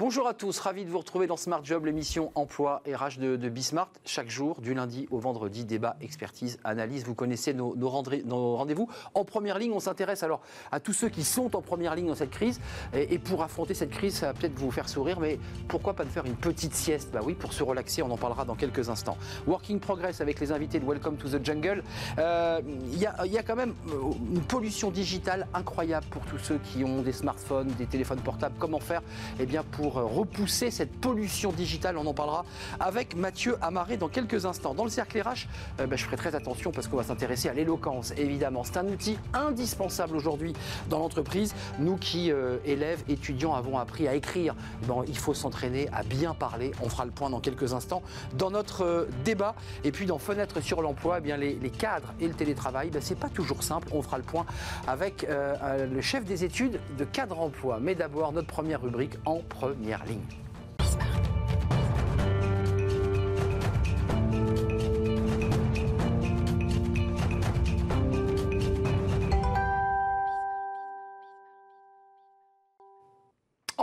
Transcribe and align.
Bonjour 0.00 0.26
à 0.26 0.32
tous, 0.32 0.58
ravi 0.60 0.86
de 0.86 0.90
vous 0.90 0.96
retrouver 0.96 1.26
dans 1.26 1.36
Smart 1.36 1.62
Job, 1.62 1.84
l'émission 1.84 2.32
emploi 2.34 2.80
RH 2.86 3.18
de, 3.18 3.36
de 3.36 3.48
Bismart. 3.50 3.90
Chaque 4.06 4.30
jour, 4.30 4.62
du 4.62 4.72
lundi 4.72 5.06
au 5.10 5.18
vendredi, 5.18 5.66
débat, 5.66 5.96
expertise, 6.00 6.58
analyse. 6.64 7.04
Vous 7.04 7.14
connaissez 7.14 7.52
nos, 7.52 7.74
rendez-vous. 7.90 8.88
En 9.12 9.26
première 9.26 9.58
ligne, 9.58 9.72
on 9.74 9.78
s'intéresse 9.78 10.22
alors 10.22 10.40
à 10.72 10.80
tous 10.80 10.94
ceux 10.94 11.10
qui 11.10 11.22
sont 11.22 11.54
en 11.54 11.60
première 11.60 11.94
ligne 11.94 12.06
dans 12.06 12.14
cette 12.14 12.30
crise. 12.30 12.62
Et, 12.94 13.12
et 13.12 13.18
pour 13.18 13.42
affronter 13.42 13.74
cette 13.74 13.90
crise, 13.90 14.14
ça 14.14 14.28
va 14.28 14.32
peut-être 14.32 14.54
vous 14.54 14.70
faire 14.70 14.88
sourire, 14.88 15.20
mais 15.20 15.38
pourquoi 15.68 15.92
pas 15.92 16.04
de 16.04 16.08
faire 16.08 16.24
une 16.24 16.34
petite 16.36 16.74
sieste? 16.74 17.10
Bah 17.12 17.20
oui, 17.22 17.34
pour 17.34 17.52
se 17.52 17.62
relaxer, 17.62 18.00
on 18.00 18.10
en 18.10 18.16
parlera 18.16 18.46
dans 18.46 18.54
quelques 18.54 18.88
instants. 18.88 19.18
Working 19.46 19.80
Progress 19.80 20.22
avec 20.22 20.40
les 20.40 20.50
invités 20.50 20.80
de 20.80 20.86
Welcome 20.86 21.18
to 21.18 21.28
the 21.28 21.44
Jungle. 21.44 21.84
Euh, 22.16 22.62
Il 22.90 22.98
y, 22.98 23.04
a, 23.04 23.26
y 23.26 23.36
a 23.36 23.42
quand 23.42 23.56
même 23.56 23.74
euh, 23.90 24.12
une 24.32 24.40
pollution 24.40 24.90
digitale 24.90 25.46
incroyable 25.52 26.06
pour 26.08 26.24
tous 26.24 26.38
ceux 26.38 26.56
qui 26.56 26.84
ont 26.84 27.02
des 27.02 27.12
smartphones, 27.12 27.68
des 27.76 27.86
téléphones 27.86 28.20
portables. 28.20 28.54
Comment 28.58 28.80
faire? 28.80 29.02
Eh 29.38 29.44
bien, 29.44 29.62
pour 29.62 29.89
euh, 29.98 30.04
repousser 30.04 30.70
cette 30.70 30.92
pollution 30.92 31.52
digitale, 31.52 31.96
on 31.96 32.06
en 32.06 32.14
parlera 32.14 32.44
avec 32.78 33.16
Mathieu 33.16 33.56
Amaré 33.60 33.96
dans 33.96 34.08
quelques 34.08 34.46
instants. 34.46 34.74
Dans 34.74 34.84
le 34.84 34.90
cercle 34.90 35.20
RH, 35.20 35.46
euh, 35.80 35.86
ben, 35.86 35.96
je 35.96 36.04
ferai 36.04 36.16
très 36.16 36.34
attention 36.34 36.70
parce 36.72 36.88
qu'on 36.88 36.96
va 36.96 37.02
s'intéresser 37.02 37.48
à 37.48 37.54
l'éloquence, 37.54 38.12
évidemment. 38.16 38.64
C'est 38.64 38.76
un 38.76 38.86
outil 38.86 39.18
indispensable 39.32 40.16
aujourd'hui 40.16 40.52
dans 40.88 40.98
l'entreprise. 40.98 41.54
Nous 41.78 41.96
qui, 41.96 42.30
euh, 42.30 42.58
élèves, 42.64 43.02
étudiants, 43.08 43.54
avons 43.54 43.78
appris 43.78 44.08
à 44.08 44.14
écrire, 44.14 44.54
bon, 44.86 45.04
il 45.06 45.16
faut 45.16 45.34
s'entraîner 45.34 45.88
à 45.92 46.02
bien 46.02 46.34
parler. 46.34 46.72
On 46.82 46.88
fera 46.88 47.04
le 47.04 47.10
point 47.10 47.30
dans 47.30 47.40
quelques 47.40 47.72
instants 47.72 48.02
dans 48.36 48.50
notre 48.50 49.08
débat. 49.24 49.54
Et 49.84 49.92
puis 49.92 50.06
dans 50.06 50.18
Fenêtre 50.18 50.60
sur 50.60 50.82
l'emploi, 50.82 51.18
eh 51.24 51.36
les, 51.36 51.70
cadres 51.70 52.12
et 52.20 52.28
le 52.28 52.34
télétravail, 52.34 52.90
ben, 52.90 53.00
c'est 53.00 53.18
pas 53.18 53.28
toujours 53.28 53.62
simple. 53.62 53.88
On 53.92 54.02
fera 54.02 54.18
le 54.18 54.24
point 54.24 54.44
avec 54.86 55.26
le 55.28 56.00
chef 56.00 56.24
des 56.24 56.44
études 56.44 56.80
de 56.98 57.04
cadre 57.04 57.40
emploi. 57.40 57.78
Mais 57.80 57.94
d'abord, 57.94 58.32
notre 58.32 58.48
première 58.48 58.82
rubrique 58.82 59.14
en 59.24 59.40
première. 59.80 60.04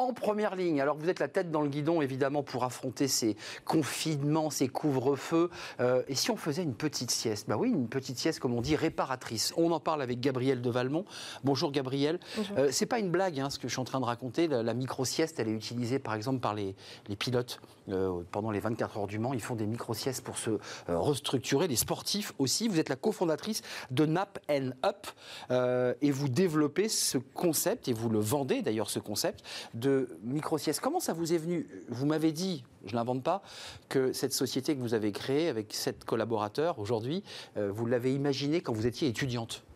En 0.07 0.13
première 0.13 0.55
ligne, 0.55 0.79
alors 0.79 0.95
vous 0.95 1.09
êtes 1.09 1.19
la 1.19 1.27
tête 1.27 1.51
dans 1.51 1.59
le 1.61 1.67
guidon 1.67 2.01
évidemment 2.01 2.41
pour 2.41 2.63
affronter 2.63 3.09
ces 3.09 3.35
confinements, 3.65 4.49
ces 4.49 4.69
couvre-feux. 4.69 5.49
Euh, 5.81 6.01
et 6.07 6.15
si 6.15 6.31
on 6.31 6.37
faisait 6.37 6.63
une 6.63 6.75
petite 6.75 7.11
sieste? 7.11 7.49
Bah 7.49 7.57
oui, 7.57 7.67
une 7.67 7.89
petite 7.89 8.17
sieste 8.17 8.39
comme 8.39 8.53
on 8.53 8.61
dit 8.61 8.77
réparatrice. 8.77 9.53
On 9.57 9.69
en 9.73 9.81
parle 9.81 10.01
avec 10.01 10.21
Gabriel 10.21 10.61
de 10.61 10.69
Valmont. 10.69 11.03
Bonjour 11.43 11.73
Gabriel. 11.73 12.21
Euh, 12.57 12.69
c'est 12.71 12.85
pas 12.85 12.99
une 12.99 13.11
blague 13.11 13.37
hein, 13.37 13.49
ce 13.49 13.59
que 13.59 13.67
je 13.67 13.73
suis 13.73 13.81
en 13.81 13.83
train 13.83 13.99
de 13.99 14.05
raconter. 14.05 14.47
La, 14.47 14.63
la 14.63 14.73
micro-sieste, 14.73 15.41
elle 15.41 15.49
est 15.49 15.51
utilisée 15.51 15.99
par 15.99 16.13
exemple 16.13 16.39
par 16.39 16.53
les, 16.53 16.73
les 17.09 17.17
pilotes 17.17 17.59
euh, 17.89 18.21
pendant 18.31 18.51
les 18.51 18.59
24 18.59 18.97
heures 18.97 19.07
du 19.07 19.19
Mans. 19.19 19.33
Ils 19.33 19.41
font 19.41 19.55
des 19.55 19.65
micro-siestes 19.65 20.23
pour 20.23 20.37
se 20.37 20.49
euh, 20.49 20.57
restructurer. 20.99 21.67
Les 21.67 21.75
sportifs 21.75 22.33
aussi. 22.37 22.67
Vous 22.67 22.79
êtes 22.79 22.89
la 22.89 22.95
cofondatrice 22.95 23.61
de 23.91 24.05
Nap 24.05 24.39
and 24.49 24.71
Up 24.85 25.07
euh, 25.51 25.93
et 26.01 26.11
vous 26.11 26.27
développez 26.27 26.89
ce 26.89 27.17
concept 27.17 27.87
et 27.87 27.93
vous 27.93 28.09
le 28.09 28.19
vendez 28.19 28.61
d'ailleurs 28.61 28.89
ce 28.89 28.99
concept 28.99 29.43
de 29.73 30.09
micro-sieste. 30.23 30.79
Comment 30.81 30.99
ça 30.99 31.13
vous 31.13 31.33
est 31.33 31.37
venu? 31.37 31.67
Vous 31.89 32.05
m'avez 32.05 32.31
dit, 32.31 32.63
je 32.85 32.95
l'invente 32.95 33.23
pas, 33.23 33.41
que 33.89 34.11
cette 34.13 34.33
société 34.33 34.75
que 34.75 34.81
vous 34.81 34.93
avez 34.93 35.11
créée 35.11 35.47
avec 35.47 35.73
sept 35.73 36.03
collaborateurs 36.03 36.79
aujourd'hui, 36.79 37.23
vous 37.55 37.85
l'avez 37.85 38.13
imaginée 38.13 38.61
quand 38.61 38.73
vous 38.73 38.87
étiez 38.87 39.07
étudiante. 39.07 39.66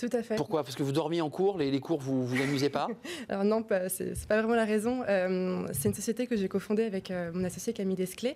Tout 0.00 0.08
à 0.16 0.22
fait. 0.22 0.36
Pourquoi? 0.36 0.64
Parce 0.64 0.76
que 0.76 0.82
vous 0.82 0.92
dormiez 0.92 1.20
en 1.20 1.28
cours, 1.28 1.58
les, 1.58 1.70
les 1.70 1.80
cours, 1.80 2.00
vous 2.00 2.26
vous 2.26 2.40
amusez 2.40 2.70
pas? 2.70 2.88
Alors 3.28 3.44
non, 3.44 3.62
c'est 3.88 4.26
pas 4.26 4.38
vraiment 4.38 4.54
la 4.54 4.64
raison. 4.64 5.02
Euh, 5.06 5.66
c'est 5.72 5.90
une 5.90 5.94
société 5.94 6.26
que 6.26 6.36
j'ai 6.36 6.48
cofondée 6.48 6.84
avec 6.84 7.10
euh, 7.10 7.30
mon 7.34 7.44
associé 7.44 7.74
Camille 7.74 7.96
Desclés. 7.96 8.34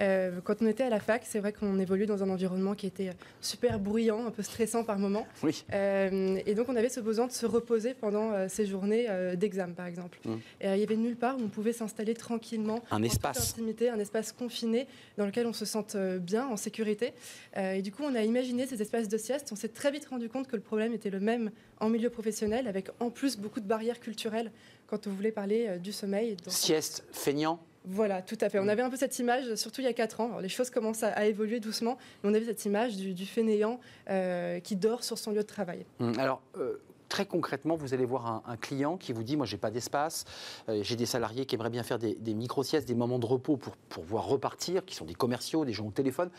Euh, 0.00 0.40
quand 0.42 0.56
on 0.60 0.66
était 0.66 0.82
à 0.82 0.90
la 0.90 0.98
fac, 0.98 1.22
c'est 1.24 1.38
vrai 1.38 1.52
qu'on 1.52 1.78
évoluait 1.78 2.06
dans 2.06 2.24
un 2.24 2.30
environnement 2.30 2.74
qui 2.74 2.88
était 2.88 3.10
super 3.40 3.78
bruyant, 3.78 4.26
un 4.26 4.32
peu 4.32 4.42
stressant 4.42 4.82
par 4.82 4.98
moments. 4.98 5.24
Oui. 5.44 5.64
Et 5.72 6.54
donc 6.56 6.68
on 6.68 6.74
avait 6.74 6.88
ce 6.88 6.98
besoin 6.98 7.28
de 7.28 7.32
se 7.32 7.46
reposer 7.46 7.94
pendant 7.94 8.48
ces 8.48 8.66
journées 8.66 9.06
d'examen, 9.36 9.72
par 9.72 9.86
exemple. 9.86 10.18
Mm. 10.24 10.32
Et, 10.62 10.68
il 10.74 10.80
y 10.80 10.82
avait 10.82 10.96
nulle 10.96 11.16
part 11.16 11.36
où 11.36 11.42
on 11.44 11.48
pouvait 11.48 11.72
s'installer 11.72 12.14
tranquillement, 12.14 12.82
Un 12.90 12.96
en 12.96 13.00
toute 13.00 13.06
espace. 13.12 13.52
intimité, 13.52 13.88
un 13.88 14.00
espace 14.00 14.32
confiné 14.32 14.88
dans 15.16 15.26
lequel 15.26 15.46
on 15.46 15.52
se 15.52 15.64
sente 15.64 15.96
bien, 15.96 16.48
en 16.48 16.56
sécurité. 16.56 17.12
Et 17.56 17.82
du 17.82 17.92
coup, 17.92 18.02
on 18.02 18.16
a 18.16 18.22
imaginé 18.22 18.66
ces 18.66 18.82
espaces 18.82 19.08
de 19.08 19.16
sieste. 19.16 19.50
On 19.52 19.56
s'est 19.56 19.68
très 19.68 19.92
vite 19.92 20.06
rendu 20.06 20.28
compte 20.28 20.48
que 20.48 20.56
le 20.56 20.62
problème 20.62 20.92
était 20.92 21.03
le 21.10 21.20
même 21.20 21.50
en 21.80 21.88
milieu 21.88 22.10
professionnel, 22.10 22.66
avec 22.68 22.88
en 23.00 23.10
plus 23.10 23.36
beaucoup 23.38 23.60
de 23.60 23.66
barrières 23.66 24.00
culturelles 24.00 24.50
quand 24.86 25.06
on 25.06 25.10
voulait 25.10 25.32
parler 25.32 25.66
euh, 25.68 25.78
du 25.78 25.92
sommeil. 25.92 26.36
dans- 26.44 26.50
Sieste, 26.50 27.04
feignant. 27.12 27.60
Voilà, 27.86 28.22
tout 28.22 28.38
à 28.40 28.48
fait. 28.48 28.58
On 28.58 28.68
avait 28.68 28.80
un 28.82 28.88
peu 28.88 28.96
cette 28.96 29.18
image, 29.18 29.54
surtout 29.56 29.82
il 29.82 29.84
y 29.84 29.88
a 29.88 29.92
4 29.92 30.20
ans. 30.20 30.26
Alors, 30.28 30.40
les 30.40 30.48
choses 30.48 30.70
commencent 30.70 31.02
à, 31.02 31.08
à 31.08 31.26
évoluer 31.26 31.60
doucement, 31.60 31.98
mais 32.22 32.30
on 32.30 32.34
avait 32.34 32.46
cette 32.46 32.64
image 32.64 32.96
du, 32.96 33.12
du 33.12 33.26
fainéant 33.26 33.78
euh, 34.08 34.58
qui 34.60 34.74
dort 34.76 35.04
sur 35.04 35.18
son 35.18 35.32
lieu 35.32 35.42
de 35.42 35.42
travail. 35.42 35.84
Hum, 36.00 36.14
Alors, 36.18 36.40
euh, 36.56 36.80
très 37.10 37.26
concrètement, 37.26 37.76
vous 37.76 37.92
allez 37.92 38.06
voir 38.06 38.26
un, 38.26 38.42
un 38.46 38.56
client 38.56 38.96
qui 38.96 39.12
vous 39.12 39.22
dit 39.22 39.36
Moi, 39.36 39.44
j'ai 39.44 39.58
pas 39.58 39.70
d'espace, 39.70 40.24
euh, 40.70 40.82
j'ai 40.82 40.96
des 40.96 41.04
salariés 41.04 41.44
qui 41.44 41.56
aimeraient 41.56 41.68
bien 41.68 41.82
faire 41.82 41.98
des, 41.98 42.14
des 42.14 42.32
micro-siestes, 42.32 42.88
des 42.88 42.94
moments 42.94 43.18
de 43.18 43.26
repos 43.26 43.58
pour, 43.58 43.76
pour 43.76 44.02
pouvoir 44.04 44.24
repartir, 44.28 44.86
qui 44.86 44.94
sont 44.94 45.04
des 45.04 45.12
commerciaux, 45.14 45.66
des 45.66 45.74
gens 45.74 45.86
au 45.86 45.90
téléphone. 45.90 46.30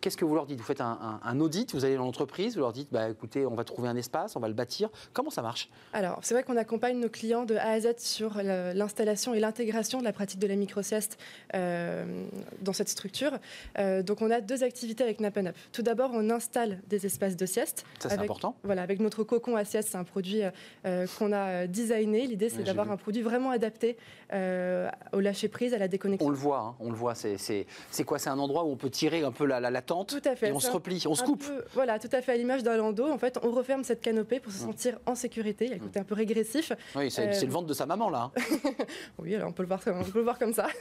Qu'est-ce 0.00 0.16
que 0.16 0.24
vous 0.24 0.34
leur 0.34 0.46
dites? 0.46 0.58
Vous 0.58 0.64
faites 0.64 0.80
un, 0.80 0.98
un- 1.02 1.20
un 1.28 1.40
audit, 1.40 1.72
vous 1.74 1.84
allez 1.84 1.96
dans 1.96 2.04
l'entreprise, 2.04 2.54
vous 2.54 2.60
leur 2.60 2.72
dites 2.72 2.88
bah, 2.90 3.08
Écoutez, 3.10 3.44
on 3.44 3.54
va 3.54 3.64
trouver 3.64 3.88
un 3.88 3.96
espace, 3.96 4.34
on 4.36 4.40
va 4.40 4.48
le 4.48 4.54
bâtir. 4.54 4.88
Comment 5.12 5.30
ça 5.30 5.42
marche? 5.42 5.68
Alors, 5.92 6.18
c'est 6.22 6.32
vrai 6.34 6.42
qu'on 6.42 6.56
accompagne 6.56 6.98
nos 6.98 7.08
clients 7.08 7.44
de 7.44 7.56
A 7.56 7.70
à 7.72 7.80
Z 7.80 7.94
sur 7.98 8.40
l'installation 8.42 9.34
et 9.34 9.40
l'intégration 9.40 9.98
de 9.98 10.04
la 10.04 10.12
pratique 10.12 10.38
de 10.38 10.46
la 10.46 10.56
micro-sieste 10.56 11.18
euh, 11.54 12.24
dans 12.62 12.72
cette 12.72 12.88
structure. 12.88 13.32
Euh, 13.78 14.02
donc, 14.02 14.22
on 14.22 14.30
a 14.30 14.40
deux 14.40 14.64
activités 14.64 15.04
avec 15.04 15.20
Nap 15.20 15.36
Up. 15.36 15.54
Tout 15.72 15.82
d'abord, 15.82 16.10
on 16.14 16.30
installe 16.30 16.80
des 16.88 17.04
espaces 17.06 17.36
de 17.36 17.46
sieste. 17.46 17.84
Ça, 17.98 18.08
c'est 18.08 18.18
important. 18.18 18.56
Voilà, 18.62 18.82
avec 18.82 19.00
notre 19.00 19.22
cocon 19.24 19.56
à 19.56 19.64
sieste, 19.64 19.90
c'est 19.92 19.98
un 19.98 20.04
produit 20.04 20.42
euh, 20.86 21.06
qu'on 21.18 21.32
a 21.32 21.66
designé. 21.66 22.26
L'idée, 22.26 22.48
c'est 22.48 22.62
d'avoir 22.62 22.90
un 22.90 22.96
produit 22.96 23.22
vraiment 23.22 23.50
adapté 23.50 23.96
euh, 24.32 24.88
au 25.12 25.20
lâcher-prise, 25.20 25.74
à 25.74 25.78
la 25.78 25.88
déconnexion. 25.88 26.26
On 26.26 26.30
le 26.30 26.36
voit, 26.36 26.58
hein, 26.58 26.74
on 26.80 26.90
le 26.90 26.96
voit. 26.96 27.14
C'est- 27.14 27.36
quoi 28.06 28.18
C'est 28.18 28.30
un 28.30 28.38
endroit 28.38 28.64
où 28.64 28.70
on 28.70 28.76
peut 28.76 28.90
tirer 28.90 29.22
un 29.22 29.32
peu 29.32 29.44
la, 29.46 29.60
la, 29.60 29.70
la 29.70 29.82
tente 29.82 30.08
Tout 30.20 30.28
à 30.28 30.36
fait. 30.36 30.48
et 30.48 30.52
on 30.52 30.60
se 30.60 30.70
replie, 30.70 31.02
on 31.06 31.14
se 31.14 31.22
coupe. 31.24 31.44
peu- 31.44 31.64
voilà, 31.74 31.98
tout 31.98 32.08
à 32.12 32.22
fait 32.22 32.32
à 32.32 32.36
l'image 32.36 32.62
d'un 32.62 32.76
landau. 32.76 33.10
En 33.10 33.18
fait, 33.18 33.38
on 33.42 33.50
referme 33.50 33.84
cette 33.84 34.00
canopée 34.00 34.40
pour 34.40 34.52
se 34.52 34.58
Mm. 34.62 34.66
sentir 34.66 34.98
en 35.06 35.14
sécurité. 35.14 35.64
Il 35.66 35.70
y 35.70 35.74
a 35.74 35.76
le 35.76 35.82
côté 35.82 35.98
un 36.00 36.04
peu 36.04 36.14
régressif. 36.14 36.72
Oui, 36.96 37.10
c'est 37.10 37.28
Euh, 37.28 37.40
le 37.46 37.52
ventre 37.52 37.66
de 37.66 37.74
sa 37.74 37.86
maman, 37.86 38.10
là. 38.10 38.30
hein. 38.36 38.40
Oui, 39.18 39.34
alors 39.34 39.48
on 39.48 39.52
peut 39.52 39.62
le 39.62 39.68
voir, 39.68 39.80
on 39.86 40.04
peut 40.04 40.18
le 40.18 40.24
voir 40.24 40.38
comme 40.38 40.54
ça. 40.54 40.66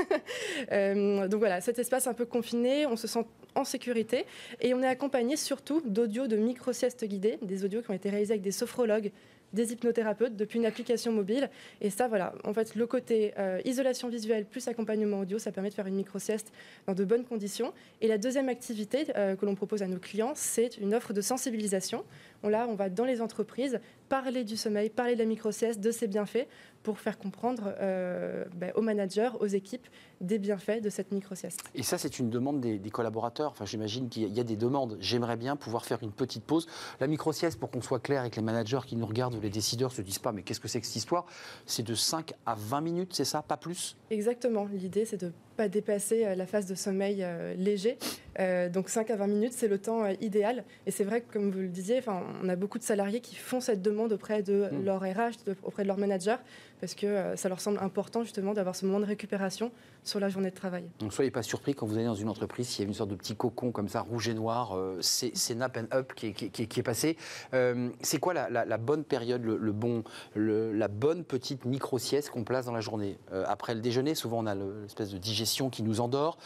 Euh, 0.72 1.28
donc 1.28 1.40
voilà, 1.40 1.62
cet 1.62 1.80
espace 1.80 2.08
un 2.08 2.14
peu 2.14 2.26
confiné, 2.26 2.86
on 2.86 2.96
se 2.96 3.08
sent 3.08 3.26
en 3.56 3.64
sécurité 3.64 4.26
et 4.62 4.74
on 4.74 4.82
est 4.82 4.88
accompagné 4.88 5.36
surtout 5.38 5.82
d'audios 5.86 6.28
de 6.28 6.36
micro-siestes 6.38 7.06
guidées, 7.06 7.40
des 7.42 7.64
audios 7.66 7.82
qui 7.82 7.90
ont 7.92 7.94
été 7.94 8.10
réalisés 8.10 8.34
avec 8.34 8.42
des 8.44 8.52
sophrologues, 8.52 9.12
des 9.54 9.72
hypnothérapeutes 9.74 10.36
depuis 10.36 10.60
une 10.60 10.66
application 10.66 11.12
mobile. 11.12 11.50
Et 11.82 11.90
ça, 11.90 12.08
voilà, 12.08 12.34
en 12.44 12.54
fait, 12.54 12.76
le 12.76 12.86
côté 12.88 13.34
euh, 13.38 13.62
isolation 13.66 14.10
visuelle 14.10 14.46
plus 14.46 14.68
accompagnement 14.68 15.20
audio, 15.20 15.40
ça 15.40 15.52
permet 15.52 15.70
de 15.70 15.74
faire 15.74 15.88
une 15.88 15.96
micro-sieste 15.96 16.52
dans 16.88 16.94
de 16.94 17.04
bonnes 17.06 17.26
conditions. 17.26 17.74
Et 18.02 18.08
la 18.08 18.18
deuxième 18.18 18.50
activité 18.50 19.08
euh, 19.16 19.36
que 19.36 19.46
l'on 19.46 19.56
propose 19.56 19.84
à 19.84 19.88
nos 19.88 20.00
clients, 20.00 20.34
c'est 20.36 20.78
une 20.78 20.94
offre 20.94 21.14
de 21.14 21.22
sensibilisation. 21.22 22.04
On, 22.44 22.50
là, 22.50 22.68
on 22.70 22.76
va 22.76 22.90
dans 22.90 23.06
les 23.06 23.22
entreprises 23.22 23.80
parler 24.08 24.44
du 24.44 24.56
sommeil, 24.58 24.90
parler 24.90 25.14
de 25.16 25.20
la 25.20 25.26
micro-sieste, 25.26 25.80
de 25.80 25.92
ses 25.92 26.08
bienfaits, 26.08 26.48
pour 26.84 27.00
faire 27.00 27.18
comprendre 27.20 27.74
euh, 27.80 28.46
ben, 28.56 28.72
aux 28.76 28.82
managers, 28.82 29.32
aux 29.40 29.46
équipes, 29.48 29.86
des 30.22 30.40
bienfaits 30.40 30.82
de 30.82 30.90
cette 30.90 31.12
micro-sieste. 31.12 31.60
Et 31.76 31.84
ça, 31.84 31.98
c'est 31.98 32.18
une 32.20 32.30
demande 32.30 32.62
des, 32.62 32.80
des 32.80 32.90
collaborateurs. 32.90 33.52
Enfin, 33.52 33.66
j'imagine 33.66 34.08
qu'il 34.10 34.28
y 34.34 34.40
a- 34.40 34.44
des 34.44 34.56
demandes. 34.56 34.98
J'aimerais 35.02 35.36
bien 35.38 35.56
pouvoir 35.58 35.86
faire 35.86 36.02
une 36.02 36.12
petite 36.14 36.44
pause. 36.46 36.66
La 37.00 37.08
micro-sieste, 37.08 37.60
pour 37.60 37.70
qu'on 37.70 37.82
soit 37.82 38.00
clair 38.00 38.24
et 38.24 38.30
que 38.30 38.38
les 38.38 38.42
managers 38.42 38.80
qui 38.88 38.96
nous 38.96 39.06
regardent 39.06 39.36
ou 39.36 39.42
les 39.42 39.50
décideurs 39.50 39.92
se 39.92 40.02
disent 40.02 40.20
pas, 40.20 40.32
mais 40.32 40.42
qu'est-ce 40.44 40.60
que 40.62 40.68
c'est 40.70 40.80
que 40.80 40.88
cette 40.88 40.96
histoire? 40.96 41.26
C'est 41.66 41.84
de 41.84 41.94
5 41.94 42.34
à 42.46 42.56
20 42.56 42.82
minutes, 42.82 43.14
c'est 43.14 43.26
ça? 43.26 43.42
Pas 43.42 43.58
plus? 43.58 43.98
Exactement. 44.10 44.66
L'idée, 44.72 45.04
c'est 45.06 45.18
de 45.18 45.32
pas 45.60 45.68
dépasser 45.68 46.26
euh, 46.26 46.36
la 46.36 46.46
phase 46.46 46.68
de 46.68 46.76
sommeil 46.76 47.18
euh, 47.22 47.54
léger. 47.56 47.98
Euh, 48.40 48.70
donc 48.70 48.88
5 48.88 49.10
à 49.12 49.18
20 49.18 49.28
minutes, 49.28 49.52
c'est 49.54 49.68
le 49.68 49.78
temps 49.78 50.08
idéal. 50.22 50.64
Et 50.88 50.92
c'est 50.92 51.04
vrai 51.04 51.20
que, 51.20 51.34
comme 51.34 51.52
vous 51.52 51.60
le 51.60 51.68
disiez, 51.68 52.00
on 52.42 52.48
a 52.48 52.56
beaucoup 52.56 52.78
de 52.78 52.84
salariés 52.84 53.20
qui 53.20 53.36
font 53.36 53.60
cette 53.60 53.82
demande 53.82 54.14
auprès 54.14 54.42
de 54.42 54.70
Mm. 54.72 54.86
leur 54.86 55.02
RH, 55.02 55.36
auprès 55.64 55.84
de 55.84 55.90
leur 55.90 55.98
manager, 55.98 56.40
parce 56.80 56.96
que 56.96 57.06
euh, 57.06 57.36
ça 57.36 57.50
leur 57.50 57.60
semble 57.60 57.80
important 57.80 58.24
justement 58.24 58.54
d'avoir 58.54 58.76
ce 58.76 58.86
moment 58.86 59.00
de 59.00 59.06
récupération 59.06 59.72
sur 60.04 60.20
la 60.20 60.30
journée 60.30 60.50
de 60.50 60.56
travail. 60.56 60.86
Donc, 61.00 61.14
soyez 61.14 61.32
pas 61.32 61.44
surpris 61.44 61.74
quand 61.74 61.86
vous 61.86 61.96
allez 61.96 62.06
dans 62.06 62.16
une 62.16 62.30
entreprise, 62.30 62.68
s'il 62.70 62.84
y 62.84 62.86
a 62.86 62.88
une 62.88 62.94
sorte 62.94 63.10
de 63.10 63.16
petit 63.16 63.36
cocon 63.36 63.72
comme 63.72 63.90
ça, 63.90 64.02
rouge 64.02 64.30
et 64.30 64.34
noir, 64.34 64.76
euh, 64.78 64.98
c'est 65.02 65.56
Nap 65.56 65.78
and 65.78 65.94
Up 65.96 66.14
qui 66.16 66.28
est, 66.28 66.34
qui 66.34 66.46
est- 66.46 66.50
qui 66.50 66.64
est- 66.64 66.68
qui 66.68 66.80
est 66.80 66.84
passé. 66.84 67.18
Euh, 67.54 67.90
c'est 68.02 68.20
quoi 68.20 68.34
la, 68.34 68.50
la- 68.50 68.66
la 68.66 68.78
bonne 68.78 69.04
période, 69.04 69.44
le, 69.44 69.58
le 69.58 69.72
bon, 69.72 70.04
le- 70.36 70.72
la 70.74 70.88
bonne 70.88 71.24
petite 71.24 71.66
micro-sieste 71.66 72.30
qu'on 72.30 72.44
place 72.44 72.66
dans 72.66 72.72
la 72.74 72.82
journée? 72.82 73.18
Euh, 73.34 73.44
Après 73.48 73.74
le 73.76 73.82
déjeuner, 73.82 74.16
souvent 74.16 74.40
on 74.40 74.46
a 74.46 74.56
le- 74.56 74.84
l'espèce 74.84 75.12
de 75.12 75.18
digestion 75.18 75.70
qui 75.70 75.84
nous 75.84 76.00
endort. 76.02 76.38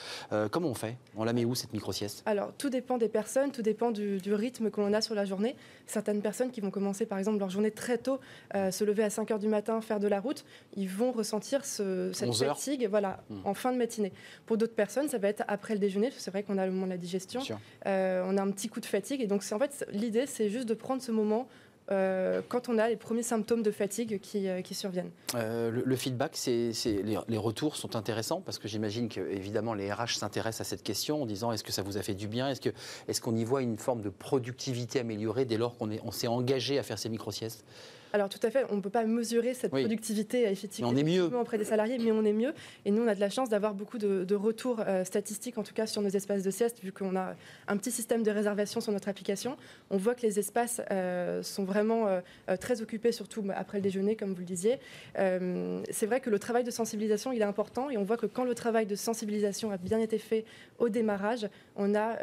comment 0.51 0.69
on 0.69 0.73
fait? 0.73 0.97
On 1.15 1.23
la 1.23 1.33
met 1.33 1.45
où 1.45 1.53
cette 1.55 1.73
micro-sieste? 1.73 2.23
Alors, 2.25 2.51
tout 2.57 2.69
dépend 2.69 2.97
des 2.97 3.07
personnes, 3.09 3.51
tout 3.51 3.61
dépend 3.61 3.91
du, 3.91 4.19
rythme 4.33 4.71
que 4.71 4.81
l'on 4.81 4.93
a 4.93 5.01
sur 5.01 5.13
la 5.15 5.25
journée. 5.25 5.55
Certaines 5.85 6.21
personnes 6.21 6.51
qui 6.51 6.61
vont 6.61 6.71
commencer, 6.71 7.05
par 7.05 7.17
exemple, 7.17 7.39
leur 7.39 7.49
journée 7.49 7.71
très 7.71 7.97
tôt, 7.97 8.19
se 8.53 8.83
lever 8.83 9.03
à 9.03 9.09
5 9.09 9.29
h 9.29 9.39
du 9.39 9.47
matin, 9.47 9.81
faire 9.81 9.99
de 9.99 10.07
la 10.07 10.19
route, 10.19 10.45
ils 10.75 10.89
vont 10.89 11.11
ressentir 11.11 11.65
cette 11.65 12.33
fatigue 12.33 12.87
voilà, 12.89 13.23
hmm. 13.29 13.39
en 13.45 13.53
fin 13.53 13.71
de 13.71 13.77
matinée. 13.77 14.13
Pour 14.45 14.57
d'autres 14.57 14.75
personnes, 14.75 15.09
ça 15.09 15.17
va 15.17 15.27
être 15.27 15.43
après 15.47 15.73
le 15.73 15.79
déjeuner. 15.79 16.11
C'est 16.17 16.31
vrai 16.31 16.43
qu'on 16.43 16.57
a 16.57 16.65
le 16.65 16.71
moment 16.71 16.85
de 16.85 16.91
la 16.91 16.97
digestion. 16.97 17.41
on 17.85 18.37
a 18.37 18.41
un 18.41 18.51
petit 18.51 18.69
coup 18.69 18.79
de 18.79 18.85
fatigue. 18.85 19.21
Et 19.21 19.27
donc, 19.27 19.43
en 19.51 19.59
fait, 19.59 19.85
l'idée, 19.91 20.25
c'est 20.25 20.49
juste 20.49 20.67
de 20.67 20.73
prendre 20.73 21.01
ce 21.01 21.11
moment 21.11 21.47
euh, 21.91 22.41
quand 22.47 22.69
on 22.69 22.77
a 22.77 22.87
les 22.87 22.95
premiers 22.95 23.23
symptômes 23.23 23.61
de 23.61 23.71
fatigue 23.71 24.19
qui, 24.21 24.47
euh, 24.47 24.61
surviennent. 24.71 25.11
Euh, 25.35 25.69
le, 25.69 25.95
feedback, 25.95 26.31
c'est, 26.35 26.71
les, 26.85 27.37
retours 27.37 27.75
sont 27.75 27.95
intéressants 27.95 28.41
parce 28.41 28.57
que 28.57 28.67
j'imagine 28.67 29.09
que 29.09 29.19
évidemment 29.19 29.73
les 29.73 29.91
RH 29.91 30.15
s'intéressent 30.17 30.61
à 30.61 30.69
cette 30.69 30.83
question 30.83 31.21
en 31.21 31.25
disant 31.25 31.51
est-ce 31.51 31.63
que 31.63 31.71
ça 31.71 31.81
vous 31.81 31.97
a 31.97 32.01
fait 32.01 32.13
du 32.13 32.27
bien? 32.27 32.49
Est-ce, 32.49 33.21
qu'on 33.21 33.35
y 33.35 33.43
voit 33.43 33.61
une 33.61 33.77
forme 33.77 34.01
de 34.01 34.09
productivité 34.09 34.99
améliorée 34.99 35.45
dès 35.45 35.57
lors 35.57 35.77
qu'on 35.77 35.91
est, 35.91 35.99
on 36.03 36.11
s'est 36.11 36.27
engagé 36.27 36.79
à 36.79 36.83
faire 36.83 36.97
ces 36.97 37.09
micro-siestes? 37.09 37.65
Alors 38.13 38.29
tout 38.29 38.39
à 38.43 38.51
fait, 38.51 38.63
on 38.69 38.75
ne 38.75 38.81
peut 38.81 38.91
pas 38.91 39.05
mesurer 39.05 39.55
cette 39.55 39.71
productivité 39.71 40.43
effectivement 40.43 40.89
on 40.89 40.95
est 40.95 41.03
mieux. 41.03 41.23
auprès 41.23 41.57
des 41.57 41.65
salariés, 41.65 41.97
mais 41.97 42.11
on 42.11 42.23
est 42.23 42.33
mieux. 42.33 42.53
Et 42.85 42.91
nous, 42.91 43.01
on 43.01 43.07
a 43.07 43.15
de 43.15 43.19
la 43.19 43.31
chance 43.31 43.49
d'avoir 43.49 43.73
beaucoup 43.73 43.97
de, 43.97 44.35
retours 44.35 44.81
euh, 44.87 45.03
statistiques, 45.03 45.57
en 45.57 45.63
tout 45.63 45.73
cas 45.73 45.87
sur 45.87 46.01
nos 46.01 46.09
espaces 46.09 46.43
de 46.43 46.51
sieste, 46.51 46.79
vu 46.83 46.91
qu'on 46.91 47.15
a 47.15 47.35
un 47.67 47.77
petit 47.77 47.91
système 47.91 48.21
de 48.21 48.29
réservation 48.29 48.81
sur 48.81 48.91
notre 48.91 49.09
application. 49.09 49.57
On 49.89 49.97
voit 49.97 50.13
que 50.13 50.21
les 50.21 50.37
espaces 50.37 50.81
euh, 50.91 51.41
sont 51.41 51.63
vraiment 51.63 52.07
euh, 52.07 52.21
très 52.59 52.81
occupés, 52.81 53.11
surtout 53.11 53.41
bah, 53.41 53.55
après 53.57 53.79
le 53.79 53.81
déjeuner, 53.81 54.15
comme 54.15 54.33
vous 54.33 54.39
le 54.39 54.45
disiez. 54.45 54.79
C'est 55.15 56.05
vrai 56.05 56.19
que 56.19 56.29
le 56.29 56.39
travail 56.39 56.63
de 56.63 56.71
sensibilisation, 56.71 57.31
il 57.31 57.41
est 57.41 57.45
important, 57.45 57.89
et 57.89 57.97
on 57.97 58.03
voit 58.03 58.17
que 58.17 58.25
quand 58.27 58.43
le 58.43 58.53
travail 58.53 58.85
de 58.85 58.95
sensibilisation 58.95 59.71
a 59.71 59.77
bien 59.77 59.99
été 59.99 60.19
fait 60.19 60.45
au 60.77 60.89
démarrage, 60.89 61.47
on 61.75 61.95
a 61.95 62.21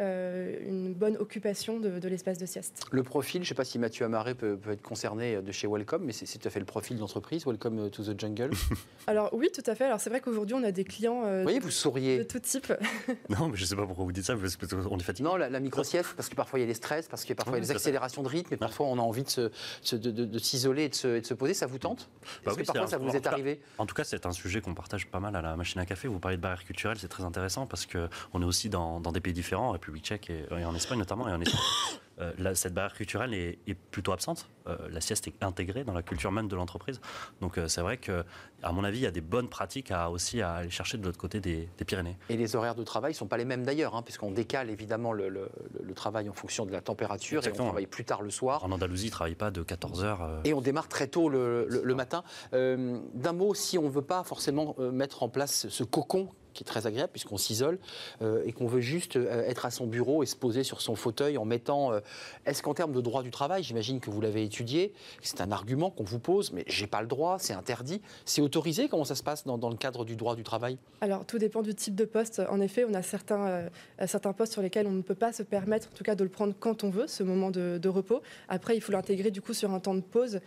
une 0.65 0.93
bonne 0.93 1.17
occupation 1.17 1.79
de, 1.79 2.07
l'espace 2.07 2.37
de 2.37 2.45
sieste. 2.45 2.83
Le 2.91 3.03
profil, 3.03 3.41
je 3.41 3.45
ne 3.45 3.49
sais 3.49 3.55
pas 3.55 3.65
si 3.65 3.77
Mathieu 3.79 4.05
Amaré 4.05 4.35
peut, 4.35 4.57
peut 4.57 4.71
être 4.71 4.81
concerné 4.81 5.41
de 5.41 5.51
chez 5.51 5.67
Wall 5.67 5.80
Welcome, 5.81 6.03
mais 6.03 6.13
c'est 6.13 6.37
tout 6.37 6.47
à 6.47 6.51
fait 6.51 6.59
le 6.59 6.65
profil 6.65 6.95
d'entreprise, 6.97 7.47
Welcome 7.47 7.89
to 7.89 8.03
the 8.03 8.19
Jungle. 8.19 8.51
Alors 9.07 9.33
oui, 9.33 9.49
tout 9.51 9.63
à 9.65 9.73
fait. 9.73 9.85
Alors 9.85 9.99
c'est 9.99 10.11
vrai 10.11 10.21
qu'aujourd'hui, 10.21 10.53
on 10.53 10.63
a 10.63 10.71
des 10.71 10.83
clients 10.83 11.23
euh, 11.25 11.41
voyez, 11.41 11.57
vous 11.57 11.71
souriez. 11.71 12.19
de 12.19 12.23
tout 12.23 12.37
type. 12.37 12.71
non, 13.29 13.47
mais 13.47 13.57
je 13.57 13.63
ne 13.63 13.67
sais 13.67 13.75
pas 13.75 13.87
pourquoi 13.87 14.05
vous 14.05 14.11
dites 14.11 14.25
ça, 14.25 14.35
parce 14.35 14.57
qu'on 14.57 14.99
est 14.99 15.01
fatigué. 15.01 15.27
Non, 15.27 15.37
la, 15.37 15.59
micro-sieste, 15.59 16.13
parce 16.15 16.29
que 16.29 16.35
parfois 16.35 16.59
il 16.59 16.61
y 16.61 16.65
a 16.65 16.67
des 16.67 16.75
stress, 16.75 17.07
parce 17.07 17.25
que 17.25 17.33
parfois 17.33 17.57
il 17.57 17.61
y 17.61 17.63
a 17.63 17.67
des 17.67 17.71
accélérations 17.71 18.21
de 18.21 18.27
rythme, 18.27 18.53
et 18.53 18.57
parfois 18.57 18.85
on 18.85 18.99
a 18.99 19.01
envie 19.01 19.23
de 19.23 19.51
s'isoler 19.81 20.87
de, 20.87 21.15
et, 21.15 21.21
de 21.21 21.25
se 21.25 21.33
poser. 21.33 21.55
Ça 21.55 21.65
vous 21.65 21.79
tente? 21.79 22.11
Bah 22.45 22.51
oui, 22.55 22.61
que 22.61 22.67
parfois 22.67 22.85
ça 22.85 22.99
vous 22.99 23.15
est 23.15 23.25
arrivé? 23.25 23.59
En 23.79 23.87
tout 23.87 23.95
cas, 23.95 24.03
c'est 24.03 24.27
un 24.27 24.33
sujet 24.33 24.61
qu'on 24.61 24.75
partage 24.75 25.07
pas 25.07 25.19
mal 25.19 25.35
à 25.35 25.41
la 25.41 25.55
machine 25.55 25.81
à 25.81 25.87
café. 25.87 26.07
Vous 26.07 26.19
parlez 26.19 26.37
de 26.37 26.43
barrières 26.43 26.63
culturelles, 26.63 26.99
c'est 26.99 27.07
très 27.07 27.23
intéressant, 27.23 27.65
parce 27.65 27.87
qu'on 27.87 28.41
est 28.43 28.45
aussi 28.45 28.69
dans, 28.69 28.99
des 28.99 29.19
pays 29.19 29.33
différents, 29.33 29.69
en 29.69 29.71
République 29.71 30.05
tchèque 30.05 30.29
et, 30.29 30.45
et 30.55 30.63
en 30.63 30.75
Espagne 30.75 30.99
notamment, 30.99 31.27
et 31.27 31.31
en 31.31 31.41
Espagne. 31.41 31.59
Euh, 32.21 32.53
cette 32.55 32.73
barrière 32.73 32.93
culturelle 32.93 33.33
est, 33.33 33.57
plutôt 33.91 34.11
absente. 34.11 34.49
Euh, 34.67 34.77
la 34.89 35.01
sieste 35.01 35.27
est 35.27 35.43
intégrée 35.43 35.83
dans 35.83 35.93
la 35.93 36.03
culture 36.03 36.31
même 36.31 36.47
de 36.47 36.55
l'entreprise. 36.55 37.01
Donc 37.41 37.57
euh, 37.57 37.67
c'est 37.67 37.81
vrai 37.81 37.97
que, 37.97 38.23
à 38.61 38.71
mon 38.71 38.83
avis, 38.83 38.99
il 38.99 39.03
y 39.03 39.07
a 39.07 39.11
des 39.11 39.21
bonnes 39.21 39.49
pratiques 39.49 39.91
à 39.91 40.09
aussi 40.09 40.41
à 40.41 40.53
aller 40.55 40.69
chercher 40.69 40.97
de 40.97 41.05
l'autre 41.05 41.17
côté 41.17 41.39
des, 41.39 41.67
Pyrénées. 41.85 42.17
Et 42.29 42.37
les 42.37 42.55
horaires 42.55 42.75
de 42.75 42.83
travail 42.83 43.13
ne 43.13 43.17
sont 43.17 43.27
pas 43.27 43.37
les 43.37 43.45
mêmes 43.45 43.63
d'ailleurs, 43.63 43.95
hein, 43.95 44.03
puisqu'on 44.03 44.31
décale 44.31 44.69
évidemment 44.69 45.13
le, 45.13 45.49
travail 45.95 46.29
en 46.29 46.33
fonction 46.33 46.65
de 46.65 46.71
la 46.71 46.81
température 46.81 47.45
et 47.45 47.51
on 47.51 47.65
travaille 47.65 47.85
plus 47.85 48.05
tard 48.05 48.21
le 48.21 48.29
soir. 48.29 48.63
En 48.63 48.71
Andalousie, 48.71 49.05
ils 49.05 49.07
ne 49.07 49.11
travaillent 49.11 49.35
pas 49.35 49.51
de 49.51 49.61
14 49.61 50.03
heures. 50.03 50.41
Et 50.45 50.53
on 50.53 50.61
démarre 50.61 50.87
très 50.87 51.07
tôt 51.07 51.27
le, 51.27 51.95
matin. 51.95 52.23
D'un 52.51 53.33
mot, 53.33 53.53
si 53.53 53.77
on 53.77 53.83
ne 53.83 53.89
veut 53.89 54.01
pas 54.01 54.23
forcément 54.23 54.75
mettre 54.79 55.23
en 55.23 55.29
place 55.29 55.67
ce 55.69 55.83
cocon 55.83 56.29
qui 56.53 56.63
est 56.63 56.65
très 56.65 56.87
agréable 56.87 57.11
puisqu'on 57.11 57.37
s'isole 57.37 57.79
euh, 58.21 58.43
et 58.45 58.53
qu'on 58.53 58.67
veut 58.67 58.81
juste 58.81 59.15
euh, 59.15 59.43
être 59.47 59.65
à 59.65 59.71
son 59.71 59.87
bureau 59.87 60.23
et 60.23 60.25
se 60.25 60.35
poser 60.35 60.63
sur 60.63 60.81
son 60.81 60.95
fauteuil 60.95 61.37
en 61.37 61.45
mettant. 61.45 61.93
Euh, 61.93 61.99
est-ce 62.45 62.63
qu'en 62.63 62.73
termes 62.73 62.93
de 62.93 63.01
droit 63.01 63.23
du 63.23 63.31
travail, 63.31 63.63
j'imagine 63.63 63.99
que 63.99 64.09
vous 64.09 64.21
l'avez 64.21 64.43
étudié, 64.43 64.93
c'est 65.21 65.41
un 65.41 65.51
argument 65.51 65.89
qu'on 65.89 66.03
vous 66.03 66.19
pose, 66.19 66.51
mais 66.51 66.63
j'ai 66.67 66.87
pas 66.87 67.01
le 67.01 67.07
droit, 67.07 67.37
c'est 67.39 67.53
interdit, 67.53 68.01
c'est 68.25 68.41
autorisé 68.41 68.87
Comment 68.87 69.05
ça 69.05 69.15
se 69.15 69.23
passe 69.23 69.45
dans, 69.45 69.69
le 69.69 69.75
cadre 69.75 70.05
du 70.05 70.15
droit 70.15 70.35
du 70.35 70.43
travail? 70.43 70.77
Alors 71.01 71.25
tout 71.25 71.37
dépend 71.37 71.61
du 71.61 71.73
type 71.73 71.95
de 71.95 72.05
poste. 72.05 72.41
En 72.49 72.59
effet, 72.61 72.85
on 72.87 72.93
a 72.93 73.01
certains, 73.01 73.69
certains 74.05 74.33
postes 74.33 74.53
sur 74.53 74.61
lesquels 74.61 74.87
on 74.87 74.91
ne 74.91 75.01
peut 75.01 75.15
pas 75.15 75.31
se 75.31 75.43
permettre, 75.43 75.87
en 75.91 75.95
tout 75.95 76.03
cas, 76.03 76.15
de 76.15 76.23
le 76.23 76.29
prendre 76.29 76.53
quand 76.59 76.83
on 76.83 76.89
veut, 76.89 77.07
ce 77.07 77.23
moment 77.23 77.51
de, 77.51 77.87
repos. 77.87 78.21
Après, 78.49 78.75
il 78.75 78.81
faut 78.81 78.91
l'intégrer 78.91 79.31
du 79.31 79.41
coup 79.41 79.53
sur 79.53 79.71
un 79.71 79.79
temps 79.79 79.95
de 79.95 80.01
pause 80.01 80.39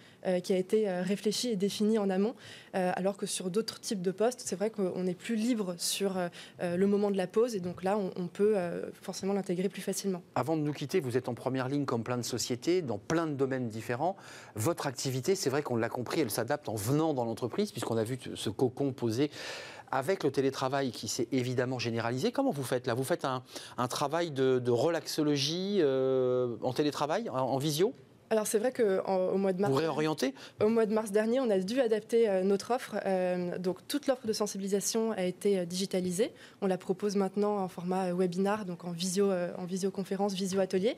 qui 0.42 0.52
a 0.52 0.56
été 0.56 0.90
réfléchi 0.90 1.48
et 1.48 1.56
défini 1.56 1.98
en 1.98 2.10
amont, 2.10 2.34
alors 2.72 3.16
que 3.16 3.26
sur 3.26 3.50
d'autres 3.50 3.80
types 3.80 4.02
de 4.02 4.10
postes, 4.10 4.42
c'est 4.44 4.56
vrai 4.56 4.70
qu'on 4.70 5.06
est 5.06 5.14
plus 5.14 5.36
libre 5.36 5.74
sur 5.94 6.18
euh, 6.18 6.28
euh, 6.60 6.76
le 6.76 6.86
moment 6.86 7.10
de 7.10 7.16
la 7.16 7.26
pause. 7.26 7.54
Et 7.54 7.60
donc 7.60 7.82
là, 7.82 7.96
on, 7.98 8.26
peut 8.26 8.54
euh, 8.56 8.90
forcément 9.00 9.32
l'intégrer 9.32 9.68
plus 9.68 9.82
facilement. 9.82 10.22
Avant 10.34 10.56
de 10.56 10.62
nous 10.62 10.72
quitter, 10.72 11.00
vous 11.00 11.16
êtes 11.16 11.28
en 11.28 11.34
première 11.34 11.68
ligne 11.68 11.84
comme 11.84 12.02
plein 12.02 12.18
de 12.18 12.22
sociétés, 12.22 12.82
dans 12.82 12.98
plein 12.98 13.26
de 13.26 13.34
domaines 13.34 13.68
différents. 13.68 14.16
Votre 14.56 14.86
activité, 14.86 15.34
c'est 15.34 15.50
vrai 15.50 15.62
qu'on 15.62 15.76
l'a 15.76 15.88
compris, 15.88 16.20
elle 16.20 16.30
s'adapte 16.30 16.68
en 16.68 16.74
venant 16.74 17.14
dans 17.14 17.24
l'entreprise, 17.24 17.70
puisqu'on 17.70 17.96
a 17.96 18.04
vu 18.04 18.18
ce 18.34 18.50
cocon 18.50 18.92
posé 18.92 19.30
avec 19.90 20.24
le 20.24 20.32
télétravail 20.32 20.90
qui 20.90 21.06
s'est 21.06 21.28
évidemment 21.30 21.78
généralisé, 21.78 22.32
comment 22.32 22.50
vous 22.50 22.64
faites 22.64 22.88
là? 22.88 22.94
Vous 22.94 23.04
faites 23.04 23.24
un, 23.24 23.42
travail 23.88 24.32
de, 24.32 24.70
relaxologie 24.70 25.80
en 25.84 26.72
télétravail, 26.72 27.28
en 27.30 27.58
visio? 27.58 27.94
Alors 28.34 28.48
c'est 28.48 28.58
vrai 28.58 28.72
qu'au 28.72 29.38
mois 29.38 29.52
de 29.52 29.60
mars. 29.60 29.72
Vous 29.72 29.78
réorientez 29.78 30.34
Au 30.60 30.68
mois 30.68 30.86
de 30.86 30.92
mars 30.92 31.12
dernier, 31.12 31.38
on 31.38 31.48
a 31.50 31.58
dû 31.58 31.80
adapter 31.80 32.28
euh, 32.28 32.42
notre 32.42 32.72
offre. 32.72 32.96
Euh, 33.06 33.58
donc 33.58 33.86
toute 33.86 34.08
l'offre 34.08 34.26
de 34.26 34.32
sensibilisation 34.32 35.12
a 35.12 35.22
été 35.22 35.60
euh, 35.60 35.64
digitalisée. 35.64 36.32
On 36.60 36.66
la 36.66 36.76
propose 36.76 37.14
maintenant 37.14 37.58
en 37.58 37.68
format 37.68 38.12
webinar, 38.12 38.64
donc 38.64 38.84
en 38.84 38.90
visio, 38.90 39.30
en 39.30 39.64
visioconférence, 39.66 40.34
visio 40.34 40.58
atelier. 40.58 40.96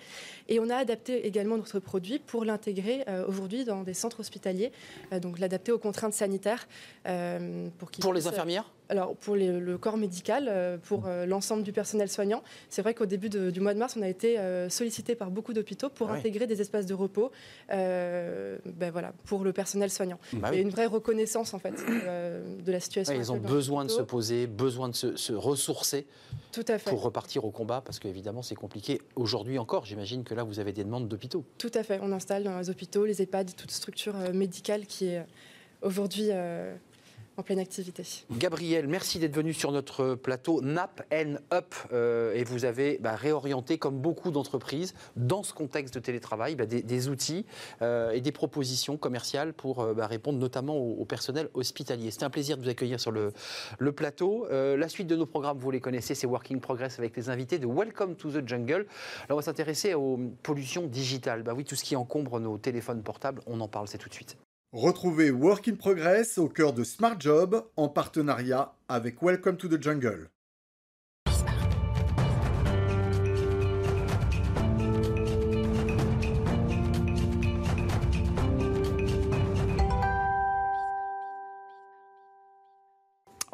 Et 0.48 0.60
on 0.60 0.70
a 0.70 0.76
adapté 0.76 1.26
également 1.26 1.58
notre 1.58 1.78
produit 1.78 2.18
pour 2.18 2.46
l'intégrer 2.46 3.04
aujourd'hui 3.28 3.64
dans 3.64 3.82
des 3.82 3.94
centres 3.94 4.20
hospitaliers. 4.20 4.72
donc 5.20 5.38
l'adapter 5.38 5.72
aux 5.72 5.78
contraintes 5.78 6.14
sanitaires 6.14 6.68
pour 7.78 7.90
Pour 8.00 8.14
les 8.14 8.26
infirmières 8.26 8.70
alors 8.88 9.16
pour 9.16 9.36
le 9.36 9.76
corps 9.78 9.96
médical, 9.96 10.46
euh, 10.48 10.78
pour 10.78 11.06
euh, 11.06 11.26
l'ensemble 11.26 11.62
du 11.62 11.72
personnel 11.72 12.08
soignant, 12.08 12.42
c'est 12.68 12.82
vrai 12.82 12.94
qu'au 12.94 13.06
début 13.06 13.28
du 13.28 13.60
mois 13.60 13.74
de 13.74 13.78
mars, 13.78 13.96
on 13.96 14.02
a 14.02 14.08
été 14.08 14.38
euh, 14.38 14.68
sollicité 14.68 15.14
par 15.14 15.30
beaucoup 15.30 15.52
d'hôpitaux 15.52 15.88
pour 15.88 16.10
ah 16.10 16.14
intégrer 16.14 16.46
des 16.46 16.60
espaces 16.60 16.86
de 16.86 16.94
repos, 16.94 17.30
ben 17.68 18.90
voilà, 18.92 19.12
pour 19.24 19.44
le 19.44 19.52
personnel 19.52 19.90
soignant. 19.90 20.18
Bah 20.34 20.50
Il 20.52 20.56
y 20.56 20.58
a 20.58 20.62
une 20.62 20.70
vraie 20.70 20.86
reconnaissance 20.86 21.54
en 21.54 21.58
fait 21.58 21.74
de 21.74 22.72
la 22.72 22.80
situation. 22.80 23.14
ils 23.14 23.32
ont 23.32 23.38
besoin 23.38 23.84
de 23.84 23.90
se 23.90 24.02
poser, 24.02 24.46
besoin 24.46 24.88
de 24.88 24.94
se, 24.94 25.32
ressourcer. 25.32 26.06
Tout 26.52 26.64
à 26.68 26.78
fait. 26.78 26.90
Pour 26.90 27.02
repartir 27.02 27.44
au 27.44 27.50
combat, 27.50 27.82
parce 27.84 27.98
qu'évidemment 27.98 28.42
c'est 28.42 28.54
compliqué 28.54 29.02
aujourd'hui 29.14 29.58
encore. 29.58 29.84
J'imagine 29.84 30.24
que 30.24 30.34
là 30.34 30.42
vous 30.42 30.58
avez 30.58 30.72
des 30.72 30.84
demandes 30.84 31.08
d'hôpitaux. 31.08 31.44
Tout 31.58 31.70
à 31.74 31.82
fait. 31.82 31.98
On 32.02 32.12
installe 32.12 32.44
dans 32.44 32.58
les 32.58 32.70
hôpitaux, 32.70 33.04
les 33.04 33.20
EHPAD, 33.20 33.54
toute 33.56 33.70
structure 33.70 34.14
médicale 34.32 34.86
qui 34.86 35.06
est 35.08 35.26
aujourd'hui 35.82 36.30
en 37.36 37.42
pleine 37.42 37.58
activité. 37.58 38.02
Gabriel, 38.30 38.88
merci 38.88 39.18
d'être 39.18 39.34
venu 39.34 39.52
sur 39.52 39.70
notre 39.70 40.14
plateau 40.14 40.62
NAP 40.62 41.02
Up 41.52 41.74
euh, 41.92 42.34
et 42.34 42.44
vous 42.44 42.64
avez 42.64 42.98
bah, 42.98 43.14
réorienté, 43.14 43.78
comme 43.78 43.98
beaucoup 43.98 44.30
d'entreprises, 44.30 44.94
dans 45.16 45.42
ce 45.42 45.52
contexte 45.52 45.94
de 45.94 46.00
télétravail, 46.00 46.54
bah, 46.54 46.66
des, 46.66 47.08
outils 47.08 47.44
euh, 47.82 48.12
et 48.12 48.20
des 48.20 48.32
propositions 48.32 48.96
commerciales 48.96 49.52
pour 49.52 49.80
euh, 49.80 49.94
bah, 49.94 50.06
répondre 50.06 50.38
notamment 50.38 50.76
au, 50.76 51.04
personnel 51.04 51.48
hospitalier. 51.54 52.10
C'était 52.10 52.24
un 52.24 52.30
plaisir 52.30 52.56
de 52.56 52.62
vous 52.62 52.68
accueillir 52.68 52.98
sur 52.98 53.12
le, 53.12 53.32
plateau. 53.92 54.46
la 54.50 54.88
suite 54.88 55.06
de 55.06 55.16
nos 55.16 55.26
programmes, 55.26 55.58
vous 55.58 55.70
les 55.70 55.80
connaissez, 55.80 56.14
c'est 56.14 56.26
Working 56.26 56.60
Progress 56.60 56.98
avec 56.98 57.16
les 57.16 57.30
invités 57.30 57.58
de 57.58 57.66
Welcome 57.66 58.16
to 58.16 58.30
the 58.30 58.46
Jungle. 58.46 58.86
Alors 59.24 59.30
on 59.30 59.36
va 59.36 59.42
s'intéresser 59.42 59.94
aux 59.94 60.18
pollutions 60.42 60.86
digitales. 60.86 61.42
Bah 61.42 61.52
oui, 61.54 61.64
tout 61.64 61.76
ce 61.76 61.84
qui 61.84 61.96
encombre 61.96 62.40
nos 62.40 62.58
téléphones 62.58 63.02
portables, 63.02 63.40
on 63.46 63.60
en 63.60 63.68
parle, 63.68 63.88
c'est 63.88 63.98
tout 63.98 64.08
de 64.08 64.14
suite. 64.14 64.36
Retrouvez 64.76 65.30
Work 65.30 65.68
in 65.68 65.76
Progress 65.76 66.36
au 66.36 66.50
cœur 66.50 66.74
de 66.74 66.84
Smart 66.84 67.16
Job 67.18 67.64
en 67.78 67.88
partenariat 67.88 68.74
avec 68.90 69.22
Welcome 69.22 69.56
to 69.56 69.68
the 69.68 69.82
Jungle. 69.82 70.28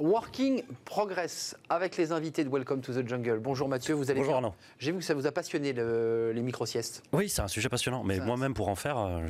Working 0.02 0.64
Progress 0.84 1.56
avec 1.68 1.96
les 1.96 2.10
invités 2.10 2.42
de 2.42 2.48
Welcome 2.48 2.80
to 2.80 2.92
the 2.92 3.08
Jungle. 3.08 3.38
Bonjour 3.38 3.68
Mathieu, 3.68 3.94
vous 3.94 4.10
allez 4.10 4.18
Bonjour 4.18 4.34
Arnaud. 4.34 4.52
J'ai 4.80 4.90
vu 4.90 4.98
que 4.98 5.04
ça 5.04 5.14
vous 5.14 5.28
a 5.28 5.30
passionné 5.30 5.72
les 5.72 6.42
micro-siestes. 6.42 7.04
Oui, 7.12 7.28
c'est 7.28 7.40
un 7.40 7.46
sujet 7.46 7.68
passionnant, 7.68 8.02
mais 8.02 8.18
moi-même 8.18 8.52
pour 8.52 8.68
en 8.68 8.74
faire, 8.74 8.98
euh, 8.98 9.20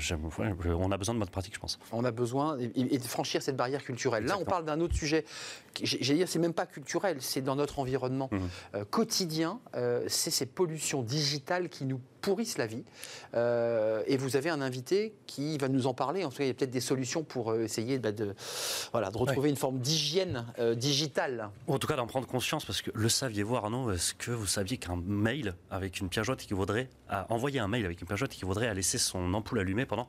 on 0.65 0.91
a 0.91 0.97
besoin 0.97 1.15
de 1.15 1.19
votre 1.19 1.31
pratique, 1.31 1.55
je 1.55 1.61
pense. 1.61 1.79
On 1.93 2.07
a 2.07 2.11
besoin 2.11 2.57
et, 2.59 2.97
de 2.97 3.05
franchir 3.05 3.43
cette 3.43 3.57
barrière 3.57 3.85
culturelle. 3.85 4.25
Là, 4.25 4.39
on 4.41 4.47
parle 4.47 4.65
d'un 4.65 4.81
autre 4.81 4.95
sujet. 4.95 5.27
J'ai 5.83 6.15
dire, 6.15 6.27
c'est 6.27 6.39
même 6.39 6.55
pas 6.55 6.65
culturel, 6.65 7.19
c'est 7.21 7.43
dans 7.43 7.57
notre 7.57 7.79
environnement 7.79 8.31
mhm. 8.33 8.41
euh, 8.75 8.85
quotidien. 8.87 9.61
Euh, 9.75 10.05
c'est 10.09 10.31
ces 10.31 10.47
pollutions 10.47 11.03
digitales 11.03 11.69
qui 11.69 11.85
nous 11.85 12.01
pourrissent 12.23 12.57
la 12.57 12.67
vie. 12.67 12.85
Euh, 13.35 14.03
et 14.07 14.17
vous 14.17 14.37
avez 14.37 14.49
un 14.49 14.63
invité 14.63 15.15
qui 15.27 15.59
va 15.59 15.69
nous 15.69 15.87
en 15.87 15.93
parler. 15.93 16.25
En 16.25 16.31
tout 16.31 16.39
cas, 16.39 16.45
il 16.45 16.47
y 16.47 16.51
a 16.51 16.55
peut-être 16.55 16.71
des 16.71 16.81
solutions 16.81 17.23
pour 17.25 17.51
euh, 17.51 17.65
essayer 17.65 17.99
bah, 17.99 18.13
de, 18.13 18.35
voilà, 18.93 19.11
de 19.11 19.19
retrouver 19.19 19.51
une 19.51 19.57
forme 19.57 19.81
d'hygiène 19.81 20.47
euh, 20.59 20.75
digitale. 20.75 21.51
Ou 21.67 21.75
en 21.75 21.79
tout 21.79 21.87
cas 21.87 21.97
d'en 21.97 22.07
prendre 22.07 22.27
conscience, 22.27 22.65
parce 22.65 22.81
que 22.81 22.91
le 22.95 23.09
saviez-vous 23.09 23.57
Arnaud, 23.57 23.93
est-ce 23.93 24.15
que 24.15 24.31
vous 24.31 24.47
saviez 24.47 24.79
qu'un 24.79 24.97
mail 24.97 25.55
avec 25.71 26.01
une 26.01 26.09
pièce 26.09 26.25
jointe 26.25 26.43
équivaudrait 26.43 26.89
à 27.09 27.31
envoyer 27.31 27.59
un 27.59 27.69
mail 27.69 27.85
avec 27.85 28.01
une 28.01 28.07
pièce 28.07 28.19
jointe 28.19 28.33
équivaudrait 28.33 28.69
à 28.69 28.75
laisser 28.75 28.97
son 28.97 29.35
ampoule 29.35 29.59
allumée 29.59 29.85
pendant 29.85 30.09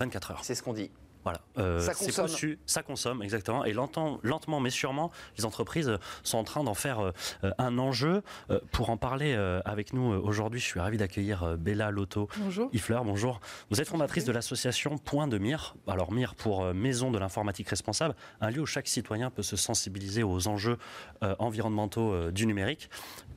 24 0.00 0.30
heures? 0.32 0.40
C'est 0.42 0.54
ce 0.54 0.62
qu'on 0.62 0.72
dit. 0.72 0.90
Voilà, 1.22 1.40
euh, 1.58 1.80
Ça 1.80 1.92
c'est 1.92 2.06
consomme. 2.06 2.26
possu, 2.26 2.58
ça 2.64 2.82
consomme 2.82 3.22
exactement, 3.22 3.64
et 3.66 3.72
lentement, 3.74 4.18
lentement 4.22 4.58
mais 4.58 4.70
sûrement, 4.70 5.10
les 5.36 5.44
entreprises 5.44 5.98
sont 6.22 6.38
en 6.38 6.44
train 6.44 6.64
d'en 6.64 6.72
faire 6.74 7.00
euh, 7.00 7.12
euh, 7.44 7.50
un 7.58 7.78
enjeu. 7.78 8.22
Euh, 8.50 8.58
pour 8.72 8.88
en 8.88 8.96
parler 8.96 9.34
euh, 9.34 9.60
avec 9.66 9.92
nous 9.92 10.12
euh, 10.14 10.18
aujourd'hui, 10.18 10.60
je 10.60 10.64
suis 10.64 10.80
ravi 10.80 10.96
d'accueillir 10.96 11.42
euh, 11.42 11.56
Bella 11.56 11.90
Lotto. 11.90 12.28
Bonjour. 12.38 12.70
Ifleur, 12.72 13.04
bonjour. 13.04 13.40
Vous 13.70 13.80
êtes 13.82 13.88
fondatrice 13.88 14.24
de 14.24 14.32
l'association 14.32 14.96
Point 14.96 15.28
de 15.28 15.36
Mire. 15.36 15.74
Alors 15.86 16.10
Mire 16.12 16.34
pour 16.34 16.62
euh, 16.64 16.72
Maison 16.72 17.10
de 17.10 17.18
l'informatique 17.18 17.68
responsable, 17.68 18.14
un 18.40 18.50
lieu 18.50 18.62
où 18.62 18.66
chaque 18.66 18.88
citoyen 18.88 19.30
peut 19.30 19.42
se 19.42 19.56
sensibiliser 19.56 20.22
aux 20.22 20.48
enjeux 20.48 20.78
euh, 21.22 21.34
environnementaux 21.38 22.12
euh, 22.12 22.30
du 22.30 22.46
numérique. 22.46 22.88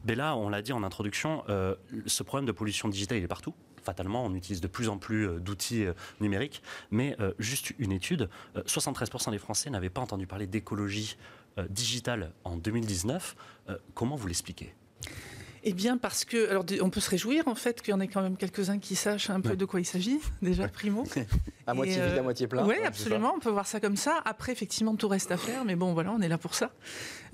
Bella, 0.06 0.36
on 0.38 0.48
l'a 0.50 0.62
dit 0.62 0.72
en 0.74 0.84
introduction, 0.84 1.44
euh, 1.50 1.75
ce 2.06 2.24
problème 2.24 2.46
de 2.46 2.52
pollution 2.54 2.88
digitale, 2.88 3.18
il 3.18 3.24
est 3.24 3.28
partout. 3.28 3.54
Fatalement, 3.84 4.25
on 4.25 4.34
utilise 4.34 4.62
de 4.62 4.68
plus 4.68 4.90
en 4.90 4.98
plus 4.98 5.28
euh, 5.28 5.40
d'outils 5.40 5.86
euh, 5.86 5.94
numériques. 6.22 6.62
Mais 6.92 7.16
euh, 7.20 7.34
juste 7.40 7.74
une 7.80 7.92
étude, 7.92 8.30
euh, 8.56 8.62
73% 8.63 9.32
des 9.32 9.38
Français 9.38 9.70
n'avaient 9.70 9.90
pas 9.90 10.02
entendu 10.02 10.25
parler 10.28 10.48
d'écologie 10.48 11.18
euh, 11.58 11.66
digitale 11.70 12.32
en 12.44 12.58
2019. 12.58 13.36
Euh, 13.70 13.78
comment 13.94 14.16
vous 14.16 14.28
l'expliquez? 14.28 14.74
Eh 15.66 15.72
bien, 15.72 15.98
parce 15.98 16.25
que, 16.25 16.50
alors, 16.50 16.66
on 16.82 16.90
peut 16.90 17.00
se 17.00 17.10
réjouir 17.10 17.48
en 17.48 17.56
fait 17.56 17.82
qu'il 17.82 17.92
y 17.92 17.94
en 17.94 18.02
ait 18.02 18.10
quand 18.10 18.22
même 18.22 18.36
quelques-uns 18.36 18.80
qui 18.80 18.98
sachent 18.98 19.30
un 19.30 19.40
peu 19.40 19.52
Ouais. 19.52 19.56
de 19.56 19.63
quoi 19.63 19.80
il 19.80 19.86
s'agit, 19.86 20.20
déjà 20.42 20.68
primo. 20.68 21.06
À 21.66 21.74
moitié 21.74 22.02
euh, 22.02 22.08
vide, 22.10 22.18
à 22.18 22.22
moitié 22.22 22.48
plein. 22.48 22.63
Oui, 22.66 22.75
Ouais, 22.75 22.84
absolument, 22.86 23.34
on 23.34 23.40
peut 23.40 23.50
voir 23.50 23.66
ça 23.66 23.80
comme 23.80 23.96
ça. 23.96 24.22
Après, 24.25 24.52
effectivement, 24.52 24.94
tout 24.98 25.08
reste 25.08 25.32
à 25.32 25.38
faire, 25.38 25.63
mais 25.63 25.78
bon, 25.78 25.94
voilà, 25.94 26.12
on 26.12 26.20
est 26.20 26.28
là 26.28 26.38
pour 26.38 26.56
ça. 26.56 26.72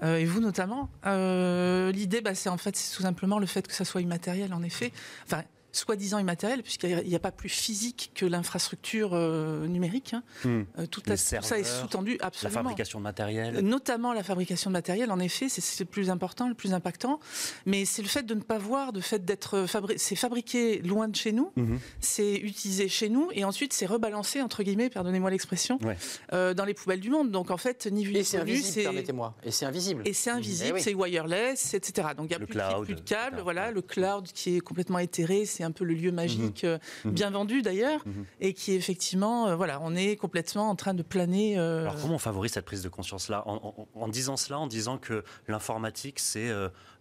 Euh, 0.04 0.18
et 0.18 0.26
vous 0.26 0.40
notamment. 0.42 0.92
Euh, 1.08 1.92
L'idée, 1.92 2.22
bah, 2.22 2.36
c'est 2.36 2.50
en 2.50 2.58
fait, 2.58 2.76
c'est 2.76 2.96
tout 2.96 3.02
simplement 3.02 3.40
le 3.40 3.48
fait 3.48 3.66
que 3.68 3.74
ça 3.74 3.86
soit 3.86 4.02
immatériel, 4.02 4.54
en 4.54 4.62
effet. 4.62 4.92
Enfin, 5.26 5.42
soi-disant 5.72 6.18
immatériel, 6.20 6.64
puisqu'il 6.64 6.96
n'y 7.08 7.16
a, 7.16 7.20
pas 7.20 7.32
plus 7.32 7.50
physique 7.50 8.12
que 8.16 8.26
l'infrastructure 8.26 9.12
euh, 9.14 9.68
numérique. 9.68 10.14
hein. 10.14 10.24
Euh, 10.46 10.86
tout, 10.90 11.02
ça 11.16 11.60
est 11.60 11.64
sous-tendu, 11.64 12.18
La 12.20 12.28
absolument. 12.28 12.60
fabrication 12.62 13.00
de 13.00 13.04
matériel 13.04 13.60
Notamment 13.60 14.14
la 14.14 14.24
fabrication 14.24 14.70
de 14.70 14.74
matériel, 14.74 15.12
en 15.12 15.20
effet, 15.20 15.50
c'est- 15.50 15.80
le 15.80 15.86
plus 15.86 16.10
important, 16.10 16.48
le 16.50 16.56
plus 16.56 16.74
impactant. 16.74 17.20
Mais 17.66 17.86
c'est 17.86 18.02
le 18.02 18.08
fait 18.08 18.24
de 18.24 18.34
ne 18.34 18.42
pas 18.42 18.58
voir, 18.58 18.92
le 18.92 19.02
fait 19.02 19.24
d'être 19.24 19.66
fabriqué, 19.68 19.98
c'est 20.00 20.16
fabriqué 20.16 20.80
loin 20.82 21.08
de 21.08 21.16
chez 21.16 21.32
nous, 21.32 21.52
Mhm. 21.56 21.80
c'est 22.00 22.36
utilisé 22.36 22.88
chez 22.90 23.10
nous, 23.10 23.30
et 23.34 23.44
ensuite 23.44 23.72
c'est 23.74 23.86
rebalancé 23.86 24.42
entre 24.42 24.64
guillemets, 24.64 24.90
pardonnez-moi 24.90 25.30
l'expression, 25.30 25.80
Ouais. 25.84 25.98
euh, 26.34 26.54
dans 26.54 26.66
les 26.66 26.74
poubelles 26.74 27.00
du 27.00 27.10
monde. 27.10 27.32
Donc 27.32 27.52
en 27.52 27.58
fait, 27.58 27.88
ni 27.92 28.04
vu 28.06 28.14
ni 28.14 28.20
invisible, 28.20 28.64
c'est 28.64 28.84
permettez-moi. 28.84 29.36
Et 29.44 29.52
c'est 29.52 29.66
invisible. 29.66 30.02
et 30.06 30.14
c'est 30.14 30.30
invisible, 30.32 30.70
Eh 30.70 30.74
oui. 30.74 30.82
c'est 30.82 30.94
wireless, 30.94 31.74
etc. 31.74 32.10
Donc 32.18 32.26
il 32.26 32.30
n'y 32.30 32.36
a 32.36 32.40
Le 32.40 32.46
plus, 32.46 32.56
de 32.56 32.60
cloud, 32.62 32.86
plus 32.86 32.96
de 32.96 33.02
câbles, 33.02 33.42
voilà, 33.42 33.72
le 33.72 33.82
cloud 33.82 34.28
qui 34.34 34.56
est 34.58 34.60
complètement 34.60 35.00
éthéré, 35.00 35.46
c'est 35.60 35.66
un 35.66 35.72
peu 35.72 35.84
le 35.84 35.94
lieu 35.94 36.14
magique, 36.14 36.64
euh, 36.64 36.78
Mhm. 37.04 37.12
bien 37.12 37.30
vendu 37.32 37.62
d'ailleurs, 37.62 38.02
Mhm. 38.06 38.26
et 38.40 38.54
qui 38.54 38.72
effectivement, 38.76 39.48
euh, 39.50 39.56
voilà, 39.58 39.80
on 39.84 39.94
est 39.94 40.16
complètement 40.16 40.70
en 40.70 40.76
train 40.76 40.94
de 40.94 41.04
planer. 41.04 41.58
euh, 41.60 41.82
Alors 41.82 42.00
comment 42.02 42.16
on 42.16 42.20
favorise 42.20 42.54
cette 42.54 42.64
prise 42.64 42.82
de 42.82 42.88
conscience-là 42.88 43.44
en, 43.46 43.56
en- 43.56 43.88
en 44.02 44.08
disant 44.08 44.38
cela, 44.38 44.58
en 44.58 44.68
disant 44.68 44.98
que 44.98 45.22
l'informatique 45.50 46.20
c'est 46.20 46.50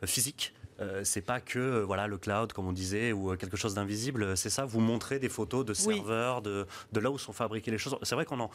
physique? 0.05 0.53
Euh, 0.81 1.03
c'est 1.05 1.21
pas 1.23 1.41
que 1.41 1.59
euh, 1.59 1.85
voilà 1.85 2.07
le 2.07 2.19
cloud 2.19 2.53
comme 2.53 2.67
on 2.67 2.73
disait 2.73 3.13
ou 3.13 3.33
euh, 3.33 3.37
quelque 3.37 3.57
chose 3.57 3.75
d'invisible, 3.75 4.37
c'est 4.37 4.51
ça. 4.51 4.65
Vous 4.65 4.81
montrez 4.81 5.19
des 5.19 5.29
photos 5.29 5.65
de 5.65 5.73
Oui. 5.87 5.97
serveurs, 5.97 6.41
de, 6.43 6.67
de 6.93 7.01
là 7.01 7.11
où 7.11 7.19
sont 7.19 7.33
fabriquées 7.33 7.71
les 7.71 7.79
choses. 7.79 7.97
C'est 8.03 8.15
vrai 8.15 8.25
qu'on 8.25 8.41
en- 8.41 8.51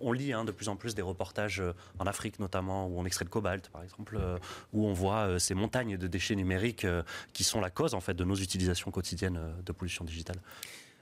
on 0.00 0.12
lit 0.12 0.32
hein, 0.32 0.44
de 0.44 0.52
plus 0.52 0.68
en 0.68 0.76
plus 0.76 0.94
des 0.94 1.02
reportages 1.02 1.62
en 1.98 2.06
Afrique 2.06 2.38
notamment 2.40 2.86
où 2.88 2.98
on 2.98 3.04
extrait 3.04 3.24
le 3.24 3.30
cobalt 3.30 3.68
par 3.70 3.82
exemple, 3.82 4.18
où 4.72 4.86
on 4.86 4.92
voit 4.92 5.38
ces 5.38 5.54
montagnes 5.54 5.96
de 5.96 6.06
déchets 6.06 6.36
numériques 6.36 6.86
qui 7.32 7.44
sont 7.44 7.60
la 7.60 7.70
cause 7.70 7.94
en 7.94 8.00
fait 8.00 8.14
de 8.14 8.24
nos 8.24 8.34
utilisations 8.36 8.90
quotidiennes 8.90 9.40
de 9.64 9.72
pollution 9.72 10.04
digitale. 10.04 10.36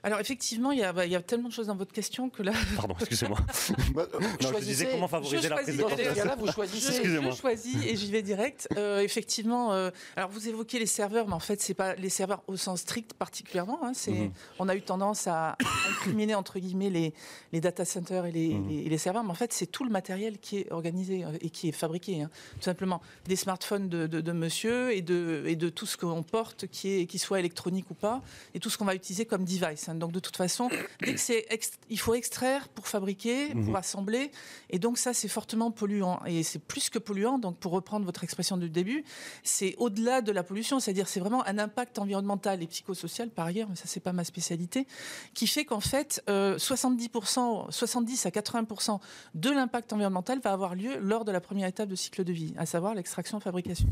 Alors 0.06 0.20
effectivement, 0.20 0.70
il 0.70 0.78
y, 0.78 0.82
a, 0.84 0.92
bah, 0.92 1.04
il 1.04 1.10
y 1.10 1.16
a 1.16 1.20
tellement 1.20 1.48
de 1.48 1.52
choses 1.52 1.66
dans 1.66 1.74
votre 1.74 1.92
question 1.92 2.30
que 2.30 2.44
là, 2.44 2.52
Pardon, 2.76 2.94
excusez-moi. 3.00 3.38
Non, 3.96 4.52
je 4.58 4.64
disais 4.64 4.88
comment 4.90 5.08
favoriser 5.08 5.42
je 5.42 5.48
la 5.48 5.56
prise 5.56 5.76
de 5.76 5.82
conscience. 5.82 5.98
vous 6.38 6.46
Je, 6.46 6.52
choisissez. 6.52 6.88
Excusez-moi. 6.92 7.30
je 7.32 7.36
choisis 7.36 7.76
et 7.84 7.96
j'y 7.96 8.10
vais 8.12 8.22
direct. 8.22 8.68
Euh, 8.76 9.00
effectivement, 9.00 9.72
euh, 9.72 9.90
alors 10.14 10.30
vous 10.30 10.48
évoquez 10.48 10.78
les 10.78 10.86
serveurs, 10.86 11.26
mais 11.26 11.34
en 11.34 11.40
fait, 11.40 11.60
c'est 11.60 11.74
pas 11.74 11.94
les 11.96 12.08
serveurs 12.08 12.42
au 12.46 12.56
sens 12.56 12.80
strict 12.82 13.14
particulièrement. 13.14 13.80
hein, 13.82 13.92
c'est, 13.94 14.12
Mhm. 14.12 14.30
On 14.60 14.68
a 14.68 14.76
eu 14.76 14.82
tendance 14.82 15.26
à 15.26 15.56
incriminer 15.90 16.34
entre 16.36 16.58
guillemets 16.60 16.90
les, 16.90 17.12
les 17.52 17.60
data 17.60 17.84
centers 17.84 18.26
et 18.26 18.32
les, 18.32 18.54
Mhm. 18.54 18.68
les- 18.68 18.78
et 18.82 18.88
les 18.88 18.98
serveurs, 18.98 19.24
mais 19.24 19.30
en 19.30 19.34
fait, 19.34 19.52
c'est 19.52 19.66
tout 19.66 19.82
le 19.84 19.90
matériel 19.90 20.38
qui 20.38 20.58
est 20.58 20.70
organisé 20.72 21.24
euh, 21.24 21.32
et 21.40 21.50
qui 21.50 21.68
est 21.68 21.72
fabriqué. 21.72 22.22
hein. 22.22 22.30
Tout 22.56 22.62
simplement, 22.62 23.02
des 23.26 23.34
smartphones 23.36 23.88
de, 23.88 24.06
de- 24.06 24.20
de 24.20 24.32
monsieur 24.32 24.94
et 24.94 25.02
de, 25.02 25.42
et 25.46 25.56
de 25.56 25.68
tout 25.68 25.86
ce 25.86 25.96
qu'on 25.96 26.22
porte, 26.22 26.66
qui, 26.68 27.00
est, 27.00 27.06
qui 27.06 27.18
soit 27.18 27.40
électronique 27.40 27.90
ou 27.90 27.94
pas, 27.94 28.22
et 28.54 28.60
tout 28.60 28.70
ce 28.70 28.78
qu'on 28.78 28.84
va 28.84 28.94
utiliser 28.94 29.24
comme 29.26 29.44
device. 29.44 29.88
hein. 29.88 29.95
Donc 29.98 30.12
de 30.12 30.20
toute 30.20 30.36
façon, 30.36 30.68
c'est 31.16 31.46
il 31.88 31.98
faut 31.98 32.14
extraire 32.14 32.68
pour 32.68 32.88
fabriquer, 32.88 33.54
Mhm. 33.54 33.64
pour 33.66 33.76
assembler, 33.76 34.30
et 34.70 34.78
donc 34.78 34.98
ça 34.98 35.12
c'est 35.14 35.28
fortement 35.28 35.70
polluant 35.70 36.20
et 36.26 36.42
c'est 36.42 36.58
plus 36.58 36.90
que 36.90 36.98
polluant. 36.98 37.38
Donc 37.38 37.56
pour 37.58 37.72
reprendre 37.72 38.04
votre 38.06 38.24
expression 38.24 38.56
du 38.56 38.68
début, 38.70 39.04
c'est 39.42 39.74
au-delà 39.78 40.20
de 40.20 40.32
la 40.32 40.42
pollution, 40.42 40.80
c'est-à-dire 40.80 41.08
c'est 41.08 41.20
vraiment 41.20 41.46
un 41.46 41.58
impact 41.58 41.98
environnemental 41.98 42.62
et 42.62 42.66
psychosocial 42.66 43.30
par 43.30 43.46
ailleurs, 43.46 43.68
mais 43.68 43.76
ça 43.76 43.84
c'est 43.86 44.00
pas 44.00 44.12
ma 44.12 44.24
spécialité, 44.24 44.86
qui 45.34 45.46
fait 45.46 45.64
qu'en 45.64 45.80
fait 45.80 46.22
euh, 46.28 46.58
70%, 46.58 47.70
70 47.70 48.26
à 48.26 48.30
80% 48.30 49.00
de 49.34 49.50
l'impact 49.50 49.92
environnemental 49.92 50.40
va 50.40 50.52
avoir 50.52 50.74
lieu 50.74 50.98
lors 51.00 51.24
de 51.24 51.32
la 51.32 51.40
première 51.40 51.68
étape 51.68 51.88
de 51.88 51.94
cycle 51.94 52.24
de 52.24 52.32
vie, 52.32 52.54
à 52.56 52.66
savoir 52.66 52.94
l'extraction-fabrication. 52.94 53.88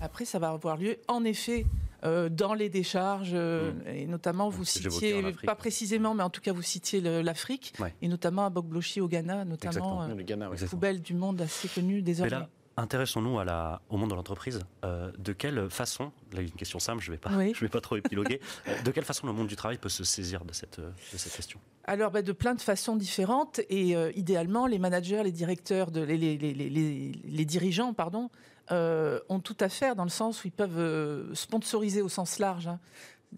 Après 0.00 0.24
ça 0.24 0.38
va 0.38 0.48
avoir 0.50 0.76
lieu 0.76 0.96
en 1.08 1.24
effet 1.24 1.64
euh, 2.04 2.28
dans 2.28 2.54
les 2.54 2.68
décharges, 2.68 3.32
euh, 3.34 3.72
et 3.86 4.06
notamment 4.06 4.48
vous 4.48 4.64
citiez, 4.64 5.22
pas 5.44 5.54
précisément, 5.54 6.14
mais 6.14 6.22
en 6.22 6.30
tout 6.30 6.40
cas 6.40 6.52
vous 6.52 6.62
citiez 6.62 7.00
l'Afrique, 7.22 7.72
Ouais. 7.78 7.94
et 8.02 8.08
notamment 8.08 8.44
à 8.46 8.50
Bokblochi 8.50 9.00
au 9.00 9.08
Ghana, 9.08 9.44
notamment 9.44 10.02
euh, 10.02 10.14
Le 10.14 10.22
Ghana, 10.22 10.50
ouais. 10.50 10.56
Poubelle 10.68 11.00
du 11.02 11.14
monde 11.14 11.40
assez 11.40 11.68
connue 11.68 12.02
désormais. 12.02 12.30
Mais 12.32 12.38
là, 12.40 12.48
intéressons-nous 12.76 13.38
à 13.38 13.44
la, 13.44 13.82
au 13.90 13.96
monde 13.98 14.10
de 14.10 14.14
l'entreprise. 14.14 14.60
Euh, 14.84 15.12
de 15.18 15.32
quelle 15.32 15.68
façon, 15.70 16.10
là 16.32 16.40
une 16.40 16.50
question 16.50 16.78
simple, 16.78 17.02
je 17.02 17.10
ne 17.10 17.16
vais, 17.16 17.20
pas- 17.20 17.30
Oui. 17.36 17.52
je 17.54 17.60
vais 17.60 17.68
pas 17.68 17.80
trop 17.82 17.96
épiloguer, 17.96 18.40
de 18.84 18.90
quelle 18.90 19.04
façon 19.04 19.26
le 19.26 19.32
monde 19.32 19.46
du 19.48 19.56
travail 19.56 19.78
peut 19.78 19.88
se 19.90 20.04
saisir 20.04 20.44
de 20.44 20.52
cette, 20.52 20.80
de 20.80 21.18
cette 21.18 21.34
question? 21.34 21.60
Alors, 21.84 22.10
bah, 22.12 22.22
de 22.22 22.32
plein 22.32 22.54
de 22.54 22.60
façons 22.60 22.94
différentes. 22.96 23.60
Et 23.68 23.96
euh, 23.96 24.12
idéalement, 24.14 24.66
les 24.68 24.78
managers, 24.78 25.22
les 25.24 25.32
directeurs, 25.32 25.90
de, 25.90 26.00
les, 26.00 26.16
les- 26.16 26.36
les- 26.38 26.54
les- 26.54 26.70
les- 26.70 27.12
les 27.24 27.44
dirigeants, 27.44 27.92
pardon, 27.92 28.30
euh, 28.70 29.20
ont 29.28 29.40
tout 29.40 29.56
à 29.60 29.68
faire 29.68 29.96
dans 29.96 30.04
le 30.04 30.10
sens 30.10 30.44
où 30.44 30.48
ils 30.48 30.52
peuvent 30.52 30.78
euh, 30.78 31.34
sponsoriser 31.34 32.02
au 32.02 32.08
sens 32.08 32.38
large. 32.38 32.68
hein. 32.68 32.78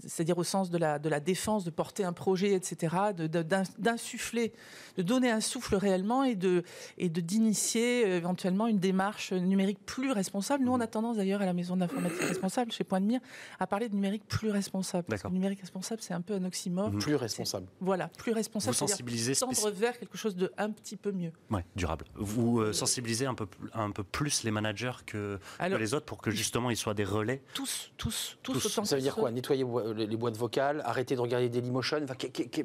C'est-à-dire 0.06 0.38
au 0.38 0.44
sens 0.44 0.70
de 0.70 0.78
la, 0.78 0.98
de 0.98 1.08
la 1.08 1.20
défense, 1.20 1.64
de 1.64 1.70
porter 1.70 2.04
un 2.04 2.12
projet, 2.12 2.52
etc., 2.52 2.96
de- 3.16 3.26
de- 3.26 3.44
d'insuffler, 3.78 4.52
de 4.96 5.02
donner 5.02 5.30
un 5.30 5.40
souffle 5.40 5.76
réellement 5.76 6.24
et 6.24 6.34
de 6.34 6.62
et 6.98 7.08
de 7.08 7.20
d'initier 7.20 8.04
euh, 8.06 8.16
éventuellement 8.16 8.66
une 8.66 8.78
démarche 8.78 9.32
numérique 9.32 9.78
plus 9.86 10.12
responsable. 10.12 10.64
Nous, 10.64 10.72
on 10.72 10.80
a 10.80 10.86
tendance 10.86 11.16
d'ailleurs 11.16 11.42
à 11.42 11.46
la 11.46 11.52
maison 11.52 11.76
d'informatique 11.76 12.20
responsable, 12.22 12.72
chez 12.72 12.84
Point 12.84 13.00
de 13.00 13.06
Mire, 13.06 13.20
à 13.58 13.66
parler 13.66 13.88
de 13.88 13.94
numérique 13.94 14.26
plus 14.26 14.50
responsable. 14.50 15.06
Parce 15.08 15.22
que 15.22 15.28
numérique 15.28 15.60
responsable, 15.60 16.00
c'est 16.02 16.14
un 16.14 16.20
peu 16.20 16.34
un 16.34 16.44
oxymore. 16.44 16.90
Mhm. 16.90 16.98
Plus 17.00 17.14
responsable. 17.16 17.66
Voilà, 17.80 18.08
plus 18.08 18.32
responsable. 18.32 18.74
Vous 18.76 18.86
sensibilisez 18.88 19.34
tendre 19.34 19.70
vers 19.70 19.98
quelque 19.98 20.16
chose 20.18 20.36
de 20.36 20.52
un 20.58 20.70
petit 20.70 20.96
peu 20.96 21.12
mieux. 21.12 21.32
Ouais, 21.50 21.64
durable. 21.76 22.04
Vous 22.14 22.60
euh, 22.60 22.72
sensibilisez 22.72 23.26
un 23.26 23.34
peu, 23.34 23.46
un 23.72 23.90
peu 23.90 24.02
plus 24.04 24.42
les 24.44 24.50
managers 24.50 24.92
que, 25.06 25.38
les 25.78 25.94
autres 25.94 26.06
pour 26.06 26.18
que 26.18 26.30
justement 26.30 26.70
ils 26.70 26.76
soient 26.76 26.94
des 26.94 27.04
relais? 27.04 27.42
tous, 27.54 27.92
tous, 27.96 28.38
tous, 28.42 28.52
Tous. 28.54 28.66
autant 28.66 28.84
Ça 28.84 28.96
veut 28.96 29.02
dire 29.02 29.14
quoi? 29.14 29.30
Nettoyer 29.30 29.64
les 29.92 30.06
les 30.06 30.16
boîtes 30.16 30.36
vocales, 30.36 30.80
arrêter 30.84 31.14
de 31.16 31.20
regarder 31.20 31.48
Dailymotion 31.48 31.98
enfin, 32.04 32.14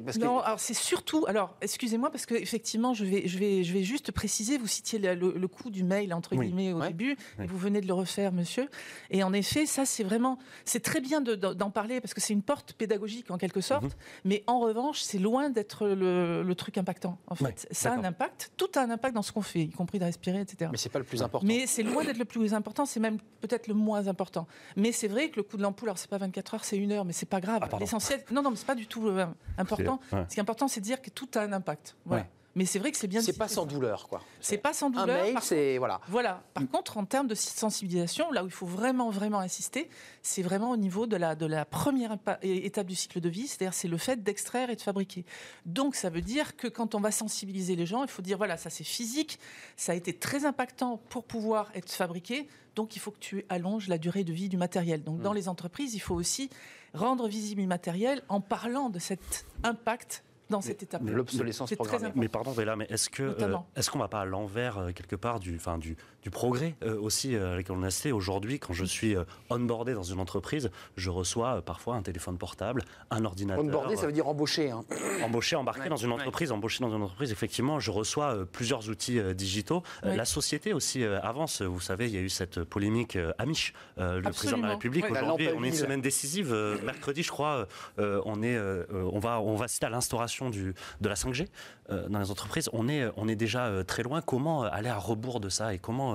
parce 0.04 0.18
que- 0.18 0.24
Non, 0.24 0.38
alors 0.40 0.60
c'est 0.60 0.74
surtout. 0.74 1.24
Alors, 1.28 1.56
excusez-moi 1.60 2.10
parce 2.10 2.26
que 2.26 2.34
effectivement, 2.34 2.94
je 2.94 3.04
vais, 3.04 3.26
je 3.26 3.38
vais, 3.38 3.64
je 3.64 3.72
vais 3.72 3.82
juste 3.82 4.12
préciser. 4.12 4.56
Vous 4.58 4.66
citiez 4.66 4.98
le, 4.98 5.14
le- 5.14 5.32
le 5.36 5.48
coût 5.48 5.70
du 5.70 5.82
mail 5.84 6.14
entre 6.14 6.36
Oui. 6.36 6.46
guillemets 6.46 6.72
au 6.72 6.78
Ouais. 6.80 6.88
début, 6.88 7.16
Oui. 7.38 7.44
et 7.44 7.46
vous 7.48 7.58
venez 7.58 7.80
de 7.80 7.86
le 7.86 7.94
refaire, 7.94 8.32
monsieur. 8.32 8.68
Et 9.10 9.22
en 9.22 9.32
effet, 9.32 9.66
ça, 9.66 9.84
c'est 9.84 10.04
vraiment, 10.04 10.38
c'est 10.64 10.80
très 10.82 11.00
bien 11.00 11.20
de- 11.20 11.34
d'en 11.34 11.70
parler 11.70 12.00
parce 12.00 12.14
que 12.14 12.20
c'est 12.20 12.32
une 12.32 12.42
porte 12.42 12.72
pédagogique 12.74 13.30
en 13.30 13.38
quelque 13.38 13.60
sorte. 13.60 13.84
Mhm. 13.84 13.90
Mais 14.24 14.44
en 14.46 14.60
revanche, 14.60 15.00
c'est 15.00 15.18
loin 15.18 15.50
d'être 15.50 15.86
le, 15.86 16.42
le 16.42 16.54
truc 16.54 16.78
impactant. 16.78 17.18
En 17.26 17.34
fait, 17.34 17.44
Ouais, 17.44 17.54
ça 17.72 17.92
a 17.92 17.96
un 17.96 18.04
impact. 18.04 18.52
Tout 18.56 18.68
a 18.76 18.80
un 18.82 18.90
impact 18.90 19.14
dans 19.14 19.22
ce 19.22 19.32
qu'on 19.32 19.42
fait, 19.42 19.62
y 19.62 19.70
compris 19.70 19.98
de 19.98 20.04
respirer, 20.04 20.40
etc. 20.40 20.68
Mais 20.72 20.78
c'est 20.78 20.88
pas 20.88 20.98
le 20.98 21.04
plus 21.04 21.22
important. 21.22 21.46
Mais 21.46 21.66
c'est 21.66 21.82
loin 21.82 22.04
d'être 22.04 22.18
le 22.18 22.24
plus 22.24 22.54
important, 22.54 22.86
c'est 22.86 23.00
même 23.00 23.18
peut-être 23.40 23.66
le 23.68 23.74
moins 23.74 24.06
important. 24.08 24.46
Mais 24.76 24.92
c'est 24.92 25.08
vrai 25.08 25.30
que 25.30 25.36
le 25.36 25.42
coût 25.42 25.56
de 25.56 25.62
l'ampoule, 25.62 25.88
alors 25.88 25.98
c'est 25.98 26.10
pas 26.10 26.18
24 26.18 26.54
heures, 26.54 26.64
c'est 26.64 26.76
une 26.76 26.92
heure, 26.92 27.04
mais 27.10 27.14
c'est 27.14 27.26
pas 27.26 27.40
grave. 27.40 27.60
Ah. 27.60 27.76
L'essentiel, 27.80 28.22
non, 28.30 28.40
non, 28.40 28.50
mais 28.50 28.56
c'est 28.56 28.68
pas 28.68 28.76
du 28.76 28.86
tout 28.86 29.08
euh, 29.08 29.26
important. 29.58 29.98
Ouais. 30.12 30.24
Ce 30.28 30.34
qui 30.34 30.38
est 30.38 30.42
important, 30.42 30.68
c'est 30.68 30.78
de 30.78 30.84
dire 30.84 31.02
que 31.02 31.10
tout 31.10 31.28
a 31.34 31.40
un 31.40 31.52
impact. 31.52 31.96
Voilà. 32.04 32.22
Ouais. 32.22 32.30
Mais 32.54 32.66
c'est 32.66 32.78
vrai 32.78 32.92
que 32.92 32.96
c'est 32.96 33.08
bien. 33.08 33.20
C'est 33.20 33.36
pas 33.36 33.48
sans 33.48 33.66
douleur, 33.66 34.08
quoi. 34.08 34.22
C'est 34.40 34.58
pas 34.58 34.72
sans 34.72 34.90
douleur. 34.90 35.08
Un 35.08 35.24
mail, 35.24 35.38
c'est 35.40 35.78
voilà. 35.78 36.00
Voilà. 36.06 36.44
Par 36.54 36.68
contre, 36.68 36.98
en 36.98 37.04
termes 37.04 37.26
de 37.26 37.34
sensibilisation, 37.34 38.30
là 38.30 38.44
où 38.44 38.46
il 38.46 38.52
faut 38.52 38.66
vraiment, 38.66 39.10
vraiment 39.10 39.40
insister, 39.40 39.88
c'est 40.22 40.42
vraiment 40.42 40.70
au 40.70 40.76
niveau 40.76 41.06
de 41.06 41.16
la, 41.16 41.34
de 41.34 41.46
la 41.46 41.64
première 41.64 42.16
étape 42.42 42.86
du 42.86 42.94
cycle 42.94 43.20
de 43.20 43.28
vie, 43.28 43.48
c'est-à-dire 43.48 43.74
c'est 43.74 43.88
le 43.88 43.98
fait 43.98 44.22
d'extraire 44.22 44.70
et 44.70 44.76
de 44.76 44.80
fabriquer. 44.80 45.24
Donc 45.66 45.96
ça 45.96 46.10
veut 46.10 46.22
dire 46.22 46.56
que 46.56 46.68
quand 46.68 46.94
on 46.94 47.00
va 47.00 47.10
sensibiliser 47.10 47.74
les 47.74 47.86
gens, 47.86 48.02
il 48.04 48.10
faut 48.10 48.22
dire 48.22 48.38
voilà, 48.38 48.56
ça 48.56 48.70
c'est 48.70 48.84
physique, 48.84 49.40
ça 49.76 49.92
a 49.92 49.94
été 49.96 50.12
très 50.12 50.44
impactant 50.44 51.00
pour 51.08 51.24
pouvoir 51.24 51.70
être 51.74 51.90
fabriqué, 51.90 52.48
donc 52.74 52.96
il 52.96 52.98
faut 52.98 53.10
que 53.10 53.18
tu 53.18 53.44
allonges 53.48 53.88
la 53.88 53.98
durée 53.98 54.24
de 54.24 54.32
vie 54.32 54.48
du 54.48 54.56
matériel. 54.56 55.04
Donc 55.04 55.20
dans 55.20 55.32
mmh. 55.32 55.36
les 55.36 55.48
entreprises, 55.48 55.94
il 55.94 56.00
faut 56.00 56.14
aussi 56.14 56.50
rendre 56.94 57.28
visible 57.28 57.62
le 57.62 57.66
matériel 57.66 58.22
en 58.28 58.40
parlant 58.40 58.90
de 58.90 58.98
cet 58.98 59.46
impact 59.62 60.24
dans 60.50 60.60
cette 60.60 60.82
étape. 60.82 61.02
L'obsolescence 61.04 61.72
programmée. 61.74 62.10
Mais 62.16 62.28
pardon, 62.28 62.50
Véla, 62.50 62.76
mais 62.76 62.86
est-ce 62.90 63.08
que 63.08 63.22
euh, 63.22 63.56
est-ce 63.76 63.90
qu'on 63.90 64.00
va 64.00 64.08
pas 64.08 64.22
à 64.22 64.24
l'envers 64.24 64.78
euh, 64.78 64.90
quelque 64.90 65.16
part 65.16 65.38
du, 65.38 65.54
enfin 65.56 65.78
du, 65.78 65.96
du 66.22 66.30
progrès 66.30 66.74
euh, 66.82 66.98
aussi 67.00 67.34
avec 67.34 67.70
on 67.70 67.82
a 67.82 67.90
aujourd'hui 68.12 68.58
quand 68.58 68.72
je 68.72 68.84
suis 68.84 69.14
onboardé 69.50 69.94
dans 69.94 70.02
une 70.02 70.20
entreprise, 70.20 70.70
je 70.96 71.10
reçois 71.10 71.62
parfois 71.62 71.96
un 71.96 72.02
téléphone 72.02 72.38
portable, 72.38 72.82
un 73.10 73.24
ordinateur. 73.24 73.64
Onboardé, 73.64 73.96
ça 73.96 74.06
veut 74.06 74.12
dire 74.12 74.26
embauché. 74.26 74.70
Hein. 74.70 74.84
Embauché, 75.22 75.56
embarqué 75.56 75.88
dans 75.88 75.96
une 75.96 76.12
entreprise, 76.12 76.50
embauché 76.52 76.82
dans 76.82 76.94
une 76.94 77.02
entreprise. 77.02 77.30
Effectivement, 77.30 77.78
je 77.78 77.90
reçois 77.90 78.46
plusieurs 78.50 78.88
outils 78.88 79.20
digitaux. 79.34 79.82
La 80.02 80.24
société 80.24 80.72
aussi 80.72 81.04
avance. 81.04 81.62
Vous 81.62 81.80
savez, 81.80 82.06
il 82.06 82.14
y 82.14 82.18
a 82.18 82.20
eu 82.20 82.28
cette 82.28 82.64
polémique 82.64 83.18
Amish, 83.38 83.74
le 83.96 84.22
président 84.30 84.58
de 84.58 84.62
la 84.62 84.70
République. 84.70 85.10
Aujourd'hui, 85.10 85.48
on 85.56 85.62
est 85.62 85.68
une 85.68 85.74
semaine 85.74 86.00
décisive. 86.00 86.52
mercredi, 86.84 87.22
je 87.22 87.30
crois, 87.30 87.66
on 87.98 88.42
est, 88.42 88.58
on 88.92 89.18
va, 89.18 89.40
on 89.40 89.56
va 89.56 89.68
citer 89.68 89.86
à 89.86 89.90
l'instauration 89.90 90.50
du, 90.50 90.74
de 91.00 91.08
la 91.08 91.14
5G 91.14 91.46
euh, 91.90 92.08
dans 92.08 92.18
les 92.18 92.30
entreprises, 92.30 92.68
on 92.72 92.88
est, 92.88 93.08
on 93.16 93.28
est 93.28 93.36
déjà 93.36 93.66
euh, 93.66 93.82
très 93.82 94.02
loin. 94.02 94.20
Comment 94.20 94.64
euh, 94.64 94.68
aller 94.70 94.88
à 94.88 94.96
rebours 94.96 95.40
de 95.40 95.48
ça 95.48 95.74
et 95.74 95.78
comment 95.78 96.09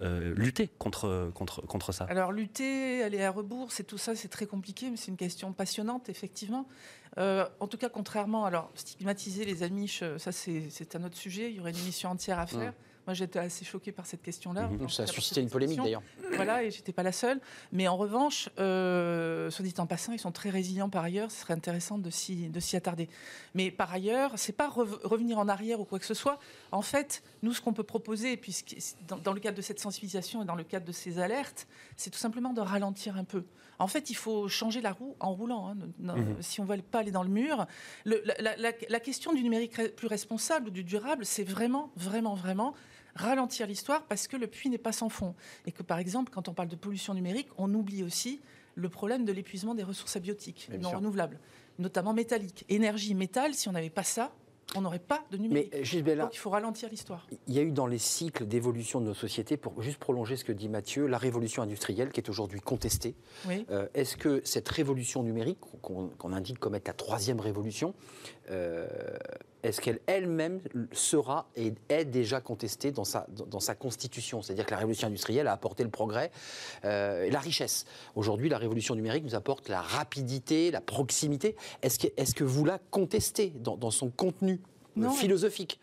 lutter 0.00 0.68
contre, 0.78 1.30
contre, 1.34 1.62
contre 1.62 1.92
ça 1.92 2.04
Alors 2.08 2.32
lutter, 2.32 3.02
aller 3.02 3.22
à 3.22 3.30
rebours, 3.30 3.72
c'est 3.72 3.84
tout 3.84 3.98
ça, 3.98 4.14
c'est 4.14 4.28
très 4.28 4.46
compliqué, 4.46 4.90
mais 4.90 4.96
c'est 4.96 5.10
une 5.10 5.16
question 5.16 5.52
passionnante, 5.52 6.08
effectivement. 6.08 6.66
en 7.16 7.66
tout 7.68 7.78
cas, 7.78 7.88
contrairement, 7.88 8.44
alors 8.44 8.70
stigmatiser 8.74 9.44
les 9.44 9.62
Amish, 9.62 10.02
ça 10.18 10.32
c'est 10.32 10.96
un 10.96 11.04
autre 11.04 11.16
sujet, 11.16 11.50
il 11.50 11.56
y 11.56 11.60
aurait 11.60 11.70
une 11.70 11.78
émission 11.78 12.10
entière 12.10 12.38
à 12.38 12.46
faire. 12.46 12.72
Moi, 13.06 13.14
j'étais 13.14 13.38
assez 13.38 13.64
choquée 13.64 13.92
par 13.92 14.06
cette 14.06 14.22
question-là. 14.22 14.68
Mhm. 14.68 14.88
ça 14.88 15.04
a 15.04 15.06
suscité 15.06 15.40
une 15.40 15.48
polémique 15.48 15.78
d'ailleurs. 15.78 16.02
Voilà, 16.34 16.64
et 16.64 16.70
j'étais 16.70 16.92
pas 16.92 17.02
la 17.02 17.12
seule. 17.12 17.40
Mais 17.72 17.86
en 17.86 17.96
revanche, 17.96 18.48
euh, 18.58 19.50
soit 19.50 19.64
dit 19.64 19.74
en 19.78 19.86
passant, 19.86 20.12
ils 20.12 20.18
sont 20.18 20.32
très 20.32 20.50
résilients 20.50 20.90
par 20.90 21.04
ailleurs. 21.04 21.30
Ce 21.30 21.40
serait 21.40 21.54
intéressant 21.54 21.98
de 21.98 22.10
s'y 22.10 22.76
attarder. 22.76 23.08
Mais 23.54 23.70
par 23.70 23.92
ailleurs, 23.92 24.32
c'est 24.36 24.52
pas 24.52 24.68
revenir 24.68 25.38
en 25.38 25.48
arrière 25.48 25.80
ou 25.80 25.84
quoi 25.84 25.98
que 25.98 26.06
ce 26.06 26.14
soit. 26.14 26.38
En 26.72 26.82
fait, 26.82 27.22
nous, 27.42 27.52
ce 27.52 27.60
qu'on 27.60 27.72
peut 27.72 27.84
proposer, 27.84 28.36
puisque 28.36 28.76
dans, 29.06 29.18
dans, 29.18 29.32
le 29.32 29.40
cadre 29.40 29.56
de 29.56 29.62
cette 29.62 29.80
sensibilisation 29.80 30.42
et 30.42 30.44
dans 30.44 30.56
le 30.56 30.64
cadre 30.64 30.84
de 30.84 30.92
ces 30.92 31.18
alertes, 31.18 31.68
c'est 31.96 32.10
tout 32.10 32.18
simplement 32.18 32.52
de 32.52 32.60
ralentir 32.60 33.16
un 33.16 33.24
peu. 33.24 33.44
En 33.78 33.88
fait, 33.88 34.10
il 34.10 34.16
faut 34.16 34.48
changer 34.48 34.80
la 34.80 34.92
roue 34.92 35.14
en 35.20 35.32
roulant. 35.32 35.68
Hein. 35.68 35.76
Mhm. 35.98 36.36
Si 36.40 36.60
on 36.60 36.64
ne 36.64 36.74
veut 36.74 36.82
pas 36.82 37.00
aller 37.00 37.10
dans 37.10 37.22
le 37.22 37.28
mur, 37.28 37.66
la, 38.04 38.56
la 38.88 39.00
question 39.00 39.32
du 39.32 39.42
numérique 39.42 39.94
plus 39.94 40.08
responsable 40.08 40.68
ou 40.68 40.70
du 40.70 40.82
durable, 40.82 41.24
c'est 41.24 41.44
vraiment, 41.44 41.90
vraiment, 41.96 42.34
vraiment 42.34 42.74
ralentir 43.16 43.66
l'histoire 43.66 44.04
parce 44.04 44.28
que 44.28 44.36
le 44.36 44.46
puits 44.46 44.70
n'est 44.70 44.78
pas 44.78 44.92
sans 44.92 45.08
fond. 45.08 45.34
Et 45.66 45.72
que 45.72 45.82
par 45.82 45.98
exemple, 45.98 46.32
quand 46.32 46.48
on 46.48 46.54
parle 46.54 46.68
de 46.68 46.76
pollution 46.76 47.14
numérique, 47.14 47.48
on 47.58 47.72
oublie 47.74 48.02
aussi 48.02 48.40
le 48.74 48.88
problème 48.88 49.24
de 49.24 49.32
l'épuisement 49.32 49.74
des 49.74 49.82
ressources 49.82 50.16
abiotiques 50.16 50.70
non 50.80 50.90
renouvelables, 50.90 51.40
notamment 51.78 52.12
métalliques. 52.12 52.64
Énergie, 52.68 53.14
métal, 53.14 53.54
si 53.54 53.68
on 53.68 53.72
n'avait 53.72 53.90
pas 53.90 54.04
ça, 54.04 54.32
on 54.74 54.80
n'aurait 54.80 54.98
pas 54.98 55.24
de 55.30 55.36
numérique. 55.36 55.72
Mais, 55.72 56.16
Donc 56.16 56.34
il 56.34 56.38
faut 56.38 56.50
ralentir 56.50 56.88
l'histoire. 56.90 57.26
Il 57.46 57.54
y 57.54 57.58
a 57.58 57.62
eu 57.62 57.70
dans 57.70 57.86
les 57.86 57.98
cycles 57.98 58.46
d'évolution 58.46 59.00
de 59.00 59.06
nos 59.06 59.14
sociétés, 59.14 59.56
pour 59.56 59.80
juste 59.80 59.98
prolonger 59.98 60.36
ce 60.36 60.44
que 60.44 60.52
dit 60.52 60.68
Mathieu, 60.68 61.06
la 61.06 61.18
révolution 61.18 61.62
industrielle 61.62 62.10
qui 62.10 62.20
est 62.20 62.28
aujourd'hui 62.28 62.60
contestée. 62.60 63.14
Euh, 63.70 63.86
est-ce 63.94 64.16
que 64.16 64.42
cette 64.44 64.68
révolution 64.68 65.22
numérique, 65.22 65.58
qu'on 65.80 66.32
indique 66.32 66.58
comme 66.58 66.74
être 66.74 66.88
la 66.88 66.94
troisième 66.94 67.40
révolution, 67.40 67.94
euh, 68.50 68.88
est-ce 69.66 69.80
qu'elle 69.80 70.00
elle-même 70.06 70.60
sera 70.92 71.48
et 71.56 71.74
est 71.88 72.04
déjà 72.04 72.40
contestée 72.40 72.92
dans 72.92 73.04
sa, 73.04 73.26
dans 73.28 73.60
sa 73.60 73.74
constitution? 73.74 74.42
C'est-à-dire 74.42 74.66
que 74.66 74.70
la 74.70 74.78
révolution 74.78 75.08
industrielle 75.08 75.48
a 75.48 75.52
apporté 75.52 75.82
le 75.82 75.90
progrès 75.90 76.30
euh, 76.84 77.24
et 77.24 77.30
la 77.30 77.40
richesse. 77.40 77.84
Aujourd'hui, 78.14 78.48
la 78.48 78.58
révolution 78.58 78.94
numérique 78.94 79.24
nous 79.24 79.34
apporte 79.34 79.68
la 79.68 79.80
rapidité, 79.80 80.70
la 80.70 80.80
proximité. 80.80 81.56
Est-ce 81.82 81.98
que, 81.98 82.06
est 82.16 82.32
que 82.32 82.44
vous 82.44 82.64
la 82.64 82.78
contestez 82.90 83.52
dans, 83.56 83.76
dans 83.76 83.90
son 83.90 84.10
contenu 84.10 84.60
philosophique? 85.16 85.80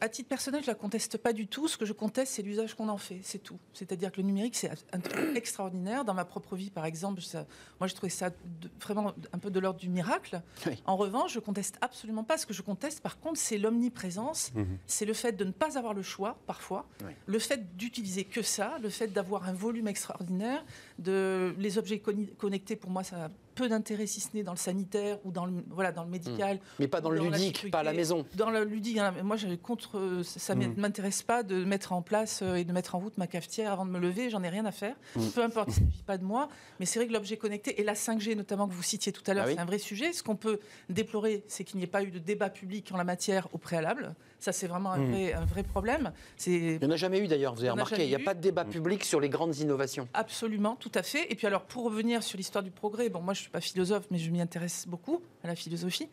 À 0.00 0.08
titre 0.08 0.28
personnel, 0.28 0.62
je 0.62 0.66
ne 0.66 0.72
la 0.72 0.78
conteste 0.78 1.18
pas 1.18 1.32
du 1.32 1.46
tout. 1.46 1.68
Ce 1.68 1.76
que 1.76 1.84
je 1.84 1.92
conteste, 1.92 2.32
c'est 2.34 2.42
l'usage 2.42 2.74
qu'on 2.74 2.88
en 2.88 2.96
fait, 2.96 3.20
c'est 3.22 3.38
tout. 3.38 3.58
C'est-à-dire 3.72 4.10
que 4.10 4.18
le 4.18 4.26
numérique, 4.26 4.56
c'est 4.56 4.70
un 4.92 5.00
truc 5.00 5.16
extraordinaire. 5.36 6.04
Dans 6.04 6.14
ma 6.14 6.24
propre 6.24 6.56
vie, 6.56 6.70
par 6.70 6.84
exemple, 6.86 7.20
moi, 7.78 7.86
je 7.86 7.94
trouvais 7.94 8.10
ça 8.10 8.30
vraiment 8.80 9.12
un 9.32 9.38
peu 9.38 9.50
de 9.50 9.60
l'ordre 9.60 9.78
du 9.78 9.88
miracle. 9.88 10.42
En 10.86 10.96
revanche, 10.96 11.34
je 11.34 11.40
conteste 11.40 11.76
absolument 11.80 12.24
pas. 12.24 12.38
Ce 12.38 12.46
que 12.46 12.54
je 12.54 12.62
conteste, 12.62 13.00
par 13.00 13.18
contre, 13.20 13.38
c'est 13.38 13.58
l'omniprésence. 13.58 14.52
Mhm. 14.54 14.78
C'est 14.86 15.04
le 15.04 15.14
fait 15.14 15.32
de 15.32 15.44
ne 15.44 15.52
pas 15.52 15.78
avoir 15.78 15.94
le 15.94 16.02
choix, 16.02 16.38
parfois. 16.46 16.86
Le 17.26 17.38
fait 17.38 17.76
d'utiliser 17.76 18.24
que 18.24 18.42
ça, 18.42 18.78
le 18.82 18.88
fait 18.88 19.08
d'avoir 19.08 19.48
un 19.48 19.52
volume 19.52 19.88
extraordinaire. 19.88 20.64
De... 20.98 21.54
Les 21.58 21.78
objets 21.78 22.00
connectés, 22.00 22.76
pour 22.76 22.90
moi, 22.90 23.04
ça 23.04 23.28
peu 23.54 23.68
d'intérêt 23.68 24.06
si 24.06 24.20
ce 24.20 24.28
n'est 24.34 24.42
dans 24.42 24.52
le 24.52 24.58
sanitaire 24.58 25.18
ou 25.24 25.32
dans 25.32 25.46
le, 25.46 25.52
voilà, 25.70 25.92
dans 25.92 26.04
le 26.04 26.10
médical. 26.10 26.56
Hmm. 26.56 26.60
Mais 26.80 26.88
pas 26.88 27.00
dans 27.00 27.10
le 27.10 27.20
ludique, 27.20 27.70
pas 27.70 27.80
à 27.80 27.82
la 27.82 27.92
maison. 27.92 28.24
Dans 28.34 28.50
le 28.50 28.64
ludique, 28.64 28.98
hein, 28.98 29.14
moi, 29.22 29.36
contre, 29.62 29.98
euh, 29.98 30.22
ça 30.22 30.54
ne 30.54 30.66
hmm. 30.66 30.74
m'intéresse 30.76 31.22
pas 31.22 31.42
de 31.42 31.64
mettre 31.64 31.92
en 31.92 32.02
place 32.02 32.40
euh, 32.42 32.56
et 32.56 32.64
de 32.64 32.72
mettre 32.72 32.94
en 32.94 32.98
route 32.98 33.16
ma 33.18 33.26
cafetière 33.26 33.72
avant 33.72 33.86
de 33.86 33.90
me 33.90 33.98
lever, 33.98 34.30
j'en 34.30 34.42
ai 34.42 34.48
rien 34.48 34.64
à 34.64 34.72
faire. 34.72 34.96
Hmm. 35.16 35.28
Peu 35.34 35.42
importe, 35.42 35.70
ça 35.70 35.80
ne 35.80 35.86
vit 35.86 36.02
pas 36.02 36.18
de 36.18 36.24
moi. 36.24 36.48
Mais 36.78 36.86
c'est 36.86 36.98
vrai 36.98 37.08
que 37.08 37.12
l'objet 37.12 37.36
connecté 37.36 37.80
et 37.80 37.84
la 37.84 37.94
5G, 37.94 38.36
notamment, 38.36 38.68
que 38.68 38.74
vous 38.74 38.82
citiez 38.82 39.12
tout 39.12 39.22
à 39.26 39.34
l'heure, 39.34 39.46
ah 39.48 39.52
c'est 39.52 39.58
un 39.58 39.64
vrai 39.64 39.78
sujet. 39.78 40.12
Ce 40.12 40.22
qu'on 40.22 40.36
peut 40.36 40.60
déplorer, 40.88 41.44
c'est 41.48 41.64
qu'il 41.64 41.78
n'y 41.78 41.84
ait 41.84 41.88
pas 41.88 42.02
eu 42.02 42.10
de 42.10 42.18
débat 42.18 42.50
public 42.50 42.90
en 42.92 42.96
la 42.96 43.04
matière 43.04 43.48
au 43.52 43.58
préalable. 43.58 44.14
Ça, 44.40 44.52
c'est 44.52 44.66
vraiment 44.66 44.92
un, 44.92 45.04
vrai, 45.04 45.32
un 45.34 45.44
vrai 45.44 45.62
problème. 45.62 46.12
Il 46.46 46.78
n'y 46.78 46.86
en 46.86 46.90
a 46.90 46.96
jamais 46.96 47.20
eu 47.20 47.28
d'ailleurs, 47.28 47.54
vous 47.54 47.60
avez 47.60 47.70
remarqué. 47.70 48.04
Il 48.04 48.08
n'y 48.08 48.14
a 48.14 48.18
pas 48.18 48.34
de 48.34 48.40
débat 48.40 48.64
public 48.64 49.04
sur 49.04 49.20
les 49.20 49.28
grandes 49.28 49.56
innovations. 49.58 50.08
Absolument, 50.14 50.76
tout 50.76 50.92
à 50.94 51.02
fait. 51.02 51.30
Et 51.30 51.34
puis 51.34 51.46
alors, 51.46 51.62
pour 51.62 51.84
revenir 51.84 52.22
sur 52.22 52.38
l'histoire 52.38 52.64
du 52.64 52.70
progrès, 52.70 53.10
bon, 53.10 53.20
moi, 53.20 53.34
je 53.34 53.48
pas 53.50 53.60
philosophe, 53.60 54.06
mais 54.10 54.18
je 54.18 54.30
m'y 54.30 54.40
intéresse 54.40 54.86
beaucoup 54.88 55.20
à 55.44 55.48
la 55.48 55.54
philosophie. 55.54 56.08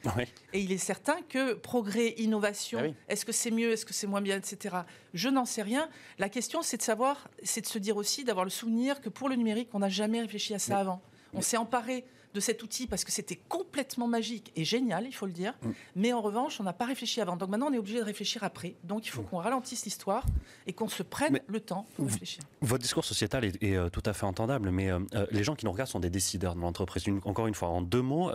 Et 0.53 0.59
il 0.59 0.71
est 0.71 0.77
certain 0.77 1.17
que 1.29 1.53
progrès, 1.53 2.15
innovation, 2.17 2.79
ah 2.83 2.93
est-ce 3.07 3.25
que 3.25 3.31
c'est 3.31 3.51
mieux, 3.51 3.71
est-ce 3.71 3.85
que 3.85 3.93
c'est 3.93 4.07
moins 4.07 4.21
bien, 4.21 4.37
etc. 4.37 4.75
Je 5.13 5.29
n'en 5.29 5.45
sais 5.45 5.61
rien. 5.61 5.87
La 6.19 6.29
question, 6.29 6.61
c'est 6.61 6.77
de 6.77 6.81
savoir, 6.81 7.29
c'est 7.43 7.61
de 7.61 7.67
se 7.67 7.79
dire 7.79 7.95
aussi, 7.95 8.23
d'avoir 8.23 8.43
le 8.43 8.51
souvenir 8.51 8.99
que 9.01 9.09
pour 9.09 9.29
le 9.29 9.35
numérique, 9.35 9.69
on 9.73 9.79
n'a 9.79 9.89
jamais 9.89 10.19
réfléchi 10.19 10.53
à 10.53 10.59
ça 10.59 10.79
avant. 10.79 11.01
On 11.33 11.41
s'est 11.41 11.57
emparé 11.57 12.05
de 12.37 12.41
cet 12.41 12.61
outil 12.61 12.85
parce 12.85 13.03
que 13.03 13.11
c'était 13.11 13.39
complètement 13.49 14.07
magique 14.07 14.51
et 14.55 14.63
génial, 14.63 15.07
il 15.07 15.11
faut 15.11 15.25
le 15.25 15.31
dire. 15.31 15.53
Mm. 15.63 15.69
Mais 15.95 16.13
en 16.13 16.21
revanche, 16.21 16.59
on 16.59 16.63
n'a 16.63 16.73
pas 16.73 16.85
réfléchi 16.85 17.19
avant. 17.19 17.35
Donc 17.35 17.49
maintenant, 17.49 17.67
on 17.69 17.73
est 17.73 17.79
obligé 17.79 17.97
de 17.97 18.03
réfléchir 18.03 18.43
après. 18.43 18.75
Donc 18.83 19.07
il 19.07 19.09
faut 19.09 19.23
mm. 19.23 19.25
qu'on 19.25 19.37
ralentisse 19.37 19.85
l'histoire 19.85 20.23
et 20.67 20.73
qu'on 20.73 20.87
se 20.87 21.01
prenne 21.01 21.39
le 21.47 21.59
temps 21.59 21.87
de 21.97 22.05
réfléchir. 22.05 22.43
Votre 22.61 22.83
discours 22.83 23.05
sociétal 23.05 23.43
est, 23.43 23.63
euh, 23.63 23.89
tout 23.89 24.03
à 24.05 24.13
fait 24.13 24.25
entendable, 24.25 24.69
mais 24.69 24.91
euh, 24.91 24.99
euh, 25.15 25.25
les 25.31 25.43
gens 25.43 25.55
qui 25.55 25.65
nous 25.65 25.71
regardent 25.71 25.89
sont 25.89 25.99
des 25.99 26.11
décideurs 26.11 26.53
de 26.53 26.61
l'entreprise. 26.61 27.05
Encore 27.23 27.47
une 27.47 27.55
fois, 27.55 27.69
en 27.69 27.81
deux 27.81 28.03
mots, 28.03 28.31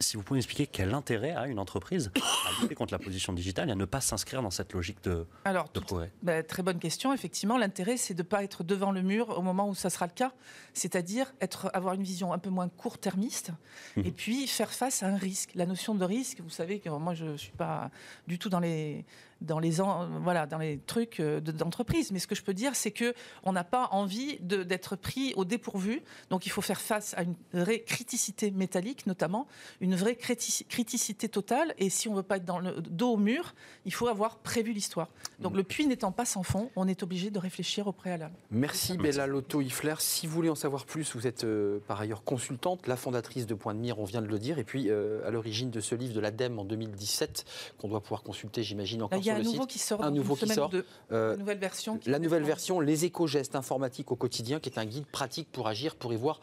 si 0.00 0.16
vous 0.16 0.22
pouvez 0.22 0.38
expliquer 0.38 0.66
quel 0.66 0.94
intérêt 0.94 1.32
a 1.32 1.46
une 1.46 1.58
entreprise 1.58 2.10
à 2.16 2.62
lutter 2.62 2.74
contre 2.74 2.92
la 2.92 2.98
position 2.98 3.32
digitale 3.32 3.68
et 3.68 3.72
à 3.72 3.74
ne 3.74 3.84
pas 3.84 4.00
s'inscrire 4.00 4.42
dans 4.42 4.50
cette 4.50 4.72
logique 4.72 5.02
de, 5.04 5.26
Alors, 5.44 5.68
de 5.72 5.80
progrès? 5.80 6.10
bah, 6.22 6.42
Très 6.42 6.62
bonne 6.62 6.78
question. 6.78 7.12
Effectivement, 7.12 7.56
l'intérêt, 7.56 7.96
c'est 7.96 8.14
de 8.14 8.22
ne 8.22 8.28
pas 8.28 8.42
être 8.42 8.64
devant 8.64 8.90
le 8.90 9.02
mur 9.02 9.30
au 9.38 9.42
moment 9.42 9.68
où 9.68 9.74
ça 9.74 9.90
sera 9.90 10.06
le 10.06 10.12
cas, 10.12 10.32
c'est-à-dire 10.72 11.32
être, 11.40 11.70
avoir 11.74 11.94
une 11.94 12.02
vision 12.02 12.32
un 12.32 12.38
peu 12.38 12.50
moins 12.50 12.68
court-termiste 12.68 13.52
mmh. 13.96 14.00
et 14.04 14.10
puis 14.10 14.46
faire 14.46 14.70
face 14.70 15.02
à 15.02 15.08
un 15.08 15.16
risque. 15.16 15.50
La 15.54 15.66
notion 15.66 15.94
de 15.94 16.04
risque, 16.04 16.40
vous 16.40 16.50
savez 16.50 16.80
que 16.80 16.88
moi, 16.88 17.14
je 17.14 17.26
ne 17.26 17.36
suis 17.36 17.52
pas 17.52 17.90
du 18.26 18.38
tout 18.38 18.48
dans 18.48 18.60
les, 18.60 19.04
dans 19.40 19.58
les, 19.58 19.78
voilà, 20.22 20.46
dans 20.46 20.58
les 20.58 20.78
trucs 20.78 21.20
euh, 21.20 21.40
d'entreprise. 21.40 22.12
Mais 22.12 22.18
ce 22.18 22.26
que 22.26 22.34
je 22.34 22.42
peux 22.42 22.54
dire, 22.54 22.74
c'est 22.74 22.90
que 22.90 23.14
on 23.42 23.52
n'a 23.52 23.64
pas 23.64 23.88
envie 23.92 24.38
d'être 24.40 24.96
pris 24.96 25.34
au 25.36 25.44
dépourvu. 25.44 26.02
Donc 26.30 26.46
il 26.46 26.50
faut 26.50 26.62
faire 26.62 26.80
face 26.80 27.14
à 27.14 27.22
une 27.22 27.34
vraie 27.52 27.80
criticité 27.80 28.50
métallique, 28.50 29.06
notamment, 29.06 29.46
une 29.80 29.94
vraie 29.94 30.16
criticité 30.16 31.28
totale. 31.28 31.74
Et 31.78 31.90
si 31.90 32.08
on 32.08 32.14
veut 32.14 32.22
pas 32.22 32.36
être 32.36 32.44
dans 32.44 32.58
le 32.58 32.80
dos 32.80 33.12
au 33.12 33.16
mur, 33.16 33.54
il 33.84 33.92
faut 33.92 34.08
avoir 34.08 34.38
prévu 34.38 34.72
l'histoire. 34.72 35.08
Donc 35.40 35.54
mm. 35.54 35.56
le 35.56 35.62
puits 35.64 35.86
n'étant 35.86 36.12
pas 36.12 36.24
sans 36.24 36.42
fond, 36.42 36.70
on 36.76 36.88
est 36.88 37.02
obligé 37.02 37.30
de 37.30 37.38
réfléchir 37.38 37.86
au 37.86 37.92
préalable. 37.92 38.34
Merci 38.50 38.96
Bella 38.96 39.26
Lotto 39.26 39.60
Ifler. 39.60 39.94
Si 39.98 40.26
vous 40.26 40.34
voulez 40.34 40.50
en 40.50 40.54
savoir 40.54 40.84
plus, 40.86 41.14
vous 41.14 41.26
êtes 41.26 41.44
euh, 41.44 41.78
par 41.86 42.00
ailleurs 42.00 42.24
consultante, 42.24 42.86
la 42.86 42.96
fondatrice 42.96 43.46
de 43.46 43.54
Point 43.54 43.74
de 43.74 43.80
Mire, 43.80 43.98
on 43.98 44.04
vient 44.04 44.22
de 44.22 44.26
le 44.26 44.38
dire, 44.38 44.58
et 44.58 44.64
puis 44.64 44.90
euh, 44.90 45.26
à 45.26 45.30
l'origine 45.30 45.70
de 45.70 45.80
ce 45.80 45.94
livre 45.94 46.14
de 46.14 46.20
l'ADEME 46.20 46.58
en 46.58 46.64
2017, 46.64 47.44
qu'on 47.78 47.88
doit 47.88 48.00
pouvoir 48.00 48.22
consulter, 48.22 48.62
j'imagine, 48.62 49.02
encore 49.02 49.20
il 49.24 49.28
y 49.28 49.30
a 49.30 49.36
un 49.36 49.42
nouveau 49.42 49.66
qui 49.66 49.78
sort. 49.78 50.02
Un 50.02 50.10
nouveau 50.10 50.36
qui 50.36 50.48
sort. 50.48 50.70
Euh, 51.12 51.36
nouvelle 51.36 51.58
version. 51.58 51.98
la 52.06 52.18
nouvelle 52.18 52.44
version, 52.44 52.80
les 52.80 53.04
éco-gestes 53.04 53.56
informatiques 53.56 54.10
au 54.12 54.16
quotidien, 54.16 54.60
qui 54.60 54.68
est 54.70 54.78
un 54.78 54.84
guide 54.84 55.06
pratique 55.06 55.50
pour 55.50 55.66
agir, 55.68 55.96
pour 55.96 56.12
y 56.12 56.16
voir 56.16 56.40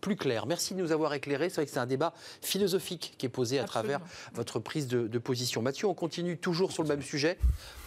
plus 0.00 0.16
clair. 0.16 0.44
Merci 0.44 0.74
de 0.74 0.80
nous 0.82 0.92
avoir 0.92 1.14
éclairé. 1.14 1.48
C'est 1.48 1.56
vrai 1.56 1.64
que 1.64 1.70
c'est 1.72 1.78
un 1.78 1.86
débat 1.86 2.12
philosophique 2.42 3.14
qui 3.16 3.24
est 3.24 3.30
posé 3.30 3.58
à 3.58 3.62
Absolument. 3.62 3.98
travers 4.00 4.06
votre 4.34 4.58
prise 4.58 4.86
de, 4.86 5.08
de 5.08 5.18
position. 5.18 5.62
Mathieu, 5.62 5.86
on 5.88 5.94
continue 5.94 6.36
toujours 6.36 6.72
sur 6.72 6.82
le 6.82 6.90
même 6.90 7.00
sujet 7.00 7.38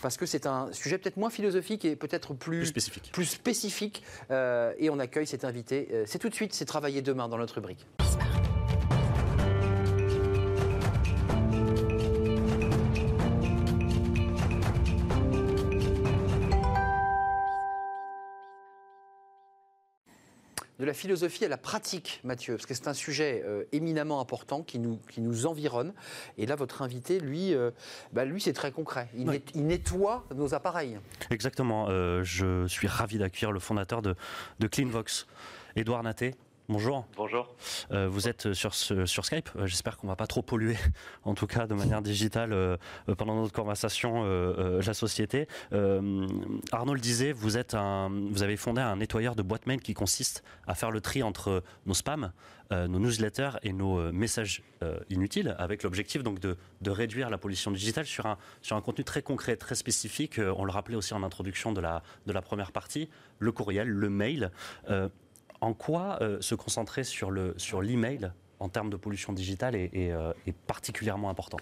parce 0.02 0.18
que 0.18 0.26
c'est 0.26 0.48
un 0.48 0.74
sujet 0.74 0.98
peut-être 0.98 1.18
moins 1.18 1.30
philosophique 1.30 1.86
et 1.86 1.96
peut-être 1.96 2.34
plus, 2.34 2.58
Plus 2.62 2.66
spécifique. 2.66 3.12
plus 3.12 3.26
spécifique. 3.26 4.02
Euh, 4.32 4.74
et 4.80 4.90
on 4.90 4.98
accueille 4.98 5.28
cet 5.28 5.46
invité. 5.46 5.90
Euh, 5.92 6.04
c'est 6.08 6.18
tout 6.18 6.30
de 6.30 6.34
suite, 6.34 6.54
c'est 6.56 6.66
travailler 6.66 7.04
demain 7.04 7.28
dans 7.28 7.38
notre 7.38 7.54
rubrique. 7.56 7.86
De 20.80 20.86
la 20.86 20.94
philosophie 20.94 21.46
à 21.46 21.48
la 21.48 21.58
pratique, 21.58 22.20
Mathieu, 22.24 22.56
parce 22.56 22.66
que 22.66 22.74
c'est 22.74 22.88
un 22.88 22.94
sujet 22.94 23.44
euh, 23.46 23.64
éminemment 23.72 24.20
important 24.22 24.62
qui 24.62 24.78
nous, 24.80 25.00
qui 25.10 25.22
nous 25.22 25.46
environne. 25.48 25.94
Et 26.38 26.46
là, 26.46 26.56
votre 26.56 26.82
invité, 26.82 27.20
lui, 27.20 27.54
euh, 27.54 27.72
bah, 28.14 28.26
lui 28.26 28.40
c'est 28.42 28.54
très 28.54 28.72
concret. 28.72 29.10
Il, 29.16 29.28
Ouais. 29.28 29.36
net- 29.36 29.52
il 29.56 29.66
nettoie 29.66 30.26
nos 30.36 30.54
appareils. 30.54 31.00
Exactement. 31.32 31.88
euh, 31.90 32.24
je 32.24 32.68
suis 32.68 32.88
ravi 32.88 33.18
d'accueillir 33.18 33.52
le 33.52 33.60
fondateur 33.60 34.02
de, 34.02 34.16
de 34.60 34.68
CleanVox, 34.68 35.26
Édouard 35.76 36.04
Naté. 36.04 36.36
Bonjour. 36.70 37.06
Bonjour. 37.16 37.56
Euh, 37.92 38.10
vous 38.10 38.28
êtes 38.28 38.52
sur, 38.54 38.74
ce- 38.76 39.06
sur 39.06 39.24
Skype. 39.24 39.50
Euh, 39.56 39.68
J'espère 39.68 39.96
qu'on 39.96 40.08
va 40.08 40.18
pas 40.18 40.28
trop 40.28 40.42
polluer, 40.42 40.76
en 41.24 41.34
tout 41.34 41.48
cas 41.48 41.66
de 41.66 41.74
manière 41.76 42.02
digitale, 42.02 42.52
euh, 42.52 42.76
euh, 43.08 43.16
pendant 43.16 43.36
notre 43.36 43.54
conversation, 43.54 44.24
euh, 44.26 44.54
euh, 44.80 44.82
la 44.86 44.94
société. 44.94 45.48
Euh, 45.72 46.28
Arnaud 46.74 46.94
le 46.94 47.00
disait, 47.00 47.32
vous, 47.32 47.58
êtes 47.58 47.74
un, 47.74 48.10
vous 48.32 48.44
avez 48.44 48.58
fondé 48.58 48.82
un 48.82 48.98
nettoyeur 48.98 49.36
de 49.36 49.44
boîte 49.44 49.66
mail 49.66 49.80
qui 49.82 49.94
consiste 49.94 50.44
à 50.68 50.76
faire 50.76 50.92
le 50.92 51.00
tri 51.00 51.24
entre 51.24 51.64
nos 51.86 51.94
spams, 51.94 52.34
euh, 52.74 52.88
nos 52.90 53.00
newsletters 53.00 53.52
et 53.64 53.72
nos 53.72 53.98
euh, 54.00 54.12
messages 54.12 54.62
euh, 54.84 55.00
inutiles, 55.10 55.56
avec 55.60 55.84
l'objectif 55.84 56.22
donc 56.22 56.40
de, 56.42 56.58
de 56.82 56.92
réduire 56.92 57.30
la 57.30 57.38
pollution 57.38 57.72
digitale 57.72 58.06
sur 58.06 58.26
un, 58.26 58.38
sur 58.62 58.76
un 58.76 58.82
contenu 58.82 59.06
très 59.06 59.22
concret, 59.22 59.56
très 59.56 59.76
spécifique. 59.76 60.38
Euh, 60.38 60.54
on 60.58 60.66
le 60.66 60.72
rappelait 60.74 60.98
aussi 60.98 61.14
en 61.14 61.24
introduction 61.24 61.72
de 61.72 61.80
la, 61.80 62.04
de 62.26 62.34
la 62.34 62.42
première 62.42 62.74
partie, 62.74 63.10
le 63.40 63.54
courriel, 63.54 63.88
le 63.88 64.10
mail. 64.10 64.52
En 65.62 65.74
quoi 65.74 66.18
euh, 66.22 66.40
se 66.42 66.56
concentrer 66.56 67.04
sur 67.04 67.32
le 67.32 67.54
sur 67.58 67.82
l'email 67.82 68.32
en 68.60 68.70
termes 68.70 68.90
de 68.90 68.98
pollution 68.98 69.34
digitale 69.34 69.76
est, 69.76 70.12
euh, 70.12 70.34
particulièrement 70.68 71.30
important? 71.30 71.58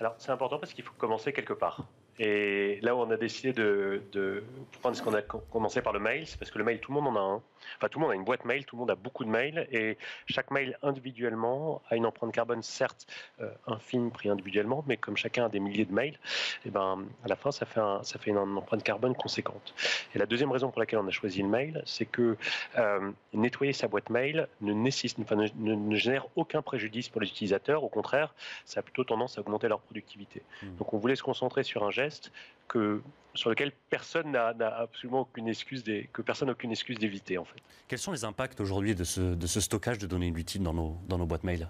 Alors, 0.00 0.14
c'est 0.18 0.30
important 0.32 0.58
parce 0.58 0.72
qu'il 0.72 0.84
faut 0.84 0.94
commencer 0.98 1.32
quelque 1.32 1.52
part. 1.52 1.86
Et 2.18 2.78
là 2.82 2.94
où 2.94 2.98
on 3.00 3.10
a 3.10 3.16
décidé 3.16 3.52
de, 3.52 4.02
de 4.12 4.42
prendre 4.80 4.96
ce 4.96 5.02
qu'on 5.02 5.14
a 5.14 5.22
co- 5.22 5.42
commencé 5.50 5.80
par 5.80 5.92
le 5.92 6.00
mail, 6.00 6.26
c'est 6.26 6.38
parce 6.38 6.50
que 6.50 6.58
le 6.58 6.64
mail, 6.64 6.80
tout 6.80 6.92
le 6.92 7.00
monde 7.00 7.16
en 7.16 7.20
a 7.20 7.34
un. 7.36 7.42
Enfin, 7.76 7.88
tout 7.88 7.98
le 7.98 8.02
monde 8.04 8.12
a 8.12 8.14
une 8.14 8.24
boîte 8.24 8.44
mail, 8.44 8.64
tout 8.64 8.76
le 8.76 8.80
monde 8.80 8.90
a 8.90 8.94
beaucoup 8.94 9.24
de 9.24 9.30
mails. 9.30 9.66
Et 9.72 9.98
chaque 10.26 10.50
mail 10.50 10.78
individuellement 10.82 11.82
a 11.90 11.96
une 11.96 12.06
empreinte 12.06 12.32
carbone, 12.32 12.62
certes 12.62 13.06
euh, 13.40 13.50
infime 13.66 14.10
pris 14.10 14.28
individuellement, 14.28 14.84
mais 14.86 14.96
comme 14.96 15.16
chacun 15.16 15.46
a 15.46 15.48
des 15.48 15.60
milliers 15.60 15.84
de 15.84 15.92
mails, 15.92 16.18
et 16.64 16.70
ben, 16.70 17.04
à 17.24 17.28
la 17.28 17.36
fin, 17.36 17.52
ça 17.52 17.66
fait, 17.66 17.80
un- 17.80 18.02
ça 18.02 18.18
fait 18.18 18.30
une 18.30 18.38
empreinte 18.38 18.82
carbone 18.82 19.14
conséquente. 19.14 19.74
Et 20.14 20.18
la 20.18 20.26
deuxième 20.26 20.50
raison 20.52 20.70
pour 20.70 20.80
laquelle 20.80 20.98
on 20.98 21.06
a 21.06 21.10
choisi 21.10 21.42
le 21.42 21.48
mail, 21.48 21.82
c'est 21.86 22.06
que 22.06 22.36
euh, 22.78 23.10
nettoyer 23.32 23.72
sa 23.72 23.88
boîte 23.88 24.10
mail 24.10 24.48
ne, 24.60 24.72
nécessite, 24.72 25.18
enfin, 25.20 25.36
ne, 25.36 25.48
ne- 25.56 25.74
ne 25.74 25.96
génère 25.96 26.26
aucun 26.36 26.62
préjudice 26.62 27.08
pour 27.08 27.20
les 27.20 27.28
utilisateurs. 27.28 27.82
Au 27.84 27.88
contraire, 27.88 28.34
ça 28.64 28.80
a 28.80 28.82
plutôt 28.82 29.04
tendance 29.04 29.38
à 29.38 29.40
augmenter 29.40 29.68
leur 29.68 29.80
productivité. 29.80 30.42
Mhm. 30.62 30.76
Donc 30.76 30.92
on 30.94 30.98
voulait 30.98 31.16
se 31.16 31.22
concentrer 31.22 31.62
sur 31.62 31.84
un 31.84 31.90
geste 31.90 32.32
que, 32.68 33.02
sur 33.34 33.50
lequel 33.50 33.72
personne 33.90 34.30
n'a 34.32 34.48
absolument 34.76 35.20
aucune 35.20 35.48
excuse 35.48 35.82
des- 35.84 36.08
que 36.12 36.22
personne 36.22 36.46
n'a 36.46 36.52
aucune 36.52 36.70
excuse 36.70 36.98
d'éviter 36.98 37.38
en 37.38 37.44
fait. 37.44 37.60
Quels 37.88 37.98
sont 37.98 38.12
les 38.12 38.24
impacts 38.24 38.60
aujourd'hui 38.60 38.94
de 38.94 39.04
ce, 39.04 39.20
de 39.34 39.46
ce 39.46 39.60
stockage 39.60 39.98
de 39.98 40.06
données 40.06 40.26
inutiles 40.28 40.62
dans 40.62 40.74
nos, 40.74 40.96
dans 41.08 41.18
nos 41.18 41.26
boîtes 41.26 41.44
mail? 41.44 41.68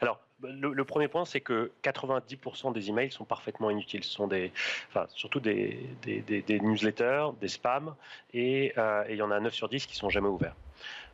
Alors, 0.00 0.20
le, 0.42 0.72
le 0.72 0.84
premier 0.84 1.08
point, 1.08 1.24
c'est 1.24 1.40
que 1.40 1.72
90% 1.82 2.72
des 2.72 2.90
emails 2.90 3.10
sont 3.10 3.24
parfaitement 3.24 3.70
inutiles. 3.70 4.04
Ce 4.04 4.10
sont 4.10 4.26
des, 4.28 4.52
enfin, 4.88 5.06
surtout 5.08 5.40
des, 5.40 5.88
des, 6.02 6.20
des- 6.20 6.42
des 6.42 6.60
newsletters, 6.60 7.28
des 7.40 7.48
spams, 7.48 7.94
et 8.32 8.72
euh, 8.78 9.04
et 9.08 9.12
il 9.12 9.18
y 9.18 9.22
en 9.22 9.30
a 9.30 9.40
9 9.40 9.54
sur 9.54 9.68
10 9.68 9.86
qui 9.86 9.96
sont 9.96 10.10
jamais 10.10 10.28
ouverts. 10.28 10.54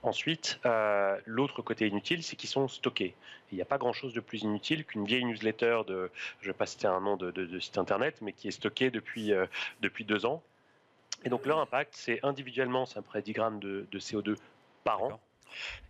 Ensuite, 0.02 0.58
euh, 0.64 1.18
l'autre 1.26 1.60
côté 1.62 1.86
inutile, 1.86 2.22
c'est 2.22 2.34
qu'ils 2.36 2.48
sont 2.48 2.68
stockés. 2.68 3.14
Il 3.52 3.56
n'y 3.56 3.62
a 3.62 3.66
pas 3.66 3.76
grand-chose 3.76 4.14
de 4.14 4.20
plus 4.20 4.42
inutile 4.42 4.84
qu'une 4.86 5.04
vieille 5.04 5.24
newsletter 5.24 5.82
de, 5.86 6.10
je 6.40 6.46
ne 6.48 6.52
vais 6.52 6.56
pas 6.56 6.64
citer 6.66 6.86
un 6.86 7.00
nom 7.00 7.16
de, 7.16 7.30
de- 7.30 7.44
de 7.44 7.60
site 7.60 7.76
internet, 7.76 8.16
mais 8.22 8.32
qui 8.32 8.48
est 8.48 8.52
stockée 8.52 8.90
depuis, 8.90 9.32
euh, 9.32 9.46
depuis 9.82 10.04
deux 10.04 10.24
ans. 10.24 10.42
Et 11.24 11.28
donc 11.28 11.44
leur 11.44 11.58
impact, 11.58 11.92
c'est 11.94 12.18
individuellement, 12.24 12.86
c'est 12.86 12.98
à 12.98 13.02
peu 13.02 13.08
près 13.08 13.20
10 13.22 13.32
grammes 13.34 13.60
de, 13.60 13.86
de 13.90 13.98
CO2 13.98 14.36
par 14.84 15.02
an. 15.02 15.08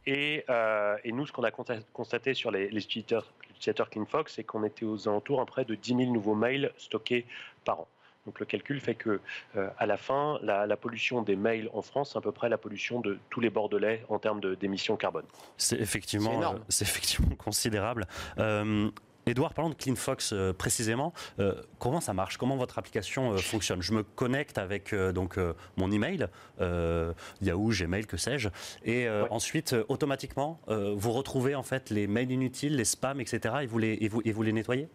Et, 0.07 0.45
euh, 0.49 0.97
et 1.05 1.13
nous, 1.13 1.27
ce 1.27 1.33
qu'on 1.33 1.45
a 1.45 1.51
consta- 1.51 1.85
constaté 1.93 2.35
sur 2.35 2.51
les, 2.51 2.69
les 2.71 2.83
utilisateurs, 2.83 3.27
utilisateurs 3.51 3.91
CleanFox, 3.91 4.35
c'est 4.35 4.43
qu'on 4.45 4.65
était 4.65 4.87
aux 4.87 5.07
alentours 5.07 5.41
à 5.41 5.47
près 5.47 5.65
de 5.65 5.75
10 5.77 5.97
000 5.97 6.11
nouveaux 6.13 6.35
mails 6.35 6.73
stockés 6.79 7.27
par 7.65 7.81
an. 7.81 7.89
Donc 8.27 8.39
le 8.39 8.47
calcul 8.47 8.81
fait 8.81 8.95
que, 8.95 9.21
euh, 9.57 9.69
à 9.79 9.87
la 9.87 9.97
fin, 9.97 10.39
la, 10.43 10.67
la 10.67 10.77
pollution 10.77 11.23
des 11.23 11.37
mails 11.37 11.71
en 11.73 11.81
France, 11.83 12.11
c'est 12.13 12.19
à 12.19 12.21
peu 12.21 12.33
près 12.33 12.49
la 12.49 12.59
pollution 12.59 13.01
de 13.01 13.19
tous 13.31 13.41
les 13.41 13.49
Bordelais 13.51 14.05
en 14.09 14.19
termes 14.19 14.41
d'émissions 14.57 14.97
carbone. 14.97 15.25
C'est 15.57 15.81
effectivement, 15.81 16.43
euh, 16.55 16.59
effectivement 16.69 17.35
considérable. 17.39 18.07
Euh, 18.39 18.91
Edouard, 19.27 19.55
parlons 19.55 19.71
de 19.71 19.75
CleanFox 19.75 20.33
euh, 20.33 20.53
précisément. 20.53 21.13
Euh, 21.39 21.55
comment 21.79 22.01
ça 22.01 22.13
marche? 22.13 22.37
Comment 22.37 22.57
votre 22.57 22.79
application 22.79 23.33
euh, 23.33 23.37
fonctionne? 23.39 23.81
Je 23.81 23.93
me 23.93 24.03
connecte 24.03 24.59
avec 24.59 24.93
euh, 24.93 25.13
donc 25.13 25.39
euh, 25.39 25.55
mon 25.77 25.91
email, 25.91 26.27
euh, 26.61 27.13
Yahoo, 27.41 27.71
Gmail, 27.71 28.07
que 28.07 28.17
sais-je, 28.17 28.49
et 28.85 29.07
euh, 29.09 29.23
Ouais. 29.23 29.29
ensuite 29.31 29.73
euh, 29.75 29.85
automatiquement 29.89 30.61
euh, 30.69 30.95
vous 30.97 31.13
retrouvez 31.13 31.55
en 31.55 31.63
fait 31.63 31.91
les 31.91 32.07
mails 32.07 32.31
inutiles, 32.31 32.77
les 32.77 32.85
spams, 32.85 33.21
etc. 33.21 33.57
et 33.63 33.67
vous 33.67 33.79
les 33.79 33.99
et 34.01 34.09
vous, 34.09 34.21
et 34.25 34.33
vous 34.33 34.43
les 34.43 34.53
nettoyez? 34.53 34.89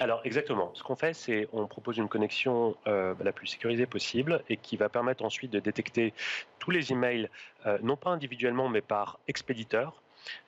Alors 0.00 0.20
exactement. 0.24 0.72
Ce 0.74 0.82
qu'on 0.82 0.96
fait, 0.96 1.14
c'est 1.14 1.48
on 1.52 1.66
propose 1.66 1.98
une 1.98 2.08
connexion 2.08 2.76
euh, 2.86 3.14
la 3.22 3.32
plus 3.32 3.46
sécurisée 3.46 3.86
possible 3.86 4.42
et 4.48 4.56
qui 4.56 4.76
va 4.76 4.88
permettre 4.88 5.24
ensuite 5.24 5.52
de 5.52 5.60
détecter 5.60 6.12
tous 6.58 6.70
les 6.70 6.92
emails, 6.92 7.28
euh, 7.66 7.78
non 7.82 7.96
pas 7.96 8.10
individuellement, 8.10 8.68
mais 8.68 8.80
par 8.80 9.18
expéditeur. 9.28 10.02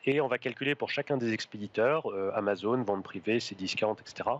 Et 0.04 0.20
on 0.20 0.28
va 0.28 0.38
calculer 0.38 0.74
pour 0.74 0.90
chacun 0.90 1.16
des 1.16 1.32
expéditeurs, 1.32 2.10
euh, 2.10 2.30
Amazon, 2.34 2.82
vente 2.82 3.02
privée, 3.02 3.38
C1040, 3.38 4.00
etc., 4.00 4.30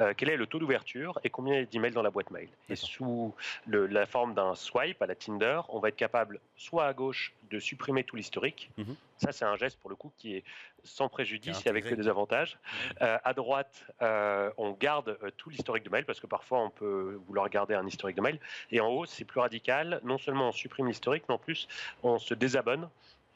euh, 0.00 0.12
quel 0.16 0.28
est 0.30 0.36
le 0.36 0.46
taux 0.46 0.58
d'ouverture 0.58 1.18
et 1.24 1.30
combien 1.30 1.54
il 1.54 1.60
y 1.60 1.62
a 1.62 1.66
d'emails 1.66 1.92
dans 1.92 2.02
la 2.02 2.10
boîte 2.10 2.30
mail. 2.30 2.48
Et 2.68 2.76
sous 2.76 3.34
le- 3.66 3.86
la 3.86 4.06
forme 4.06 4.34
d'un 4.34 4.54
swipe 4.54 5.00
à 5.02 5.06
la 5.06 5.14
Tinder, 5.14 5.60
on 5.70 5.78
va 5.80 5.88
être 5.88 5.96
capable, 5.96 6.40
soit 6.56 6.86
à 6.86 6.92
gauche, 6.92 7.32
de 7.50 7.58
supprimer 7.58 8.04
tout 8.04 8.16
l'historique. 8.16 8.70
Mhm. 8.78 8.96
Ça, 9.18 9.32
c'est 9.32 9.44
un 9.44 9.56
geste 9.56 9.78
pour 9.78 9.90
le 9.90 9.96
coup 9.96 10.12
qui 10.18 10.34
est 10.36 10.44
sans 10.82 11.08
préjudice 11.08 11.64
et 11.64 11.68
avec 11.68 11.84
que 11.84 11.94
des 11.94 12.08
avantages. 12.08 12.58
Euh, 13.00 13.16
à 13.22 13.32
droite, 13.32 13.84
on 14.00 14.72
garde 14.78 15.16
tout 15.36 15.50
l'historique 15.50 15.84
de 15.84 15.90
mail 15.90 16.04
parce 16.04 16.20
que 16.20 16.26
parfois 16.26 16.60
on 16.60 16.70
peut 16.70 17.20
vouloir 17.26 17.48
garder 17.48 17.74
un 17.74 17.86
historique 17.86 18.16
de 18.16 18.22
mail. 18.22 18.38
Et 18.70 18.80
en 18.80 18.88
haut, 18.88 19.06
c'est 19.06 19.24
plus 19.24 19.40
radical. 19.40 20.00
Non 20.04 20.18
seulement 20.18 20.48
on 20.48 20.52
supprime 20.52 20.88
l'historique, 20.88 21.24
mais 21.28 21.34
en 21.34 21.38
plus 21.38 21.68
on 22.02 22.18
se 22.18 22.34
désabonne. 22.34 22.88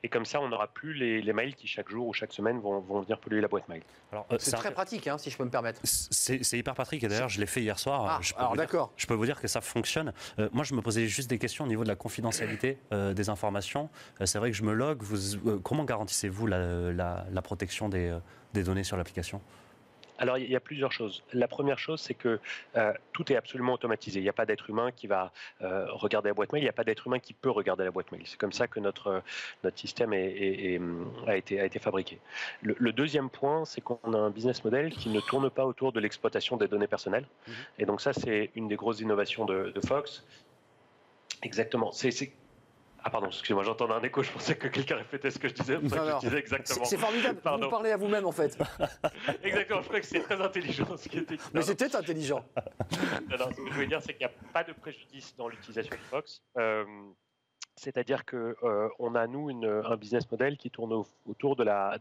Et 0.04 0.08
comme 0.08 0.24
ça, 0.24 0.40
on 0.40 0.48
n'aura 0.48 0.68
plus 0.68 0.94
les, 0.94 1.20
les 1.20 1.32
mails 1.32 1.56
qui 1.56 1.66
chaque 1.66 1.88
jour 1.88 2.06
ou 2.06 2.12
chaque 2.12 2.32
semaine 2.32 2.60
vont, 2.60 2.78
vont 2.80 3.00
venir 3.00 3.18
polluer 3.18 3.40
la 3.40 3.48
boîte 3.48 3.68
mail. 3.68 3.82
Alors, 4.12 4.26
euh, 4.32 4.36
C'est 4.38 4.52
très 4.52 4.70
pratique, 4.70 5.08
hein, 5.08 5.18
si 5.18 5.28
je 5.28 5.36
peux 5.36 5.42
me 5.44 5.50
permettre. 5.50 5.80
c'est 5.82 6.44
c'est 6.44 6.56
hyper 6.56 6.74
pratique 6.74 7.02
et 7.02 7.08
d'ailleurs 7.08 7.28
je 7.28 7.40
l'ai 7.40 7.46
fait 7.46 7.60
hier 7.62 7.78
soir. 7.80 8.04
Ah, 8.08 8.18
je 8.22 8.32
peux 8.32 8.38
alors 8.38 8.50
vous 8.50 8.56
dire- 8.56 8.64
d'accord. 8.66 8.92
Je 8.96 9.06
peux 9.06 9.14
vous 9.14 9.24
dire 9.26 9.40
que 9.40 9.48
ça 9.48 9.60
fonctionne. 9.60 10.12
Euh, 10.38 10.48
moi, 10.52 10.62
je 10.62 10.74
me 10.74 10.82
posais 10.82 11.06
juste 11.08 11.28
des 11.28 11.38
questions 11.38 11.64
au 11.64 11.68
niveau 11.68 11.82
de 11.82 11.88
la 11.88 11.96
confidentialité 11.96 12.78
euh, 12.92 13.12
des 13.12 13.28
informations. 13.28 13.90
Euh, 14.20 14.26
c'est 14.26 14.38
vrai 14.38 14.50
que 14.52 14.56
je 14.56 14.62
me 14.62 14.72
log. 14.72 15.02
Vous, 15.02 15.36
euh, 15.48 15.58
comment 15.58 15.82
garantissez-vous 15.84 16.46
la, 16.46 16.92
la- 16.92 17.26
la 17.30 17.42
protection 17.42 17.88
des, 17.88 18.08
euh, 18.08 18.18
des 18.54 18.62
données 18.62 18.84
sur 18.84 18.96
l'application? 18.96 19.40
Alors, 20.18 20.36
il 20.38 20.50
y 20.50 20.56
a 20.56 20.60
plusieurs 20.60 20.90
choses. 20.92 21.22
La 21.32 21.46
première 21.48 21.78
chose, 21.78 22.00
c'est 22.00 22.14
que 22.14 22.40
euh, 22.76 22.92
tout 23.12 23.32
est 23.32 23.36
absolument 23.36 23.74
automatisé. 23.74 24.18
Il 24.18 24.24
n'y 24.24 24.28
a 24.28 24.32
pas 24.32 24.46
d'être 24.46 24.68
humain 24.68 24.90
qui 24.90 25.06
va 25.06 25.32
euh, 25.62 25.86
regarder 25.92 26.28
la 26.30 26.34
boîte 26.34 26.52
mail. 26.52 26.62
Il 26.62 26.64
n'y 26.66 26.68
a 26.70 26.72
pas 26.72 26.84
d'être 26.84 27.06
humain 27.06 27.20
qui 27.20 27.34
peut 27.34 27.50
regarder 27.50 27.84
la 27.84 27.90
boîte 27.92 28.10
mail. 28.10 28.22
C'est 28.24 28.38
comme 28.38 28.52
ça 28.52 28.66
que 28.66 28.80
notre, 28.80 29.06
euh, 29.08 29.20
notre 29.62 29.78
système 29.78 30.12
est- 30.12 30.26
est- 30.26 30.74
est, 30.74 30.80
a, 31.28 31.36
été, 31.36 31.60
a 31.60 31.64
été 31.64 31.78
fabriqué. 31.78 32.18
Le, 32.62 32.74
le 32.78 32.92
deuxième 32.92 33.30
point, 33.30 33.64
c'est 33.64 33.80
qu'on 33.80 33.98
a 34.12 34.18
un 34.18 34.30
business 34.30 34.64
model 34.64 34.90
qui 34.90 35.08
ne 35.08 35.20
tourne 35.20 35.50
pas 35.50 35.64
autour 35.66 35.92
de 35.92 36.00
l'exploitation 36.00 36.56
des 36.56 36.66
données 36.68 36.88
personnelles. 36.88 37.26
Mhm. 37.46 37.54
Et 37.78 37.86
donc 37.86 38.00
ça, 38.00 38.12
c'est 38.12 38.50
une 38.56 38.66
des 38.68 38.76
grosses 38.76 39.00
innovations 39.00 39.44
de, 39.44 39.70
de 39.74 39.80
Fox. 39.86 40.24
Exactement. 41.42 41.92
C'est- 41.92 42.32
ah 43.04 43.10
pardon, 43.10 43.28
excusez-moi, 43.28 43.62
j'entendais 43.62 43.94
un 43.94 44.02
écho. 44.02 44.22
Je 44.22 44.30
pensais 44.30 44.56
que 44.56 44.68
quelqu'un 44.68 44.96
répétait 44.96 45.30
ce 45.30 45.38
que 45.38 45.48
je 45.48 45.54
disais. 45.54 45.78
Pour 45.78 45.90
ça 45.90 45.98
que 45.98 46.10
je 46.10 46.26
disais 46.26 46.38
exactement. 46.38 46.84
c'est 46.84 46.96
formidable. 46.96 47.40
Pardon. 47.40 47.66
Vous 47.66 47.70
parlez 47.70 47.92
à 47.92 47.96
vous-même, 47.96 48.26
en 48.26 48.32
fait. 48.32 48.58
Exactement. 49.42 49.82
Je 49.82 49.88
crois 49.88 50.00
que 50.00 50.06
c'est 50.06 50.20
très 50.20 50.40
intelligent 50.40 50.96
ce 50.96 51.08
qui 51.08 51.18
était. 51.18 51.36
Mais 51.54 51.62
c'était 51.62 51.94
intelligent. 51.94 52.44
Non, 53.30 53.38
non, 53.38 53.50
ce 53.50 53.56
que 53.56 53.68
je 53.68 53.74
voulais 53.74 53.86
dire, 53.86 54.00
c'est 54.02 54.14
qu'il 54.14 54.26
n'y 54.26 54.32
a 54.32 54.52
pas 54.52 54.64
de 54.64 54.72
préjudice 54.72 55.34
dans 55.36 55.48
l'utilisation 55.48 55.94
de 55.94 56.00
Fox. 56.10 56.42
Euh, 56.56 56.84
c'est-à-dire 57.78 58.24
que 58.24 58.56
euh, 58.62 58.88
a 59.14 59.26
nous 59.26 59.50
un 59.64 59.96
business 59.96 60.30
model 60.30 60.56
qui 60.56 60.70
tourne 60.70 60.92
au- 60.92 61.06
autour 61.28 61.56
de 61.56 61.62
la, 61.64 61.96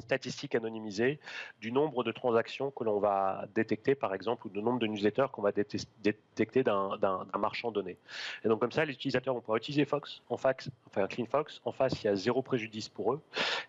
statistique 0.00 0.54
anonymisée 0.54 1.18
du 1.60 1.70
nombre 1.72 2.02
de 2.04 2.12
transactions 2.12 2.70
que 2.70 2.84
l'on 2.84 2.98
va 2.98 3.44
détecter, 3.54 3.94
par 3.94 4.14
exemple, 4.14 4.46
ou 4.46 4.50
du 4.50 4.62
nombre 4.62 4.78
de 4.78 4.86
newsletters 4.86 5.26
qu'on 5.32 5.42
va 5.42 5.52
déte- 5.52 5.86
détecter 6.02 6.62
d'un 6.62 6.98
marchand 7.38 7.70
donné. 7.70 7.96
Et 8.44 8.48
donc 8.48 8.60
comme 8.60 8.72
ça, 8.72 8.84
les 8.84 8.92
utilisateurs 8.94 9.34
vont 9.34 9.40
pouvoir 9.40 9.58
utiliser 9.58 9.84
Fox, 9.84 10.22
en 10.28 10.36
fax, 10.36 10.70
enfin 10.88 11.06
CleanFox. 11.06 11.60
En 11.64 11.72
face, 11.72 12.02
il 12.02 12.06
y 12.06 12.08
a 12.08 12.16
zéro 12.16 12.42
préjudice 12.42 12.88
pour 12.88 13.12
eux. 13.12 13.20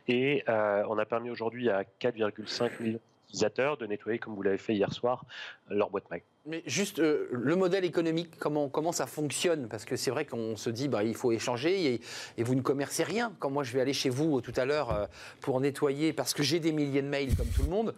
Et 0.07 0.43
euh, 0.49 0.83
on 0.89 0.97
a 0.97 1.05
permis 1.05 1.29
aujourd'hui 1.29 1.69
à 1.69 1.83
4,5 1.99 2.81
millions 2.81 2.99
de 3.31 3.85
nettoyer, 3.85 4.19
comme 4.19 4.35
vous 4.35 4.41
l'avez 4.41 4.57
fait 4.57 4.73
hier 4.73 4.91
soir, 4.93 5.25
leur 5.69 5.89
boîte 5.89 6.09
mail. 6.09 6.21
Mais 6.45 6.63
juste 6.65 6.99
euh, 6.99 7.27
le 7.31 7.55
modèle 7.55 7.83
économique, 7.83 8.37
comment, 8.39 8.69
comment 8.69 8.93
ça 8.93 9.05
fonctionne? 9.05 9.67
Parce 9.67 9.83
que 9.85 9.95
c'est 9.97 10.11
vrai 10.11 10.25
qu'on 10.25 10.55
se 10.55 10.69
dit, 10.69 10.87
bah, 10.87 11.03
il 11.03 11.13
faut 11.15 11.31
échanger 11.31 11.93
et, 11.93 12.01
et 12.37 12.43
vous 12.43 12.55
ne 12.55 12.61
commercez 12.61 13.03
rien. 13.03 13.33
Quand 13.39 13.49
moi 13.49 13.63
je 13.63 13.73
vais 13.73 13.81
aller 13.81 13.93
chez 13.93 14.09
vous 14.09 14.37
euh, 14.37 14.41
tout 14.41 14.53
à 14.55 14.65
l'heure 14.65 14.91
euh, 14.91 15.05
pour 15.41 15.59
nettoyer, 15.59 16.13
parce 16.13 16.33
que 16.33 16.41
j'ai 16.41 16.59
des 16.59 16.71
milliers 16.71 17.01
de 17.01 17.09
mails 17.09 17.35
comme 17.35 17.49
tout 17.49 17.63
le 17.63 17.69
monde, 17.69 17.93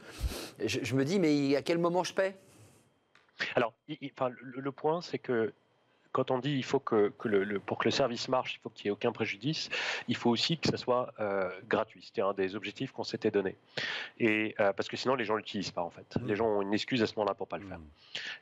je, 0.66 0.80
je 0.82 0.96
me 0.96 1.06
dis, 1.06 1.20
mais 1.20 1.56
à 1.56 1.62
quel 1.62 1.78
moment 1.78 2.04
je 2.04 2.14
paie? 2.14 2.36
Alors, 3.56 3.74
il- 3.88 3.98
il- 4.02 4.12
enfin, 4.18 4.30
le, 4.30 4.62
le 4.62 4.72
point, 4.72 5.02
c'est 5.02 5.20
que 5.20 5.54
quand 6.12 6.32
on 6.32 6.40
dit 6.40 6.52
il 6.56 6.64
faut 6.64 6.80
que, 6.80 7.10
que 7.18 7.28
le, 7.28 7.44
le- 7.44 7.60
pour 7.60 7.78
que 7.78 7.86
le 7.86 7.92
service 7.92 8.28
marche, 8.30 8.56
il 8.56 8.60
faut 8.62 8.70
qu'il 8.70 8.86
n'y 8.86 8.90
ait 8.90 8.92
aucun 8.92 9.12
préjudice, 9.12 9.70
il 10.08 10.16
faut 10.16 10.30
aussi 10.30 10.58
que 10.58 10.68
ça 10.70 10.78
soit 10.78 11.14
euh, 11.20 11.50
gratuit. 11.68 12.04
C'était 12.04 12.22
un 12.22 12.34
des 12.34 12.56
objectifs 12.56 12.92
qu'on 12.92 13.04
s'était 13.04 13.32
donné. 13.32 13.56
Et 14.20 14.56
euh, 14.60 14.74
parce 14.74 14.88
que 14.90 14.98
sinon, 14.98 15.16
les 15.16 15.26
gens 15.26 15.36
l'utilisent 15.36 15.72
pas 15.72 15.82
en 15.84 15.90
fait. 15.90 16.16
Les 16.26 16.36
gens 16.36 16.48
ont 16.48 16.62
une 16.62 16.74
excuse 16.74 17.02
à 17.04 17.08
ce 17.08 17.16
moment-là 17.18 17.36
pour 17.36 17.48
pas 17.48 17.58
le 17.58 17.66
faire. 17.68 17.80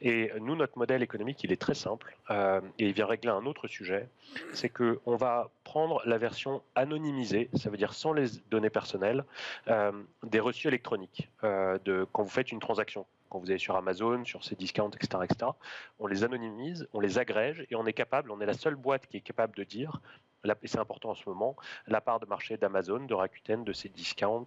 Et 0.01 0.31
nous, 0.39 0.55
notre 0.55 0.77
modèle 0.77 1.03
économique, 1.03 1.43
il 1.43 1.51
est 1.51 1.61
très 1.61 1.73
simple 1.75 2.15
euh, 2.29 2.61
et 2.79 2.87
il 2.87 2.93
vient 2.93 3.05
régler 3.05 3.31
un 3.31 3.45
autre 3.45 3.67
sujet. 3.67 4.07
C'est 4.53 4.69
que 4.69 4.99
on 5.05 5.15
va 5.15 5.49
prendre 5.63 6.01
la 6.05 6.17
version 6.17 6.61
anonymisée, 6.75 7.49
ça 7.55 7.69
veut 7.69 7.77
dire 7.77 7.93
sans 7.93 8.13
les 8.13 8.27
données 8.49 8.69
personnelles, 8.69 9.23
euh, 9.67 9.91
des 10.23 10.39
reçus 10.39 10.67
électroniques 10.67 11.29
euh, 11.43 11.77
de 11.85 12.05
quand 12.11 12.23
vous 12.23 12.29
faites 12.29 12.51
une 12.51 12.59
transaction. 12.59 13.05
Quand 13.29 13.39
vous 13.39 13.49
allez 13.49 13.59
sur 13.59 13.75
Amazon, 13.75 14.23
sur 14.25 14.43
ces 14.43 14.55
discounts, 14.55 14.91
etc., 14.91 15.23
etc., 15.23 15.51
on 15.99 16.07
les 16.07 16.23
anonymise, 16.23 16.87
on 16.93 16.99
les 16.99 17.17
agrège 17.19 17.65
et 17.69 17.75
on 17.75 17.85
est 17.85 17.93
capable, 17.93 18.31
on 18.31 18.39
est 18.41 18.45
la 18.45 18.53
seule 18.53 18.75
boîte 18.75 19.07
qui 19.07 19.17
est 19.17 19.21
capable 19.21 19.55
de 19.55 19.63
dire, 19.63 20.01
et 20.45 20.67
c'est 20.67 20.79
important 20.79 21.09
en 21.09 21.15
ce 21.15 21.27
moment, 21.27 21.57
la 21.87 21.99
part 21.99 22.19
de 22.21 22.25
marché 22.25 22.55
d'Amazon, 22.55 22.99
de 23.05 23.13
Rakuten, 23.13 23.65
de 23.65 23.73
ces 23.73 23.89
discounts, 23.89 24.45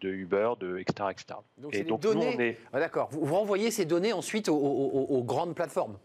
de 0.00 0.08
Uber, 0.08 0.52
de 0.58 0.78
etc., 0.78 1.08
etc. 1.10 1.38
Donc 1.58 1.74
et 1.74 1.84
donc 1.84 2.02
nous, 2.04 2.14
données. 2.14 2.34
on 2.36 2.40
est 2.40 2.58
Ah, 2.72 2.78
D'accord. 2.80 3.08
Vous, 3.10 3.26
vous 3.26 3.34
renvoyez 3.34 3.70
ces 3.70 3.84
données 3.84 4.14
ensuite 4.14 4.48
aux, 4.48 4.56
aux- 4.56 4.90
aux- 5.10 5.18
aux 5.18 5.22
grandes 5.24 5.54
plateformes. 5.54 5.98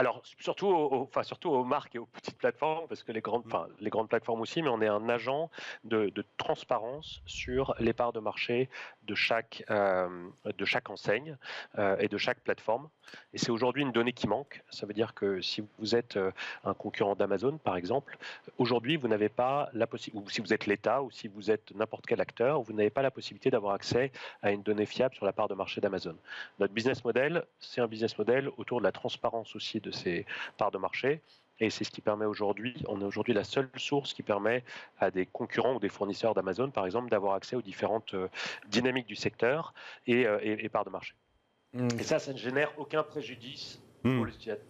Alors, 0.00 0.22
surtout 0.38 0.68
aux, 0.68 0.86
aux- 0.94 1.02
enfin, 1.02 1.24
surtout 1.24 1.50
aux 1.50 1.64
marques 1.64 1.96
et 1.96 1.98
aux 1.98 2.06
petites 2.06 2.38
plateformes, 2.38 2.86
parce 2.88 3.02
que 3.02 3.10
les 3.10 3.20
grandes, 3.20 3.42
enfin, 3.46 3.66
les 3.80 3.90
grandes 3.90 4.08
plateformes 4.08 4.40
aussi, 4.40 4.62
mais 4.62 4.68
on 4.68 4.80
est 4.80 4.86
un 4.86 5.08
agent 5.08 5.50
de, 5.82 6.08
de 6.10 6.24
transparence 6.36 7.20
sur 7.26 7.74
les 7.80 7.92
parts 7.92 8.12
de 8.12 8.20
marché 8.20 8.68
de 9.02 9.14
chaque, 9.16 9.64
euh, 9.70 10.28
de 10.56 10.64
chaque 10.64 10.88
enseigne 10.88 11.36
euh, 11.78 11.96
et 11.98 12.06
de 12.08 12.16
chaque 12.16 12.38
plateforme. 12.40 12.88
Et 13.34 13.38
c'est 13.38 13.50
aujourd'hui 13.50 13.82
une 13.82 13.90
donnée 13.90 14.12
qui 14.12 14.28
manque. 14.28 14.62
Ça 14.70 14.86
veut 14.86 14.92
dire 14.92 15.14
que 15.14 15.40
si 15.40 15.64
vous 15.78 15.96
êtes 15.96 16.16
euh, 16.16 16.30
un 16.64 16.74
concurrent 16.74 17.16
d'Amazon, 17.16 17.58
par 17.58 17.76
exemple, 17.76 18.18
aujourd'hui, 18.58 18.96
vous 18.96 19.08
n'avez 19.08 19.30
pas 19.30 19.68
la 19.72 19.86
possibilité, 19.88 20.24
ou 20.26 20.30
si 20.30 20.40
vous 20.40 20.52
êtes 20.52 20.66
l'État, 20.66 21.02
ou 21.02 21.10
si 21.10 21.26
vous 21.26 21.50
êtes 21.50 21.74
n'importe 21.74 22.06
quel 22.06 22.20
acteur, 22.20 22.60
vous 22.62 22.72
n'avez 22.72 22.90
pas 22.90 23.02
la 23.02 23.10
possibilité 23.10 23.50
d'avoir 23.50 23.74
accès 23.74 24.12
à 24.42 24.52
une 24.52 24.62
donnée 24.62 24.86
fiable 24.86 25.14
sur 25.14 25.26
la 25.26 25.32
part 25.32 25.48
de 25.48 25.54
marché 25.54 25.80
d'Amazon. 25.80 26.14
Notre 26.60 26.72
business 26.72 27.04
model, 27.04 27.44
c'est 27.58 27.80
un 27.80 27.88
business 27.88 28.16
model 28.16 28.50
autour 28.58 28.78
de 28.78 28.84
la 28.84 28.92
transparence 28.92 29.56
aussi 29.56 29.80
de 29.80 29.87
ces 29.90 30.26
parts 30.56 30.70
de 30.70 30.78
marché. 30.78 31.22
Et 31.60 31.70
c'est 31.70 31.82
ce 31.82 31.90
qui 31.90 32.00
permet 32.00 32.24
aujourd'hui, 32.24 32.74
on 32.86 33.00
est 33.00 33.04
aujourd'hui 33.04 33.34
la 33.34 33.42
seule 33.42 33.68
source 33.76 34.14
qui 34.14 34.22
permet 34.22 34.62
à 35.00 35.10
des 35.10 35.26
concurrents 35.26 35.74
ou 35.74 35.80
des 35.80 35.88
fournisseurs 35.88 36.32
d'Amazon, 36.32 36.70
par 36.70 36.86
exemple, 36.86 37.10
d'avoir 37.10 37.34
accès 37.34 37.56
aux 37.56 37.62
différentes 37.62 38.14
euh, 38.14 38.28
dynamiques 38.68 39.08
du 39.08 39.16
secteur 39.16 39.74
et, 40.06 40.24
euh, 40.26 40.38
et- 40.42 40.64
et 40.64 40.68
parts 40.68 40.84
de 40.84 40.90
marché. 40.90 41.14
Et 41.98 42.02
ça, 42.04 42.18
ça 42.20 42.32
ne 42.32 42.38
génère 42.38 42.70
aucun 42.78 43.02
préjudice 43.02 43.80
Hmm. 44.04 44.16
pour 44.18 44.26
l'utilisateur. 44.26 44.64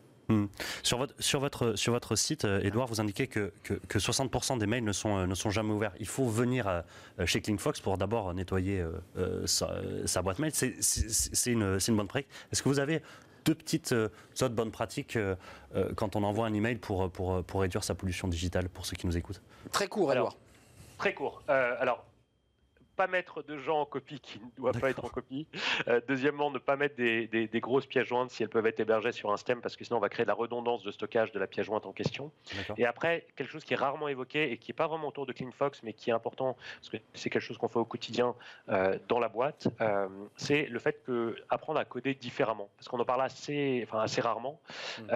Sur 0.82 0.98
votre, 0.98 1.14
sur 1.22 1.40
votre, 1.40 1.74
sur 1.74 1.92
votre 1.94 2.14
site, 2.16 2.44
euh, 2.44 2.60
Edouard, 2.62 2.86
vous 2.86 3.00
indiquez 3.00 3.26
que, 3.28 3.50
que, 3.62 3.74
que 3.74 3.98
60% 3.98 4.58
des 4.58 4.66
mails 4.66 4.84
ne 4.84 4.92
sont, 4.92 5.16
euh, 5.18 5.26
ne 5.26 5.34
sont 5.34 5.48
jamais 5.50 5.72
ouverts. 5.72 5.92
Il 6.00 6.06
faut 6.06 6.26
venir 6.26 6.66
euh, 6.68 6.82
chez 7.24 7.40
CleanFox 7.40 7.80
pour 7.80 7.96
d'abord 7.98 8.32
nettoyer 8.34 8.80
euh, 8.80 8.92
euh, 9.16 9.46
sa, 9.46 9.70
sa 10.06 10.20
boîte 10.22 10.38
mail. 10.38 10.52
C'est- 10.54 10.74
une, 11.50 11.78
c'est 11.80 11.92
une 11.92 11.96
bonne 11.96 12.08
pratique. 12.08 12.28
Est-ce 12.52 12.62
que 12.62 12.68
vous 12.68 12.78
avez 12.78 13.00
deux 13.44 13.54
petites 13.54 13.92
euh, 13.92 14.08
autres 14.40 14.54
bonnes 14.54 14.70
pratiques 14.70 15.16
euh, 15.16 15.34
euh, 15.74 15.92
quand 15.94 16.16
on 16.16 16.22
envoie 16.22 16.46
un 16.46 16.54
email 16.54 16.76
pour, 16.76 17.10
pour, 17.10 17.42
pour 17.44 17.60
réduire 17.60 17.84
sa 17.84 17.94
pollution 17.94 18.28
digitale 18.28 18.68
pour 18.68 18.86
ceux 18.86 18.96
qui 18.96 19.06
nous 19.06 19.16
écoutent 19.16 19.40
Très 19.72 19.88
court, 19.88 20.10
Alors, 20.10 20.28
Edouard. 20.28 20.36
Très 20.98 21.14
court. 21.14 21.42
Euh, 21.48 21.74
alors, 21.78 22.04
pas 22.98 23.06
mettre 23.06 23.42
de 23.44 23.56
gens 23.56 23.80
en 23.80 23.86
copie 23.86 24.18
qui 24.20 24.40
ne 24.40 24.50
doivent 24.56 24.80
pas 24.80 24.90
être 24.90 25.04
en 25.04 25.08
copie. 25.08 25.46
Euh, 25.86 26.00
deuxièmement, 26.08 26.50
ne 26.50 26.58
pas 26.58 26.74
mettre 26.76 26.96
des, 26.96 27.28
des- 27.28 27.46
des 27.46 27.60
grosses 27.60 27.86
pièces 27.86 28.08
jointes 28.08 28.30
si 28.30 28.42
elles 28.42 28.48
peuvent 28.48 28.66
être 28.66 28.80
hébergées 28.80 29.12
sur 29.12 29.30
un 29.32 29.36
stem, 29.36 29.60
parce 29.60 29.76
que 29.76 29.84
sinon 29.84 29.98
on 29.98 30.00
va 30.00 30.08
créer 30.08 30.24
de 30.24 30.28
la 30.28 30.34
redondance 30.34 30.82
de 30.82 30.90
stockage 30.90 31.30
de 31.30 31.38
la 31.38 31.46
pièce 31.46 31.66
jointe 31.66 31.86
en 31.86 31.92
question. 31.92 32.32
Et 32.76 32.84
après, 32.86 33.26
quelque 33.36 33.50
chose 33.50 33.64
qui 33.64 33.72
est 33.74 33.76
rarement 33.76 34.08
évoqué 34.08 34.50
et 34.50 34.58
qui 34.58 34.70
n'est 34.72 34.74
pas 34.76 34.88
vraiment 34.88 35.08
autour 35.08 35.26
de 35.26 35.32
CleanFox, 35.32 35.82
mais 35.84 35.92
qui 35.92 36.10
est 36.10 36.12
important, 36.12 36.56
parce 36.80 36.90
que 36.90 36.96
c'est 37.14 37.30
quelque 37.30 37.40
chose 37.42 37.56
qu'on 37.56 37.68
fait 37.68 37.78
au 37.78 37.84
quotidien 37.84 38.34
euh, 38.68 38.98
dans 39.06 39.20
la 39.20 39.28
boîte, 39.28 39.68
euh, 39.80 40.08
c'est 40.36 40.66
le 40.66 40.78
fait 40.80 41.00
que 41.04 41.36
apprendre 41.50 41.78
à 41.78 41.84
coder 41.84 42.14
différemment. 42.14 42.68
Parce 42.76 42.88
qu'on 42.88 42.98
en 42.98 43.04
parle 43.04 43.22
assez, 43.22 43.84
enfin, 43.86 44.00
assez 44.00 44.20
rarement. 44.20 44.60
Mm. 44.98 45.10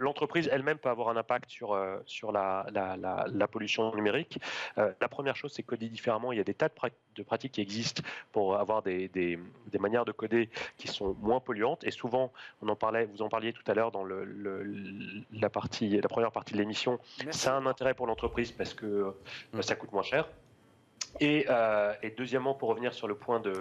L'entreprise 0.00 0.48
elle-même 0.52 0.78
peut 0.78 0.88
avoir 0.88 1.08
un 1.08 1.16
impact 1.16 1.50
sur, 1.50 1.72
euh, 1.72 1.98
sur 2.06 2.32
la, 2.32 2.66
la- 2.72 2.96
la- 2.96 3.26
la 3.32 3.48
pollution 3.48 3.94
numérique. 3.94 4.38
Euh, 4.78 4.92
la 5.00 5.08
première 5.08 5.36
chose, 5.36 5.52
c'est 5.52 5.62
coder 5.62 5.88
différemment. 5.88 6.32
Il 6.32 6.38
y 6.38 6.40
a 6.40 6.44
des 6.44 6.54
tas 6.54 6.68
de, 6.68 6.74
pra- 6.74 6.90
de 7.14 7.22
pratiques 7.22 7.52
qui 7.52 7.60
existent 7.60 8.02
pour 8.32 8.56
avoir 8.56 8.82
des, 8.82 9.08
des- 9.08 9.38
des 9.66 9.78
manières 9.78 10.04
de 10.04 10.12
coder 10.12 10.50
qui 10.78 10.88
sont 10.88 11.16
moins 11.20 11.40
polluantes. 11.40 11.84
Et 11.84 11.90
souvent, 11.90 12.32
on 12.62 12.68
en 12.68 12.76
parlait, 12.76 13.04
vous 13.06 13.22
en 13.22 13.28
parliez 13.28 13.52
tout 13.52 13.64
à 13.66 13.74
l'heure 13.74 13.90
dans 13.90 14.04
le, 14.04 14.24
le- 14.24 14.66
la, 15.32 15.50
partie, 15.50 16.00
la 16.00 16.08
première 16.08 16.32
partie 16.32 16.52
de 16.54 16.58
l'émission, 16.58 16.98
ça 17.30 17.54
a 17.54 17.58
un 17.58 17.66
intérêt 17.66 17.94
pour 17.94 18.06
l'entreprise 18.06 18.52
parce 18.52 18.74
que 18.74 18.86
euh, 18.86 19.10
Mm. 19.52 19.62
ça 19.62 19.74
coûte 19.76 19.92
moins 19.92 20.02
cher. 20.02 20.28
Et, 21.20 21.46
euh, 21.48 21.92
et 22.02 22.10
deuxièmement, 22.10 22.54
pour 22.54 22.68
revenir 22.68 22.92
sur 22.94 23.08
le 23.08 23.14
point 23.14 23.40
de, 23.40 23.52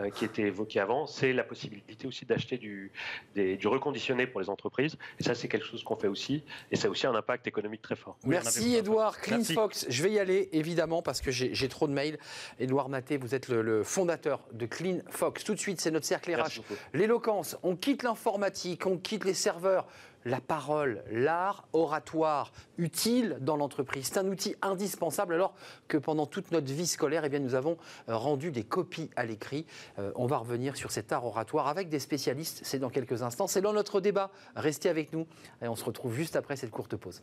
euh, 0.00 0.10
qui 0.10 0.24
était 0.24 0.42
évoqué 0.42 0.80
avant, 0.80 1.06
c'est 1.06 1.32
la 1.32 1.44
possibilité 1.44 2.06
aussi 2.06 2.24
d'acheter 2.24 2.58
du, 2.58 2.92
des- 3.34 3.56
du 3.56 3.66
reconditionné 3.68 4.26
pour 4.26 4.40
les 4.40 4.48
entreprises. 4.50 4.96
Et 5.20 5.22
ça, 5.22 5.34
c'est 5.34 5.48
quelque 5.48 5.66
chose 5.66 5.82
qu'on 5.84 5.96
fait 5.96 6.08
aussi. 6.08 6.44
Et 6.70 6.76
ça 6.76 6.88
a 6.88 6.90
aussi 6.90 7.06
un 7.06 7.14
impact 7.14 7.46
économique 7.46 7.82
très 7.82 7.96
fort. 7.96 8.16
Merci. 8.24 8.74
Edouard. 8.76 9.16
Merci. 9.28 9.52
CleanFox, 9.54 9.86
je 9.88 10.02
vais 10.02 10.10
y 10.12 10.18
aller 10.18 10.48
évidemment 10.52 11.02
parce 11.02 11.20
que 11.20 11.30
j'ai 11.30 11.68
trop 11.68 11.86
de 11.88 11.92
mails. 11.92 12.18
Edouard 12.58 12.88
Maté, 12.88 13.16
vous 13.16 13.34
êtes 13.34 13.48
le, 13.48 13.62
le 13.62 13.82
fondateur 13.82 14.40
de 14.52 14.66
CleanFox. 14.66 15.44
Tout 15.44 15.54
de 15.54 15.60
suite, 15.60 15.80
c'est 15.80 15.90
notre 15.90 16.06
cercle 16.06 16.34
RH. 16.34 16.60
L'éloquence, 16.94 17.56
on 17.62 17.76
quitte 17.76 18.02
l'informatique, 18.02 18.86
on 18.86 18.98
quitte 18.98 19.24
les 19.24 19.34
serveurs. 19.34 19.86
La 20.24 20.40
parole, 20.40 21.02
l'art 21.10 21.66
oratoire, 21.72 22.52
utile 22.78 23.38
dans 23.40 23.56
l'entreprise. 23.56 24.06
C'est 24.06 24.18
un 24.18 24.28
outil 24.28 24.54
indispensable 24.62 25.34
alors 25.34 25.54
que 25.88 25.96
pendant 25.96 26.26
toute 26.26 26.50
notre 26.52 26.72
vie 26.72 26.86
scolaire, 26.86 27.24
eh 27.24 27.28
bien, 27.28 27.40
nous 27.40 27.54
avons 27.54 27.76
euh, 28.08 28.16
rendu 28.16 28.50
des 28.50 28.64
copies 28.64 29.10
à 29.16 29.24
l'écrit. 29.24 29.66
Euh, 29.98 30.12
on 30.14 30.26
va 30.26 30.38
revenir 30.38 30.76
sur 30.76 30.90
cet 30.90 31.12
art 31.12 31.24
oratoire 31.24 31.68
avec 31.68 31.88
des 31.88 31.98
spécialistes. 31.98 32.60
C'est 32.64 32.78
dans 32.78 32.90
quelques 32.90 33.22
instants. 33.22 33.46
C'est 33.46 33.60
dans 33.60 33.72
notre 33.72 34.00
débat. 34.00 34.30
Restez 34.54 34.88
avec 34.88 35.12
nous 35.12 35.26
et 35.60 35.68
on 35.68 35.76
se 35.76 35.84
retrouve 35.84 36.14
juste 36.14 36.36
après 36.36 36.56
cette 36.56 36.70
courte 36.70 36.96
pause. 36.96 37.22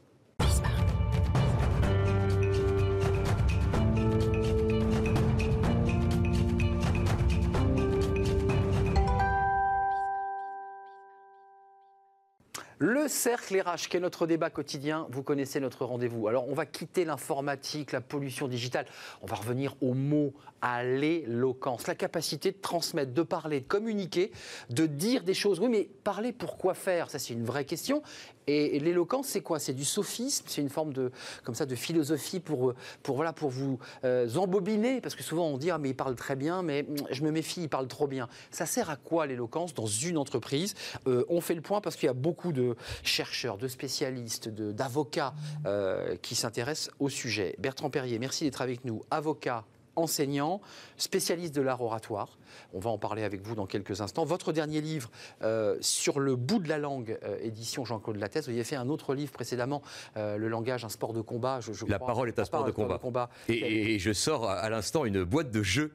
Le 12.82 13.10
cercle 13.10 13.60
RH, 13.60 13.90
qui 13.90 13.98
est 13.98 14.00
notre 14.00 14.26
débat 14.26 14.50
quotidien, 14.50 15.06
vous 15.12 15.22
connaissez 15.22 15.60
notre 15.60 15.84
rendez-vous. 15.84 16.30
Alors, 16.30 16.48
on 16.48 16.54
va 16.54 16.66
quitter 16.66 17.04
l'informatique, 17.04 17.92
la 17.92 18.00
pollution 18.00 18.48
digitale. 18.48 18.86
On 19.22 19.26
va 19.26 19.36
revenir 19.36 19.76
aux 19.82 19.94
mots, 19.94 20.32
à 20.62 20.84
l'éloquence, 20.84 21.88
la 21.88 21.96
capacité 21.96 22.52
de 22.52 22.58
transmettre, 22.58 23.14
de 23.14 23.22
parler, 23.22 23.62
de 23.62 23.68
communiquer, 23.68 24.32
de 24.70 24.86
dire 24.86 25.24
des 25.24 25.34
choses. 25.34 25.60
Oui, 25.60 25.70
mais 25.70 25.90
parler 26.04 26.32
pour 26.32 26.58
quoi 26.58 26.74
faire? 26.74 27.10
Ça, 27.10 27.20
c'est 27.20 27.34
une 27.34 27.46
vraie 27.46 27.66
question. 27.66 28.02
Et, 28.48 28.80
l'éloquence, 28.80 29.28
c'est 29.28 29.42
quoi? 29.42 29.60
C'est 29.60 29.74
du 29.74 29.86
sophisme, 29.86 30.46
c'est 30.48 30.62
une 30.62 30.70
forme 30.70 30.92
de, 30.92 31.12
comme 31.44 31.56
ça, 31.56 31.66
de 31.66 31.76
philosophie 31.76 32.40
pour, 32.40 32.74
pour, 33.04 33.16
voilà, 33.16 33.32
pour 33.32 33.50
vous 33.50 33.78
euh, 34.04 34.28
embobiner? 34.36 35.02
Parce 35.02 35.16
que 35.16 35.24
souvent, 35.24 35.48
on 35.48 35.58
dit, 35.58 35.70
ah, 35.70 35.78
mais 35.78 35.90
il 35.90 35.96
parle 35.96 36.16
très 36.16 36.36
bien, 36.36 36.62
mais 36.64 36.86
hum, 36.90 36.96
je 37.12 37.24
me 37.24 37.32
méfie, 37.32 37.62
il 37.64 37.70
parle 37.70 37.88
trop 37.88 38.08
bien. 38.08 38.28
Ça 38.52 38.66
sert 38.66 38.90
à 38.90 38.96
quoi 38.96 39.28
l'éloquence? 39.28 39.74
Dans 39.74 39.86
une 39.86 40.18
entreprise 40.18 40.74
Euh, 41.08 41.24
On 41.30 41.42
fait 41.42 41.56
le 41.56 41.62
point 41.62 41.80
parce 41.80 41.96
qu'il 41.96 42.08
y 42.08 42.10
a 42.10 42.14
beaucoup 42.14 42.52
de 42.52 42.69
chercheurs, 43.04 43.58
de 43.58 43.68
spécialistes, 43.68 44.50
de- 44.50 44.72
d'avocats 44.72 45.34
euh, 45.66 46.16
qui 46.22 46.36
s'intéressent 46.36 46.92
au 47.00 47.10
sujet. 47.10 47.56
Bertrand 47.60 47.90
Perrier, 47.90 48.20
merci 48.20 48.44
d'être 48.46 48.62
avec 48.62 48.86
nous. 48.86 49.04
Avocat 49.12 49.66
enseignant, 49.96 50.62
spécialiste 50.98 51.54
de 51.54 51.62
l'art 51.62 51.82
oratoire. 51.82 52.39
On 52.74 52.80
va 52.80 52.90
en 52.90 52.98
parler 52.98 53.24
avec 53.24 53.42
vous 53.42 53.56
dans 53.56 53.66
quelques 53.66 54.02
instants. 54.02 54.26
Votre 54.26 54.52
dernier 54.54 54.82
livre, 54.82 55.10
euh, 55.42 55.78
Sur 55.82 56.20
le 56.20 56.36
bout 56.36 56.60
de 56.60 56.70
la 56.70 56.78
langue, 56.78 57.18
euh, 57.24 57.38
édition 57.42 57.86
Jean-Claude 57.86 58.18
Lattès. 58.18 58.46
Vous 58.46 58.52
avez 58.54 58.64
fait 58.64 58.76
un 58.76 58.90
autre 58.90 59.14
livre 59.16 59.32
précédemment, 59.32 59.82
euh, 60.18 60.38
Le 60.38 60.48
langage, 60.48 60.86
un 60.86 60.90
sport 60.90 61.14
de 61.14 61.22
combat. 61.22 61.60
Je, 61.62 61.74
je 61.74 61.86
La 61.86 61.98
crois. 61.98 62.08
parole 62.08 62.28
est 62.30 62.40
un 62.40 62.46
sport 62.46 62.64
de 62.64 62.72
combat. 62.72 63.30
Et, 63.48 63.96
et 63.96 64.00
je 64.00 64.14
sors 64.14 64.50
à 64.50 64.70
l'instant 64.70 65.06
une 65.06 65.24
boîte 65.24 65.52
de 65.52 65.64
jeux, 65.64 65.92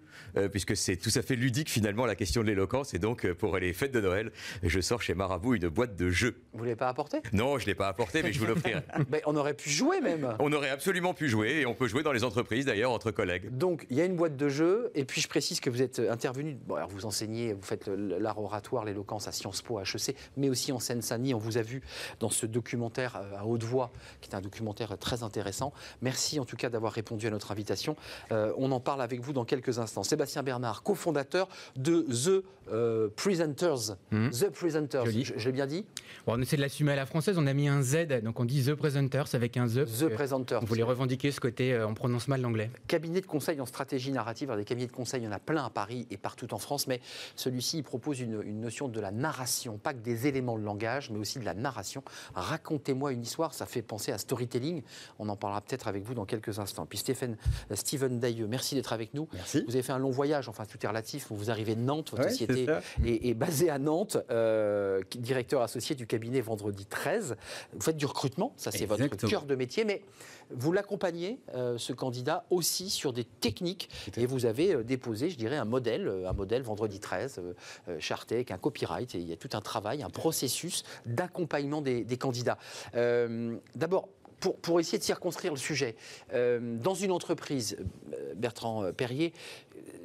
puisque 0.51 0.77
c'est 0.77 0.97
tout 0.97 1.11
à 1.15 1.23
fait 1.23 1.37
ludique 1.37 1.71
finalement 1.71 2.07
la 2.07 2.15
question 2.15 2.43
de 2.43 2.47
l'éloquence. 2.47 2.95
Et 2.95 2.99
donc, 2.99 3.31
pour 3.35 3.57
les 3.59 3.73
fêtes 3.73 3.93
de 3.93 4.01
Noël, 4.01 4.33
je 4.63 4.81
sors 4.81 5.03
chez 5.03 5.15
Marabout 5.15 5.55
une 5.55 5.69
boîte 5.69 5.97
de 5.97 6.11
jeux. 6.11 6.37
Vous 6.53 6.61
ne 6.61 6.65
l'avez 6.65 6.77
pas 6.77 6.89
apporté? 6.89 7.19
Non, 7.33 7.59
je 7.59 7.65
ne 7.65 7.67
l'ai 7.69 7.75
pas 7.75 7.89
apporté, 7.89 8.23
mais 8.23 8.33
je 8.33 8.39
vous 8.41 8.47
l'offrirai. 8.47 8.81
Ben, 9.09 9.21
On 9.27 9.37
aurait 9.37 9.55
pu 9.55 9.71
jouer 9.71 10.01
même. 10.01 10.35
On 10.39 10.53
aurait 10.53 10.71
absolument 10.71 11.15
pu 11.15 11.29
jouer, 11.29 11.61
et 11.61 11.67
on 11.67 11.75
peut 11.75 11.87
jouer 11.89 12.03
dans 12.03 12.13
les 12.13 12.25
entreprises 12.25 12.65
d'ailleurs, 12.67 12.91
entre 12.91 13.11
collègues. 13.11 13.51
Donc, 13.57 13.87
il 13.91 13.97
y 13.97 14.01
a 14.01 14.05
une 14.05 14.17
boîte 14.17 14.37
de 14.37 14.49
jeux, 14.49 14.91
et 14.95 15.05
puis 15.05 15.21
je 15.21 15.29
précise 15.29 15.61
que 15.61 15.71
vous 15.71 15.83
êtes 15.83 15.99
intervenu, 15.99 16.44
bon, 16.53 16.75
alors 16.77 16.89
vous 16.89 17.07
enseignez, 17.07 17.53
vous 17.53 17.63
faites 17.63 17.89
l'art 17.89 18.39
oratoire, 18.39 18.85
l'éloquence 18.85 19.29
à 19.29 19.33
Sciences 19.33 19.63
Po, 19.63 19.79
à 19.79 19.83
HEC, 19.83 20.17
mais 20.37 20.49
aussi 20.49 20.73
en 20.73 20.79
Seine-Saint-Denis. 20.79 21.35
On 21.35 21.39
vous 21.39 21.59
a 21.59 21.63
vu 21.63 21.83
dans 22.21 22.29
ce 22.29 22.47
documentaire 22.47 23.17
euh, 23.17 23.39
à 23.39 23.47
haute 23.47 23.63
voix, 23.65 23.91
qui 24.21 24.31
est 24.31 24.35
un 24.35 24.41
documentaire 24.41 24.97
très 24.99 25.23
intéressant. 25.23 25.73
Merci 26.03 26.39
en 26.41 26.45
tout 26.45 26.57
cas 26.57 26.69
d'avoir 26.69 26.93
répondu 26.93 27.27
à 27.27 27.31
notre 27.31 27.51
invitation. 27.53 27.97
Euh, 28.33 28.53
on 28.59 28.71
en 28.73 28.81
parle 28.81 29.03
avec 29.03 29.21
vous 29.21 29.33
dans 29.33 29.45
quelques 29.45 29.79
instants. 29.79 30.03
Sébastien 30.03 30.43
Bernard, 30.43 30.83
cofondateur 30.83 31.49
de 31.77 32.03
The 32.03 32.45
euh, 32.73 33.09
Presenters. 33.17 33.97
Mhm. 34.11 34.31
The 34.31 34.51
Presenters, 34.51 35.05
Joli. 35.07 35.25
je, 35.25 35.35
je 35.37 35.47
l'ai 35.47 35.53
bien 35.53 35.67
dit 35.67 35.85
Bon, 36.27 36.35
on 36.37 36.41
essaie 36.41 36.57
de 36.57 36.63
l'assumer 36.63 36.93
à 36.93 36.97
la 36.97 37.07
française, 37.07 37.37
on 37.39 37.47
a 37.47 37.53
mis 37.53 37.69
un 37.69 37.83
Z, 37.83 38.23
donc 38.23 38.41
on 38.41 38.45
dit 38.45 38.65
The 38.65 38.75
Presenters 38.75 39.35
avec 39.35 39.57
un 39.57 39.67
The. 39.67 39.85
The 39.85 40.09
Presenters. 40.09 40.63
On 40.63 40.67
voulait 40.67 40.83
revendiquer 40.83 41.31
ce 41.31 41.41
côté, 41.41 41.79
on 41.87 41.95
prononce 41.95 42.29
mal 42.29 42.41
l'anglais. 42.41 42.71
cabinet 42.87 43.21
de 43.21 43.27
conseil 43.27 43.61
en 43.61 43.67
stratégie 43.67 44.11
narrative. 44.13 44.49
Alors, 44.51 44.59
des 44.59 44.65
cabinets 44.65 44.87
de 44.87 44.93
conseil, 44.93 45.23
il 45.23 45.25
y 45.25 45.29
en 45.29 45.33
a 45.33 45.39
plein 45.39 45.65
à 45.65 45.71
Paris 45.71 46.07
et 46.11 46.17
partout 46.17 46.34
en 46.53 46.59
France, 46.59 46.87
mais 46.87 47.01
celui-ci 47.37 47.83
propose 47.83 48.21
une, 48.21 48.43
une 48.43 48.61
notion 48.61 48.89
de 48.89 49.01
la 49.01 49.11
narration, 49.11 49.79
pas 49.79 49.95
que 49.95 50.01
des 50.01 50.27
éléments 50.27 50.59
de 50.59 50.65
langage, 50.65 51.11
mais 51.11 51.19
aussi 51.19 51.39
de 51.39 51.45
la 51.45 51.55
narration. 51.55 52.03
Racontez-moi 52.35 53.13
une 53.13 53.23
histoire, 53.23 53.55
ça 53.55 53.67
fait 53.67 53.83
penser 53.83 54.13
à 54.13 54.19
storytelling. 54.19 54.83
On 55.19 55.29
en 55.29 55.37
parlera 55.37 55.61
peut-être 55.61 55.89
avec 55.89 56.05
vous 56.05 56.15
dans 56.15 56.25
quelques 56.25 56.59
instants. 56.59 56.87
Puis 56.87 56.99
Stéphane, 56.99 57.37
euh, 57.71 57.77
Steven 57.77 58.19
Dailleux, 58.19 58.47
merci 58.47 58.75
d'être 58.75 58.93
avec 58.93 59.15
nous. 59.15 59.29
Merci. 59.33 59.65
Vous 59.67 59.75
avez 59.75 59.83
fait 59.83 59.93
un 59.93 59.99
long 59.99 60.11
voyage, 60.11 60.49
enfin 60.49 60.65
tout 60.65 60.79
est 60.83 60.89
relatif. 60.89 61.27
Vous 61.31 61.51
arrivez 61.51 61.75
de 61.75 61.81
Nantes, 61.81 62.11
votre 62.11 62.25
Ouais, 62.25 62.31
société 62.31 62.67
est, 63.05 63.29
est 63.29 63.35
basée 63.35 63.71
à 63.71 63.79
Nantes, 63.79 64.17
euh, 64.31 65.03
directeur 65.17 65.63
associé 65.63 65.95
du 65.95 66.07
cabinet 66.07 66.41
Vendredi 66.41 66.87
13. 66.87 67.37
Vous 67.73 67.81
faites 67.81 67.97
du 67.97 68.07
recrutement, 68.07 68.53
ça 68.57 68.71
c'est 68.71 68.87
votre 68.87 69.09
cœur 69.29 69.45
de 69.45 69.55
métier, 69.55 69.85
mais 69.85 70.03
vous 70.51 70.73
l'accompagnez, 70.73 71.41
euh, 71.55 71.79
ce 71.79 71.93
candidat, 71.93 72.45
aussi 72.51 72.91
sur 72.91 73.13
des 73.13 73.25
techniques. 73.25 73.89
Et 74.17 74.27
vous 74.27 74.47
avez 74.47 74.83
déposé, 74.85 75.31
je 75.31 75.37
dirais, 75.37 75.57
un 75.57 75.65
modèle, 75.65 76.09
un 76.27 76.33
modèle 76.33 76.63
Vendredi 76.63 77.01
13, 77.01 77.39
euh, 77.39 77.55
euh, 77.89 77.97
charté 78.01 78.37
avec 78.37 78.51
un 78.51 78.59
copyright. 78.59 79.15
Et 79.15 79.19
il 79.19 79.29
y 79.29 79.33
a 79.33 79.37
tout 79.37 79.51
un 79.53 79.61
travail, 79.61 80.03
un 80.03 80.11
processus 80.11 80.85
d'accompagnement 81.07 81.81
des, 81.81 82.05
des 82.05 82.17
candidats. 82.17 82.59
Euh, 82.95 83.57
D'abord, 83.75 84.09
pour, 84.41 84.57
pour 84.57 84.81
essayer 84.81 84.99
de 84.99 85.05
circonscrire 85.05 85.53
le 85.53 85.59
sujet, 85.59 85.97
euh, 86.33 86.77
dans 86.79 86.95
une 86.95 87.13
entreprise, 87.13 87.79
euh, 88.13 88.35
Bertrand 88.35 88.93
Perrier, 88.93 89.33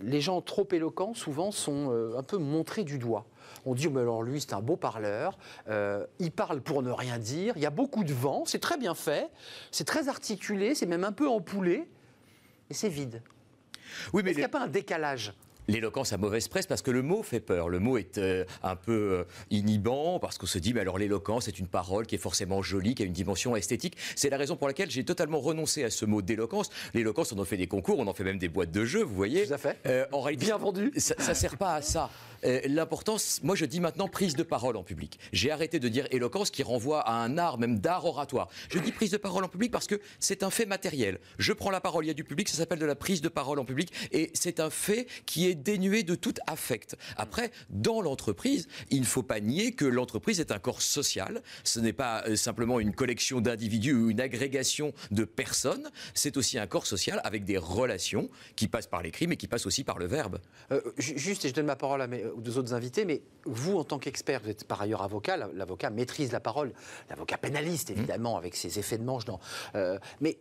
les 0.02 0.22
gens 0.22 0.42
trop 0.42 0.68
éloquents, 0.72 1.14
souvent, 1.14 1.52
sont 1.52 1.92
euh, 1.92 2.18
un 2.18 2.24
peu 2.24 2.38
montrés 2.38 2.84
du 2.84 2.98
doigt. 2.98 3.26
On 3.66 3.74
dit, 3.74 3.90
mais 3.90 4.02
alors 4.02 4.24
lui, 4.24 4.40
c'est 4.40 4.54
un 4.54 4.62
beau 4.62 4.76
parleur, 4.76 5.38
euh, 5.68 6.06
il 6.20 6.32
parle 6.32 6.62
pour 6.62 6.82
ne 6.82 6.92
rien 6.92 7.18
dire, 7.18 7.54
il 7.58 7.62
y 7.62 7.66
a 7.66 7.72
beaucoup 7.72 8.04
de 8.04 8.14
vent, 8.14 8.44
c'est 8.46 8.60
très 8.60 8.78
bien 8.78 8.96
fait, 8.96 9.30
c'est 9.72 9.86
très 9.86 10.08
articulé, 10.08 10.76
c'est 10.76 10.86
même 10.86 11.04
un 11.04 11.12
peu 11.12 11.28
empoulé, 11.28 11.88
et 12.70 12.74
c'est 12.74 12.90
vide. 12.90 13.22
Oui, 14.14 14.22
Est-ce 14.22 14.30
qu'il 14.30 14.38
n'y 14.40 14.44
a 14.46 14.50
pas 14.50 14.62
un 14.62 14.68
décalage 14.68 15.34
l'éloquence 15.70 16.14
a 16.14 16.18
mauvaise 16.18 16.48
presse 16.48 16.68
parce 16.68 16.82
que 16.82 16.92
le 16.92 17.02
mot 17.02 17.24
fait 17.24 17.40
peur. 17.40 17.70
Le 17.70 17.80
mot 17.80 17.98
est 17.98 18.18
euh, 18.18 18.44
un 18.64 18.76
peu 18.76 18.92
euh, 18.92 19.24
inhibant 19.52 20.20
parce 20.20 20.38
qu'on 20.38 20.48
se 20.48 20.58
dit, 20.60 20.74
mais 20.74 20.82
alors 20.82 20.98
l'éloquence 20.98 21.48
est 21.48 21.60
une 21.60 21.68
parole 21.68 22.06
qui 22.06 22.16
est 22.16 22.20
forcément 22.20 22.62
jolie, 22.62 22.96
qui 22.96 23.04
a 23.04 23.06
une 23.06 23.14
dimension 23.14 23.56
esthétique. 23.56 23.96
C'est 24.16 24.30
la 24.30 24.38
raison 24.38 24.56
pour 24.56 24.68
laquelle 24.68 24.90
j'ai 24.90 25.04
totalement 25.04 25.40
renoncé 25.40 25.84
à 25.84 25.90
ce 25.90 26.06
mot 26.06 26.22
d'éloquence. 26.22 26.70
L'éloquence, 26.94 27.32
on 27.32 27.40
en 27.40 27.46
fait 27.46 27.58
des 27.58 27.68
concours, 27.68 28.00
on 28.00 28.08
en 28.08 28.14
fait 28.14 28.24
même 28.24 28.40
des 28.40 28.50
boîtes 28.50 28.72
de 28.72 28.84
jeux, 28.86 29.04
vous 29.04 29.16
voyez. 29.16 29.48
Tout 29.48 29.54
à 29.54 29.58
fait. 29.58 29.78
Euh, 29.86 30.06
en 30.12 30.22
réalité, 30.22 30.48
Bien 30.48 30.58
vendu. 30.58 30.92
ça, 30.98 31.16
ça 31.20 31.34
sert 31.34 31.58
pas 31.58 31.76
à 31.76 31.82
ça. 31.82 32.10
L'importance, 32.66 33.42
moi 33.44 33.54
je 33.54 33.66
dis 33.66 33.82
maintenant 33.82 34.08
prise 34.08 34.34
de 34.38 34.44
parole 34.44 34.78
en 34.78 34.84
public. 34.84 35.20
J'ai 35.34 35.52
arrêté 35.52 35.78
de 35.78 35.90
dire 35.90 36.08
éloquence 36.12 36.52
qui 36.52 36.64
renvoie 36.64 37.02
à 37.02 37.12
un 37.12 37.38
art, 37.38 37.58
même 37.58 37.80
d'art 37.80 38.06
oratoire. 38.06 38.48
Je 38.72 38.80
dis 38.80 38.94
prise 38.94 39.12
de 39.12 39.18
parole 39.18 39.44
en 39.44 39.50
public 39.50 39.72
parce 39.72 39.88
que 39.88 40.00
c'est 40.20 40.42
un 40.42 40.50
fait 40.50 40.66
matériel. 40.66 41.20
Je 41.38 41.52
prends 41.52 41.70
la 41.70 41.82
parole, 41.82 42.06
il 42.06 42.08
y 42.08 42.12
a 42.12 42.14
du 42.14 42.24
public, 42.24 42.48
ça 42.48 42.56
s'appelle 42.56 42.80
de 42.80 42.86
la 42.86 42.96
prise 42.96 43.20
de 43.20 43.28
parole 43.28 43.60
en 43.60 43.66
public 43.66 43.92
et 44.14 44.32
c'est 44.34 44.62
un 44.62 44.70
fait 44.70 45.06
qui 45.26 45.50
est 45.50 45.56
dénué 45.60 46.04
de 46.04 46.16
tout 46.16 46.34
affect. 46.48 46.96
Après, 47.18 47.52
dans 47.70 48.02
l'entreprise, 48.02 48.68
il 48.90 49.02
ne 49.02 49.06
faut 49.06 49.24
pas 49.24 49.40
nier 49.40 49.74
que 49.74 49.86
l'entreprise 49.86 50.40
est 50.40 50.52
un 50.52 50.60
corps 50.60 50.82
social. 50.82 51.42
Ce 51.64 51.80
n'est 51.80 51.94
pas 51.94 52.24
euh, 52.28 52.36
simplement 52.36 52.80
une 52.80 52.94
collection 52.94 53.42
d'individus 53.42 53.94
ou 53.94 54.10
une 54.10 54.22
agrégation 54.22 54.94
de 55.12 55.24
personnes. 55.26 55.90
C'est 56.14 56.38
aussi 56.38 56.58
un 56.58 56.68
corps 56.68 56.88
social 56.88 57.22
avec 57.24 57.46
des 57.46 57.58
relations 57.58 58.30
qui 58.56 58.68
passent 58.68 58.88
par 58.88 59.02
l'écrit 59.04 59.28
mais 59.28 59.38
qui 59.38 59.48
passent 59.48 59.66
aussi 59.66 59.84
par 59.84 59.98
le 60.00 60.06
verbe. 60.06 60.40
Euh, 60.72 60.82
ju- 60.98 61.18
Juste, 61.18 61.46
et 61.46 61.50
je 61.50 61.54
donne 61.54 61.66
ma 61.66 61.76
parole 61.76 62.02
aux 62.36 62.42
deux 62.42 62.58
autres 62.58 62.74
invités, 62.74 63.04
mais 63.06 63.22
vous, 63.46 63.78
en 63.78 63.84
tant 63.84 64.00
qu'expert, 64.00 64.42
vous 64.44 64.50
êtes 64.50 64.64
par 64.66 64.82
ailleurs 64.82 65.02
avocat, 65.02 65.38
la- 65.38 65.50
l'avocat 65.54 65.90
maîtrise 65.90 66.32
la 66.32 66.40
parole, 66.40 66.72
l'avocat 67.10 67.38
pénaliste, 67.38 67.90
évidemment, 67.90 68.38
avec 68.38 68.56
ses 68.56 68.80
effets 68.80 68.98
de 68.98 69.04
manche. 69.04 69.26
Dans, 69.26 69.40
euh, 69.76 70.00
mais 70.22 70.38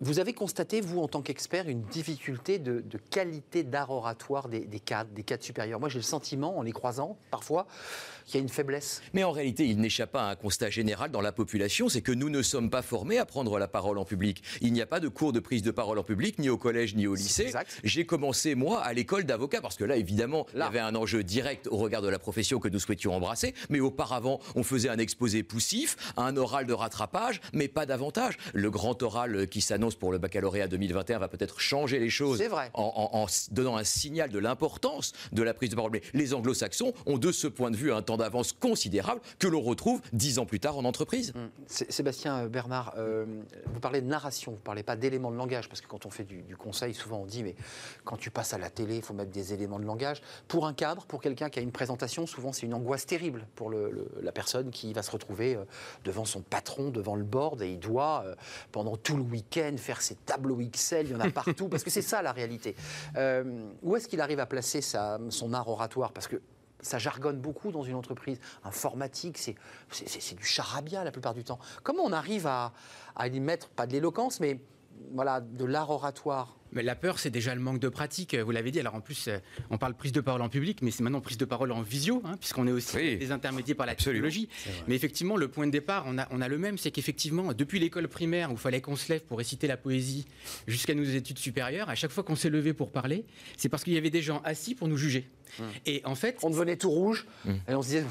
vous 0.00 0.18
avez 0.18 0.32
constaté, 0.32 0.80
vous, 0.80 1.00
en 1.00 1.08
tant 1.08 1.20
qu'expert, 1.20 1.68
une 1.68 1.82
difficulté 1.82 2.58
de, 2.58 2.82
qualité 3.10 3.62
d'art 3.64 3.90
oratoire 3.90 4.48
des 4.48 4.80
cadres, 4.80 5.10
des 5.10 5.22
cadres 5.22 5.42
supérieurs. 5.42 5.78
Moi, 5.78 5.88
j'ai 5.88 5.98
le 5.98 6.04
sentiment, 6.04 6.56
en 6.56 6.62
les 6.62 6.72
croisant, 6.72 7.18
parfois, 7.30 7.66
qu'il 8.30 8.38
y 8.38 8.42
a 8.42 8.44
une 8.44 8.48
faiblesse. 8.48 9.02
Mais 9.12 9.24
en 9.24 9.32
réalité, 9.32 9.66
il 9.66 9.78
n'échappe 9.80 10.12
pas 10.12 10.28
à 10.28 10.30
un 10.30 10.36
constat 10.36 10.70
général 10.70 11.10
dans 11.10 11.20
la 11.20 11.32
population, 11.32 11.88
c'est 11.88 12.00
que 12.02 12.12
nous 12.12 12.30
ne 12.30 12.42
sommes 12.42 12.70
pas 12.70 12.82
formés 12.82 13.18
à 13.18 13.26
prendre 13.26 13.58
la 13.58 13.68
parole 13.68 13.98
en 13.98 14.04
public. 14.04 14.42
Il 14.60 14.72
n'y 14.72 14.80
a 14.80 14.86
pas 14.86 15.00
de 15.00 15.08
cours 15.08 15.32
de 15.32 15.40
prise 15.40 15.62
de 15.62 15.70
parole 15.70 15.98
en 15.98 16.02
public, 16.04 16.38
ni 16.38 16.48
au 16.48 16.56
collège, 16.56 16.94
ni 16.94 17.06
au 17.06 17.14
lycée. 17.14 17.52
J'ai 17.84 18.06
commencé, 18.06 18.54
moi, 18.54 18.80
à 18.82 18.92
l'école 18.92 19.24
d'avocat, 19.24 19.60
parce 19.60 19.76
que 19.76 19.84
là, 19.84 19.96
évidemment, 19.96 20.46
il 20.52 20.56
y 20.56 20.58
Là. 20.60 20.66
avait 20.66 20.78
un 20.80 20.94
enjeu 20.94 21.22
direct 21.24 21.66
au 21.68 21.76
regard 21.76 22.02
de 22.02 22.08
la 22.08 22.18
profession 22.18 22.58
que 22.60 22.68
nous 22.68 22.78
souhaitions 22.78 23.14
embrasser. 23.14 23.54
Mais 23.68 23.80
auparavant, 23.80 24.40
on 24.54 24.62
faisait 24.62 24.88
un 24.88 24.98
exposé 24.98 25.42
poussif, 25.42 25.96
un 26.16 26.36
oral 26.36 26.66
de 26.66 26.72
rattrapage, 26.72 27.40
mais 27.52 27.68
pas 27.68 27.86
davantage. 27.86 28.36
Le 28.54 28.70
grand 28.70 29.02
oral 29.02 29.48
qui 29.48 29.60
s'annonce 29.60 29.94
pour 29.96 30.12
le 30.12 30.18
baccalauréat 30.18 30.68
2021 30.68 31.18
va 31.18 31.28
peut-être 31.28 31.60
changer 31.60 31.98
les 31.98 32.10
choses 32.10 32.40
vrai. 32.42 32.70
en, 32.74 33.10
en- 33.12 33.18
en 33.18 33.26
s- 33.26 33.48
donnant 33.50 33.76
un 33.76 33.84
signal 33.84 34.30
de 34.30 34.38
l'importance 34.38 35.12
de 35.32 35.42
la 35.42 35.54
prise 35.54 35.70
de 35.70 35.74
parole. 35.76 35.90
Mais 35.92 36.02
les 36.14 36.34
anglo-saxons 36.34 36.92
ont 37.06 37.18
de 37.18 37.32
ce 37.32 37.46
point 37.46 37.70
de 37.70 37.76
vue 37.76 37.92
un 37.92 38.02
temps 38.02 38.16
d'avance 38.20 38.52
considérable 38.52 39.20
que 39.38 39.48
l'on 39.48 39.60
retrouve 39.60 40.00
dix 40.12 40.38
ans 40.38 40.46
plus 40.46 40.60
tard 40.60 40.78
en 40.78 40.84
entreprise. 40.84 41.32
Sé- 41.66 41.86
Sébastien 41.90 42.44
euh, 42.44 42.48
Bernard, 42.48 42.94
euh, 42.96 43.26
vous 43.72 43.80
parlez 43.80 44.00
de 44.00 44.06
narration, 44.06 44.52
vous 44.52 44.58
ne 44.58 44.62
parlez 44.62 44.82
pas 44.82 44.96
d'éléments 44.96 45.30
de 45.30 45.36
langage, 45.36 45.68
parce 45.68 45.80
que 45.80 45.86
quand 45.88 46.06
on 46.06 46.10
fait 46.10 46.24
du, 46.24 46.42
du 46.42 46.56
conseil, 46.56 46.94
souvent 46.94 47.18
on 47.18 47.26
dit, 47.26 47.42
mais 47.42 47.54
quand 48.04 48.16
tu 48.16 48.30
passes 48.30 48.54
à 48.54 48.58
la 48.58 48.70
télé, 48.70 48.96
il 48.96 49.02
faut 49.02 49.14
mettre 49.14 49.30
des 49.32 49.52
éléments 49.52 49.78
de 49.78 49.84
langage. 49.84 50.22
Pour 50.48 50.66
un 50.66 50.72
cadre, 50.74 51.04
pour 51.06 51.20
quelqu'un 51.20 51.50
qui 51.50 51.58
a 51.58 51.62
une 51.62 51.72
présentation, 51.72 52.26
souvent 52.26 52.52
c'est 52.52 52.66
une 52.66 52.74
angoisse 52.74 53.06
terrible 53.06 53.46
pour 53.56 53.70
le- 53.70 53.90
le- 53.90 54.10
la 54.22 54.32
personne 54.32 54.70
qui 54.70 54.92
va 54.92 55.02
se 55.02 55.10
retrouver 55.10 55.56
euh, 55.56 55.64
devant 56.04 56.24
son 56.24 56.40
patron, 56.42 56.90
devant 56.90 57.16
le 57.16 57.24
board, 57.24 57.62
et 57.62 57.72
il 57.72 57.78
doit, 57.78 58.22
euh, 58.26 58.34
pendant 58.72 58.96
tout 58.96 59.16
le 59.16 59.22
week-end, 59.22 59.74
faire 59.76 60.02
ses 60.02 60.14
tableaux 60.14 60.60
Excel, 60.60 61.06
il 61.06 61.12
y 61.12 61.14
en 61.16 61.20
a 61.20 61.30
partout, 61.30 61.68
parce 61.68 61.82
que 61.84 61.90
c'est 61.90 62.02
ça 62.02 62.22
la 62.22 62.32
réalité. 62.32 62.74
Euh, 63.16 63.68
où 63.82 63.96
est-ce 63.96 64.06
qu'il 64.08 64.20
arrive 64.20 64.40
à 64.40 64.46
placer 64.46 64.80
sa- 64.80 65.18
son 65.30 65.52
art 65.54 65.68
oratoire? 65.68 66.12
Parce 66.12 66.28
que 66.28 66.40
ça 66.82 66.98
jargonne 66.98 67.40
beaucoup 67.40 67.72
dans 67.72 67.82
une 67.82 67.94
entreprise. 67.94 68.38
Informatique, 68.64 69.38
c'est 69.38 70.34
du 70.34 70.44
charabia 70.44 71.04
la 71.04 71.10
plupart 71.10 71.34
du 71.34 71.44
temps. 71.44 71.58
Comment 71.82 72.04
on 72.04 72.12
arrive 72.12 72.46
à, 72.46 72.72
à 73.16 73.28
y 73.28 73.40
mettre, 73.40 73.68
pas 73.68 73.86
de 73.86 73.92
l'éloquence, 73.92 74.40
mais 74.40 74.60
voilà, 75.12 75.40
de 75.40 75.64
l'art 75.64 75.90
oratoire 75.90 76.56
Mais 76.72 76.82
la 76.82 76.94
peur, 76.94 77.18
c'est 77.18 77.30
déjà 77.30 77.54
le 77.54 77.60
manque 77.60 77.80
de 77.80 77.88
pratique, 77.88 78.34
vous 78.36 78.50
l'avez 78.52 78.70
dit. 78.70 78.78
Alors 78.80 78.94
en 78.94 79.00
plus, 79.00 79.26
euh, 79.28 79.38
on 79.70 79.78
parle 79.78 79.94
prise 79.94 80.12
de 80.12 80.20
parole 80.20 80.40
en 80.42 80.48
public, 80.48 80.82
mais 80.82 80.90
c'est 80.90 81.02
maintenant 81.02 81.20
prise 81.20 81.36
de 81.38 81.44
parole 81.44 81.72
en 81.72 81.82
visio, 81.82 82.22
hein, 82.24 82.36
puisqu'on 82.38 82.66
est 82.66 82.72
aussi 82.72 82.96
Oui. 82.96 83.16
des 83.16 83.32
intermédiaires 83.32 83.76
par 83.76 83.86
la 83.86 83.92
Absolument. 83.92 84.28
technologie. 84.28 84.48
Mais 84.86 84.94
effectivement, 84.94 85.36
le 85.36 85.48
point 85.48 85.66
de 85.66 85.72
départ, 85.72 86.04
on 86.06 86.16
a, 86.18 86.28
on 86.30 86.40
a 86.40 86.48
le 86.48 86.58
même, 86.58 86.78
c'est 86.78 86.90
qu'effectivement, 86.90 87.52
depuis 87.52 87.78
l'école 87.80 88.06
primaire, 88.08 88.50
où 88.50 88.54
il 88.54 88.58
fallait 88.58 88.80
qu'on 88.80 88.96
se 88.96 89.12
lève 89.12 89.22
pour 89.22 89.38
réciter 89.38 89.66
la 89.66 89.76
poésie, 89.76 90.26
jusqu'à 90.66 90.94
nos 90.94 91.02
études 91.04 91.38
supérieures, 91.38 91.88
à 91.90 91.94
chaque 91.94 92.10
fois 92.12 92.22
qu'on 92.22 92.36
s'est 92.36 92.50
levé 92.50 92.72
pour 92.72 92.92
parler, 92.92 93.24
c'est 93.56 93.68
parce 93.68 93.82
qu'il 93.84 93.92
y 93.92 93.98
avait 93.98 94.10
des 94.10 94.22
gens 94.22 94.40
assis 94.44 94.74
pour 94.74 94.86
nous 94.88 94.96
juger. 94.96 95.28
Et 95.86 96.00
en 96.04 96.14
fait, 96.14 96.38
On 96.42 96.50
devenait 96.50 96.76
tout 96.76 96.90
rouge, 96.90 97.26
et 97.68 97.74
on 97.74 97.82
se 97.82 97.88
disait, 97.88 98.04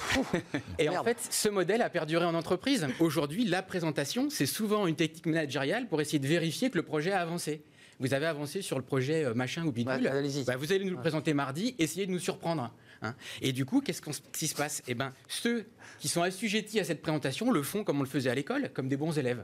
et 0.78 0.90
en 0.90 1.04
fait, 1.06 1.18
ce 1.30 1.48
modèle 1.48 1.82
a 1.82 1.90
perduré 1.90 2.26
en 2.26 2.36
entreprise. 2.36 2.86
Aujourd'hui, 3.00 3.46
la 3.46 3.62
présentation, 3.64 4.30
c'est 4.30 4.46
souvent 4.46 4.88
une 4.88 4.96
technique 4.98 5.26
managériale 5.26 5.88
pour 5.88 6.02
essayer 6.02 6.20
de 6.20 6.28
vérifier 6.28 6.70
que 6.70 6.78
le 6.78 6.84
projet 6.84 7.12
a 7.14 7.22
avancé. 7.22 7.62
Vous 8.00 8.14
avez 8.14 8.26
avancé 8.28 8.62
sur 8.62 8.78
le 8.78 8.84
projet 8.84 9.26
euh, 9.26 9.34
machin 9.34 9.66
ou 9.66 9.72
bidule. 9.72 9.92
Ouais. 9.94 10.44
Bah, 10.48 10.56
vous 10.56 10.72
allez 10.72 10.86
nous 10.86 10.92
le 10.96 11.02
présenter 11.02 11.34
mardi, 11.34 11.76
essayez 11.80 12.06
de 12.06 12.12
nous 12.12 12.20
surprendre. 12.20 12.72
hein. 13.02 13.16
Et 13.42 13.52
du 13.52 13.66
coup, 13.66 13.82
qu'est-ce 13.82 14.02
qui 14.32 14.48
se 14.48 14.56
passe? 14.56 14.82
Eh 14.88 14.94
ben, 14.94 15.14
ceux 15.28 15.66
qui 16.00 16.08
sont 16.08 16.22
assujettis 16.22 16.80
à 16.80 16.84
cette 16.86 17.02
présentation 17.02 17.52
le 17.52 17.62
font 17.64 17.84
comme 17.84 18.00
on 18.00 18.04
le 18.04 18.10
faisait 18.10 18.30
à 18.30 18.36
l'école, 18.36 18.70
comme 18.74 18.88
des 18.88 18.98
bons 18.98 19.18
élèves. 19.18 19.44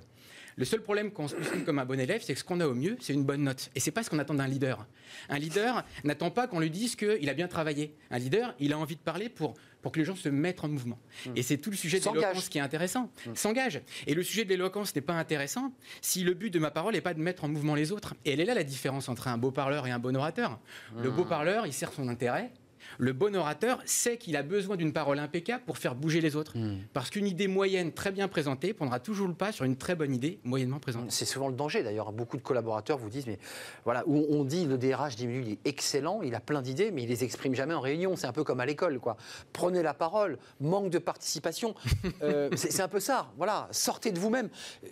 Le 0.58 0.64
seul 0.64 0.82
problème 0.82 1.12
qu'on 1.12 1.28
se 1.28 1.36
considère 1.36 1.66
comme 1.66 1.80
un 1.80 1.86
bon 1.86 2.00
élève, 2.00 2.22
c'est 2.24 2.34
que 2.34 2.40
ce 2.40 2.46
qu'on 2.46 2.62
a 2.62 2.68
au 2.68 2.74
mieux, 2.74 2.96
c'est 3.02 3.12
une 3.12 3.26
bonne 3.26 3.44
note. 3.44 3.70
Et 3.76 3.82
c'est 3.82 3.92
pas 3.92 4.04
ce 4.04 4.10
qu'on 4.10 4.20
attend 4.20 4.36
d'un 4.36 4.48
leader. 4.48 4.88
Un 5.28 5.38
leader 5.38 5.84
n'attend 6.06 6.32
pas 6.32 6.48
qu'on 6.48 6.62
lui 6.62 6.70
dise 6.70 6.96
qu'il 6.96 7.30
a 7.30 7.34
bien 7.34 7.50
travaillé. 7.50 7.94
Un 8.10 8.20
leader, 8.20 8.56
il 8.62 8.72
a 8.72 8.78
envie 8.80 8.96
de 8.96 9.02
parler 9.02 9.28
pour 9.28 9.56
pour 9.86 9.92
que 9.92 10.00
les 10.00 10.06
gens 10.06 10.16
se 10.16 10.30
mettent 10.30 10.64
en 10.64 10.68
mouvement. 10.68 10.98
Et 11.36 11.44
c'est 11.44 11.58
tout 11.58 11.70
le 11.70 11.76
sujet 11.76 12.00
de 12.00 12.06
l'éloquence 12.06 12.50
qui 12.50 12.58
est 12.58 12.62
intéressant. 12.62 13.12
S'engage. 13.36 13.82
Et 14.08 14.16
le 14.16 14.24
sujet 14.24 14.44
de 14.44 14.50
l'éloquence 14.50 14.96
n'est 14.96 15.02
pas 15.04 15.14
intéressant 15.14 15.72
si 16.02 16.24
le 16.24 16.34
but 16.34 16.50
de 16.50 16.58
ma 16.58 16.72
parole 16.72 16.96
n'est 16.96 17.02
pas 17.02 17.14
de 17.14 17.22
mettre 17.22 17.44
en 17.44 17.50
mouvement 17.50 17.76
les 17.76 17.92
autres. 17.92 18.16
Et 18.26 18.34
elle 18.34 18.40
est 18.40 18.46
là 18.46 18.56
la 18.56 18.64
différence 18.64 19.10
entre 19.10 19.28
un 19.28 19.38
beau 19.38 19.52
parleur 19.52 19.86
et 19.86 19.92
un 19.92 20.00
bon 20.00 20.16
orateur. 20.16 20.60
Le 21.00 21.12
beau 21.12 21.24
parleur, 21.24 21.68
il 21.68 21.74
sert 21.74 21.94
son 21.94 22.08
intérêt. 22.08 22.52
Le 22.98 23.14
bon 23.14 23.36
orateur 23.36 23.82
sait 23.86 24.18
qu'il 24.18 24.36
a 24.36 24.44
besoin 24.44 24.76
d'une 24.76 24.94
parole 24.94 25.20
impeccable 25.20 25.64
pour 25.66 25.78
faire 25.78 25.96
bouger 25.96 26.22
les 26.22 26.36
autres. 26.36 26.54
Parce 26.94 27.10
qu'une 27.10 27.28
idée 27.28 27.48
moyenne 27.48 27.92
très 27.92 28.12
bien 28.12 28.28
présentée 28.28 28.74
prendra 28.74 29.00
toujours 29.00 29.28
le 29.28 29.34
pas 29.34 29.52
sur 29.52 29.66
une 29.66 29.76
très 29.76 29.96
bonne 29.96 30.14
idée 30.14 30.40
moyennement 30.44 30.80
présentée. 30.80 31.08
C'est 31.10 31.26
souvent 31.26 31.48
le 31.48 31.56
danger 31.56 31.84
d'ailleurs. 31.84 32.12
Beaucoup 32.12 32.38
de 32.38 32.42
collaborateurs 32.42 32.98
vous 32.98 33.10
disent, 33.10 33.28
mais 33.28 33.40
voilà, 33.84 34.04
on 34.08 34.44
dit 34.44 34.66
le 34.66 34.78
DRH 34.78 35.16
diminue, 35.16 35.42
il 35.42 35.52
est 35.54 35.60
excellent, 35.66 36.22
il 36.22 36.36
a 36.36 36.40
plein 36.40 36.62
d'idées, 36.62 36.92
mais 36.92 37.04
il 37.04 37.10
les 37.10 37.24
exprime 37.24 37.56
jamais 37.56 37.74
en 37.74 37.82
réunion. 37.82 38.16
C'est 38.16 38.28
un 38.28 38.34
peu 38.34 38.44
comme 38.44 38.60
à 38.60 38.66
l'école, 38.66 39.00
quoi. 39.00 39.18
Prenez 39.54 39.82
la 39.82 39.94
parole, 39.94 40.38
manque 40.60 40.90
de 40.90 41.00
participation. 41.00 41.76
Euh, 42.22 42.50
c'est 42.56 42.82
un 42.82 42.88
peu 42.88 43.00
ça. 43.00 43.32
Voilà, 43.38 43.68
sortez 43.72 44.12
de 44.12 44.20
vous-même. 44.20 44.50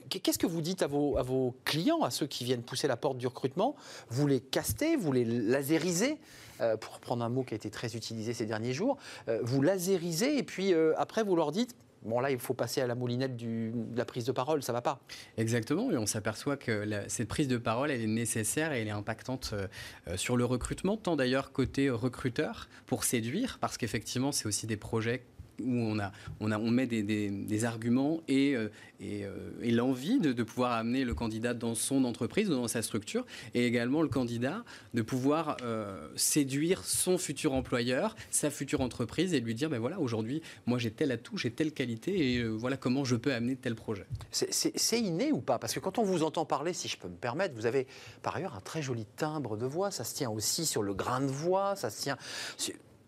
Qu'est-ce 0.09 0.37
que 0.37 0.45
vous 0.45 0.61
dites 0.61 0.81
à 0.81 0.87
vos, 0.87 1.17
à 1.17 1.23
vos 1.23 1.55
clients, 1.63 2.01
à 2.01 2.11
ceux 2.11 2.27
qui 2.27 2.43
viennent 2.43 2.63
pousser 2.63 2.87
la 2.87 2.97
porte 2.97 3.17
du 3.17 3.27
recrutement? 3.27 3.75
Vous 4.09 4.27
les 4.27 4.39
castez, 4.39 4.95
vous 4.95 5.11
les 5.11 5.23
lasérisez 5.23 6.17
euh, 6.61 6.77
pour 6.77 6.95
reprendre 6.95 7.23
un 7.23 7.29
mot 7.29 7.43
qui 7.43 7.53
a 7.53 7.57
été 7.57 7.69
très 7.69 7.92
utilisé 7.95 8.33
ces 8.33 8.45
derniers 8.45 8.73
jours, 8.73 8.97
euh, 9.27 9.39
vous 9.43 9.61
lasérisez 9.61 10.37
et 10.37 10.43
puis 10.43 10.73
euh, 10.73 10.93
après 10.97 11.23
vous 11.23 11.35
leur 11.35 11.51
dites 11.51 11.75
Bon, 12.05 12.19
là, 12.19 12.31
il 12.31 12.37
faut 12.37 12.53
passer 12.53 12.81
à 12.81 12.85
la 12.87 12.95
moulinette 12.95 13.37
du- 13.37 13.71
de 13.73 13.97
la 13.97 14.03
prise 14.03 14.25
de 14.25 14.33
parole, 14.33 14.61
ça 14.61 14.73
va 14.73 14.81
pas. 14.81 14.99
Exactement, 15.37 15.89
et 15.89 15.97
on 15.97 16.05
s'aperçoit 16.05 16.57
que 16.57 16.71
la- 16.73 17.07
cette 17.07 17.29
prise 17.29 17.47
de 17.47 17.55
parole, 17.55 17.91
elle 17.91 18.01
est 18.01 18.07
nécessaire 18.07 18.73
et 18.73 18.81
elle 18.81 18.89
est 18.89 18.91
impactante 18.91 19.53
euh, 19.53 20.17
sur 20.17 20.35
le 20.35 20.43
recrutement, 20.43 20.97
tant 20.97 21.15
d'ailleurs 21.15 21.53
côté 21.53 21.89
recruteur 21.89 22.67
pour 22.87 23.05
séduire, 23.05 23.57
parce 23.61 23.77
qu'effectivement, 23.77 24.33
c'est 24.33 24.47
aussi 24.47 24.67
des 24.67 24.75
projets 24.75 25.23
où 25.61 25.71
on, 25.71 25.99
a, 25.99 26.11
on, 26.39 26.51
a, 26.51 26.57
on 26.57 26.71
met 26.71 26.87
des, 26.87 27.65
arguments 27.65 28.21
et, 28.27 28.55
euh, 28.55 28.69
euh, 29.01 29.51
et 29.61 29.71
l'envie 29.71 30.19
de, 30.19 30.43
pouvoir 30.43 30.73
amener 30.73 31.05
le 31.05 31.13
candidat 31.13 31.53
dans 31.53 31.75
son 31.75 32.03
entreprise 32.03 32.49
ou 32.49 32.53
dans 32.53 32.67
sa 32.67 32.81
structure, 32.81 33.25
et 33.53 33.65
également 33.65 34.01
le 34.01 34.09
candidat 34.09 34.63
de 34.93 35.01
pouvoir 35.01 35.57
euh, 35.61 36.09
séduire 36.15 36.83
son 36.83 37.17
futur 37.17 37.53
employeur, 37.53 38.15
sa 38.31 38.49
future 38.49 38.81
entreprise, 38.81 39.33
et 39.33 39.39
lui 39.39 39.55
dire, 39.55 39.69
ben 39.69 39.79
voilà, 39.79 39.99
aujourd'hui, 39.99 40.41
moi 40.65 40.77
j'ai 40.77 40.91
tel 40.91 41.11
atout, 41.11 41.37
j'ai 41.37 41.51
telle 41.51 41.71
qualité, 41.71 42.33
et 42.33 42.43
voilà 42.43 42.77
comment 42.77 43.05
je 43.05 43.15
peux 43.15 43.33
amener 43.33 43.55
tel 43.55 43.75
projet. 43.75 44.05
C'est- 44.31 44.93
inné 44.93 45.31
ou 45.31 45.41
pas? 45.41 45.57
Parce 45.57 45.73
que 45.73 45.79
quand 45.79 45.97
on 45.97 46.03
vous 46.03 46.23
entend 46.23 46.45
parler, 46.45 46.73
si 46.73 46.87
je 46.87 46.97
peux 46.97 47.07
me 47.07 47.15
permettre, 47.15 47.55
vous 47.55 47.65
avez 47.65 47.87
par 48.21 48.35
ailleurs 48.35 48.55
un 48.55 48.61
très 48.61 48.81
joli 48.81 49.05
timbre 49.15 49.57
de 49.57 49.65
voix. 49.65 49.91
Ça 49.91 50.03
se 50.03 50.15
tient 50.15 50.29
aussi 50.29 50.65
sur 50.65 50.83
le 50.83 50.93
grain 50.93 51.21
de 51.21 51.27
voix. 51.27 51.75
Ça 51.75 51.89
se 51.89 52.01
tient. 52.01 52.17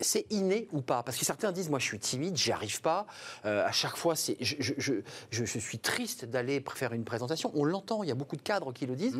C'est 0.01 0.25
inné 0.29 0.67
ou 0.73 0.81
pas? 0.81 1.03
Parce 1.03 1.17
que 1.17 1.23
certains 1.25 1.51
disent 1.51 1.69
moi 1.69 1.79
je 1.79 1.85
suis 1.85 1.99
timide, 1.99 2.35
j'y 2.35 2.51
arrive 2.51 2.81
pas. 2.81 3.07
Euh, 3.45 3.65
à 3.65 3.71
chaque 3.71 3.95
fois, 3.95 4.13
je, 4.15 4.33
je- 4.41 4.73
je- 4.77 4.93
je- 5.31 5.45
je 5.45 5.59
suis 5.59 5.79
triste 5.79 6.25
d'aller 6.25 6.63
faire 6.75 6.93
une 6.93 7.05
présentation. 7.05 7.51
On 7.55 7.63
l'entend. 7.63 8.03
Il 8.03 8.09
y 8.09 8.11
a 8.11 8.15
beaucoup 8.15 8.35
de 8.35 8.41
cadres 8.41 8.73
qui 8.73 8.85
le 8.85 8.95
disent. 8.95 9.17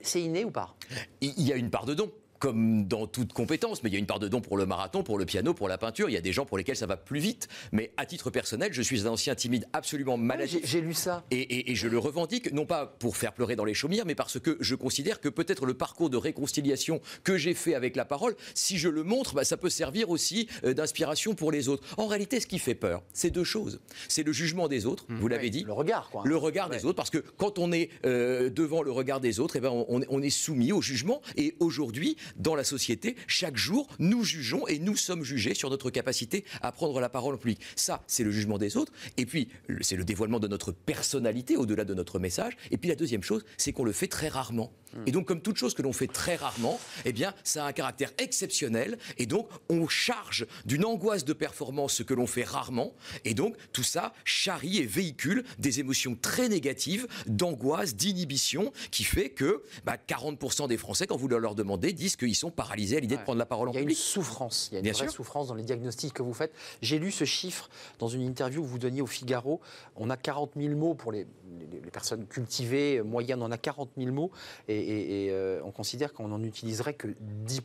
C'est 0.00 0.20
inné 0.22 0.44
ou 0.44 0.50
pas? 0.50 0.74
Il 1.20 1.42
y 1.42 1.52
a 1.52 1.56
une 1.56 1.70
part 1.70 1.86
de 1.86 1.94
don. 1.94 2.10
Comme 2.46 2.86
dans 2.86 3.08
toute 3.08 3.32
compétence, 3.32 3.82
mais 3.82 3.90
il 3.90 3.94
y 3.94 3.96
a 3.96 3.98
une 3.98 4.06
part 4.06 4.20
de 4.20 4.28
don 4.28 4.40
pour 4.40 4.56
le 4.56 4.66
marathon, 4.66 5.02
pour 5.02 5.18
le 5.18 5.24
piano, 5.24 5.52
pour 5.52 5.66
la 5.68 5.78
peinture. 5.78 6.08
Il 6.08 6.12
y 6.12 6.16
a 6.16 6.20
des 6.20 6.32
gens 6.32 6.46
pour 6.46 6.56
lesquels 6.58 6.76
ça 6.76 6.86
va 6.86 6.96
plus 6.96 7.18
vite. 7.18 7.48
Mais 7.72 7.90
à 7.96 8.06
titre 8.06 8.30
personnel, 8.30 8.72
je 8.72 8.82
suis 8.82 9.00
un 9.08 9.10
ancien 9.10 9.34
timide 9.34 9.66
absolument 9.72 10.16
maladif. 10.16 10.60
J'ai 10.62 10.76
j'ai 10.76 10.80
lu 10.80 10.94
ça. 10.94 11.24
Et, 11.32 11.40
et- 11.40 11.72
et 11.72 11.74
je 11.74 11.88
le 11.88 11.98
revendique, 11.98 12.52
non 12.52 12.64
pas 12.64 12.86
pour 12.86 13.16
faire 13.16 13.32
pleurer 13.32 13.56
dans 13.56 13.64
les 13.64 13.74
chaumières, 13.74 14.04
mais 14.06 14.14
parce 14.14 14.38
que 14.38 14.56
je 14.60 14.76
considère 14.76 15.20
que 15.20 15.28
peut-être 15.28 15.66
le 15.66 15.74
parcours 15.74 16.08
de 16.08 16.16
réconciliation 16.16 17.00
que 17.24 17.36
j'ai 17.36 17.52
fait 17.54 17.74
avec 17.74 17.96
la 17.96 18.04
parole, 18.04 18.36
si 18.54 18.78
je 18.78 18.88
le 18.88 19.02
montre, 19.02 19.34
bah, 19.34 19.42
ça 19.44 19.56
peut 19.56 19.68
servir 19.70 20.08
aussi 20.10 20.46
euh, 20.64 20.72
d'inspiration 20.72 21.34
pour 21.34 21.50
les 21.50 21.68
autres. 21.68 21.82
En 21.96 22.06
réalité, 22.06 22.38
ce 22.38 22.46
qui 22.46 22.60
fait 22.60 22.76
peur, 22.76 23.02
c'est 23.12 23.30
deux 23.30 23.42
choses. 23.42 23.80
C'est 24.06 24.22
le 24.22 24.32
jugement 24.32 24.68
des 24.68 24.86
autres, 24.86 25.04
vous 25.08 25.26
l'avez 25.26 25.50
dit. 25.50 25.64
Le 25.64 25.72
regard, 25.72 26.10
quoi. 26.10 26.22
Le 26.24 26.36
regard 26.36 26.68
des 26.70 26.84
autres, 26.84 26.94
parce 26.96 27.10
que 27.10 27.18
quand 27.38 27.58
on 27.58 27.72
est 27.72 27.90
euh, 28.04 28.50
devant 28.50 28.82
le 28.82 28.92
regard 28.92 29.18
des 29.20 29.40
autres, 29.40 29.56
eh 29.56 29.60
ben, 29.60 29.70
on, 29.70 30.02
on 30.08 30.22
est 30.22 30.30
soumis 30.30 30.70
au 30.70 30.80
jugement. 30.80 31.20
Et 31.36 31.56
aujourd'hui, 31.58 32.16
dans 32.36 32.54
la 32.54 32.64
société, 32.64 33.16
chaque 33.26 33.56
jour, 33.56 33.88
nous 33.98 34.24
jugeons 34.24 34.66
et 34.68 34.78
nous 34.78 34.96
sommes 34.96 35.24
jugés 35.24 35.54
sur 35.54 35.70
notre 35.70 35.90
capacité 35.90 36.44
à 36.62 36.72
prendre 36.72 37.00
la 37.00 37.08
parole 37.08 37.34
en 37.34 37.38
public. 37.38 37.60
Ça, 37.74 38.02
c'est 38.06 38.24
le 38.24 38.30
jugement 38.30 38.58
des 38.58 38.76
autres. 38.76 38.92
Et 39.16 39.26
puis, 39.26 39.48
c'est 39.80 39.96
le 39.96 40.04
dévoilement 40.04 40.40
de 40.40 40.48
notre 40.48 40.72
personnalité 40.72 41.56
au-delà 41.56 41.84
de 41.84 41.94
notre 41.94 42.18
message. 42.18 42.56
Et 42.70 42.76
puis, 42.76 42.88
la 42.88 42.96
deuxième 42.96 43.22
chose, 43.22 43.44
c'est 43.56 43.72
qu'on 43.72 43.84
le 43.84 43.92
fait 43.92 44.08
très 44.08 44.28
rarement. 44.28 44.72
Et 45.04 45.12
donc, 45.12 45.26
comme 45.26 45.42
toute 45.42 45.56
chose 45.56 45.74
que 45.74 45.82
l'on 45.82 45.92
fait 45.92 46.06
très 46.06 46.36
rarement, 46.36 46.80
eh 47.04 47.12
bien, 47.12 47.34
ça 47.44 47.64
a 47.64 47.68
un 47.68 47.72
caractère 47.72 48.12
exceptionnel. 48.18 48.96
Et 49.18 49.26
donc, 49.26 49.48
on 49.68 49.88
charge 49.88 50.46
d'une 50.64 50.84
angoisse 50.84 51.24
de 51.24 51.32
performance 51.32 51.94
ce 51.94 52.02
que 52.02 52.14
l'on 52.14 52.26
fait 52.26 52.44
rarement. 52.44 52.94
Et 53.24 53.34
donc, 53.34 53.56
tout 53.72 53.82
ça 53.82 54.14
charrie 54.24 54.78
et 54.78 54.86
véhicule 54.86 55.44
des 55.58 55.80
émotions 55.80 56.16
très 56.20 56.48
négatives, 56.48 57.06
d'angoisse, 57.26 57.94
d'inhibition, 57.94 58.72
qui 58.90 59.04
fait 59.04 59.30
que 59.30 59.62
bah, 59.84 59.96
40% 60.08 60.68
des 60.68 60.78
Français, 60.78 61.06
quand 61.06 61.16
vous 61.16 61.28
leur 61.28 61.54
demandez, 61.54 61.92
disent 61.92 62.15
qu'ils 62.16 62.34
sont 62.34 62.50
paralysés 62.50 62.96
à 62.96 63.00
l'idée 63.00 63.16
de 63.16 63.22
prendre 63.22 63.38
la 63.38 63.46
parole 63.46 63.68
en 63.68 63.72
Il 63.72 63.74
y 63.74 63.78
a 63.78 63.80
une 63.82 63.86
public. 63.88 63.98
souffrance, 64.02 64.68
il 64.70 64.74
y 64.74 64.76
a 64.76 64.78
une 64.80 64.84
Bien 64.84 64.92
vraie 64.92 65.04
sûr. 65.04 65.12
souffrance 65.12 65.48
dans 65.48 65.54
les 65.54 65.62
diagnostics 65.62 66.12
que 66.12 66.22
vous 66.22 66.34
faites. 66.34 66.52
J'ai 66.82 66.98
lu 66.98 67.10
ce 67.10 67.24
chiffre 67.24 67.68
dans 67.98 68.08
une 68.08 68.22
interview 68.22 68.62
que 68.62 68.66
vous 68.68 68.78
donniez 68.78 69.02
au 69.02 69.06
Figaro. 69.06 69.60
On 69.96 70.10
a 70.10 70.16
40 70.16 70.52
000 70.56 70.74
mots 70.74 70.94
pour 70.94 71.12
les, 71.12 71.26
les- 71.60 71.80
les 71.80 71.90
personnes 71.90 72.26
cultivées, 72.26 73.02
moyennes, 73.02 73.42
on 73.42 73.50
a 73.50 73.58
40 73.58 73.90
000 73.96 74.12
mots 74.12 74.30
et, 74.68 74.76
et- 74.76 75.24
et, 75.26 75.30
euh, 75.30 75.60
on 75.64 75.70
considère 75.72 76.12
qu'on 76.12 76.28
n'en 76.28 76.42
utiliserait 76.42 76.94
que 76.94 77.08
10 77.20 77.60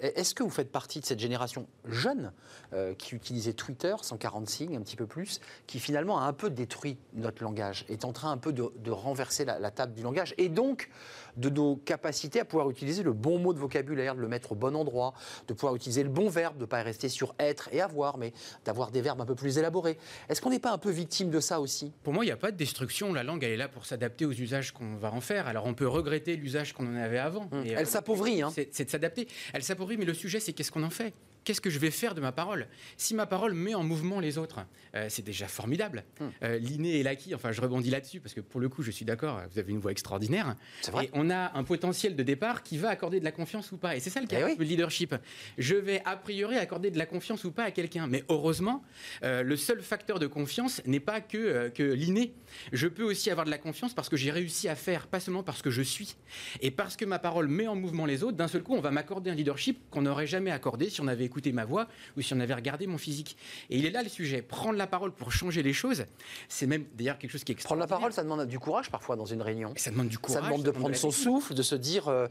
Et 0.00 0.06
Est-ce 0.20 0.34
que 0.34 0.42
vous 0.42 0.50
faites 0.50 0.70
partie 0.72 1.00
de 1.00 1.06
cette 1.06 1.20
génération 1.20 1.66
jeune 1.86 2.32
euh, 2.72 2.94
qui 2.94 3.14
utilisait 3.14 3.52
Twitter, 3.52 3.94
140 4.00 4.48
signes, 4.48 4.76
un 4.76 4.80
petit 4.82 4.96
peu 4.96 5.06
plus, 5.06 5.40
qui 5.66 5.78
finalement 5.78 6.18
a 6.18 6.22
un 6.24 6.32
peu 6.32 6.50
détruit 6.50 6.96
notre 7.14 7.42
langage, 7.42 7.84
est 7.88 8.04
en 8.04 8.12
train 8.12 8.30
un 8.30 8.38
peu 8.38 8.52
de, 8.52 8.72
de 8.78 8.90
renverser 8.90 9.44
la, 9.44 9.58
la 9.58 9.70
table 9.70 9.92
du 9.94 10.02
langage 10.02 10.34
et 10.38 10.48
donc 10.48 10.88
de 11.36 11.48
nos 11.48 11.76
capacités 11.76 12.40
à 12.40 12.44
pouvoir 12.44 12.70
utiliser 12.70 13.02
le 13.02 13.12
bon 13.12 13.38
mot 13.38 13.52
de 13.52 13.58
vocabulaire, 13.58 14.14
de 14.14 14.20
le 14.20 14.28
mettre 14.28 14.52
au 14.52 14.54
bon 14.54 14.74
endroit, 14.76 15.14
de 15.48 15.54
pouvoir 15.54 15.74
utiliser 15.74 16.02
le 16.02 16.08
bon 16.08 16.28
verbe, 16.28 16.56
de 16.56 16.62
ne 16.62 16.66
pas 16.66 16.82
rester 16.82 17.08
sur 17.08 17.34
être 17.38 17.68
et 17.72 17.80
avoir, 17.80 18.18
mais 18.18 18.32
d'avoir 18.64 18.90
des 18.90 19.00
verbes 19.00 19.20
un 19.20 19.26
peu 19.26 19.34
plus 19.34 19.58
élaborés. 19.58 19.98
Est-ce 20.28 20.40
qu'on 20.40 20.50
n'est 20.50 20.58
pas 20.58 20.72
un 20.72 20.78
peu 20.78 20.90
victime 20.90 21.30
de 21.30 21.40
ça 21.40 21.60
aussi? 21.60 21.92
Pour 22.02 22.12
moi, 22.12 22.24
il 22.24 22.28
n'y 22.28 22.32
a 22.32 22.36
pas 22.36 22.50
de 22.50 22.56
destruction. 22.56 23.12
La 23.12 23.22
langue, 23.22 23.44
elle 23.44 23.52
est 23.52 23.56
là 23.56 23.68
pour 23.68 23.86
s'adapter 23.86 24.26
aux 24.26 24.32
usages 24.32 24.72
qu'on 24.72 24.96
va 24.96 25.12
en 25.12 25.20
faire. 25.20 25.46
Alors, 25.46 25.66
on 25.66 25.74
peut 25.74 25.88
regretter 25.88 26.36
l'usage 26.36 26.72
qu'on 26.72 26.86
en 26.86 26.96
avait 26.96 27.18
avant. 27.18 27.48
Et, 27.64 27.72
Elle 27.72 27.78
euh, 27.78 27.84
s'appauvrit, 27.84 28.42
hein. 28.42 28.50
C'est 28.54 28.84
de 28.84 28.90
s'adapter. 28.90 29.28
Elle 29.52 29.62
s'appauvrit, 29.62 29.96
mais 29.96 30.04
le 30.04 30.14
sujet, 30.14 30.40
c'est 30.40 30.52
qu'est-ce 30.52 30.72
qu'on 30.72 30.82
en 30.82 30.90
fait? 30.90 31.14
Qu'est-ce 31.44 31.60
que 31.60 31.70
je 31.70 31.78
vais 31.78 31.90
faire 31.90 32.14
de 32.14 32.20
ma 32.20 32.30
parole? 32.32 32.66
Si 32.96 33.14
ma 33.14 33.26
parole 33.26 33.54
met 33.54 33.74
en 33.74 33.82
mouvement 33.82 34.20
les 34.20 34.38
autres, 34.38 34.60
euh, 34.94 35.06
c'est 35.08 35.24
déjà 35.24 35.48
formidable. 35.48 36.04
Euh, 36.42 36.58
L'inné 36.58 37.00
et 37.00 37.02
l'acquis, 37.02 37.34
enfin, 37.34 37.50
je 37.52 37.60
rebondis 37.60 37.90
là-dessus 37.90 38.20
parce 38.20 38.34
que 38.34 38.40
pour 38.40 38.60
le 38.60 38.68
coup, 38.68 38.82
je 38.82 38.90
suis 38.90 39.04
d'accord, 39.04 39.40
vous 39.50 39.58
avez 39.58 39.72
une 39.72 39.80
voix 39.80 39.90
extraordinaire. 39.90 40.54
Vrai. 40.90 41.06
Et 41.06 41.10
on 41.14 41.30
a 41.30 41.56
un 41.56 41.64
potentiel 41.64 42.14
de 42.14 42.22
départ 42.22 42.62
qui 42.62 42.78
va 42.78 42.90
accorder 42.90 43.18
de 43.18 43.24
la 43.24 43.32
confiance 43.32 43.72
ou 43.72 43.76
pas. 43.76 43.96
Et 43.96 44.00
c'est 44.00 44.10
ça 44.10 44.20
le 44.20 44.26
cas 44.26 44.38
Eh 44.40 44.44
oui. 44.44 44.56
le 44.58 44.64
leadership. 44.64 45.14
Je 45.58 45.74
vais 45.74 46.00
a 46.04 46.16
priori 46.16 46.56
accorder 46.58 46.90
de 46.90 46.98
la 46.98 47.06
confiance 47.06 47.42
ou 47.44 47.50
pas 47.50 47.64
à 47.64 47.70
quelqu'un. 47.70 48.06
Mais 48.06 48.22
heureusement, 48.28 48.82
euh, 49.24 49.42
le 49.42 49.56
seul 49.56 49.82
facteur 49.82 50.18
de 50.18 50.26
confiance 50.26 50.80
n'est 50.86 51.00
pas 51.00 51.20
que, 51.20 51.68
que 51.70 51.82
l'inné. 51.82 52.32
Je 52.72 52.86
peux 52.86 53.02
aussi 53.04 53.30
avoir 53.30 53.46
de 53.46 53.50
la 53.50 53.58
confiance 53.58 53.94
parce 53.94 54.08
que 54.08 54.16
j'ai 54.16 54.30
réussi 54.30 54.68
à 54.68 54.76
faire, 54.76 55.06
pas 55.08 55.18
seulement 55.20 55.42
parce 55.42 55.62
que 55.62 55.70
je 55.70 55.82
suis. 55.82 56.16
Et 56.60 56.70
parce 56.70 56.96
que 56.96 57.04
ma 57.04 57.18
parole 57.18 57.48
met 57.48 57.66
en 57.66 57.74
mouvement 57.74 58.06
les 58.06 58.22
autres, 58.22 58.36
d'un 58.36 58.48
seul 58.48 58.62
coup, 58.62 58.74
on 58.74 58.80
va 58.80 58.90
m'accorder 58.90 59.30
un 59.30 59.34
leadership 59.34 59.80
qu'on 59.90 60.02
n'aurait 60.02 60.26
jamais 60.26 60.50
accordé 60.50 60.88
si 60.90 61.00
on 61.00 61.08
avait 61.08 61.24
écouté 61.32 61.50
ma 61.52 61.64
voix 61.64 61.88
ou 62.16 62.20
si 62.20 62.34
on 62.34 62.40
avait 62.40 62.52
regardé 62.54 62.86
mon 62.86 62.98
physique. 62.98 63.36
Et 63.70 63.78
il 63.78 63.86
est 63.86 63.90
là 63.90 64.02
le 64.02 64.08
sujet. 64.10 64.42
Prendre 64.42 64.76
la 64.76 64.86
parole 64.86 65.12
pour 65.12 65.32
changer 65.32 65.62
les 65.62 65.72
choses, 65.72 66.04
c'est 66.48 66.66
même 66.66 66.84
d'ailleurs 66.94 67.18
quelque 67.18 67.30
chose 67.30 67.42
qui 67.44 67.52
est 67.52 67.62
Prendre 67.62 67.80
la 67.80 67.86
parole, 67.86 68.12
ça 68.12 68.22
demande 68.22 68.46
du 68.46 68.58
courage 68.58 68.90
parfois 68.90 69.16
dans 69.16 69.24
une 69.24 69.40
réunion. 69.40 69.72
Ça 69.76 69.90
demande 69.90 70.08
du 70.08 70.18
courage. 70.18 70.42
ça 70.42 70.46
demande 70.48 70.62
de 70.62 70.70
prendre 70.70 70.94
son 70.94 71.10
souffle, 71.10 71.54
de 71.54 71.62
se 71.62 71.74
dire 71.74 72.08
euh, 72.08 72.26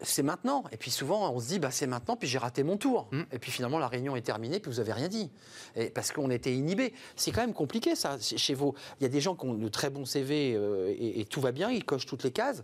c'est 0.00 0.22
maintenant. 0.22 0.64
Et 0.72 0.76
puis 0.78 0.90
souvent 0.90 1.30
on 1.34 1.40
se 1.40 1.48
dit 1.48 1.58
bah, 1.58 1.70
c'est 1.70 1.86
maintenant, 1.86 2.16
puis 2.16 2.28
j'ai 2.28 2.38
raté 2.38 2.62
mon 2.62 2.76
tour. 2.78 3.08
Mm. 3.12 3.22
Et 3.32 3.38
puis 3.38 3.50
finalement 3.50 3.78
la 3.78 3.88
réunion 3.88 4.16
est 4.16 4.22
terminée, 4.22 4.60
puis 4.60 4.70
vous 4.70 4.80
avez 4.80 4.92
rien 4.94 5.08
dit. 5.08 5.30
Et 5.76 5.90
parce 5.90 6.10
qu'on 6.12 6.30
était 6.30 6.54
inhibé. 6.54 6.94
C'est 7.16 7.32
quand 7.32 7.42
même 7.42 7.52
compliqué 7.54 7.94
ça. 7.94 8.18
Chez- 8.20 8.38
Chez 8.38 8.54
vous, 8.54 8.74
il 9.00 9.02
y 9.02 9.06
a 9.06 9.08
des 9.10 9.20
gens 9.20 9.34
qui 9.36 9.44
ont 9.46 9.54
de 9.54 9.68
très 9.68 9.90
bons 9.90 10.04
CV 10.06 10.54
euh, 10.54 10.88
et, 10.96 11.20
et 11.20 11.24
tout 11.26 11.40
va 11.40 11.52
bien, 11.52 11.70
ils 11.70 11.84
cochent 11.84 12.06
toutes 12.06 12.24
les 12.24 12.30
cases. 12.32 12.62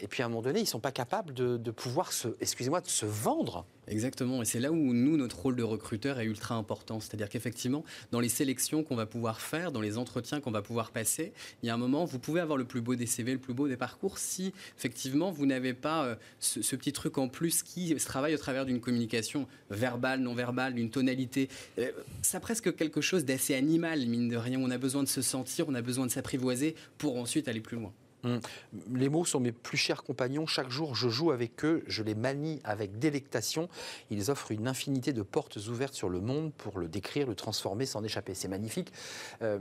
Et 0.00 0.06
puis 0.06 0.22
à 0.22 0.26
un 0.26 0.28
moment 0.28 0.42
donné, 0.42 0.60
ils 0.60 0.64
ne 0.64 0.68
sont 0.68 0.80
pas 0.80 0.92
capables 0.92 1.32
de, 1.34 1.70
pouvoir 1.70 2.12
se, 2.12 2.28
excusez-moi, 2.40 2.80
de 2.80 2.88
se 2.88 3.06
vendre. 3.06 3.66
Exactement, 3.88 4.42
et 4.42 4.44
c'est 4.44 4.58
là 4.58 4.72
où 4.72 4.92
nous, 4.92 5.16
notre 5.16 5.38
rôle 5.38 5.54
de 5.54 5.62
recruteur 5.62 6.18
est 6.18 6.24
ultra 6.24 6.56
important. 6.56 6.98
C'est-à-dire 6.98 7.28
qu'effectivement, 7.28 7.84
dans 8.10 8.18
les 8.18 8.28
sélections 8.28 8.82
qu'on 8.82 8.96
va 8.96 9.06
pouvoir 9.06 9.40
faire, 9.40 9.70
dans 9.70 9.80
les 9.80 9.96
entretiens 9.96 10.40
qu'on 10.40 10.50
va 10.50 10.62
pouvoir 10.62 10.90
passer, 10.90 11.32
il 11.62 11.66
y 11.66 11.70
a 11.70 11.74
un 11.74 11.78
moment, 11.78 12.04
vous 12.04 12.18
pouvez 12.18 12.40
avoir 12.40 12.58
le 12.58 12.64
plus 12.64 12.80
beau 12.80 12.96
des 12.96 13.06
CV, 13.06 13.32
le 13.32 13.38
plus 13.38 13.54
beau 13.54 13.68
des 13.68 13.76
parcours, 13.76 14.18
si 14.18 14.52
effectivement 14.76 15.30
vous 15.30 15.46
n'avez 15.46 15.72
pas 15.72 16.04
euh, 16.04 16.16
ce, 16.40 16.74
petit 16.74 16.92
truc 16.92 17.16
en 17.18 17.28
plus 17.28 17.62
qui 17.62 17.98
se 17.98 18.06
travaille 18.06 18.34
au 18.34 18.38
travers 18.38 18.66
d'une 18.66 18.80
communication 18.80 19.46
verbale, 19.70 20.20
non 20.20 20.34
verbale, 20.34 20.74
d'une 20.74 20.90
tonalité. 20.90 21.48
Euh, 21.78 21.92
ça 22.22 22.40
presque 22.40 22.74
quelque 22.74 23.00
chose 23.00 23.24
d'assez 23.24 23.54
animal, 23.54 24.04
mine 24.06 24.28
de 24.28 24.36
rien. 24.36 24.60
On 24.60 24.70
a 24.70 24.78
besoin 24.78 25.04
de 25.04 25.08
se 25.08 25.22
sentir, 25.22 25.66
on 25.68 25.74
a 25.74 25.82
besoin 25.82 26.06
de 26.06 26.10
s'apprivoiser 26.10 26.74
pour 26.98 27.16
ensuite 27.18 27.46
aller 27.46 27.60
plus 27.60 27.76
loin. 27.76 27.92
Les 28.92 29.08
mots 29.08 29.24
sont 29.24 29.40
mes 29.40 29.52
plus 29.52 29.76
chers 29.76 30.02
compagnons. 30.02 30.46
Chaque 30.46 30.70
jour, 30.70 30.94
je 30.94 31.08
joue 31.08 31.30
avec 31.30 31.64
eux, 31.64 31.84
je 31.86 32.02
les 32.02 32.14
manie 32.14 32.60
avec 32.64 32.98
délectation. 32.98 33.68
Ils 34.10 34.30
offrent 34.30 34.50
une 34.50 34.68
infinité 34.68 35.12
de 35.12 35.22
portes 35.22 35.56
ouvertes 35.68 35.94
sur 35.94 36.08
le 36.08 36.20
monde 36.20 36.52
pour 36.54 36.78
le 36.78 36.88
décrire, 36.88 37.26
le 37.26 37.34
transformer, 37.34 37.86
s'en 37.86 38.02
échapper. 38.02 38.34
C'est 38.34 38.48
magnifique. 38.48 38.92
Euh, 39.42 39.58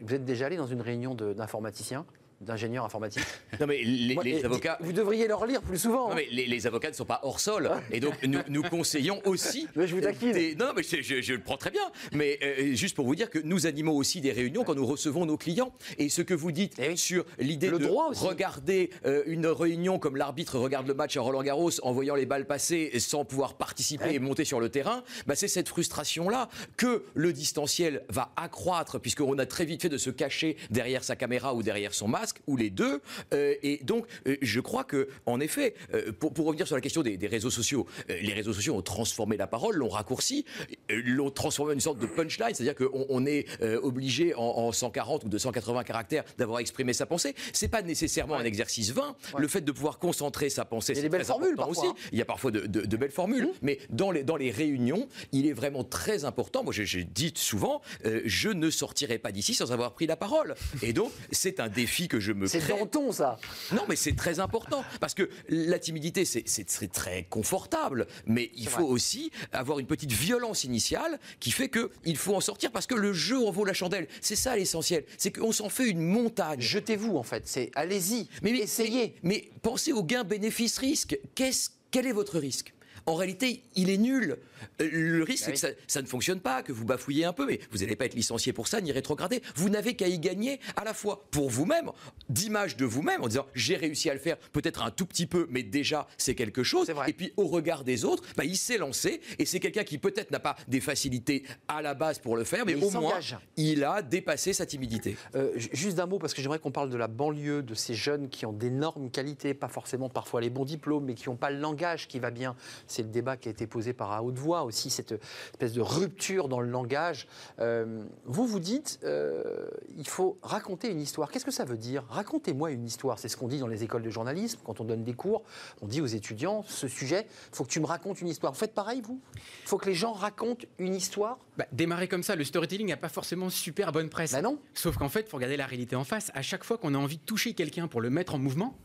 vous 0.00 0.14
êtes 0.14 0.24
déjà 0.24 0.46
allé 0.46 0.56
dans 0.56 0.66
une 0.66 0.80
réunion 0.80 1.14
d'informaticiens? 1.14 2.04
D'ingénieurs 2.40 2.84
informatiques 2.84 3.24
Non, 3.60 3.66
mais 3.66 3.82
les, 3.82 4.14
Moi, 4.14 4.24
les 4.24 4.30
et- 4.30 4.40
et- 4.40 4.44
avocats. 4.44 4.78
Vous 4.80 4.92
devriez 4.92 5.26
leur 5.28 5.46
lire 5.46 5.62
plus 5.62 5.78
souvent. 5.78 6.08
Non, 6.08 6.12
hein. 6.12 6.16
mais 6.16 6.26
les, 6.30 6.46
les 6.46 6.66
avocats 6.66 6.90
ne 6.90 6.94
sont 6.94 7.04
pas 7.04 7.20
hors 7.22 7.40
sol. 7.40 7.70
Et 7.90 8.00
donc, 8.00 8.14
nous, 8.24 8.40
nous 8.48 8.62
conseillons 8.62 9.20
aussi. 9.24 9.66
Mais 9.76 9.86
je 9.86 9.94
vous 9.94 10.00
taquine. 10.00 10.32
des- 10.32 10.54
Non, 10.54 10.72
mais 10.76 10.82
je, 10.82 11.00
je- 11.02 11.20
je 11.22 11.32
le 11.34 11.40
prends 11.40 11.56
très 11.56 11.70
bien. 11.70 11.82
Mais 12.12 12.38
euh, 12.42 12.74
juste 12.74 12.94
pour 12.96 13.06
vous 13.06 13.14
dire 13.14 13.30
que 13.30 13.38
nous 13.38 13.66
animons 13.66 13.92
aussi 13.92 14.20
des 14.20 14.32
réunions 14.32 14.64
quand 14.64 14.74
nous 14.74 14.86
recevons 14.86 15.26
nos 15.26 15.36
clients. 15.36 15.72
Et 15.98 16.08
ce 16.08 16.22
que 16.22 16.34
vous 16.34 16.52
dites 16.52 16.74
Eh 16.78 16.88
oui. 16.88 16.98
sur 16.98 17.24
l'idée 17.38 17.70
de 17.70 17.78
droit 17.78 18.08
aussi. 18.10 18.24
regarder 18.24 18.90
euh, 19.06 19.22
une 19.26 19.46
réunion 19.46 19.98
comme 19.98 20.16
l'arbitre 20.16 20.58
regarde 20.58 20.86
le 20.86 20.94
match 20.94 21.16
à 21.16 21.20
Roland 21.20 21.42
Garros 21.42 21.70
en 21.82 21.92
voyant 21.92 22.14
les 22.14 22.26
balles 22.26 22.46
passer 22.46 22.98
sans 22.98 23.24
pouvoir 23.24 23.54
participer 23.54 24.04
Ouais. 24.04 24.14
et 24.16 24.18
monter 24.18 24.44
sur 24.44 24.60
le 24.60 24.68
terrain, 24.68 25.02
bah, 25.26 25.34
c'est 25.34 25.48
cette 25.48 25.68
frustration-là 25.68 26.48
que 26.76 27.04
le 27.14 27.32
distanciel 27.32 28.04
va 28.08 28.32
accroître, 28.36 28.98
puisqu'on 29.00 29.38
a 29.38 29.46
très 29.46 29.64
vite 29.64 29.82
fait 29.82 29.88
de 29.88 29.98
se 29.98 30.10
cacher 30.10 30.56
derrière 30.70 31.04
sa 31.04 31.16
caméra 31.16 31.54
ou 31.54 31.62
derrière 31.62 31.94
son 31.94 32.08
ou 32.46 32.56
les 32.56 32.70
deux. 32.70 33.00
Euh, 33.32 33.54
et 33.62 33.78
donc, 33.84 34.06
euh, 34.26 34.36
je 34.42 34.60
crois 34.60 34.84
que, 34.84 35.08
en 35.26 35.40
effet, 35.40 35.74
euh, 35.92 36.12
pour, 36.12 36.32
pour 36.32 36.46
revenir 36.46 36.66
sur 36.66 36.76
la 36.76 36.80
question 36.82 37.02
des, 37.02 37.16
des 37.16 37.26
réseaux 37.26 37.50
sociaux, 37.50 37.86
les 38.08 38.32
réseaux 38.32 38.52
sociaux 38.52 38.74
ont 38.74 38.82
transformé 38.82 39.36
la 39.36 39.46
parole, 39.46 39.76
l'ont 39.76 39.88
raccourci, 39.88 40.44
l'ont 40.88 41.30
transformé 41.30 41.72
en 41.72 41.74
une 41.74 41.80
sorte 41.80 41.98
de 41.98 42.06
punchline, 42.06 42.54
c'est-à-dire 42.54 42.74
qu'on 42.74 43.06
on 43.08 43.26
est 43.26 43.46
obligé 43.82 44.34
en, 44.34 44.42
en 44.42 44.72
140 44.72 45.24
ou 45.24 45.28
280 45.28 45.84
caractères 45.84 46.24
d'avoir 46.38 46.60
exprimé 46.60 46.92
sa 46.92 47.06
pensée. 47.06 47.34
C'est 47.52 47.68
pas 47.68 47.82
nécessairement 47.82 48.36
un 48.36 48.44
exercice 48.44 48.90
vain. 48.92 49.16
Le 49.38 49.48
fait 49.48 49.60
de 49.60 49.72
pouvoir 49.72 49.98
concentrer 49.98 50.50
sa 50.50 50.64
pensée, 50.64 50.94
c'est 50.94 51.08
belles 51.08 51.22
très 51.22 51.28
formules, 51.32 51.52
important 51.52 51.66
parfois, 51.72 51.90
aussi. 51.92 52.00
hein. 52.04 52.08
Il 52.12 52.18
y 52.18 52.22
a 52.22 52.24
parfois 52.24 52.50
de, 52.50 52.60
de- 52.66 52.82
de 52.86 52.96
belles 52.96 53.10
formules, 53.10 53.48
mais 53.62 53.78
dans 53.90 54.10
les, 54.10 54.22
dans 54.24 54.36
les 54.36 54.50
réunions, 54.50 55.08
il 55.32 55.46
est 55.46 55.52
vraiment 55.52 55.84
très 55.84 56.24
important. 56.24 56.62
Moi, 56.64 56.72
j'ai- 56.72 57.04
dit 57.04 57.32
souvent, 57.36 57.80
je 58.24 58.48
ne 58.48 58.70
sortirai 58.70 59.18
pas 59.18 59.30
d'ici 59.32 59.54
sans 59.54 59.72
avoir 59.72 59.92
pris 59.92 60.06
la 60.06 60.16
parole. 60.16 60.54
Et 60.82 60.92
donc, 60.92 61.10
c'est 61.32 61.60
un 61.60 61.68
défi 61.68 62.08
que 62.08 62.13
je 62.20 62.32
me 62.32 62.46
C'est 62.46 62.58
crée. 62.58 62.72
Ça. 63.12 63.38
Non, 63.72 63.82
mais 63.88 63.96
c'est 63.96 64.14
très 64.16 64.40
important 64.40 64.84
parce 65.00 65.14
que 65.14 65.28
la 65.48 65.78
timidité, 65.78 66.24
c'est- 66.24 66.46
très 66.88 67.24
confortable, 67.24 68.06
mais 68.26 68.50
il 68.56 68.68
faut 68.68 68.82
vrai. 68.84 68.92
aussi 68.92 69.30
avoir 69.52 69.78
une 69.78 69.86
petite 69.86 70.12
violence 70.12 70.64
initiale 70.64 71.18
qui 71.40 71.50
fait 71.50 71.68
que 71.68 71.90
il 72.04 72.16
faut 72.16 72.34
en 72.34 72.40
sortir 72.40 72.70
parce 72.72 72.86
que 72.86 72.94
le 72.94 73.12
jeu 73.12 73.38
en 73.38 73.50
vaut 73.50 73.64
la 73.64 73.72
chandelle. 73.74 74.08
C'est 74.20 74.36
ça 74.36 74.56
l'essentiel, 74.56 75.04
c'est 75.18 75.30
qu'on 75.32 75.52
s'en 75.52 75.68
fait 75.68 75.88
une 75.88 76.00
montagne. 76.00 76.60
Jetez-vous, 76.60 77.16
en 77.16 77.22
fait. 77.22 77.42
C'est 77.46 77.70
allez-y, 77.74 78.28
Mais, 78.42 78.52
mais- 78.52 78.58
essayez. 78.60 79.14
Mais, 79.22 79.44
mais 79.44 79.50
pensez 79.62 79.92
au 79.92 80.02
gain 80.02 80.24
bénéfice-risque. 80.24 81.18
Qu'est-ce- 81.34 81.70
quel 81.90 82.06
est 82.06 82.12
votre 82.12 82.38
risque? 82.38 82.72
En 83.06 83.14
réalité, 83.16 83.62
il 83.76 83.90
est 83.90 83.98
nul. 83.98 84.38
Le 84.80 85.22
risque, 85.22 85.44
Ah 85.44 85.46
c'est 85.46 85.52
que 85.52 85.58
ça, 85.58 85.68
ça 85.86 86.02
ne 86.02 86.06
fonctionne 86.06 86.40
pas, 86.40 86.62
que 86.62 86.72
vous 86.72 86.84
bafouillez 86.84 87.24
un 87.24 87.32
peu, 87.32 87.46
mais 87.46 87.60
vous 87.70 87.78
n'allez 87.78 87.96
pas 87.96 88.06
être 88.06 88.14
licencié 88.14 88.52
pour 88.52 88.68
ça, 88.68 88.80
ni 88.80 88.92
rétrogradé. 88.92 89.42
Vous 89.56 89.68
n'avez 89.68 89.94
qu'à 89.94 90.08
y 90.08 90.18
gagner 90.18 90.60
à 90.76 90.84
la 90.84 90.94
fois 90.94 91.24
pour 91.30 91.50
vous-même, 91.50 91.90
d'image 92.28 92.76
de 92.76 92.84
vous-même, 92.84 93.22
en 93.22 93.28
disant 93.28 93.46
j'ai 93.54 93.76
réussi 93.76 94.10
à 94.10 94.14
le 94.14 94.20
faire, 94.20 94.36
peut-être 94.38 94.82
un 94.82 94.90
tout 94.90 95.06
petit 95.06 95.26
peu, 95.26 95.46
mais 95.50 95.62
déjà 95.62 96.06
c'est 96.18 96.34
quelque 96.34 96.62
chose. 96.62 96.90
Et 97.06 97.12
puis 97.12 97.32
au 97.36 97.46
regard 97.46 97.84
des 97.84 98.04
autres, 98.04 98.22
bah, 98.36 98.44
il 98.44 98.56
s'est 98.56 98.78
lancé, 98.78 99.20
et 99.38 99.44
c'est 99.44 99.60
quelqu'un 99.60 99.84
qui 99.84 99.98
peut-être 99.98 100.30
n'a 100.30 100.40
pas 100.40 100.56
des 100.68 100.80
facilités 100.80 101.44
à 101.68 101.82
la 101.82 101.94
base 101.94 102.18
pour 102.18 102.36
le 102.36 102.44
faire, 102.44 102.64
mais, 102.66 102.74
au 102.74 102.90
moins 103.00 103.14
il 103.56 103.84
a 103.84 104.02
dépassé 104.02 104.52
sa 104.52 104.66
timidité. 104.66 105.16
Euh, 105.34 105.52
ju- 105.56 105.68
juste 105.72 105.96
d'un 105.96 106.06
mot, 106.06 106.18
parce 106.18 106.34
que 106.34 106.42
j'aimerais 106.42 106.58
qu'on 106.58 106.70
parle 106.72 106.90
de 106.90 106.96
la 106.96 107.08
banlieue, 107.08 107.62
de 107.62 107.74
ces 107.74 107.94
jeunes 107.94 108.28
qui 108.28 108.46
ont 108.46 108.52
d'énormes 108.52 109.10
qualités, 109.10 109.54
pas 109.54 109.68
forcément 109.68 110.08
parfois 110.08 110.40
les 110.40 110.50
bons 110.50 110.64
diplômes, 110.64 111.04
mais 111.04 111.14
qui 111.14 111.28
n'ont 111.28 111.36
pas 111.36 111.50
le 111.50 111.58
langage 111.58 112.08
qui 112.08 112.18
va 112.18 112.30
bien. 112.30 112.56
C'est 112.86 113.02
le 113.02 113.08
débat 113.08 113.36
qui 113.36 113.48
a 113.48 113.50
été 113.50 113.66
posé 113.66 113.92
par 113.92 114.12
à 114.12 114.22
haute 114.22 114.38
voix 114.38 114.53
aussi, 114.62 114.90
cette 114.90 115.12
espèce 115.52 115.72
de 115.72 115.80
rupture 115.80 116.48
dans 116.48 116.60
le 116.60 116.68
langage. 116.68 117.26
Euh, 117.58 118.04
vous 118.24 118.46
vous 118.46 118.60
dites, 118.60 119.00
euh, 119.02 119.68
il 119.96 120.06
faut 120.06 120.38
raconter 120.42 120.90
une 120.90 121.00
histoire. 121.00 121.30
Qu'est-ce 121.30 121.44
que 121.44 121.50
ça 121.50 121.64
veut 121.64 121.76
dire? 121.76 122.04
Racontez-moi 122.08 122.70
une 122.70 122.84
histoire. 122.84 123.18
C'est 123.18 123.28
ce 123.28 123.36
qu'on 123.36 123.48
dit 123.48 123.58
dans 123.58 123.66
les 123.66 123.82
écoles 123.82 124.02
de 124.02 124.10
journalisme, 124.10 124.60
quand 124.64 124.80
on 124.80 124.84
donne 124.84 125.02
des 125.02 125.14
cours. 125.14 125.42
On 125.82 125.86
dit 125.86 126.00
aux 126.00 126.06
étudiants, 126.06 126.62
ce 126.68 126.86
sujet, 126.86 127.26
il 127.50 127.56
faut 127.56 127.64
que 127.64 127.70
tu 127.70 127.80
me 127.80 127.86
racontes 127.86 128.20
une 128.20 128.28
histoire. 128.28 128.52
Vous 128.52 128.58
faites 128.58 128.74
pareil, 128.74 129.00
vous? 129.00 129.20
Il 129.34 129.68
faut 129.68 129.78
que 129.78 129.86
les 129.86 129.94
gens 129.94 130.12
racontent 130.12 130.66
une 130.78 130.94
histoire? 130.94 131.38
Bah, 131.56 131.66
démarrer 131.72 132.06
comme 132.06 132.22
ça, 132.22 132.36
le 132.36 132.44
storytelling 132.44 132.88
n'a 132.88 132.96
pas 132.96 133.08
forcément 133.08 133.48
super 133.48 133.90
bonne 133.90 134.10
presse. 134.10 134.32
Ben 134.32 134.42
non. 134.42 134.58
Sauf 134.74 134.96
qu'en 134.96 135.08
fait, 135.08 135.22
il 135.22 135.28
faut 135.28 135.36
regarder 135.38 135.56
la 135.56 135.66
réalité 135.66 135.96
en 135.96 136.04
face. 136.04 136.30
À 136.34 136.42
chaque 136.42 136.64
fois 136.64 136.78
qu'on 136.78 136.94
a 136.94 136.98
envie 136.98 137.16
de 137.16 137.22
toucher 137.22 137.54
quelqu'un 137.54 137.88
pour 137.88 138.00
le 138.00 138.10
mettre 138.10 138.34
en 138.34 138.38
mouvement, 138.38 138.76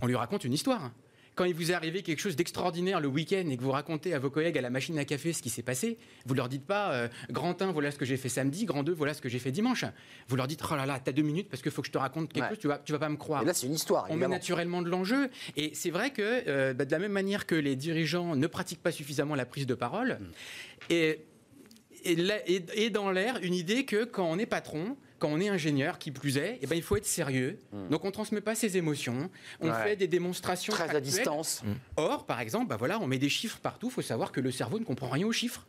on 0.00 0.06
lui 0.06 0.16
raconte 0.16 0.44
une 0.44 0.52
histoire. 0.52 0.90
Quand 1.34 1.44
il 1.44 1.54
vous 1.54 1.70
est 1.70 1.74
arrivé 1.74 2.02
quelque 2.02 2.20
chose 2.20 2.36
d'extraordinaire 2.36 3.00
le 3.00 3.08
week-end 3.08 3.48
et 3.48 3.56
que 3.56 3.62
vous 3.62 3.70
racontez 3.70 4.12
à 4.12 4.18
vos 4.18 4.28
collègues 4.28 4.58
à 4.58 4.60
la 4.60 4.68
machine 4.68 4.98
à 4.98 5.04
café 5.06 5.32
ce 5.32 5.40
qui 5.40 5.48
s'est 5.48 5.62
passé, 5.62 5.96
vous 6.26 6.34
leur 6.34 6.48
dites 6.50 6.66
pas 6.66 6.92
euh, 6.92 7.08
grand 7.30 7.60
1, 7.62 7.72
voilà 7.72 7.90
ce 7.90 7.96
que 7.98 8.04
j'ai 8.04 8.18
fait 8.18 8.28
samedi, 8.28 8.66
grand 8.66 8.82
2, 8.82 8.92
voilà 8.92 9.14
ce 9.14 9.22
que 9.22 9.30
j'ai 9.30 9.38
fait 9.38 9.50
dimanche. 9.50 9.86
Vous 10.28 10.36
leur 10.36 10.46
dites 10.46 10.60
oh 10.70 10.74
là 10.76 10.84
là, 10.84 11.00
t'as 11.02 11.12
deux 11.12 11.22
minutes 11.22 11.48
parce 11.48 11.62
qu'il 11.62 11.72
faut 11.72 11.80
que 11.80 11.88
je 11.88 11.92
te 11.92 11.98
raconte 11.98 12.32
quelque 12.32 12.42
Ouais. 12.44 12.48
chose, 12.50 12.58
tu 12.58 12.68
vas, 12.68 12.78
tu 12.78 12.92
vas 12.92 12.98
pas 12.98 13.08
me 13.08 13.16
croire. 13.16 13.42
Et 13.42 13.46
là, 13.46 13.54
c'est 13.54 13.66
une 13.66 13.74
histoire, 13.74 14.06
On 14.10 14.16
met 14.16 14.28
naturellement 14.28 14.82
de 14.82 14.90
l'enjeu. 14.90 15.30
Et 15.56 15.70
c'est 15.74 15.90
vrai 15.90 16.10
que, 16.10 16.22
euh, 16.48 16.74
bah, 16.74 16.84
de 16.84 16.90
la 16.92 16.98
même 16.98 17.12
manière 17.12 17.46
que 17.46 17.54
les 17.54 17.76
dirigeants 17.76 18.36
ne 18.36 18.46
pratiquent 18.46 18.82
pas 18.82 18.92
suffisamment 18.92 19.34
la 19.34 19.46
prise 19.46 19.66
de 19.66 19.74
parole, 19.74 20.18
et, 20.90 21.24
et, 22.04 22.12
et- 22.46 22.64
et 22.84 22.90
dans 22.90 23.10
l'air 23.10 23.38
une 23.42 23.54
idée 23.54 23.84
que 23.84 24.04
quand 24.04 24.28
on 24.30 24.38
est 24.38 24.46
patron, 24.46 24.96
quand 25.22 25.28
on 25.30 25.38
est 25.40 25.48
ingénieur, 25.48 26.00
qui 26.00 26.10
plus 26.10 26.36
est, 26.36 26.58
eh 26.62 26.66
ben, 26.66 26.74
il 26.74 26.82
faut 26.82 26.96
être 26.96 27.06
sérieux. 27.06 27.60
Donc 27.90 28.02
on 28.04 28.08
ne 28.08 28.12
transmet 28.12 28.40
pas 28.40 28.56
ses 28.56 28.76
émotions, 28.76 29.30
on 29.60 29.68
Ouais. 29.70 29.82
fait 29.84 29.96
des 29.96 30.08
démonstrations 30.08 30.72
Très 30.72 30.94
à 30.96 31.00
distance. 31.00 31.62
Or, 31.96 32.26
par 32.26 32.40
exemple, 32.40 32.66
bah 32.66 32.76
voilà, 32.76 32.98
on 33.00 33.06
met 33.06 33.18
des 33.18 33.28
chiffres 33.28 33.58
partout. 33.62 33.86
Il 33.86 33.92
faut 33.92 34.02
savoir 34.02 34.32
que 34.32 34.40
le 34.40 34.50
cerveau 34.50 34.80
ne 34.80 34.84
comprend 34.84 35.08
rien 35.08 35.24
aux 35.26 35.32
chiffres. 35.32 35.64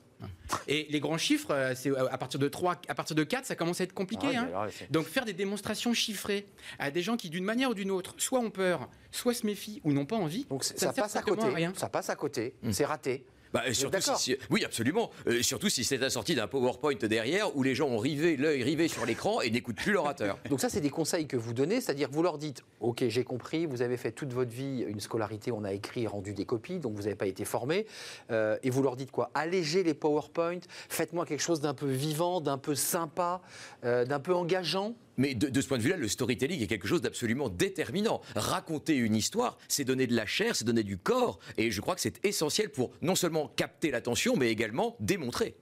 Et 0.67 0.87
les 0.89 0.99
grands 1.01 1.17
chiffres, 1.17 1.51
euh, 1.51 1.73
c'est 1.75 1.95
à 1.95 2.17
partir 2.17 2.39
de 2.39 2.47
3, 2.47 2.81
à 2.87 2.95
partir 2.95 3.15
de 3.15 3.23
4, 3.23 3.45
ça 3.45 3.55
commence 3.55 3.81
à 3.81 3.83
être 3.83 3.93
compliqué. 3.93 4.27
Ah, 4.33 4.39
hein. 4.39 4.47
alors, 4.49 4.67
Donc 4.89 5.05
faire 5.05 5.25
des 5.25 5.33
démonstrations 5.33 5.93
chiffrées 5.93 6.47
à 6.79 6.89
des 6.91 7.01
gens 7.03 7.17
qui, 7.17 7.29
d'une 7.29 7.43
manière 7.43 7.69
ou 7.71 7.73
d'une 7.75 7.91
autre, 7.91 8.15
soit 8.17 8.39
ont 8.39 8.49
peur, 8.49 8.89
soit 9.11 9.33
se 9.33 9.45
méfient 9.45 9.81
ou 9.83 9.91
n'ont 9.93 10.05
pas 10.05 10.15
envie, 10.15 10.45
Donc 10.45 10.63
ça, 10.63 10.93
passe 10.93 11.15
à 11.17 11.21
côté. 11.21 11.45
rien. 11.47 11.73
Ça 11.75 11.89
passe 11.89 12.09
à 12.09 12.15
côté. 12.15 12.55
C'est 12.71 12.85
raté. 12.85 13.25
Bah, 13.53 13.61
surtout 13.71 13.91
d'accord 13.91 14.17
si, 14.17 14.31
si- 14.31 14.37
oui, 14.49 14.65
absolument. 14.65 15.11
Euh, 15.27 15.41
surtout 15.43 15.69
si 15.69 15.83
c'est 15.83 16.01
assorti 16.03 16.35
d'un 16.35 16.47
PowerPoint 16.47 16.95
derrière 16.95 17.55
où 17.55 17.63
les 17.63 17.75
gens 17.75 17.87
ont 17.87 17.97
rivé 17.99 18.35
l'œil 18.35 18.63
rivé 18.63 18.87
sur 18.87 19.05
l'écran 19.05 19.41
et 19.41 19.49
n'écoutent 19.51 19.75
plus 19.77 19.91
l'orateur. 19.93 20.37
Donc 20.49 20.59
ça, 20.59 20.69
c'est 20.69 20.81
des 20.81 20.89
conseils 20.89 21.27
que 21.27 21.37
vous 21.37 21.53
donnez, 21.53 21.79
c'est-à-dire 21.79 22.09
que 22.09 22.13
vous 22.15 22.23
leur 22.23 22.37
dites, 22.37 22.63
ok, 22.79 23.03
j'ai 23.07 23.23
compris, 23.23 23.65
vous 23.65 23.81
avez 23.81 23.97
fait 23.97 24.11
toute 24.11 24.33
votre 24.33 24.51
vie 24.51 24.83
une 24.87 24.99
scolarité, 24.99 25.51
on 25.51 25.63
a 25.63 25.71
écrit, 25.73 26.07
rendu 26.07 26.33
des 26.33 26.45
copies, 26.45 26.79
donc 26.79 26.93
vous 26.95 27.03
n'avez 27.03 27.15
pas 27.15 27.27
été 27.27 27.45
formé, 27.45 27.85
Euh, 28.31 28.57
et 28.63 28.69
vous 28.69 28.81
leur 28.81 28.95
dites 28.95 29.11
quoi 29.11 29.29
Allégez 29.35 29.83
les 29.83 29.93
PowerPoint, 29.93 30.59
faites-moi 30.89 31.25
quelque 31.25 31.41
chose 31.43 31.61
d'un 31.61 31.73
peu 31.73 31.87
vivant, 31.89 32.41
d'un 32.41 32.57
peu 32.57 32.73
sympa, 32.75 33.41
euh, 33.85 34.05
d'un 34.05 34.19
peu 34.19 34.33
engageant. 34.33 34.95
Mais 35.17 35.35
de, 35.35 35.61
ce 35.61 35.67
point 35.67 35.77
de 35.77 35.83
vue-là, 35.83 35.97
le 35.97 36.07
storytelling 36.07 36.61
est 36.61 36.67
quelque 36.67 36.87
chose 36.87 37.01
d'absolument 37.01 37.49
déterminant. 37.49 38.21
Raconter 38.35 38.95
une 38.95 39.15
histoire, 39.15 39.57
c'est 39.67 39.83
donner 39.83 40.07
de 40.07 40.15
la 40.15 40.25
chair, 40.25 40.55
c'est 40.55 40.65
donner 40.65 40.83
du 40.83 40.97
corps. 40.97 41.39
Et 41.57 41.71
je 41.71 41.81
crois 41.81 41.95
que 41.95 42.01
c'est 42.01 42.23
essentiel 42.25 42.69
pour 42.69 42.91
non 43.01 43.15
seulement 43.15 43.47
capter 43.55 43.91
l'attention, 43.91 44.35
mais 44.35 44.49
également 44.49 44.95
démontrer. 44.99 45.55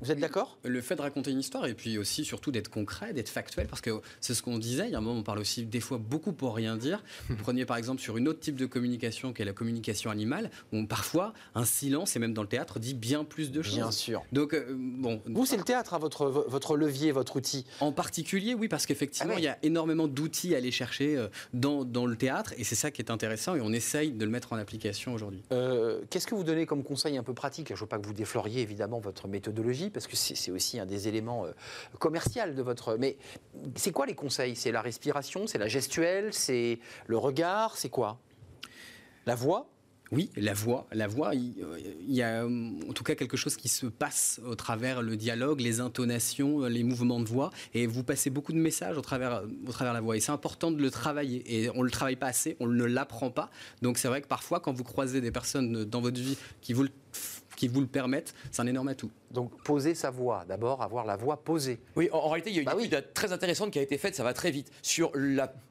Vous 0.00 0.10
êtes 0.12 0.18
d'accord? 0.20 0.58
Le 0.64 0.80
fait 0.80 0.94
de 0.96 1.02
raconter 1.02 1.30
une 1.30 1.40
histoire 1.40 1.66
et 1.66 1.74
puis 1.74 1.98
aussi 1.98 2.24
surtout 2.24 2.50
d'être 2.52 2.68
concret, 2.68 3.12
d'être 3.12 3.28
factuel, 3.28 3.66
parce 3.66 3.80
que 3.80 3.90
c'est 4.20 4.34
ce 4.34 4.42
qu'on 4.42 4.58
disait, 4.58 4.86
il 4.86 4.92
y 4.92 4.94
a 4.94 4.98
un 4.98 5.00
moment 5.00 5.18
on 5.18 5.22
parle 5.22 5.38
aussi 5.40 5.64
des 5.64 5.80
fois 5.80 5.98
beaucoup 5.98 6.32
pour 6.32 6.54
rien 6.54 6.76
dire. 6.76 7.02
Vous 7.28 7.36
preniez 7.36 7.64
par 7.64 7.76
exemple 7.76 8.00
sur 8.00 8.16
une 8.16 8.28
autre 8.28 8.40
type 8.40 8.56
de 8.56 8.66
communication 8.66 9.32
qui 9.32 9.42
est 9.42 9.44
la 9.44 9.52
communication 9.52 10.10
animale, 10.10 10.50
où 10.72 10.86
parfois 10.86 11.32
un 11.54 11.64
silence, 11.64 12.14
et 12.16 12.18
même 12.18 12.34
dans 12.34 12.42
le 12.42 12.48
théâtre, 12.48 12.78
dit 12.78 12.94
bien 12.94 13.24
plus 13.24 13.50
de 13.50 13.62
choses. 13.62 13.74
Bien 13.74 13.90
sûr. 13.90 14.22
Donc, 14.32 14.54
euh, 14.54 14.66
bon. 14.78 15.20
Vous, 15.26 15.46
c'est 15.46 15.56
le 15.56 15.64
théâtre, 15.64 15.94
hein, 15.94 15.98
votre, 15.98 16.26
votre 16.26 16.76
levier, 16.76 17.10
votre 17.12 17.36
outil. 17.36 17.64
En 17.80 17.92
particulier, 17.92 18.54
oui, 18.54 18.68
parce 18.68 18.86
qu'effectivement, 18.86 19.32
Ah 19.32 19.36
ouais. 19.36 19.42
il 19.42 19.44
y 19.44 19.48
a 19.48 19.58
énormément 19.62 20.06
d'outils 20.08 20.54
à 20.54 20.58
aller 20.58 20.70
chercher 20.70 21.16
euh, 21.16 21.28
dans, 21.54 21.84
dans 21.84 22.06
le 22.06 22.16
théâtre, 22.16 22.54
et 22.56 22.64
c'est 22.64 22.74
ça 22.76 22.90
qui 22.90 23.02
est 23.02 23.10
intéressant, 23.10 23.54
et 23.56 23.60
on 23.60 23.72
essaye 23.72 24.12
de 24.12 24.24
le 24.24 24.30
mettre 24.30 24.52
en 24.52 24.56
application 24.56 25.12
aujourd'hui. 25.14 25.42
Euh, 25.52 26.00
Qu'est-ce 26.10 26.26
que 26.26 26.34
vous 26.34 26.44
donnez 26.44 26.66
comme 26.66 26.82
conseil 26.84 27.16
un 27.16 27.22
peu 27.22 27.34
pratique? 27.34 27.68
Je 27.68 27.74
ne 27.74 27.78
veux 27.80 27.86
pas 27.86 27.98
que 27.98 28.06
vous 28.06 28.12
défloriez 28.12 28.62
évidemment 28.62 28.98
votre 29.00 29.26
méthodologie, 29.28 29.87
parce 29.90 30.06
que 30.06 30.16
c'est 30.16 30.50
aussi 30.50 30.78
un 30.78 30.86
des 30.86 31.08
éléments 31.08 31.46
euh, 31.46 31.52
commerciaux 31.98 32.52
de 32.54 32.62
votre... 32.62 32.96
Mais 32.96 33.16
c'est 33.76 33.92
quoi 33.92 34.06
les 34.06 34.14
conseils? 34.14 34.56
C'est 34.56 34.72
la 34.72 34.82
respiration, 34.82 35.46
c'est 35.46 35.58
la 35.58 35.68
gestuelle, 35.68 36.32
c'est 36.32 36.78
le 37.06 37.18
regard, 37.18 37.76
c'est 37.76 37.88
quoi? 37.88 38.18
La 39.26 39.34
voix? 39.34 39.68
Oui, 40.10 40.30
la 40.36 40.54
voix. 40.54 40.86
La 40.92 41.06
voix, 41.06 41.34
il, 41.34 41.54
y 42.08 42.22
a 42.22 42.46
en 42.46 42.92
tout 42.94 43.04
cas 43.04 43.14
quelque 43.14 43.36
chose 43.36 43.56
qui 43.56 43.68
se 43.68 43.84
passe 43.84 44.40
au 44.46 44.54
travers 44.54 45.02
le 45.02 45.16
dialogue, 45.16 45.60
les 45.60 45.80
intonations, 45.80 46.64
les 46.64 46.82
mouvements 46.82 47.20
de 47.20 47.28
voix. 47.28 47.50
Et 47.74 47.86
vous 47.86 48.02
passez 48.02 48.30
beaucoup 48.30 48.52
de 48.52 48.58
messages 48.58 48.96
au 48.96 49.02
travers, 49.02 49.42
au 49.66 49.72
travers 49.72 49.92
la 49.92 50.00
voix. 50.00 50.16
Et 50.16 50.20
c'est 50.20 50.32
important 50.32 50.70
de 50.70 50.80
le 50.80 50.90
travailler. 50.90 51.42
Et 51.62 51.70
on 51.70 51.80
ne 51.80 51.84
le 51.84 51.90
travaille 51.90 52.16
pas 52.16 52.28
assez, 52.28 52.56
on 52.58 52.66
ne 52.66 52.84
l'apprend 52.84 53.30
pas. 53.30 53.50
Donc 53.82 53.98
c'est 53.98 54.08
vrai 54.08 54.22
que 54.22 54.28
parfois, 54.28 54.60
quand 54.60 54.72
vous 54.72 54.84
croisez 54.84 55.20
des 55.20 55.30
personnes 55.30 55.84
dans 55.84 56.00
votre 56.00 56.20
vie 56.20 56.38
qui 56.62 56.72
vous 56.72 56.86
qui 57.56 57.66
vous 57.66 57.80
le 57.80 57.88
permettent, 57.88 58.34
c'est 58.52 58.62
un 58.62 58.68
énorme 58.68 58.86
atout. 58.86 59.10
Donc 59.30 59.50
poser 59.62 59.94
sa 59.94 60.10
voix, 60.10 60.44
d'abord 60.48 60.82
avoir 60.82 61.04
la 61.04 61.16
voix 61.16 61.42
posée. 61.44 61.80
Oui, 61.96 62.08
en, 62.12 62.16
en 62.18 62.28
réalité, 62.28 62.50
il 62.50 62.56
y 62.56 62.58
a 62.58 62.62
une 62.62 62.66
Bah 62.66 62.74
oui. 62.76 62.84
étude 62.86 63.12
très 63.14 63.32
intéressante 63.32 63.70
qui 63.70 63.78
a 63.78 63.82
été 63.82 63.98
faite, 63.98 64.14
ça 64.14 64.24
va 64.24 64.32
très 64.32 64.50
vite, 64.50 64.70
sur 64.82 65.12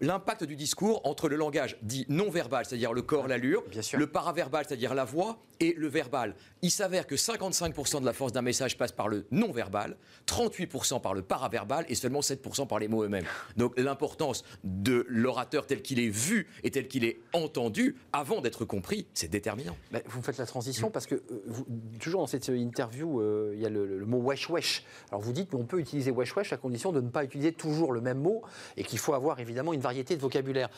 l'impact 0.02 0.44
du 0.44 0.56
discours 0.56 1.02
entre 1.06 1.30
le 1.30 1.36
langage 1.36 1.78
dit 1.82 2.06
non 2.10 2.30
verbal, 2.30 2.66
c'est-à-dire 2.66 2.94
le 2.94 3.02
corps, 3.02 3.28
l'allure, 3.28 3.64
Bien 3.70 3.82
sûr. 3.82 3.98
le 4.00 4.08
paraverbal, 4.08 4.66
c'est-à-dire 4.68 4.94
la 4.94 5.06
voix, 5.06 5.40
et 5.60 5.74
le 5.76 5.88
verbal. 5.88 6.36
Il 6.62 6.70
s'avère 6.70 7.08
que 7.08 7.16
55% 7.16 8.02
de 8.02 8.06
la 8.06 8.14
force 8.14 8.32
d'un 8.32 8.44
message 8.44 8.78
passe 8.78 8.92
par 8.92 9.08
le 9.08 9.26
non 9.32 9.52
verbal, 9.52 9.98
38% 10.28 11.02
par 11.02 11.16
le 11.16 11.24
paraverbal 11.24 11.84
et 11.90 11.96
seulement 11.96 12.20
7% 12.20 12.68
par 12.68 12.78
les 12.78 12.88
mots 12.88 13.04
eux-mêmes. 13.04 13.26
Donc 13.56 13.74
l'importance 13.80 14.44
de 14.64 15.04
l'orateur 15.10 15.66
tel 15.66 15.82
qu'il 15.82 16.00
est 16.00 16.10
vu 16.10 16.48
et 16.64 16.70
tel 16.70 16.88
qu'il 16.88 17.04
est 17.06 17.20
entendu 17.34 17.96
avant 18.14 18.42
d'être 18.42 18.66
compris, 18.66 19.08
c'est 19.16 19.30
déterminant. 19.30 19.76
Ben, 19.92 20.04
vous 20.06 20.22
faites 20.22 20.38
la 20.38 20.46
transition 20.46 20.92
parce 20.92 21.08
que 21.08 21.16
euh, 21.16 21.44
vous- 21.48 21.66
toujours 22.00 22.22
dans 22.22 22.28
cette 22.28 22.48
interview, 22.50 23.20
euh, 23.22 23.47
il 23.54 23.62
y 23.62 23.66
a 23.66 23.70
le, 23.70 23.86
le 23.86 24.06
mot 24.06 24.18
wesh 24.20 24.50
wesh. 24.50 24.84
Alors 25.10 25.22
vous 25.22 25.34
dites 25.34 25.50
qu'on 25.52 25.66
peut 25.66 25.80
utiliser 25.80 26.12
wesh 26.12 26.36
wesh 26.36 26.54
à 26.54 26.58
condition 26.58 26.92
de 26.92 27.02
ne 27.02 27.10
pas 27.10 27.24
utiliser 27.24 27.52
toujours 27.52 27.94
le 27.94 28.02
même 28.02 28.20
mot 28.20 28.42
et 28.78 28.84
qu'il 28.84 29.00
faut 29.00 29.14
avoir 29.14 29.40
évidemment 29.40 29.74
une 29.74 29.82
variété 29.82 30.16
de 30.16 30.22
vocabulaire. 30.22 30.70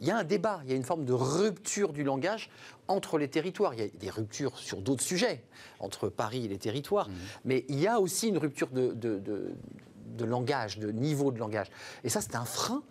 Il 0.00 0.06
y 0.06 0.10
a 0.10 0.16
un 0.16 0.24
débat, 0.24 0.60
il 0.64 0.70
y 0.70 0.72
a 0.72 0.76
une 0.76 0.84
forme 0.84 1.04
de 1.04 1.12
rupture 1.12 1.92
du 1.92 2.04
langage 2.04 2.50
entre 2.86 3.18
les 3.18 3.28
territoires. 3.28 3.74
Il 3.74 3.80
y 3.80 3.82
a 3.84 3.88
des 3.88 4.10
ruptures 4.10 4.56
sur 4.58 4.80
d'autres 4.80 5.02
sujets, 5.02 5.42
entre 5.80 6.08
Paris 6.08 6.44
et 6.44 6.48
les 6.48 6.58
territoires, 6.58 7.08
mais 7.44 7.64
il 7.68 7.80
y 7.80 7.86
a 7.86 8.00
aussi 8.00 8.28
une 8.28 8.38
rupture 8.38 8.68
de, 8.68 8.92
de- 8.92 9.18
de- 9.18 9.50
de 10.16 10.24
langage, 10.24 10.78
de 10.78 10.90
niveau 10.90 11.30
de 11.32 11.38
langage. 11.38 11.68
Et 12.04 12.08
ça, 12.08 12.20
c'est 12.20 12.34
un 12.36 12.44
frein. 12.44 12.82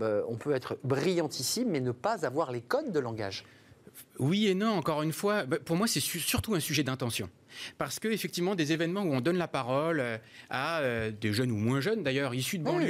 Euh, 0.00 0.22
on 0.28 0.36
peut 0.36 0.52
être 0.52 0.78
brillantissime, 0.82 1.68
mais 1.68 1.80
ne 1.80 1.92
pas 1.92 2.24
avoir 2.24 2.52
les 2.52 2.62
codes 2.62 2.90
de 2.92 2.98
langage. 3.00 3.44
Oui 4.18 4.46
et 4.46 4.54
non, 4.54 4.70
encore 4.70 5.02
une 5.02 5.12
fois, 5.12 5.44
bah, 5.44 5.58
pour 5.62 5.76
moi, 5.76 5.86
c'est 5.86 6.00
su- 6.00 6.20
surtout 6.20 6.54
un 6.54 6.60
sujet 6.60 6.82
d'intention. 6.82 7.28
Parce 7.78 7.98
que 7.98 8.08
effectivement, 8.08 8.54
des 8.54 8.72
événements 8.72 9.02
où 9.02 9.12
on 9.14 9.20
donne 9.20 9.36
la 9.38 9.48
parole 9.48 10.00
euh, 10.00 10.18
à 10.50 10.80
euh, 10.80 11.10
des 11.10 11.32
jeunes 11.32 11.50
ou 11.50 11.56
moins 11.56 11.80
jeunes 11.80 12.02
d'ailleurs, 12.02 12.34
issus 12.34 12.58
de 12.58 12.68
Oui, 12.68 12.84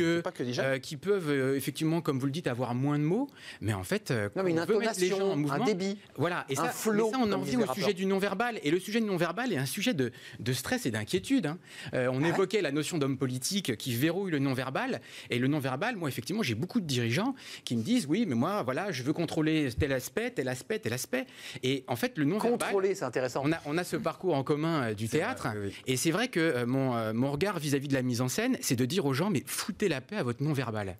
des 0.44 0.52
jeunes. 0.52 0.64
euh, 0.64 0.78
qui 0.78 0.96
peuvent 0.96 1.30
euh, 1.30 1.56
effectivement, 1.56 2.00
comme 2.00 2.18
vous 2.18 2.26
le 2.26 2.32
dites, 2.32 2.46
avoir 2.46 2.74
moins 2.74 2.98
de 2.98 3.04
mots, 3.04 3.28
mais 3.60 3.72
en 3.72 3.84
fait, 3.84 4.10
euh, 4.10 4.28
Non, 4.36 4.42
mais 4.42 4.50
une 4.50 4.60
on 4.60 4.64
veut 4.64 4.78
mettre 4.78 5.00
les 5.00 5.08
gens 5.08 5.30
en 5.32 5.36
mouvement. 5.36 5.62
un 5.62 5.64
débit. 5.64 5.98
Voilà, 6.16 6.44
et 6.48 6.58
un 6.58 6.64
ça, 6.64 6.68
flow, 6.70 7.10
ça, 7.10 7.18
on 7.20 7.30
en 7.32 7.38
disait 7.38 7.56
au 7.56 7.72
sujet 7.74 7.94
du 7.94 8.06
non-verbal. 8.06 8.58
Et 8.62 8.70
le 8.70 8.78
sujet 8.80 9.00
du 9.00 9.06
non-verbal 9.06 9.52
est 9.52 9.56
un 9.58 9.66
sujet 9.66 9.94
de, 9.94 10.12
de 10.38 10.52
stress 10.52 10.86
et 10.86 10.90
d'inquiétude. 10.90 11.46
hein. 11.46 11.58
On 11.92 11.96
Ah 11.96 12.10
ouais 12.20 12.28
évoquait 12.28 12.62
la 12.62 12.72
notion 12.72 12.98
d'homme 12.98 13.18
politique 13.18 13.76
qui 13.76 13.94
verrouille 13.94 14.30
le 14.30 14.38
non-verbal. 14.38 15.00
Et 15.30 15.38
le 15.38 15.46
non-verbal, 15.48 15.96
moi, 15.96 16.08
effectivement, 16.08 16.42
j'ai 16.42 16.54
beaucoup 16.54 16.80
de 16.80 16.86
dirigeants 16.86 17.34
qui 17.64 17.76
me 17.76 17.82
disent 17.82 18.06
Oui, 18.06 18.24
mais 18.26 18.34
moi, 18.34 18.62
voilà, 18.62 18.92
je 18.92 19.02
veux 19.02 19.12
contrôler 19.12 19.68
tel 19.78 19.92
aspect, 19.92 20.30
tel 20.30 20.48
aspect, 20.48 20.78
tel 20.78 20.92
aspect. 20.92 21.26
Et 21.62 21.84
en 21.86 21.96
fait, 21.96 22.16
le 22.18 22.24
non-verbal. 22.24 22.58
Contrôler, 22.58 22.94
c'est 22.94 23.04
intéressant. 23.04 23.42
On 23.44 23.52
a, 23.52 23.58
on 23.66 23.76
a 23.78 23.84
ce 23.84 23.96
parcours 23.96 24.34
en 24.34 24.42
commun 24.50 24.82
euh, 24.82 24.94
du 24.94 25.08
théâtre. 25.08 25.46
vrai, 25.46 25.54
oui, 25.54 25.66
oui. 25.66 25.82
Et 25.86 25.96
c'est 25.96 26.10
vrai 26.10 26.26
que 26.26 26.40
euh, 26.40 26.66
mon, 26.66 26.96
euh, 26.96 27.12
mon 27.12 27.30
regard 27.30 27.60
vis-à-vis 27.60 27.86
de 27.86 27.94
la 27.94 28.02
mise 28.02 28.20
en 28.20 28.28
scène, 28.28 28.58
c'est 28.60 28.74
de 28.74 28.84
dire 28.84 29.06
aux 29.06 29.14
gens, 29.14 29.30
mais 29.30 29.44
foutez 29.46 29.88
la 29.88 30.00
paix 30.00 30.16
à 30.16 30.24
votre 30.24 30.42
non-verbal. 30.42 30.96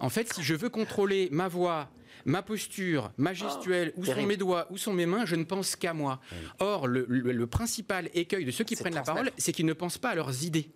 En 0.00 0.08
fait, 0.08 0.32
si 0.32 0.42
je 0.42 0.54
veux 0.54 0.70
contrôler 0.70 1.28
ma 1.30 1.46
voix, 1.46 1.90
ma 2.26 2.42
posture, 2.42 3.10
ma 3.16 3.32
gestuelle, 3.32 3.92
où 3.96 4.04
sont 4.04 4.26
mes 4.26 4.36
doigts, 4.36 4.66
où 4.70 4.76
sont 4.76 4.92
mes 4.92 5.06
mains, 5.06 5.24
je 5.24 5.36
ne 5.36 5.44
pense 5.44 5.76
qu'à 5.76 5.94
moi. 5.94 6.20
Or, 6.58 6.86
le, 6.86 7.06
le- 7.08 7.32
le 7.32 7.46
principal 7.46 8.10
écueil 8.14 8.44
de 8.44 8.50
ceux 8.50 8.64
qui 8.64 8.76
prennent 8.76 8.94
la 8.94 9.02
parole, 9.02 9.30
c'est 9.38 9.52
qu'ils 9.52 9.64
ne 9.66 9.72
pensent 9.72 9.98
pas 9.98 10.10
à 10.10 10.14
leurs 10.14 10.44
idées. 10.44 10.70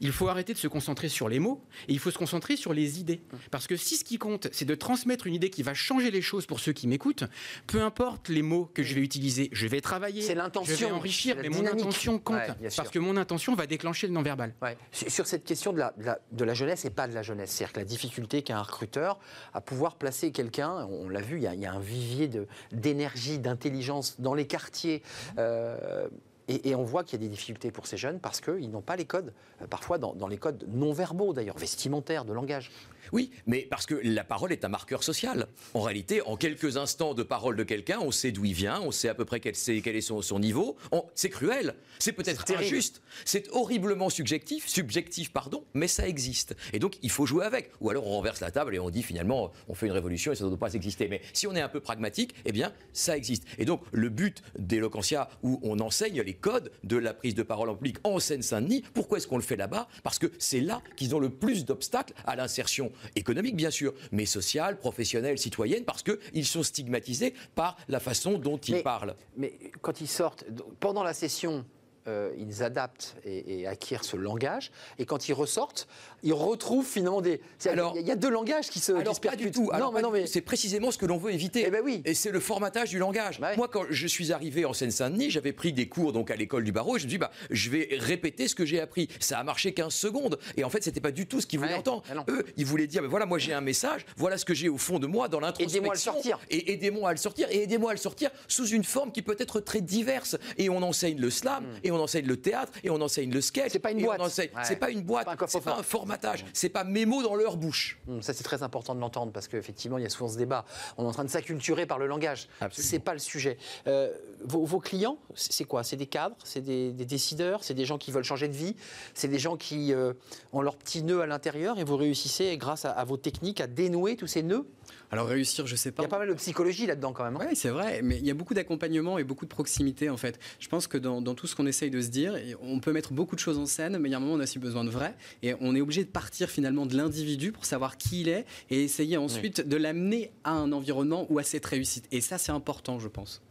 Il 0.00 0.10
faut 0.12 0.28
arrêter 0.28 0.52
de 0.54 0.58
se 0.58 0.66
concentrer 0.68 1.08
sur 1.08 1.28
les 1.28 1.38
mots 1.38 1.64
et 1.88 1.92
il 1.92 1.98
faut 1.98 2.10
se 2.10 2.18
concentrer 2.18 2.56
sur 2.56 2.72
les 2.72 2.98
idées. 2.98 3.20
Parce 3.50 3.66
que 3.66 3.76
si 3.76 3.96
ce 3.96 4.04
qui 4.04 4.18
compte, 4.18 4.48
c'est 4.52 4.64
de 4.64 4.74
transmettre 4.74 5.26
une 5.26 5.34
idée 5.34 5.50
qui 5.50 5.62
va 5.62 5.74
changer 5.74 6.10
les 6.10 6.22
choses 6.22 6.46
pour 6.46 6.58
ceux 6.60 6.72
qui 6.72 6.88
m'écoutent, 6.88 7.24
peu 7.66 7.80
importe 7.82 8.28
les 8.28 8.42
mots 8.42 8.70
que 8.74 8.82
je 8.82 8.94
vais 8.94 9.02
utiliser, 9.02 9.48
je 9.52 9.66
vais 9.68 9.80
travailler, 9.80 10.22
je 10.22 10.74
vais 10.74 10.90
enrichir, 10.90 11.36
mais 11.40 11.48
mon 11.48 11.66
intention 11.66 12.18
compte. 12.18 12.36
Ouais, 12.36 12.68
parce 12.76 12.90
que 12.90 12.98
mon 12.98 13.16
intention 13.16 13.54
va 13.54 13.66
déclencher 13.66 14.06
le 14.06 14.12
non-verbal. 14.12 14.54
Ouais. 14.62 14.76
Sur 14.90 15.10
sur 15.10 15.26
cette 15.26 15.44
question 15.44 15.72
de 15.72 15.78
la, 15.78 15.92
de 15.98 16.04
la- 16.04 16.18
de 16.32 16.44
la 16.44 16.54
jeunesse 16.54 16.84
et 16.84 16.90
pas 16.90 17.06
de 17.06 17.14
la 17.14 17.22
jeunesse, 17.22 17.50
c'est-à-dire 17.52 17.72
que 17.74 17.78
la 17.80 17.84
difficulté 17.84 18.42
qu'a 18.42 18.58
un 18.58 18.62
recruteur 18.62 19.18
à 19.54 19.60
pouvoir 19.60 19.96
placer 19.96 20.32
quelqu'un, 20.32 20.86
on 21.00 21.08
l'a 21.08 21.20
vu, 21.20 21.38
il 21.38 21.42
y, 21.42 21.66
a, 21.66 21.72
un 21.72 21.80
vivier 21.80 22.30
d'énergie, 22.72 23.38
d'intelligence 23.38 24.20
dans 24.20 24.34
les 24.34 24.46
quartiers. 24.46 25.02
euh, 25.38 26.08
et, 26.48 26.74
on 26.74 26.82
voit 26.82 27.04
qu'il 27.04 27.20
y 27.20 27.24
a 27.24 27.26
des 27.26 27.30
difficultés 27.30 27.70
pour 27.70 27.86
ces 27.86 27.96
jeunes 27.96 28.18
parce 28.18 28.40
qu'ils 28.40 28.70
n'ont 28.70 28.82
pas 28.82 28.96
les 28.96 29.04
codes, 29.04 29.32
euh, 29.62 29.66
parfois 29.66 29.98
dans 29.98 30.28
les 30.28 30.38
codes 30.38 30.64
non 30.68 30.92
verbaux 30.92 31.32
d'ailleurs, 31.32 31.56
vestimentaires, 31.56 32.24
de 32.24 32.32
langage. 32.32 32.70
Oui, 33.12 33.30
mais 33.46 33.66
parce 33.68 33.86
que 33.86 33.94
la 34.02 34.24
parole 34.24 34.52
est 34.52 34.64
un 34.64 34.68
marqueur 34.68 35.02
social. 35.02 35.48
En 35.74 35.80
réalité, 35.80 36.22
en 36.22 36.36
quelques 36.36 36.76
instants 36.76 37.14
de 37.14 37.22
parole 37.22 37.56
de 37.56 37.64
quelqu'un, 37.64 37.98
on 38.00 38.10
sait 38.10 38.32
d'où 38.32 38.44
il 38.44 38.54
vient, 38.54 38.80
on 38.80 38.90
sait 38.90 39.08
à 39.08 39.14
peu 39.14 39.24
près 39.24 39.40
quel, 39.40 39.54
est 39.54 40.00
son, 40.00 40.22
son 40.22 40.38
niveau. 40.38 40.76
C'est 41.14 41.30
cruel, 41.30 41.74
c'est 41.98 42.12
peut-être 42.12 42.44
injuste, 42.52 43.02
c'est 43.24 43.48
horriblement 43.50 44.10
subjectif, 44.10 44.68
subjectif 44.68 45.32
pardon, 45.32 45.64
mais 45.74 45.88
ça 45.88 46.06
existe. 46.06 46.54
Et 46.72 46.78
donc 46.78 46.98
il 47.02 47.10
faut 47.10 47.26
jouer 47.26 47.44
avec. 47.44 47.70
Ou 47.80 47.90
alors 47.90 48.06
on 48.06 48.10
renverse 48.10 48.40
la 48.40 48.50
table 48.50 48.74
et 48.74 48.78
on 48.78 48.90
dit 48.90 49.02
finalement 49.02 49.52
on 49.68 49.74
fait 49.74 49.86
une 49.86 49.92
révolution 49.92 50.32
et 50.32 50.34
ça 50.34 50.44
ne 50.44 50.50
doit 50.50 50.58
pas 50.58 50.74
exister. 50.74 51.08
Mais 51.08 51.20
si 51.32 51.46
on 51.46 51.54
est 51.54 51.60
un 51.60 51.68
peu 51.68 51.80
pragmatique, 51.80 52.34
eh 52.44 52.52
bien 52.52 52.72
ça 52.92 53.16
existe. 53.16 53.44
Et 53.58 53.64
donc 53.64 53.82
le 53.92 54.08
but 54.08 54.42
d'Eloquentia 54.58 55.28
où 55.42 55.60
on 55.62 55.80
enseigne 55.80 56.20
les 56.22 56.34
codes 56.34 56.70
de 56.84 56.96
la 56.96 57.14
prise 57.14 57.34
de 57.34 57.42
parole 57.42 57.68
en 57.68 57.74
public 57.74 57.96
en 58.04 58.18
Seine-Saint-Denis, 58.18 58.82
pourquoi 58.94 59.18
est-ce 59.18 59.26
qu'on 59.26 59.36
le 59.36 59.42
fait 59.42 59.56
là-bas? 59.56 59.88
Parce 60.02 60.18
que 60.18 60.30
c'est 60.38 60.60
là 60.60 60.82
qu'ils 60.96 61.14
ont 61.14 61.20
le 61.20 61.30
plus 61.30 61.64
d'obstacles 61.64 62.14
à 62.26 62.36
l'insertion 62.36 62.91
économique, 63.16 63.56
bien 63.56 63.70
sûr, 63.70 63.94
mais 64.10 64.26
sociale, 64.26 64.78
professionnelle, 64.78 65.38
citoyenne, 65.38 65.84
parce 65.84 66.02
qu'ils 66.02 66.46
sont 66.46 66.62
stigmatisés 66.62 67.34
par 67.54 67.76
la 67.88 68.00
façon 68.00 68.38
dont 68.38 68.58
ils 68.58 68.74
Mais- 68.76 68.82
parlent. 68.82 69.14
Mais 69.36 69.52
quand 69.80 70.00
ils 70.00 70.08
sortent, 70.08 70.44
pendant 70.80 71.02
la 71.02 71.14
session, 71.14 71.64
euh, 72.08 72.32
ils 72.38 72.62
adaptent 72.62 73.16
et, 73.24 73.60
et 73.60 73.66
acquièrent 73.66 74.04
ce 74.04 74.16
langage. 74.16 74.70
Et 74.98 75.04
quand 75.06 75.28
ils 75.28 75.32
ressortent, 75.32 75.86
ils 76.22 76.32
retrouvent 76.32 76.86
finalement 76.86 77.20
des. 77.20 77.40
Alors- 77.66 77.96
il 77.98 78.06
y 78.06 78.10
a 78.10 78.16
deux 78.16 78.30
langages 78.30 78.68
qui 78.70 78.78
se, 78.80 78.92
qui 78.92 78.98
Alors 79.00 79.20
pas 79.20 79.36
du 79.36 79.50
tout. 79.50 79.70
Alors, 79.72 79.90
non, 79.92 79.96
mais 79.96 80.02
non, 80.02 80.10
mais 80.10 80.26
c'est 80.26 80.40
précisément 80.40 80.90
ce 80.90 80.98
que 80.98 81.06
l'on 81.06 81.16
veut 81.18 81.32
éviter. 81.32 81.64
Eh 81.66 81.70
ben 81.70 81.80
oui. 81.84 82.02
Et 82.04 82.14
c'est 82.14 82.30
le 82.30 82.40
formatage 82.40 82.90
du 82.90 82.98
langage. 82.98 83.38
Ouais. 83.40 83.56
Moi, 83.56 83.68
quand 83.68 83.84
je 83.90 84.06
suis 84.06 84.32
arrivé 84.32 84.64
en 84.64 84.72
Seine-Saint-Denis, 84.72 85.30
j'avais 85.30 85.52
pris 85.52 85.72
des 85.72 85.88
cours 85.88 86.12
donc 86.12 86.30
à 86.30 86.36
l'école 86.36 86.64
du 86.64 86.72
barreau 86.72 86.96
et 86.96 86.98
je 86.98 87.04
me 87.04 87.08
suis 87.10 87.18
dit, 87.18 87.18
bah, 87.18 87.30
je 87.50 87.70
vais 87.70 87.88
répéter 87.92 88.48
ce 88.48 88.54
que 88.54 88.64
j'ai 88.64 88.80
appris. 88.80 89.08
Ça 89.20 89.38
a 89.38 89.44
marché 89.44 89.72
15 89.74 89.92
secondes. 89.94 90.38
Et 90.56 90.64
en 90.64 90.70
fait, 90.70 90.82
c'était 90.82 91.00
pas 91.00 91.12
du 91.12 91.26
tout 91.26 91.40
ce 91.40 91.46
qu'ils 91.46 91.58
voulaient 91.58 91.72
Ouais. 91.72 91.78
entendre. 91.78 92.02
Ah. 92.10 92.24
Eux, 92.28 92.44
ils 92.56 92.66
voulaient 92.66 92.86
dire, 92.86 93.02
bah, 93.02 93.08
voilà, 93.08 93.26
moi 93.26 93.38
j'ai 93.38 93.52
un 93.52 93.60
message, 93.60 94.04
voilà 94.16 94.38
ce 94.38 94.44
que 94.44 94.54
j'ai 94.54 94.68
au 94.68 94.78
fond 94.78 94.98
de 94.98 95.06
moi 95.06 95.28
dans 95.28 95.40
l'introspection. 95.40 95.78
Aidez-moi 95.78 95.92
à 95.92 95.94
le 95.94 96.00
sortir. 96.00 96.38
Et 96.50 96.72
aidez-moi 96.72 97.08
à 97.10 97.12
le 97.12 97.18
sortir. 97.18 97.48
Et 97.50 97.62
aidez-moi 97.62 97.90
à 97.90 97.94
le 97.94 97.98
sortir 98.00 98.30
sous 98.48 98.66
une 98.68 98.84
forme 98.84 99.12
qui 99.12 99.22
peut 99.22 99.36
être 99.38 99.60
très 99.60 99.80
diverse. 99.80 100.36
Et 100.58 100.68
on 100.68 100.82
enseigne 100.82 101.18
le 101.20 101.30
slam, 101.30 101.64
et 101.84 101.90
on 101.92 102.00
enseigne 102.00 102.26
le 102.26 102.36
théâtre, 102.36 102.72
et 102.84 102.90
on 102.90 103.00
enseigne 103.00 103.30
le 103.32 103.40
sketch. 103.40 103.66
Hmm. 103.66 103.70
C'est 103.72 103.78
pas 103.78 103.90
une 103.92 104.02
boîte. 104.04 104.20
enseigne- 104.20 104.50
Ouais. 104.54 104.62
C'est 104.64 104.76
pas 104.76 104.90
une 104.90 105.02
boîte. 105.02 105.28
C'est 105.48 105.60
pas 105.62 105.72
pas 105.72 105.78
un 105.80 105.82
formatage. 105.82 106.44
C'est 106.52 106.68
pas 106.68 106.84
mes 106.84 107.06
mots 107.06 107.22
dans 107.22 107.34
leur 107.34 107.56
bouche. 107.56 107.98
Hum, 108.08 108.22
Ça, 108.22 108.32
c'est 108.34 108.44
très 108.44 108.62
important 108.62 108.94
de 108.94 109.00
l'entendre 109.00 109.32
parce 109.32 109.48
qu'effectivement, 109.48 109.98
il 109.98 110.02
y 110.02 110.06
a 110.06 110.10
souvent 110.10 110.28
ce 110.28 110.36
débat. 110.38 110.64
On 110.98 111.04
est 111.04 111.08
en 111.08 111.12
train 111.12 111.24
de 111.24 111.30
s'acculturer 111.30 111.86
par 111.86 111.98
le 111.98 112.06
langage. 112.06 112.48
C'est 112.70 112.98
pas 112.98 113.12
le 113.12 113.18
sujet. 113.20 113.58
Euh, 113.86 114.12
vos, 114.44 114.64
vos 114.64 114.80
clients, 114.80 115.18
c'est 115.34 115.64
quoi? 115.64 115.84
C'est 115.84 115.96
des 115.96 116.06
cadres 116.06 116.36
C'est 116.44 116.60
des, 116.60 116.90
des 116.92 117.04
décideurs 117.04 117.62
C'est 117.64 117.74
des 117.74 117.84
gens 117.84 117.98
qui 117.98 118.10
veulent 118.10 118.24
changer 118.24 118.48
de 118.48 118.54
vie 118.54 118.74
C'est 119.14 119.28
des 119.28 119.38
gens 119.38 119.56
qui 119.56 119.92
euh, 119.92 120.12
ont 120.52 120.62
leur 120.62 120.76
petit 120.76 121.02
nœud 121.02 121.20
à 121.22 121.26
l'intérieur 121.26 121.78
et 121.78 121.84
vous 121.84 121.96
réussissez, 121.96 122.56
grâce 122.56 122.84
à, 122.84 122.90
à 122.90 123.04
vos 123.04 123.16
techniques, 123.16 123.60
à 123.60 123.66
dénouer 123.66 124.16
tous 124.16 124.26
ces 124.26 124.42
nœuds? 124.42 124.66
Alors 125.10 125.26
réussir, 125.26 125.66
je 125.66 125.76
sais 125.76 125.90
Il 125.90 125.92
pas. 125.92 126.02
y 126.02 126.06
a 126.06 126.08
pas 126.08 126.18
mal 126.18 126.28
de 126.28 126.34
psychologie 126.34 126.86
là-dedans 126.86 127.12
quand 127.12 127.24
même. 127.24 127.36
hein 127.36 127.46
Oui, 127.48 127.54
c'est 127.56 127.68
vrai, 127.68 128.00
mais 128.02 128.16
il 128.18 128.26
y 128.26 128.30
a 128.30 128.34
beaucoup 128.34 128.54
d'accompagnement 128.54 129.18
et 129.18 129.24
beaucoup 129.24 129.44
de 129.44 129.50
proximité 129.50 130.08
en 130.08 130.16
fait. 130.16 130.38
Je 130.58 130.68
pense 130.68 130.86
que 130.86 130.96
dans, 130.98 131.20
dans 131.20 131.34
tout 131.34 131.46
ce 131.46 131.54
qu'on 131.54 131.66
essaye 131.66 131.90
de 131.90 132.00
se 132.00 132.08
dire, 132.08 132.34
on 132.62 132.80
peut 132.80 132.92
mettre 132.92 133.12
beaucoup 133.12 133.34
de 133.34 133.40
choses 133.40 133.58
en 133.58 133.66
scène, 133.66 133.98
mais 133.98 134.08
il 134.08 134.12
y 134.12 134.14
a 134.14 134.18
un 134.18 134.20
moment 134.20 134.34
où 134.34 134.36
on 134.36 134.40
a 134.40 134.44
aussi 134.44 134.58
besoin 134.58 134.84
de 134.84 134.90
vrai, 134.90 135.14
et 135.42 135.54
on 135.60 135.74
est 135.74 135.80
obligé 135.80 136.02
de 136.04 136.10
partir 136.10 136.48
finalement 136.48 136.86
de 136.86 136.96
l'individu 136.96 137.52
pour 137.52 137.64
savoir 137.66 137.96
qui 137.98 138.22
il 138.22 138.28
est, 138.28 138.46
et 138.70 138.82
essayer 138.84 139.16
ensuite 139.18 139.66
de 139.68 139.76
l'amener 139.76 140.32
à 140.44 140.52
un 140.52 140.72
environnement 140.72 141.26
ou 141.30 141.38
à 141.38 141.42
cette 141.42 141.66
réussite. 141.66 142.06
Et 142.10 142.20
ça, 142.20 142.38
c'est 142.38 142.52
important, 142.52 142.98
je 142.98 143.08
pense. 143.08 143.42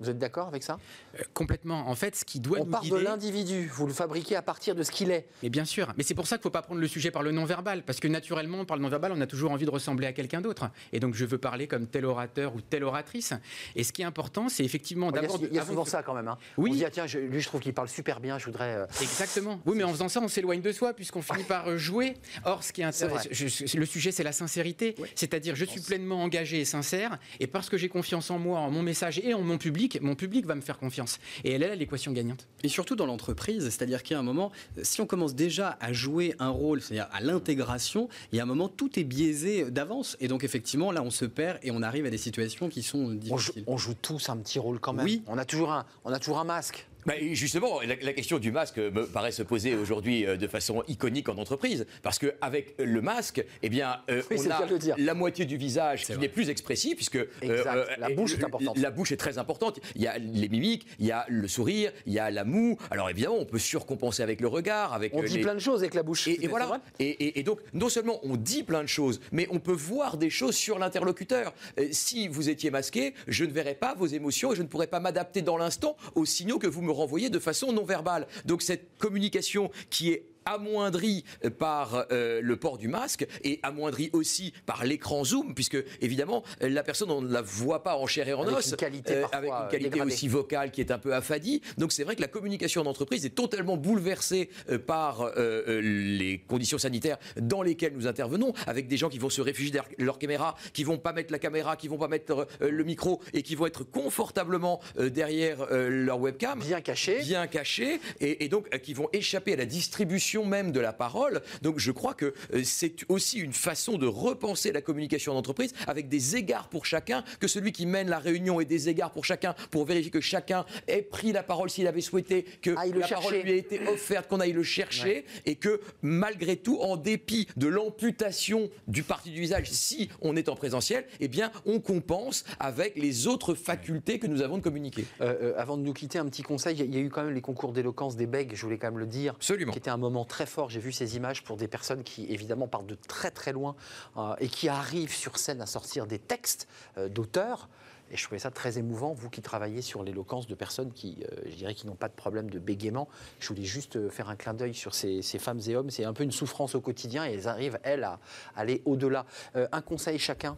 Vous 0.00 0.10
êtes 0.10 0.18
d'accord 0.18 0.48
avec 0.48 0.62
ça? 0.62 0.78
Euh, 1.18 1.22
Complètement. 1.34 1.88
En 1.88 1.94
fait, 1.94 2.14
ce 2.16 2.24
qui 2.24 2.40
doit 2.40 2.58
On 2.60 2.64
nous 2.64 2.70
part 2.70 2.82
de 2.84 2.96
l'individu, 2.96 3.70
vous 3.74 3.86
le 3.86 3.92
fabriquez 3.92 4.36
à 4.36 4.42
partir 4.42 4.74
de 4.74 4.82
ce 4.82 4.90
qu'il 4.90 5.10
est. 5.10 5.26
Mais 5.42 5.48
bien 5.48 5.64
sûr, 5.64 5.92
mais 5.96 6.02
c'est 6.04 6.14
pour 6.14 6.26
ça 6.26 6.36
qu'il 6.36 6.40
ne 6.40 6.42
faut 6.44 6.50
pas 6.50 6.62
prendre 6.62 6.80
le 6.80 6.88
sujet 6.88 7.10
par 7.10 7.22
le 7.22 7.32
non-verbal, 7.32 7.82
parce 7.84 8.00
que 8.00 8.08
naturellement, 8.08 8.64
par 8.64 8.76
le 8.76 8.82
non-verbal, 8.82 9.12
on 9.12 9.20
a 9.20 9.26
toujours 9.26 9.50
envie 9.52 9.64
de 9.64 9.70
ressembler 9.70 10.06
à 10.06 10.12
quelqu'un 10.12 10.40
d'autre. 10.40 10.70
Et 10.92 11.00
donc, 11.00 11.14
je 11.14 11.24
veux 11.24 11.38
parler 11.38 11.66
comme 11.66 11.86
tel 11.86 12.04
orateur 12.04 12.54
ou 12.54 12.60
telle 12.60 12.84
oratrice. 12.84 13.32
Et 13.74 13.84
ce 13.84 13.92
qui 13.92 14.02
est 14.02 14.04
important, 14.06 14.48
c'est 14.48 14.64
effectivement 14.64 15.10
d'abord... 15.10 15.38
il 15.42 15.54
y 15.54 15.58
a 15.58 15.64
souvent 15.64 15.84
ça 15.84 16.02
quand 16.02 16.14
même. 16.14 16.28
hein. 16.28 16.38
Oui. 16.56 16.70
On 16.70 16.72
se 16.74 16.78
dit, 16.78 16.84
ah, 16.84 16.90
tiens, 16.90 17.06
je- 17.06 17.18
lui, 17.18 17.40
je 17.40 17.46
trouve 17.48 17.60
qu'il 17.60 17.72
parle 17.74 17.88
super 17.88 18.20
bien, 18.20 18.38
je 18.38 18.44
voudrais. 18.46 18.74
euh, 18.76 18.86
Exactement. 19.00 19.60
Oui, 19.66 19.76
mais 19.76 19.84
en 19.84 19.90
faisant 19.92 20.08
ça, 20.08 20.20
on 20.20 20.28
s'éloigne 20.28 20.60
de 20.60 20.72
soi, 20.72 20.92
puisqu'on 20.94 21.22
finit 21.22 21.44
par 21.44 21.68
euh, 21.68 21.76
jouer. 21.78 22.14
Or, 22.44 22.62
ce 22.64 22.72
qui 22.72 22.82
est 22.82 22.84
intéressant, 22.84 23.28
je- 23.30 23.76
le 23.78 23.86
sujet, 23.86 24.12
c'est 24.12 24.22
la 24.24 24.32
sincérité. 24.32 24.94
C'est-à-dire, 25.14 25.54
je 25.56 25.64
suis 25.64 25.80
pleinement 25.80 26.22
engagé 26.22 26.60
et 26.60 26.64
sincère, 26.64 27.18
et 27.40 27.46
parce 27.46 27.68
que 27.70 27.76
j'ai 27.76 27.88
confiance 27.88 28.30
en 28.30 28.38
moi, 28.38 28.58
en 28.60 28.70
mon 28.70 28.82
message 28.82 29.18
et 29.20 29.32
en 29.34 29.42
mon 29.42 29.58
public, 29.58 29.85
mon 30.00 30.14
public 30.14 30.46
va 30.46 30.54
me 30.54 30.60
faire 30.60 30.78
confiance. 30.78 31.18
Et 31.44 31.52
elle 31.52 31.62
est 31.62 31.68
là 31.68 31.74
l'équation 31.74 32.12
gagnante. 32.12 32.46
Et 32.62 32.68
surtout 32.68 32.96
dans 32.96 33.06
l'entreprise, 33.06 33.64
c'est-à-dire 33.64 34.02
qu'il 34.02 34.14
y 34.14 34.16
a 34.16 34.20
un 34.20 34.24
moment, 34.24 34.52
si 34.82 35.00
on 35.00 35.06
commence 35.06 35.34
déjà 35.34 35.76
à 35.80 35.92
jouer 35.92 36.34
un 36.38 36.48
rôle, 36.48 36.80
c'est-à-dire 36.80 37.08
à 37.12 37.20
l'intégration, 37.20 38.08
il 38.32 38.36
y 38.36 38.40
a 38.40 38.42
un 38.42 38.46
moment, 38.46 38.68
tout 38.68 38.98
est 38.98 39.04
biaisé 39.04 39.70
d'avance. 39.70 40.16
Et 40.20 40.28
donc, 40.28 40.44
effectivement, 40.44 40.92
là, 40.92 41.02
on 41.02 41.10
se 41.10 41.24
perd 41.24 41.58
et 41.62 41.70
on 41.70 41.82
arrive 41.82 42.06
à 42.06 42.10
des 42.10 42.18
situations 42.18 42.68
qui 42.68 42.82
sont 42.82 42.98
on, 42.98 43.08
joue, 43.08 43.16
difficiles. 43.16 43.64
on 43.66 43.76
joue 43.76 43.94
tous 43.94 44.28
un 44.28 44.36
petit 44.36 44.58
rôle 44.58 44.80
quand 44.80 44.92
même. 44.92 45.04
Oui. 45.04 45.22
On 45.26 45.38
a 45.38 45.44
toujours 45.44 45.72
un, 45.72 45.86
on 46.04 46.12
a 46.12 46.18
toujours 46.18 46.38
un 46.38 46.44
masque. 46.44 46.86
Bah, 47.06 47.14
justement, 47.32 47.80
la, 47.82 47.94
la 48.02 48.12
question 48.12 48.38
du 48.38 48.50
masque 48.52 48.78
me 48.78 49.06
paraît 49.06 49.32
se 49.32 49.42
poser 49.42 49.74
aujourd'hui 49.76 50.26
euh, 50.26 50.36
de 50.36 50.46
façon 50.46 50.82
iconique 50.88 51.28
en 51.28 51.38
entreprise, 51.38 51.86
parce 52.02 52.18
qu'avec 52.18 52.74
le 52.78 53.00
masque, 53.00 53.44
eh 53.62 53.68
bien, 53.68 54.00
euh, 54.10 54.22
Oui, 54.30 54.38
on 54.46 54.50
a 54.50 54.78
dire. 54.78 54.94
la 54.98 55.14
moitié 55.14 55.44
du 55.44 55.56
visage 55.56 56.04
qui 56.06 56.18
n'est 56.18 56.28
plus 56.28 56.50
expressif, 56.50 56.96
puisque 56.96 57.16
euh. 57.16 57.84
La 57.98 58.10
bouche 58.10 58.34
est 58.34 58.44
importante. 58.44 58.76
La 58.78 58.90
bouche 58.90 59.12
est 59.12 59.16
très 59.16 59.38
importante. 59.38 59.78
Il 59.94 60.02
y 60.02 60.06
a 60.06 60.18
les 60.18 60.48
mimiques, 60.48 60.86
il 60.98 61.06
y 61.06 61.12
a 61.12 61.24
le 61.28 61.46
sourire, 61.48 61.92
il 62.06 62.12
y 62.12 62.18
a 62.18 62.30
la 62.30 62.44
moue. 62.44 62.76
Alors 62.90 63.08
évidemment, 63.08 63.36
on 63.38 63.44
peut 63.46 63.58
surcompenser 63.58 64.22
avec 64.22 64.40
le 64.40 64.48
regard, 64.48 64.92
avec 64.92 65.12
On 65.14 65.22
dit 65.22 65.38
plein 65.38 65.54
de 65.54 65.60
choses 65.60 65.80
avec 65.82 65.94
la 65.94 66.02
bouche. 66.02 66.26
et, 66.28 66.46
voilà. 66.48 66.80
Et, 66.98 67.08
et- 67.08 67.38
et 67.38 67.42
donc, 67.42 67.60
non 67.72 67.88
seulement 67.88 68.18
on 68.24 68.36
dit 68.36 68.62
plein 68.64 68.82
de 68.82 68.88
choses, 68.88 69.20
mais 69.32 69.46
on 69.50 69.58
peut 69.60 69.72
voir 69.72 70.16
des 70.16 70.30
choses 70.30 70.56
sur 70.56 70.78
l'interlocuteur. 70.78 71.54
Si 71.92 72.28
vous 72.28 72.48
étiez 72.48 72.70
masqué, 72.70 73.14
je 73.28 73.44
ne 73.44 73.50
verrais 73.52 73.74
pas 73.74 73.94
vos 73.94 74.06
émotions 74.06 74.52
et 74.52 74.56
je 74.56 74.62
ne 74.62 74.66
pourrais 74.68 74.86
pas 74.86 75.00
m'adapter 75.00 75.42
dans 75.42 75.56
l'instant 75.56 75.96
aux 76.14 76.24
signaux 76.24 76.58
que 76.58 76.66
vous 76.66 76.82
me 76.82 76.92
renvoyez 76.96 77.30
de 77.30 77.38
façon 77.38 77.72
non 77.72 77.84
verbale. 77.84 78.26
Donc, 78.44 78.62
cette 78.62 78.98
communication 78.98 79.70
qui 79.90 80.10
est 80.10 80.26
amoindrie 80.46 81.24
euh, 81.44 81.50
par 81.50 82.06
euh, 82.12 82.40
le 82.42 82.56
port 82.56 82.78
du 82.78 82.88
masque 82.88 83.26
et 83.44 83.60
amoindrie 83.62 84.10
aussi 84.12 84.52
par 84.64 84.84
l'écran 84.84 85.24
zoom 85.24 85.54
puisque 85.54 85.76
évidemment 86.00 86.42
la 86.60 86.82
personne 86.82 87.10
on 87.10 87.20
ne 87.20 87.32
la 87.32 87.42
voit 87.42 87.82
pas 87.82 87.96
en 87.96 88.06
chair 88.06 88.28
et 88.28 88.32
en 88.32 88.42
Avec 88.42 88.56
os 88.58 88.70
une 88.70 88.76
qualité 88.76 89.14
euh, 89.16 89.20
parfois, 89.22 89.38
avec 89.38 89.50
une 89.50 89.68
qualité 89.70 89.90
dégradée. 89.90 90.12
aussi 90.12 90.28
vocale 90.28 90.70
qui 90.70 90.80
est 90.80 90.90
un 90.90 90.98
peu 90.98 91.14
affadie. 91.14 91.60
Donc 91.78 91.92
c'est 91.92 92.04
vrai 92.04 92.16
que 92.16 92.20
la 92.20 92.28
communication 92.28 92.82
en 92.82 92.86
entreprise 92.86 93.26
est 93.26 93.34
totalement 93.34 93.76
bouleversée 93.76 94.48
euh, 94.70 94.78
par 94.78 95.22
euh, 95.36 95.80
les 95.82 96.38
conditions 96.46 96.78
sanitaires 96.78 97.18
dans 97.40 97.62
lesquelles 97.62 97.94
nous 97.94 98.06
intervenons, 98.06 98.52
avec 98.66 98.86
des 98.88 98.96
gens 98.96 99.08
qui 99.08 99.18
vont 99.18 99.30
se 99.30 99.40
réfugier 99.40 99.72
derrière 99.72 99.92
leur 99.98 100.18
caméra, 100.18 100.54
qui 100.72 100.84
vont 100.84 100.98
pas 100.98 101.12
mettre 101.12 101.32
la 101.32 101.38
caméra, 101.38 101.76
qui 101.76 101.88
vont 101.88 101.98
pas 101.98 102.08
mettre 102.08 102.46
le 102.60 102.84
micro 102.84 103.20
et 103.32 103.42
qui 103.42 103.54
vont 103.54 103.66
être 103.66 103.82
confortablement 103.84 104.80
derrière 104.98 105.66
leur 105.70 106.20
webcam 106.20 106.60
Bien 106.60 106.80
caché. 106.80 107.20
bien 107.20 107.46
cachés 107.46 108.00
et, 108.20 108.44
et 108.44 108.48
donc 108.48 108.68
qui 108.80 108.94
vont 108.94 109.08
échapper 109.12 109.54
à 109.54 109.56
la 109.56 109.66
distribution 109.66 110.35
même 110.44 110.72
de 110.72 110.80
la 110.80 110.92
parole. 110.92 111.42
Donc 111.62 111.78
je 111.78 111.90
crois 111.92 112.14
que 112.14 112.34
euh, 112.54 112.62
c'est 112.64 113.04
aussi 113.08 113.38
une 113.38 113.52
façon 113.52 113.98
de 113.98 114.06
repenser 114.06 114.72
la 114.72 114.80
communication 114.80 115.32
en 115.32 115.36
entreprise 115.36 115.72
avec 115.86 116.08
des 116.08 116.36
égards 116.36 116.68
pour 116.68 116.86
chacun, 116.86 117.24
que 117.40 117.48
celui 117.48 117.72
qui 117.72 117.86
mène 117.86 118.08
la 118.08 118.18
réunion 118.18 118.60
ait 118.60 118.64
des 118.64 118.88
égards 118.88 119.12
pour 119.12 119.24
chacun 119.24 119.54
pour 119.70 119.84
vérifier 119.84 120.10
que 120.10 120.20
chacun 120.20 120.64
ait 120.88 121.02
pris 121.02 121.32
la 121.32 121.42
parole 121.42 121.70
s'il 121.70 121.86
avait 121.86 122.00
souhaité, 122.00 122.44
que 122.62 122.70
le 122.70 123.00
la 123.00 123.08
parole 123.08 123.34
lui 123.36 123.52
ait 123.52 123.58
été 123.58 123.80
offerte, 123.88 124.28
qu'on 124.28 124.40
aille 124.40 124.52
le 124.52 124.62
chercher 124.62 125.24
et 125.44 125.56
que 125.56 125.80
malgré 126.02 126.56
tout, 126.56 126.78
en 126.80 126.96
dépit 126.96 127.48
de 127.56 127.66
l'amputation 127.66 128.68
du 128.88 129.02
parti 129.02 129.30
du 129.30 129.40
visage, 129.40 129.70
si 129.70 130.08
on 130.20 130.36
est 130.36 130.48
en 130.48 130.56
présentiel, 130.56 131.06
eh 131.20 131.28
bien 131.28 131.50
on 131.64 131.80
compense 131.80 132.44
avec 132.60 132.96
les 132.96 133.26
autres 133.26 133.54
facultés 133.54 134.18
que 134.18 134.26
nous 134.26 134.42
avons 134.42 134.58
de 134.58 134.62
communiquer. 134.62 135.04
Euh, 135.20 135.34
euh, 135.42 135.54
avant 135.56 135.76
de 135.76 135.82
nous 135.82 135.92
quitter, 135.92 136.18
un 136.18 136.26
petit 136.26 136.42
conseil. 136.42 136.76
Il 136.78 136.94
y 136.94 136.98
a- 136.98 137.00
eu 137.00 137.08
quand 137.08 137.24
même 137.24 137.34
les 137.34 137.40
concours 137.40 137.72
d'éloquence 137.72 138.16
des 138.16 138.26
bègues, 138.26 138.52
je 138.54 138.62
voulais 138.62 138.78
quand 138.78 138.88
même 138.88 138.98
le 138.98 139.06
dire. 139.06 139.34
Absolument. 139.34 139.72
Qui 139.72 139.78
était 139.78 139.90
un 139.90 139.96
moment 139.96 140.24
très 140.26 140.46
fort. 140.46 140.70
J'ai 140.70 140.80
vu 140.80 140.92
ces 140.92 141.16
images 141.16 141.42
pour 141.42 141.56
des 141.56 141.68
personnes 141.68 142.02
qui, 142.02 142.26
évidemment, 142.32 142.68
partent 142.68 142.86
de 142.86 142.94
très 142.94 143.30
très 143.30 143.52
loin 143.52 143.76
euh, 144.16 144.34
et 144.38 144.48
qui 144.48 144.68
arrivent 144.68 145.14
sur 145.14 145.38
scène 145.38 145.60
à 145.60 145.66
sortir 145.66 146.06
des 146.06 146.18
textes 146.18 146.68
euh, 146.98 147.08
d'auteurs. 147.08 147.68
Et 148.12 148.16
je 148.16 148.22
trouvais 148.22 148.38
ça 148.38 148.52
très 148.52 148.78
émouvant, 148.78 149.14
vous 149.14 149.28
qui 149.28 149.42
travaillez 149.42 149.82
sur 149.82 150.04
l'éloquence 150.04 150.46
de 150.46 150.54
personnes 150.54 150.92
qui, 150.92 151.24
euh, 151.24 151.40
je 151.46 151.56
dirais, 151.56 151.74
qui 151.74 151.88
n'ont 151.88 151.96
pas 151.96 152.06
de 152.06 152.14
problème 152.14 152.48
de 152.48 152.60
bégaiement. 152.60 153.08
Je 153.40 153.48
voulais 153.48 153.64
juste 153.64 154.10
faire 154.10 154.28
un 154.28 154.36
clin 154.36 154.54
d'œil 154.54 154.74
sur 154.74 154.94
ces, 154.94 155.22
femmes 155.22 155.60
et 155.66 155.74
hommes. 155.74 155.90
C'est 155.90 156.04
un 156.04 156.12
peu 156.12 156.22
une 156.22 156.30
souffrance 156.30 156.76
au 156.76 156.80
quotidien 156.80 157.26
et 157.26 157.32
elles 157.32 157.48
arrivent, 157.48 157.80
elles, 157.82 158.04
à 158.04 158.20
aller 158.54 158.80
au-delà. 158.84 159.26
Un 159.54 159.80
conseil 159.80 160.20
chacun 160.20 160.56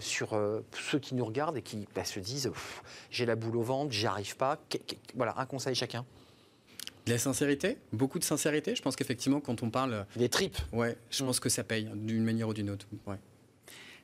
sur 0.00 0.30
ceux 0.72 0.98
qui 0.98 1.14
nous 1.14 1.24
regardent 1.26 1.58
et 1.58 1.62
qui 1.62 1.86
bah, 1.94 2.04
se 2.04 2.18
disent 2.18 2.50
j'ai 3.10 3.26
la 3.26 3.36
boule 3.36 3.58
au 3.58 3.62
ventre, 3.62 3.92
j'y 3.92 4.06
arrive 4.06 4.38
pas. 4.38 4.58
Voilà, 5.14 5.34
un 5.36 5.44
conseil 5.44 5.74
chacun. 5.74 6.06
De 7.06 7.12
la 7.12 7.18
sincérité, 7.18 7.78
beaucoup 7.92 8.18
de 8.18 8.24
sincérité. 8.24 8.74
Je 8.74 8.82
pense 8.82 8.96
qu'effectivement, 8.96 9.40
quand 9.40 9.62
on 9.62 9.70
parle, 9.70 10.06
Des 10.16 10.28
tripes. 10.28 10.58
ouais, 10.72 10.96
je 11.10 11.24
pense 11.24 11.40
que 11.40 11.48
ça 11.48 11.64
paye 11.64 11.88
d'une 11.94 12.24
manière 12.24 12.48
ou 12.48 12.54
d'une 12.54 12.70
autre. 12.70 12.86
Ouais. 13.06 13.16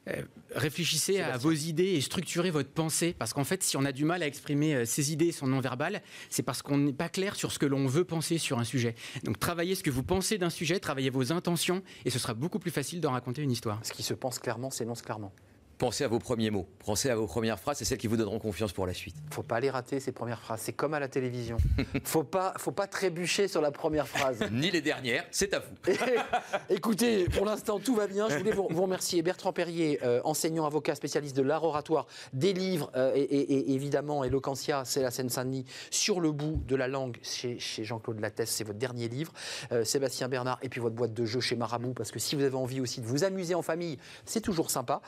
Euh, 0.09 0.23
réfléchissez 0.55 1.21
à 1.21 1.37
vos 1.37 1.51
idées 1.51 1.95
et 1.95 2.01
structurez 2.01 2.51
votre 2.51 2.71
pensée. 2.71 3.15
Parce 3.19 3.33
qu'en 3.33 3.43
fait, 3.43 3.65
si 3.65 3.77
on 3.77 3.85
a 3.85 3.91
du 3.91 4.05
mal 4.05 4.23
à 4.23 4.27
exprimer 4.27 4.75
euh, 4.75 4.85
ses 4.85 5.13
idées 5.13 5.27
et 5.27 5.33
son 5.33 5.49
non-verbal, 5.49 6.01
c'est 6.31 6.45
parce 6.45 6.63
qu'on 6.63 6.79
n'est 6.79 6.93
pas 6.93 7.09
clair 7.09 7.35
sur 7.35 7.51
ce 7.51 7.59
que 7.59 7.67
l'on 7.67 7.87
veut 7.87 8.05
penser 8.05 8.39
sur 8.39 8.59
un 8.61 8.65
sujet. 8.65 8.95
Donc 9.25 9.41
travaillez 9.41 9.75
ce 9.75 9.83
que 9.83 9.91
vous 9.91 10.05
pensez 10.05 10.39
d'un 10.39 10.51
sujet, 10.51 10.79
travaillez 10.79 11.11
vos 11.11 11.33
intentions, 11.33 11.83
et 12.05 12.11
ce 12.11 12.21
sera 12.21 12.35
beaucoup 12.35 12.61
plus 12.61 12.71
facile 12.71 13.01
d'en 13.01 13.11
raconter 13.13 13.43
une 13.43 13.51
histoire. 13.51 13.81
Ce 13.83 13.93
qui 13.93 14.05
se 14.05 14.15
pense 14.15 14.39
clairement 14.39 14.71
s'énonce 14.71 15.03
clairement. 15.03 15.33
Pensez 15.79 16.05
à 16.05 16.09
vos 16.09 16.19
premiers 16.19 16.51
mots, 16.51 16.67
pensez 16.79 17.11
à 17.11 17.17
vos 17.17 17.27
premières 17.27 17.59
phrases, 17.61 17.77
c'est 17.77 17.85
celles 17.85 17.99
qui 17.99 18.07
vous 18.07 18.17
donneront 18.17 18.39
confiance 18.39 18.73
pour 18.73 18.87
la 18.87 18.95
suite. 18.95 19.15
Faut 19.31 19.43
pas 19.43 19.61
les 19.61 19.69
rater 19.69 20.01
ces 20.01 20.11
premières 20.11 20.41
phrases. 20.41 20.61
C'est 20.63 20.73
comme 20.73 20.95
à 20.95 21.01
la 21.01 21.09
télévision. 21.09 21.59
Faut 22.05 22.25
pas, 22.25 22.55
faut 22.57 22.71
pas 22.73 22.87
trébucher 22.87 23.47
sur 23.49 23.61
la 23.61 23.71
première 23.71 24.09
phrase. 24.09 24.39
Ni 24.53 24.71
les 24.71 24.81
dernières, 24.81 25.25
c'est 25.31 25.53
à 25.53 25.59
vous. 25.59 25.93
Écoutez, 26.71 27.25
pour 27.29 27.45
l'instant, 27.45 27.79
tout 27.79 27.95
va 27.95 28.07
bien. 28.07 28.29
Je 28.31 28.39
voulais 28.39 28.53
vous, 28.53 28.63
remercier. 28.69 29.21
Bertrand 29.23 29.53
Perrier, 29.53 29.99
euh, 30.03 30.21
enseignant, 30.25 30.65
avocat, 30.65 30.95
spécialiste 30.95 31.37
de 31.37 31.43
l'art 31.43 31.65
oratoire, 31.65 32.07
des 32.33 32.53
livres, 32.55 32.91
euh, 32.97 33.13
et, 33.15 33.21
et- 33.23 33.71
et 33.71 33.75
évidemment, 33.75 34.25
Eloquentia, 34.25 34.83
c'est 34.87 35.03
la 35.03 35.11
Seine-Saint-Denis, 35.11 35.65
sur 35.91 36.21
le 36.21 36.33
bout 36.33 36.63
de 36.67 36.77
la 36.77 36.89
langue, 36.89 37.19
chez, 37.23 37.59
chez 37.59 37.85
Jean-Claude 37.85 38.21
Lattès, 38.21 38.49
c'est 38.49 38.65
votre 38.65 38.79
dernier 38.79 39.09
livre. 39.09 39.33
Euh, 39.73 39.85
Sébastien 39.85 40.29
Bernard, 40.29 40.59
et 40.63 40.69
puis 40.71 40.81
votre 40.81 40.95
boîte 40.95 41.13
de 41.13 41.25
jeux 41.27 41.41
chez 41.41 41.57
Marabout, 41.57 41.93
parce 41.93 42.11
que 42.13 42.19
si 42.19 42.35
vous 42.37 42.45
avez 42.45 42.57
envie 42.57 42.81
aussi 42.81 43.01
de 43.03 43.07
vous 43.07 43.25
amuser 43.25 43.55
en 43.55 43.63
famille, 43.63 43.99
c'est 44.25 44.41
toujours 44.41 44.71
sympa. 44.71 45.03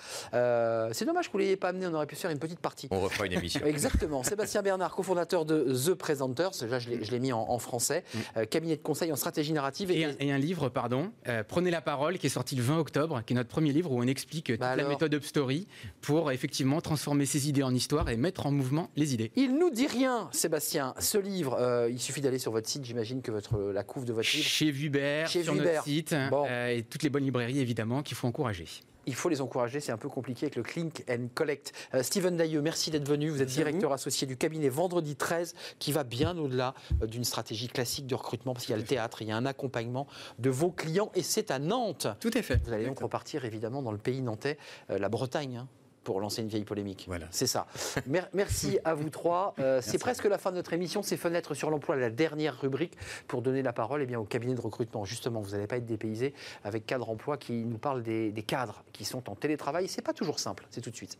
Euh, 0.58 0.90
c'est 0.92 1.04
dommage 1.04 1.26
que 1.28 1.32
vous 1.32 1.38
ne 1.38 1.44
l'ayez 1.44 1.56
pas 1.56 1.68
amené, 1.68 1.86
on 1.86 1.94
aurait 1.94 2.06
pu 2.06 2.16
faire 2.16 2.30
une 2.30 2.38
petite 2.38 2.58
partie. 2.60 2.88
On 2.90 3.00
refera 3.00 3.26
une 3.26 3.32
émission. 3.32 3.60
Exactement. 3.64 4.22
Sébastien 4.22 4.62
Bernard, 4.62 4.94
cofondateur 4.94 5.44
de 5.44 5.72
The 5.72 5.94
Presenters, 5.94 6.50
là 6.68 6.78
je 6.78 6.90
l'ai- 6.90 7.18
mis 7.20 7.32
en, 7.32 7.40
en 7.48 7.58
français, 7.58 8.04
euh, 8.36 8.44
cabinet 8.44 8.76
de 8.76 8.82
conseil 8.82 9.12
en 9.12 9.16
stratégie 9.16 9.52
narrative. 9.52 9.90
Et 9.90 10.04
un, 10.04 10.12
et 10.20 10.32
un 10.32 10.38
livre, 10.38 10.68
pardon, 10.68 11.10
euh, 11.28 11.42
Prenez 11.46 11.70
la 11.70 11.80
parole, 11.80 12.18
qui 12.18 12.26
est 12.26 12.30
sorti 12.30 12.54
le 12.56 12.62
20 12.62 12.78
octobre, 12.78 13.22
qui 13.26 13.32
est 13.32 13.36
notre 13.36 13.48
premier 13.48 13.72
livre 13.72 13.90
où 13.92 13.98
on 14.00 14.06
explique 14.06 14.46
toute 14.46 14.60
Bah 14.60 14.76
la 14.76 14.86
méthode 14.88 15.12
Upstory 15.14 15.66
pour 16.00 16.30
effectivement 16.32 16.80
transformer 16.80 17.26
ses 17.26 17.48
idées 17.48 17.62
en 17.62 17.74
histoire 17.74 18.08
et 18.10 18.16
mettre 18.16 18.46
en 18.46 18.50
mouvement 18.52 18.90
les 18.96 19.14
idées. 19.14 19.32
Il 19.36 19.56
nous 19.58 19.70
dit 19.70 19.86
rien, 19.86 20.28
Sébastien. 20.32 20.94
Ce 20.98 21.18
livre, 21.18 21.56
euh, 21.58 21.88
il 21.90 22.00
suffit 22.00 22.20
d'aller 22.20 22.38
sur 22.38 22.52
votre 22.52 22.68
site, 22.68 22.84
j'imagine 22.84 23.22
que 23.22 23.30
votre, 23.30 23.58
la 23.72 23.82
couve 23.84 24.04
de 24.04 24.12
votre 24.12 24.28
livre, 24.32 24.44
Chez 24.46 24.70
Vubert, 24.70 25.28
Chez 25.28 25.42
sur 25.42 25.54
notre 25.54 25.82
site, 25.84 26.14
Bon. 26.30 26.44
euh, 26.48 26.68
et 26.76 26.82
toutes 26.82 27.02
les 27.02 27.10
bonnes 27.10 27.24
librairies 27.24 27.58
évidemment 27.60 28.02
qu'il 28.02 28.16
faut 28.16 28.26
encourager. 28.28 28.66
Il 29.08 29.14
faut 29.14 29.30
les 29.30 29.40
encourager, 29.40 29.80
c'est 29.80 29.90
un 29.90 29.96
peu 29.96 30.10
compliqué 30.10 30.44
avec 30.46 30.56
le 30.56 30.62
Clink 30.62 31.02
and 31.10 31.28
Collect. 31.34 31.72
Euh, 31.94 32.02
Steven 32.02 32.36
Dailleux, 32.36 32.60
merci 32.60 32.90
d'être 32.90 33.08
venu. 33.08 33.30
Vous 33.30 33.40
êtes 33.40 33.48
directeur 33.48 33.92
associé 33.92 34.26
du 34.26 34.36
cabinet 34.36 34.68
Vendredi 34.68 35.16
13, 35.16 35.54
qui 35.78 35.92
va 35.92 36.04
bien 36.04 36.36
au-delà 36.36 36.74
euh, 37.02 37.06
d'une 37.06 37.24
stratégie 37.24 37.68
classique 37.68 38.06
de 38.06 38.14
recrutement, 38.14 38.52
parce 38.52 38.66
qu'il 38.66 38.74
y 38.74 38.78
a 38.78 38.78
le 38.78 38.84
théâtre, 38.86 39.22
il 39.22 39.28
y 39.28 39.32
a 39.32 39.36
un 39.36 39.46
accompagnement 39.46 40.06
de 40.38 40.50
vos 40.50 40.70
clients, 40.70 41.10
et 41.14 41.22
c'est 41.22 41.50
à 41.50 41.58
Nantes. 41.58 42.06
Tout 42.20 42.36
est 42.36 42.42
fait. 42.42 42.60
Vous 42.64 42.72
allez 42.72 42.84
donc 42.86 43.00
repartir 43.00 43.46
évidemment 43.46 43.82
dans 43.82 43.92
le 43.92 43.98
pays 43.98 44.20
nantais, 44.20 44.58
euh, 44.90 44.98
la 44.98 45.08
Bretagne. 45.08 45.56
hein, 45.56 45.68
pour 46.04 46.20
lancer 46.20 46.42
une 46.42 46.48
vieille 46.48 46.64
polémique. 46.64 47.04
Voilà. 47.08 47.26
C'est 47.30 47.46
ça. 47.46 47.66
Mer- 48.06 48.28
merci 48.32 48.78
à 48.84 48.94
vous 48.94 49.10
trois. 49.10 49.54
Euh, 49.58 49.80
c'est 49.82 49.98
presque 49.98 50.24
la 50.24 50.38
fin 50.38 50.50
de 50.50 50.56
notre 50.56 50.72
émission. 50.72 51.02
C'est 51.02 51.16
Fenêtre 51.16 51.54
sur 51.54 51.70
l'emploi, 51.70 51.96
la 51.96 52.10
dernière 52.10 52.58
rubrique 52.60 52.96
pour 53.26 53.42
donner 53.42 53.62
la 53.62 53.72
parole 53.72 54.02
eh 54.02 54.06
bien, 54.06 54.18
au 54.18 54.24
cabinet 54.24 54.54
de 54.54 54.60
recrutement. 54.60 55.04
Justement, 55.04 55.40
vous 55.40 55.50
n'allez 55.50 55.66
pas 55.66 55.76
être 55.76 55.86
dépaysé 55.86 56.34
avec 56.64 56.86
Cadre 56.86 57.10
Emploi 57.10 57.36
qui 57.36 57.52
nous 57.64 57.78
parle 57.78 58.02
des, 58.02 58.30
des 58.30 58.42
cadres 58.42 58.82
qui 58.92 59.04
sont 59.04 59.28
en 59.28 59.34
télétravail. 59.34 59.88
C'est 59.88 60.02
pas 60.02 60.14
toujours 60.14 60.38
simple. 60.38 60.66
C'est 60.70 60.80
tout 60.80 60.90
de 60.90 60.96
suite. 60.96 61.18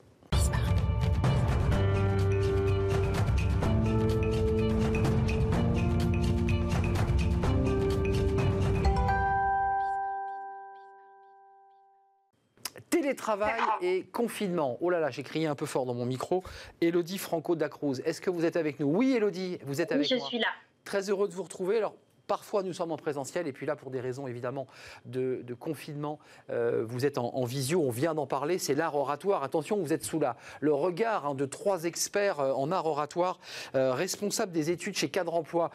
Télétravail 13.09 13.59
et 13.80 14.02
confinement. 14.12 14.76
Oh 14.82 14.90
là 14.90 15.00
là, 15.00 15.11
j'ai 15.11 15.22
crié 15.22 15.46
un 15.46 15.54
peu 15.54 15.64
fort 15.64 15.86
dans 15.86 15.94
mon 15.94 16.04
micro. 16.04 16.44
Elodie 16.82 17.16
Franco 17.16 17.56
Dacruz, 17.56 18.00
est-ce 18.04 18.20
que 18.20 18.28
vous 18.28 18.44
êtes 18.44 18.56
avec 18.56 18.80
nous? 18.80 18.86
Oui, 18.86 19.14
Elodie, 19.16 19.56
vous 19.64 19.80
êtes 19.80 19.88
Oui, 19.92 19.96
avec 19.96 20.09
je 20.11 20.16
moi. 20.16 20.26
suis 20.26 20.38
là. 20.38 20.48
Très 20.84 21.09
heureux 21.09 21.26
de 21.26 21.32
vous 21.32 21.42
retrouver. 21.42 21.78
Alors, 21.78 21.94
Parfois, 22.29 22.62
nous 22.62 22.74
sommes 22.74 22.93
en 22.93 22.99
présentiel, 22.99 23.49
et 23.49 23.53
puis 23.53 23.64
là, 23.64 23.74
pour 23.74 23.91
des 23.91 24.01
raisons 24.01 24.26
évidemment 24.26 24.66
de, 25.07 25.43
confinement, 25.59 26.18
euh, 26.51 26.85
vous 26.87 27.07
êtes 27.07 27.16
en, 27.16 27.45
visio, 27.45 27.81
on 27.81 27.91
vient 27.91 28.14
d'en 28.14 28.26
parler, 28.26 28.59
c'est 28.59 28.74
l'art 28.74 28.95
oratoire. 28.95 29.43
Attention, 29.43 29.79
vous 29.79 29.95
êtes 29.95 30.05
sous 30.05 30.20
la, 30.20 30.37
le 30.61 30.74
regard 30.74 31.24
hein, 31.24 31.35
de 31.35 31.47
trois 31.47 31.85
experts 31.85 32.41
euh, 32.41 32.53
en 32.53 32.70
art 32.70 32.85
oratoire, 32.85 33.41
euh, 33.74 33.95
responsables 33.95 34.53
des 34.53 34.70
études 34.70 34.95
chez 34.95 35.09
Cadre 35.09 35.35
Emploi. 35.35 35.70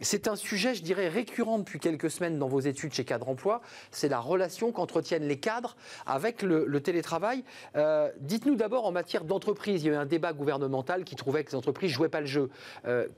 C'est 0.00 0.28
un 0.28 0.36
sujet, 0.36 0.76
je 0.76 0.82
dirais, 0.84 1.08
récurrent 1.08 1.58
depuis 1.58 1.80
quelques 1.80 2.08
semaines 2.08 2.38
dans 2.38 2.46
vos 2.46 2.60
études 2.60 2.92
chez 2.92 3.04
Cadre 3.04 3.28
Emploi, 3.28 3.60
c'est 3.90 4.08
la 4.08 4.20
relation 4.20 4.70
qu'entretiennent 4.70 5.26
les 5.26 5.40
cadres 5.40 5.76
avec 6.06 6.42
le, 6.42 6.66
le 6.66 6.80
télétravail. 6.80 7.42
Dites-nous 8.20 8.54
d'abord 8.54 8.86
en 8.86 8.92
matière 8.92 9.24
d'entreprise, 9.24 9.82
il 9.82 9.88
y 9.88 9.90
a 9.90 9.94
eu 9.94 9.96
un 9.96 10.06
débat 10.06 10.32
gouvernemental 10.32 11.02
qui 11.02 11.16
trouvait 11.16 11.42
que 11.42 11.50
les 11.50 11.56
entreprises 11.56 11.90
jouaient 11.90 12.08
pas 12.08 12.20
le 12.20 12.26
jeu. 12.26 12.50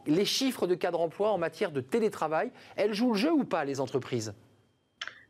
Les 0.07 0.25
chiffres 0.25 0.67
de 0.67 0.75
Cadre 0.75 1.01
Emploi 1.01 1.31
en 1.31 1.39
matière 1.39 1.71
de 1.71 1.81
télétravail, 1.81 2.46
elles 2.77 2.95
jouent 2.95 3.13
le 3.13 3.19
jeu 3.19 3.33
ou 3.33 3.45
pas, 3.45 3.65
les 3.65 3.81
entreprises? 3.81 4.35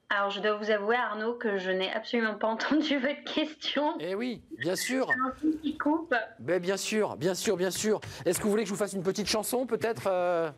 Alors, 0.08 0.30
je 0.30 0.40
dois 0.40 0.56
vous 0.56 0.70
avouer, 0.70 0.94
Arnaud, 0.94 1.34
que 1.34 1.58
je 1.58 1.70
n'ai 1.70 1.92
absolument 1.92 2.36
pas 2.36 2.46
entendu 2.48 2.98
votre 2.98 3.24
question. 3.24 3.94
Eh 3.98 4.14
oui, 4.14 4.40
bien 4.58 4.76
sûr. 4.76 5.10
Un 5.10 5.32
qui 5.62 5.76
coupe. 5.76 6.14
Ben, 6.38 6.60
bien 6.60 6.76
sûr, 6.76 7.16
bien 7.16 7.34
sûr, 7.34 7.56
bien 7.56 7.72
sûr. 7.72 8.00
Est-ce 8.24 8.38
que 8.38 8.44
vous 8.44 8.50
voulez 8.50 8.62
que 8.62 8.68
je 8.68 8.74
vous 8.74 8.78
fasse 8.78 8.92
une 8.92 9.02
petite 9.02 9.26
chanson, 9.26 9.66
peut-être 9.66 10.04
euh? 10.06 10.50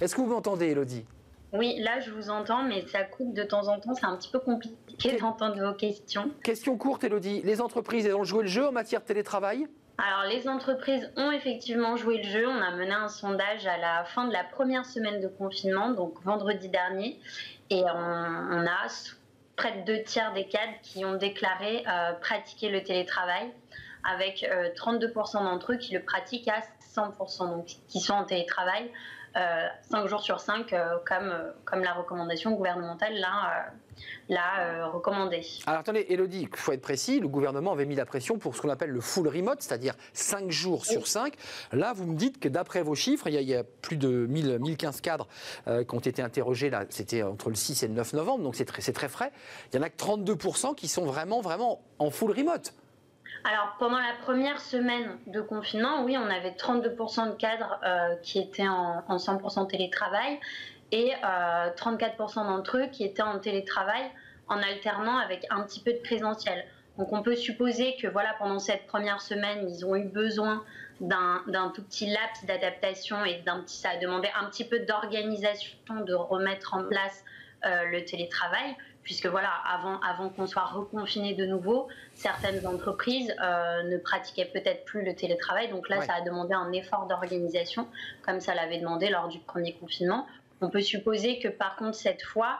Est-ce 0.00 0.14
que 0.14 0.20
vous 0.20 0.28
m'entendez, 0.28 0.68
Elodie? 0.68 1.04
Oui, 1.52 1.78
là, 1.80 1.98
je 2.00 2.10
vous 2.10 2.30
entends, 2.30 2.62
mais 2.62 2.86
ça 2.86 3.02
coupe 3.04 3.34
de 3.34 3.42
temps 3.42 3.68
en 3.68 3.80
temps. 3.80 3.94
C'est 3.94 4.06
un 4.06 4.16
petit 4.16 4.30
peu 4.30 4.38
compliqué 4.38 5.16
d'entendre 5.16 5.58
vos 5.60 5.74
questions. 5.74 6.30
Question 6.42 6.76
courte, 6.76 7.04
Elodie. 7.04 7.42
Les 7.42 7.60
entreprises, 7.60 8.06
elles 8.06 8.14
ont 8.14 8.24
joué 8.24 8.42
le 8.42 8.48
jeu 8.48 8.66
en 8.68 8.72
matière 8.72 9.00
de 9.00 9.06
télétravail? 9.06 9.66
Alors, 10.00 10.30
les 10.30 10.48
entreprises 10.48 11.10
ont 11.16 11.32
effectivement 11.32 11.96
joué 11.96 12.18
le 12.18 12.22
jeu. 12.22 12.48
On 12.48 12.62
a 12.62 12.70
mené 12.70 12.92
un 12.92 13.08
sondage 13.08 13.66
à 13.66 13.76
la 13.78 14.04
fin 14.04 14.28
de 14.28 14.32
la 14.32 14.44
première 14.44 14.86
semaine 14.86 15.20
de 15.20 15.26
confinement, 15.26 15.90
donc 15.90 16.22
vendredi 16.22 16.68
dernier, 16.68 17.18
et 17.70 17.82
on, 17.82 18.66
a 18.66 18.86
près 19.56 19.80
de 19.80 19.84
deux 19.84 20.02
tiers 20.04 20.32
des 20.34 20.46
cadres 20.46 20.78
qui 20.82 21.04
ont 21.04 21.16
déclaré 21.16 21.82
euh, 21.88 22.12
pratiquer 22.12 22.68
le 22.68 22.84
télétravail, 22.84 23.50
avec 24.08 24.44
euh, 24.44 24.68
32% 24.76 25.42
d'entre 25.42 25.72
eux 25.72 25.76
qui 25.76 25.92
le 25.94 26.02
pratiquent 26.04 26.48
à 26.48 26.62
100%, 26.94 27.50
donc 27.50 27.66
qui 27.88 27.98
sont 27.98 28.14
en 28.14 28.24
télétravail. 28.24 28.92
Euh, 29.38 29.66
5 29.90 30.06
jours 30.08 30.22
sur 30.22 30.40
5, 30.40 30.74
comme, 31.04 31.30
euh, 31.30 31.52
comme 31.64 31.82
la 31.82 31.92
recommandation 31.92 32.52
gouvernementale 32.52 33.14
l'a 33.14 33.28
euh, 33.28 33.70
l'a, 34.28 34.60
euh, 34.60 34.86
recommandé. 34.88 35.42
Alors 35.66 35.80
attendez, 35.80 36.06
Elodie, 36.08 36.48
il 36.50 36.56
faut 36.56 36.72
être 36.72 36.82
précis, 36.82 37.20
le 37.20 37.28
gouvernement 37.28 37.72
avait 37.72 37.86
mis 37.86 37.94
la 37.94 38.06
pression 38.06 38.38
pour 38.38 38.56
ce 38.56 38.62
qu'on 38.62 38.68
appelle 38.68 38.90
le 38.90 39.00
full 39.00 39.28
remote, 39.28 39.62
c'est-à-dire 39.62 39.94
5 40.12 40.50
jours 40.50 40.84
sur 40.84 41.06
5. 41.06 41.34
Là, 41.72 41.92
vous 41.92 42.06
me 42.06 42.14
dites 42.14 42.38
que 42.40 42.48
d'après 42.48 42.82
vos 42.82 42.94
chiffres, 42.94 43.28
il 43.28 43.34
y 43.34 43.38
a, 43.38 43.40
il 43.40 43.48
y 43.48 43.54
a 43.54 43.64
plus 43.64 43.96
de 43.96 44.26
1000, 44.26 44.58
1015 44.58 45.00
cadres 45.00 45.28
euh, 45.66 45.84
qui 45.84 45.94
ont 45.94 46.00
été 46.00 46.22
interrogés, 46.22 46.70
là, 46.70 46.84
c'était 46.90 47.22
entre 47.22 47.48
le 47.48 47.56
6 47.56 47.82
et 47.82 47.88
le 47.88 47.94
9 47.94 48.12
novembre, 48.14 48.44
donc 48.44 48.56
c'est 48.56 48.64
très, 48.64 48.82
très 48.92 49.08
frais. 49.08 49.32
Il 49.72 49.76
y 49.76 49.78
en 49.78 49.82
a 49.82 49.90
que 49.90 49.96
32% 49.96 50.74
qui 50.74 50.88
sont 50.88 51.04
vraiment, 51.04 51.40
vraiment 51.40 51.82
en 51.98 52.10
full 52.10 52.32
remote. 52.32 52.74
Alors, 53.44 53.76
pendant 53.78 53.98
la 53.98 54.14
première 54.22 54.60
semaine 54.60 55.18
de 55.26 55.40
confinement, 55.40 56.02
oui, 56.04 56.16
on 56.18 56.28
avait 56.28 56.50
32% 56.50 57.30
de 57.30 57.36
cadres 57.36 57.78
euh, 57.84 58.16
qui 58.22 58.38
étaient 58.38 58.68
en, 58.68 59.02
en 59.06 59.16
100% 59.16 59.68
télétravail 59.68 60.40
et 60.90 61.12
euh, 61.12 61.70
34% 61.70 62.46
d'entre 62.46 62.78
eux 62.78 62.86
qui 62.90 63.04
étaient 63.04 63.22
en 63.22 63.38
télétravail 63.38 64.02
en 64.48 64.58
alternant 64.58 65.16
avec 65.18 65.46
un 65.50 65.62
petit 65.62 65.80
peu 65.80 65.92
de 65.92 65.98
présentiel. 65.98 66.64
Donc, 66.96 67.12
on 67.12 67.22
peut 67.22 67.36
supposer 67.36 67.96
que 68.00 68.08
voilà, 68.08 68.34
pendant 68.38 68.58
cette 68.58 68.86
première 68.86 69.20
semaine, 69.20 69.68
ils 69.68 69.86
ont 69.86 69.94
eu 69.94 70.04
besoin 70.04 70.64
d'un 71.00 71.72
tout 71.74 71.82
petit 71.82 72.06
laps 72.06 72.44
d'adaptation 72.44 73.24
et 73.24 73.40
petit, 73.44 73.76
ça 73.76 73.90
a 73.90 73.96
demandé 73.98 74.28
un 74.40 74.46
petit 74.46 74.64
peu 74.64 74.80
d'organisation 74.80 75.76
de 76.04 76.12
remettre 76.12 76.74
en 76.74 76.82
place 76.84 77.24
euh, 77.64 77.84
le 77.84 78.04
télétravail 78.04 78.76
puisque 79.02 79.26
voilà, 79.26 79.50
avant, 79.66 80.00
avant 80.00 80.28
qu'on 80.28 80.46
soit 80.46 80.64
reconfiné 80.66 81.34
de 81.34 81.46
nouveau, 81.46 81.88
certaines 82.14 82.66
entreprises 82.66 83.34
euh, 83.42 83.82
ne 83.84 83.96
pratiquaient 83.96 84.50
peut-être 84.52 84.84
plus 84.84 85.02
le 85.04 85.14
télétravail. 85.14 85.68
Donc 85.70 85.88
là, 85.88 85.98
Ouais. 85.98 86.06
ça 86.06 86.14
a 86.14 86.20
demandé 86.20 86.52
un 86.54 86.70
effort 86.72 87.06
d'organisation, 87.06 87.88
comme 88.24 88.40
ça 88.40 88.54
l'avait 88.54 88.78
demandé 88.78 89.08
lors 89.08 89.28
du 89.28 89.38
premier 89.38 89.72
confinement. 89.74 90.26
On 90.60 90.68
peut 90.68 90.80
supposer 90.82 91.38
que 91.38 91.48
par 91.48 91.76
contre, 91.76 91.94
cette 91.96 92.22
fois, 92.22 92.58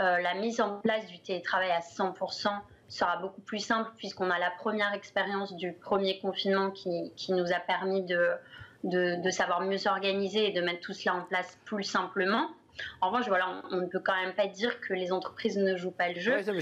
euh, 0.00 0.18
la 0.18 0.34
mise 0.34 0.60
en 0.60 0.78
place 0.80 1.06
du 1.06 1.18
télétravail 1.20 1.70
à 1.70 1.80
100% 1.80 2.50
sera 2.88 3.16
beaucoup 3.16 3.40
plus 3.40 3.58
simple, 3.60 3.90
puisqu'on 3.96 4.30
a 4.30 4.38
la 4.38 4.50
première 4.50 4.92
expérience 4.92 5.56
du 5.56 5.72
premier 5.72 6.18
confinement 6.20 6.70
qui, 6.70 7.12
qui 7.16 7.32
nous 7.32 7.52
a 7.52 7.58
permis 7.58 8.02
de, 8.02 8.30
de, 8.84 9.16
de 9.22 9.30
savoir 9.30 9.62
mieux 9.62 9.78
s'organiser 9.78 10.48
et 10.48 10.52
de 10.52 10.60
mettre 10.60 10.80
tout 10.80 10.92
cela 10.92 11.14
en 11.16 11.22
place 11.22 11.58
plus 11.64 11.82
simplement. 11.84 12.48
En 13.00 13.10
revanche, 13.10 13.28
voilà, 13.28 13.62
on, 13.70 13.76
on 13.76 13.80
ne 13.82 13.86
peut 13.86 14.00
quand 14.00 14.14
même 14.14 14.34
pas 14.34 14.46
dire 14.46 14.80
que 14.80 14.94
les 14.94 15.12
entreprises 15.12 15.56
ne 15.58 15.76
jouent 15.76 15.90
pas 15.90 16.08
le 16.08 16.20
jeu. 16.20 16.32
Ouais, 16.32 16.44
non, 16.44 16.52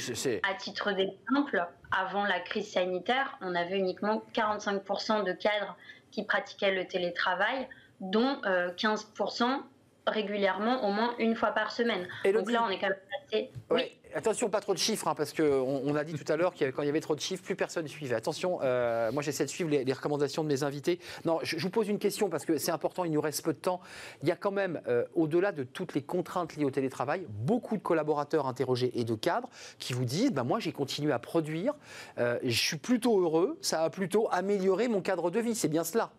À 0.49 0.55
titre 0.55 0.93
d'exemple, 0.93 1.67
avant 1.91 2.25
la 2.25 2.41
crise 2.41 2.71
sanitaire, 2.73 3.37
on 3.41 3.55
avait 3.55 3.79
uniquement 3.79 4.23
45% 4.35 5.25
de 5.25 5.33
cadres 5.33 5.77
qui 6.11 6.25
pratiquaient 6.25 6.75
le 6.75 6.87
télétravail, 6.87 7.69
dont 8.01 8.41
euh, 8.47 8.71
15% 8.73 9.63
régulièrement, 10.07 10.87
au 10.87 10.93
moins 10.93 11.15
une 11.19 11.35
fois 11.35 11.53
par 11.53 11.73
semaine. 11.73 12.07
Donc 12.33 12.51
là, 12.51 12.63
on 12.67 12.71
est 12.71 12.79
quand 12.79 12.89
même 12.89 12.99
passé. 13.31 13.51
Ouais, 13.71 13.93
Attention, 14.17 14.49
pas 14.49 14.61
trop 14.61 14.75
de 14.75 14.79
chiffres, 14.79 15.09
hein, 15.09 15.17
parce 15.17 15.33
qu'on 15.33 15.43
on 15.85 15.97
a 15.97 16.05
dit 16.05 16.15
tout 16.15 16.33
à 16.33 16.37
l'heure 16.37 16.55
que 16.55 16.65
il 16.65 16.87
y 16.87 16.89
avait 16.89 17.01
trop 17.01 17.17
de 17.17 17.21
chiffres, 17.21 17.43
plus 17.43 17.57
personne 17.57 17.89
suivait. 17.89 18.15
Attention, 18.15 18.61
euh, 18.63 19.11
moi 19.11 19.25
j'essaie 19.25 19.45
de 19.45 19.51
suivre 19.51 19.71
les, 19.71 19.93
recommandations 19.93 20.45
de 20.45 20.49
mes 20.49 20.63
invités. 20.63 21.01
Non, 21.25 21.41
je, 21.43 21.59
vous 21.59 21.71
pose 21.71 21.89
une 21.89 21.99
question, 21.99 22.29
parce 22.29 22.45
que 22.45 22.57
c'est 22.57 22.71
important, 22.71 23.05
il 23.05 23.11
nous 23.11 23.21
reste 23.21 23.43
peu 23.43 23.53
de 23.53 23.59
temps. 23.59 23.81
Il 24.23 24.29
y 24.29 24.33
a 24.33 24.37
quand 24.37 24.53
même, 24.53 24.81
euh, 24.87 25.05
au-delà 25.17 25.51
de 25.51 25.65
toutes 25.65 25.95
les 25.95 26.03
contraintes 26.03 26.55
liées 26.55 26.65
au 26.65 26.71
télétravail, 26.71 27.27
beaucoup 27.29 27.77
de 27.77 27.83
collaborateurs 27.83 28.47
interrogés 28.47 28.93
et 28.95 29.03
de 29.03 29.17
cadres 29.17 29.49
qui 29.81 29.95
vous 29.95 30.05
disent, 30.05 30.31
ben, 30.31 30.45
moi 30.45 30.61
j'ai 30.61 30.73
continué 30.73 31.13
à 31.13 31.19
produire, 31.19 31.75
euh, 32.19 32.39
je 32.45 32.61
suis 32.61 32.79
plutôt 32.79 33.21
heureux, 33.21 33.59
ça 33.63 33.83
a 33.83 33.91
plutôt 33.91 34.29
amélioré 34.31 34.87
mon 34.87 35.01
cadre 35.01 35.33
de 35.33 35.41
vie, 35.41 35.57
c'est 35.57 35.67
bien 35.67 35.83
cela. 35.83 36.13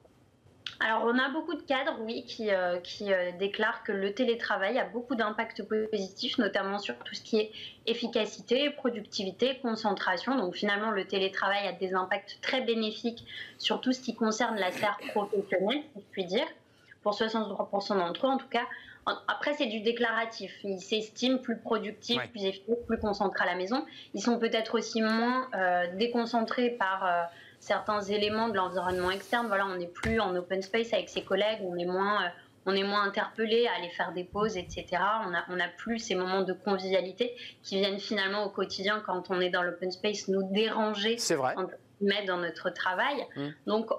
Alors, 0.81 1.03
on 1.05 1.17
a 1.17 1.29
beaucoup 1.29 1.55
de 1.55 1.61
cadres, 1.61 1.97
oui, 2.01 2.25
qui, 2.25 2.51
euh, 2.51 2.79
qui 2.79 3.11
euh, 3.13 3.31
déclarent 3.39 3.83
que 3.83 3.93
le 3.93 4.13
télétravail 4.13 4.77
a 4.77 4.83
beaucoup 4.83 5.15
d'impacts 5.15 5.63
positifs, 5.63 6.37
notamment 6.37 6.79
sur 6.79 6.97
tout 6.99 7.15
ce 7.15 7.21
qui 7.21 7.37
est 7.39 7.51
efficacité, 7.85 8.69
productivité, 8.71 9.57
concentration. 9.61 10.35
Donc, 10.35 10.55
finalement, 10.55 10.91
le 10.91 11.05
télétravail 11.05 11.65
a 11.67 11.71
des 11.71 11.93
impacts 11.93 12.39
très 12.41 12.61
bénéfiques 12.61 13.25
sur 13.57 13.79
tout 13.79 13.93
ce 13.93 14.01
qui 14.01 14.15
concerne 14.15 14.57
la 14.57 14.71
sphère 14.71 14.97
professionnelle, 15.13 15.81
si 15.93 16.01
je 16.01 16.11
puis 16.11 16.25
dire, 16.25 16.47
pour 17.03 17.13
63% 17.13 17.97
d'entre 17.97 18.27
eux, 18.27 18.29
en 18.29 18.37
tout 18.37 18.49
cas. 18.49 18.65
Après, 19.27 19.53
c'est 19.53 19.67
du 19.67 19.81
déclaratif. 19.81 20.51
Ils 20.63 20.81
s'estiment 20.81 21.37
plus 21.37 21.57
productifs, 21.57 22.17
Ouais. 22.17 22.27
plus 22.27 22.43
efficaces, 22.43 22.75
plus 22.87 22.97
concentrés 22.97 23.43
à 23.43 23.51
la 23.51 23.55
maison. 23.55 23.85
Ils 24.15 24.21
sont 24.21 24.39
peut-être 24.39 24.75
aussi 24.75 25.01
moins 25.01 25.47
euh, 25.53 25.85
déconcentrés 25.95 26.71
par 26.71 27.29
certains 27.59 28.01
éléments 28.01 28.49
de 28.49 28.55
l'environnement 28.55 29.11
externe. 29.11 29.47
Voilà, 29.47 29.65
on 29.67 29.75
n'est 29.75 29.87
plus 29.87 30.19
en 30.19 30.35
open 30.35 30.61
space 30.61 30.93
avec 30.93 31.09
ses 31.09 31.23
collègues, 31.23 31.59
on 31.63 31.77
est 31.77 31.85
moins, 31.85 32.25
euh, 32.25 32.29
on 32.65 32.75
est 32.75 32.83
moins 32.83 33.03
interpellé 33.03 33.67
à 33.67 33.77
aller 33.77 33.89
faire 33.89 34.13
des 34.13 34.23
pauses, 34.23 34.57
etc. 34.57 34.87
On 35.25 35.29
n'a 35.29 35.45
on 35.49 35.59
a 35.59 35.67
plus 35.67 35.99
ces 35.99 36.15
moments 36.15 36.41
de 36.41 36.53
convivialité 36.53 37.35
qui 37.63 37.79
viennent 37.79 37.99
finalement 37.99 38.45
au 38.45 38.49
quotidien 38.49 39.01
quand 39.05 39.29
on 39.29 39.39
est 39.41 39.49
dans 39.49 39.63
l'open 39.63 39.91
space 39.91 40.27
nous 40.27 40.43
déranger 40.51 41.17
C'est 41.17 41.35
vrai. 41.35 41.55
guillemets, 42.01 42.25
dans 42.25 42.37
notre 42.37 42.69
travail. 42.69 43.25
Mm. 43.35 43.49
Donc, 43.67 43.89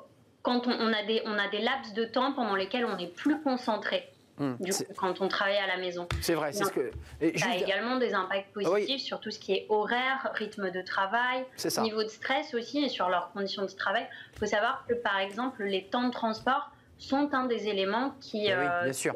quand 0.42 0.66
on, 0.66 0.70
on 0.70 0.92
a 0.92 1.02
des, 1.04 1.22
on 1.24 1.38
a 1.38 1.48
des 1.48 1.60
laps 1.60 1.92
de 1.94 2.04
temps 2.04 2.32
pendant 2.32 2.54
lesquels 2.54 2.84
on 2.84 2.98
est 2.98 3.12
plus 3.12 3.40
concentré, 3.42 4.08
Du 4.38 4.44
coup, 4.56 4.72
c'est- 4.72 4.94
quand 4.96 5.20
on 5.20 5.28
travaille 5.28 5.56
à 5.58 5.66
la 5.66 5.78
maison. 5.78 6.06
C'est 6.20 6.34
vrai, 6.34 6.52
c'est 6.52 6.64
ce 6.64 6.70
que. 6.70 6.90
et 7.20 7.38
Ça 7.38 7.50
a 7.50 7.56
également 7.56 7.96
des 7.98 8.12
impacts 8.14 8.54
Oui. 8.56 8.64
positifs 8.64 9.02
sur 9.02 9.20
tout 9.20 9.30
ce 9.30 9.38
qui 9.38 9.52
est 9.54 9.66
horaire, 9.68 10.30
rythme 10.34 10.70
de 10.70 10.82
travail, 10.82 11.44
niveau 11.82 12.02
de 12.02 12.08
stress 12.08 12.52
aussi 12.54 12.84
et 12.84 12.88
sur 12.88 13.08
leurs 13.08 13.32
conditions 13.32 13.62
de 13.62 13.70
travail. 13.70 14.06
Il 14.34 14.38
faut 14.38 14.46
savoir 14.46 14.84
que 14.88 14.94
par 14.94 15.18
exemple, 15.18 15.64
les 15.64 15.86
temps 15.86 16.04
de 16.08 16.12
transport 16.12 16.70
sont 16.98 17.28
un 17.34 17.44
des 17.46 17.68
éléments 17.68 18.14
qui, 18.20 18.46
Eh 18.46 18.54
oui, 18.56 18.64
euh, 18.66 18.90
qui 18.92 19.08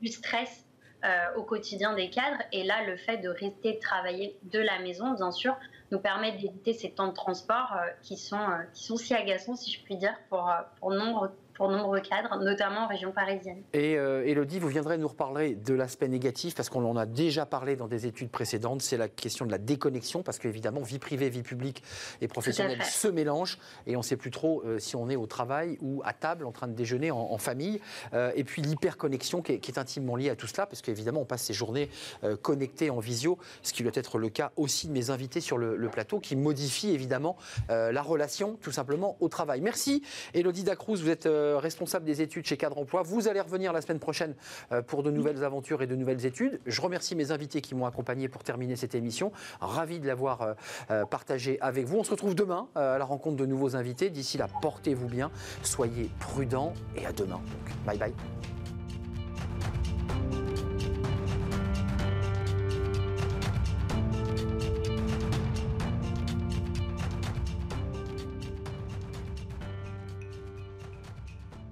du 0.00 0.08
stress 0.08 0.64
euh, 1.04 1.08
au 1.36 1.42
quotidien 1.42 1.94
des 1.94 2.08
cadres. 2.10 2.42
Et 2.52 2.64
là, 2.64 2.82
le 2.84 2.96
fait 2.96 3.18
de 3.18 3.28
rester 3.28 3.78
travailler 3.78 4.38
de 4.44 4.58
la 4.58 4.78
maison, 4.80 5.12
bien 5.12 5.30
sûr, 5.30 5.54
nous 5.92 6.00
permet 6.00 6.32
d'éviter 6.32 6.72
ces 6.72 6.90
temps 6.90 7.06
de 7.08 7.12
transport 7.12 7.74
euh, 7.76 7.86
qui, 8.02 8.16
sont, 8.16 8.40
euh, 8.40 8.62
qui 8.72 8.84
sont 8.84 8.96
si 8.96 9.14
agaçants, 9.14 9.54
si 9.54 9.70
je 9.70 9.80
puis 9.84 9.96
dire, 9.96 10.14
pour, 10.30 10.50
pour 10.80 10.90
nombre, 10.90 11.30
pour 11.56 11.68
nombreux 11.68 12.00
cadres, 12.00 12.36
notamment 12.42 12.80
en 12.82 12.86
région 12.88 13.12
parisienne. 13.12 13.62
Et 13.72 13.96
euh, 13.96 14.24
Elodie, 14.26 14.58
vous 14.58 14.68
viendrez 14.68 14.98
nous 14.98 15.08
reparler 15.08 15.54
de 15.54 15.74
l'aspect 15.74 16.08
négatif, 16.08 16.54
parce 16.54 16.68
qu'on 16.68 16.84
en 16.84 16.96
a 16.96 17.06
déjà 17.06 17.46
parlé 17.46 17.76
dans 17.76 17.88
des 17.88 18.06
études 18.06 18.30
précédentes, 18.30 18.82
c'est 18.82 18.96
la 18.96 19.08
question 19.08 19.46
de 19.46 19.50
la 19.50 19.58
déconnexion, 19.58 20.22
parce 20.22 20.38
qu'évidemment, 20.38 20.82
vie 20.82 20.98
privée, 20.98 21.28
vie 21.30 21.42
publique 21.42 21.82
et 22.20 22.28
professionnelle 22.28 22.82
se 22.84 23.08
mélangent, 23.08 23.58
et 23.86 23.96
on 23.96 24.00
ne 24.00 24.04
sait 24.04 24.16
plus 24.16 24.30
trop 24.30 24.62
euh, 24.66 24.78
si 24.78 24.96
on 24.96 25.08
est 25.08 25.16
au 25.16 25.26
travail 25.26 25.78
ou 25.80 26.02
à 26.04 26.12
table, 26.12 26.44
en 26.46 26.52
train 26.52 26.68
de 26.68 26.74
déjeuner 26.74 27.10
en, 27.10 27.18
en 27.18 27.38
famille. 27.38 27.80
Euh, 28.12 28.30
et 28.36 28.44
puis 28.44 28.62
l'hyperconnexion 28.62 29.42
qui, 29.42 29.52
est- 29.52 29.58
qui 29.60 29.70
est 29.70 29.78
intimement 29.78 30.16
liée 30.16 30.30
à 30.30 30.36
tout 30.36 30.46
cela, 30.46 30.66
parce 30.66 30.82
qu'évidemment, 30.82 31.20
on 31.22 31.24
passe 31.24 31.42
ces 31.42 31.54
journées 31.54 31.88
euh, 32.24 32.36
connectées 32.36 32.90
en 32.90 32.98
visio, 32.98 33.38
ce 33.62 33.72
qui 33.72 33.82
doit 33.82 33.92
être 33.94 34.18
le 34.18 34.28
cas 34.28 34.52
aussi 34.56 34.88
de 34.88 34.92
mes 34.92 35.10
invités 35.10 35.40
sur 35.40 35.58
le, 35.58 35.76
le 35.76 35.88
plateau, 35.88 36.20
qui 36.20 36.36
modifie 36.36 36.90
évidemment 36.90 37.36
la 37.68 38.02
relation, 38.02 38.56
tout 38.60 38.72
simplement, 38.72 39.16
au 39.20 39.28
travail. 39.28 39.60
Merci, 39.60 40.02
Elodie 40.34 40.64
Dacruz, 40.64 41.00
vous 41.02 41.10
êtes 41.10 41.26
euh, 41.46 41.58
responsable 41.58 42.04
des 42.04 42.22
études 42.22 42.46
chez 42.46 42.56
Cadre 42.56 42.78
Emploi. 42.78 43.02
Vous 43.02 43.28
allez 43.28 43.40
revenir 43.40 43.72
la 43.72 43.80
semaine 43.80 43.98
prochaine 43.98 44.34
euh, 44.72 44.82
pour 44.82 45.02
de 45.02 45.10
nouvelles 45.10 45.44
aventures 45.44 45.82
et 45.82 45.86
de 45.86 45.94
nouvelles 45.94 46.26
études. 46.26 46.60
Je 46.66 46.80
remercie 46.80 47.14
mes 47.14 47.30
invités 47.30 47.60
qui 47.60 47.74
m'ont 47.74 47.86
accompagné 47.86 48.28
pour 48.28 48.42
terminer 48.42 48.76
cette 48.76 48.94
émission. 48.94 49.32
Ravi 49.60 50.00
de 50.00 50.06
l'avoir 50.06 50.56
euh, 50.90 51.04
partagé 51.06 51.58
avec 51.60 51.86
vous. 51.86 51.98
On 51.98 52.04
se 52.04 52.10
retrouve 52.10 52.34
demain 52.34 52.68
à 52.74 52.98
la 52.98 53.04
rencontre 53.04 53.36
de 53.36 53.46
nouveaux 53.46 53.76
invités. 53.76 54.10
D'ici 54.10 54.38
là, 54.38 54.48
portez-vous 54.60 55.08
bien, 55.08 55.30
soyez 55.62 56.10
prudents 56.18 56.74
et 56.96 57.06
à 57.06 57.12
demain. 57.12 57.40
Bye 57.84 57.98
bye. 57.98 58.12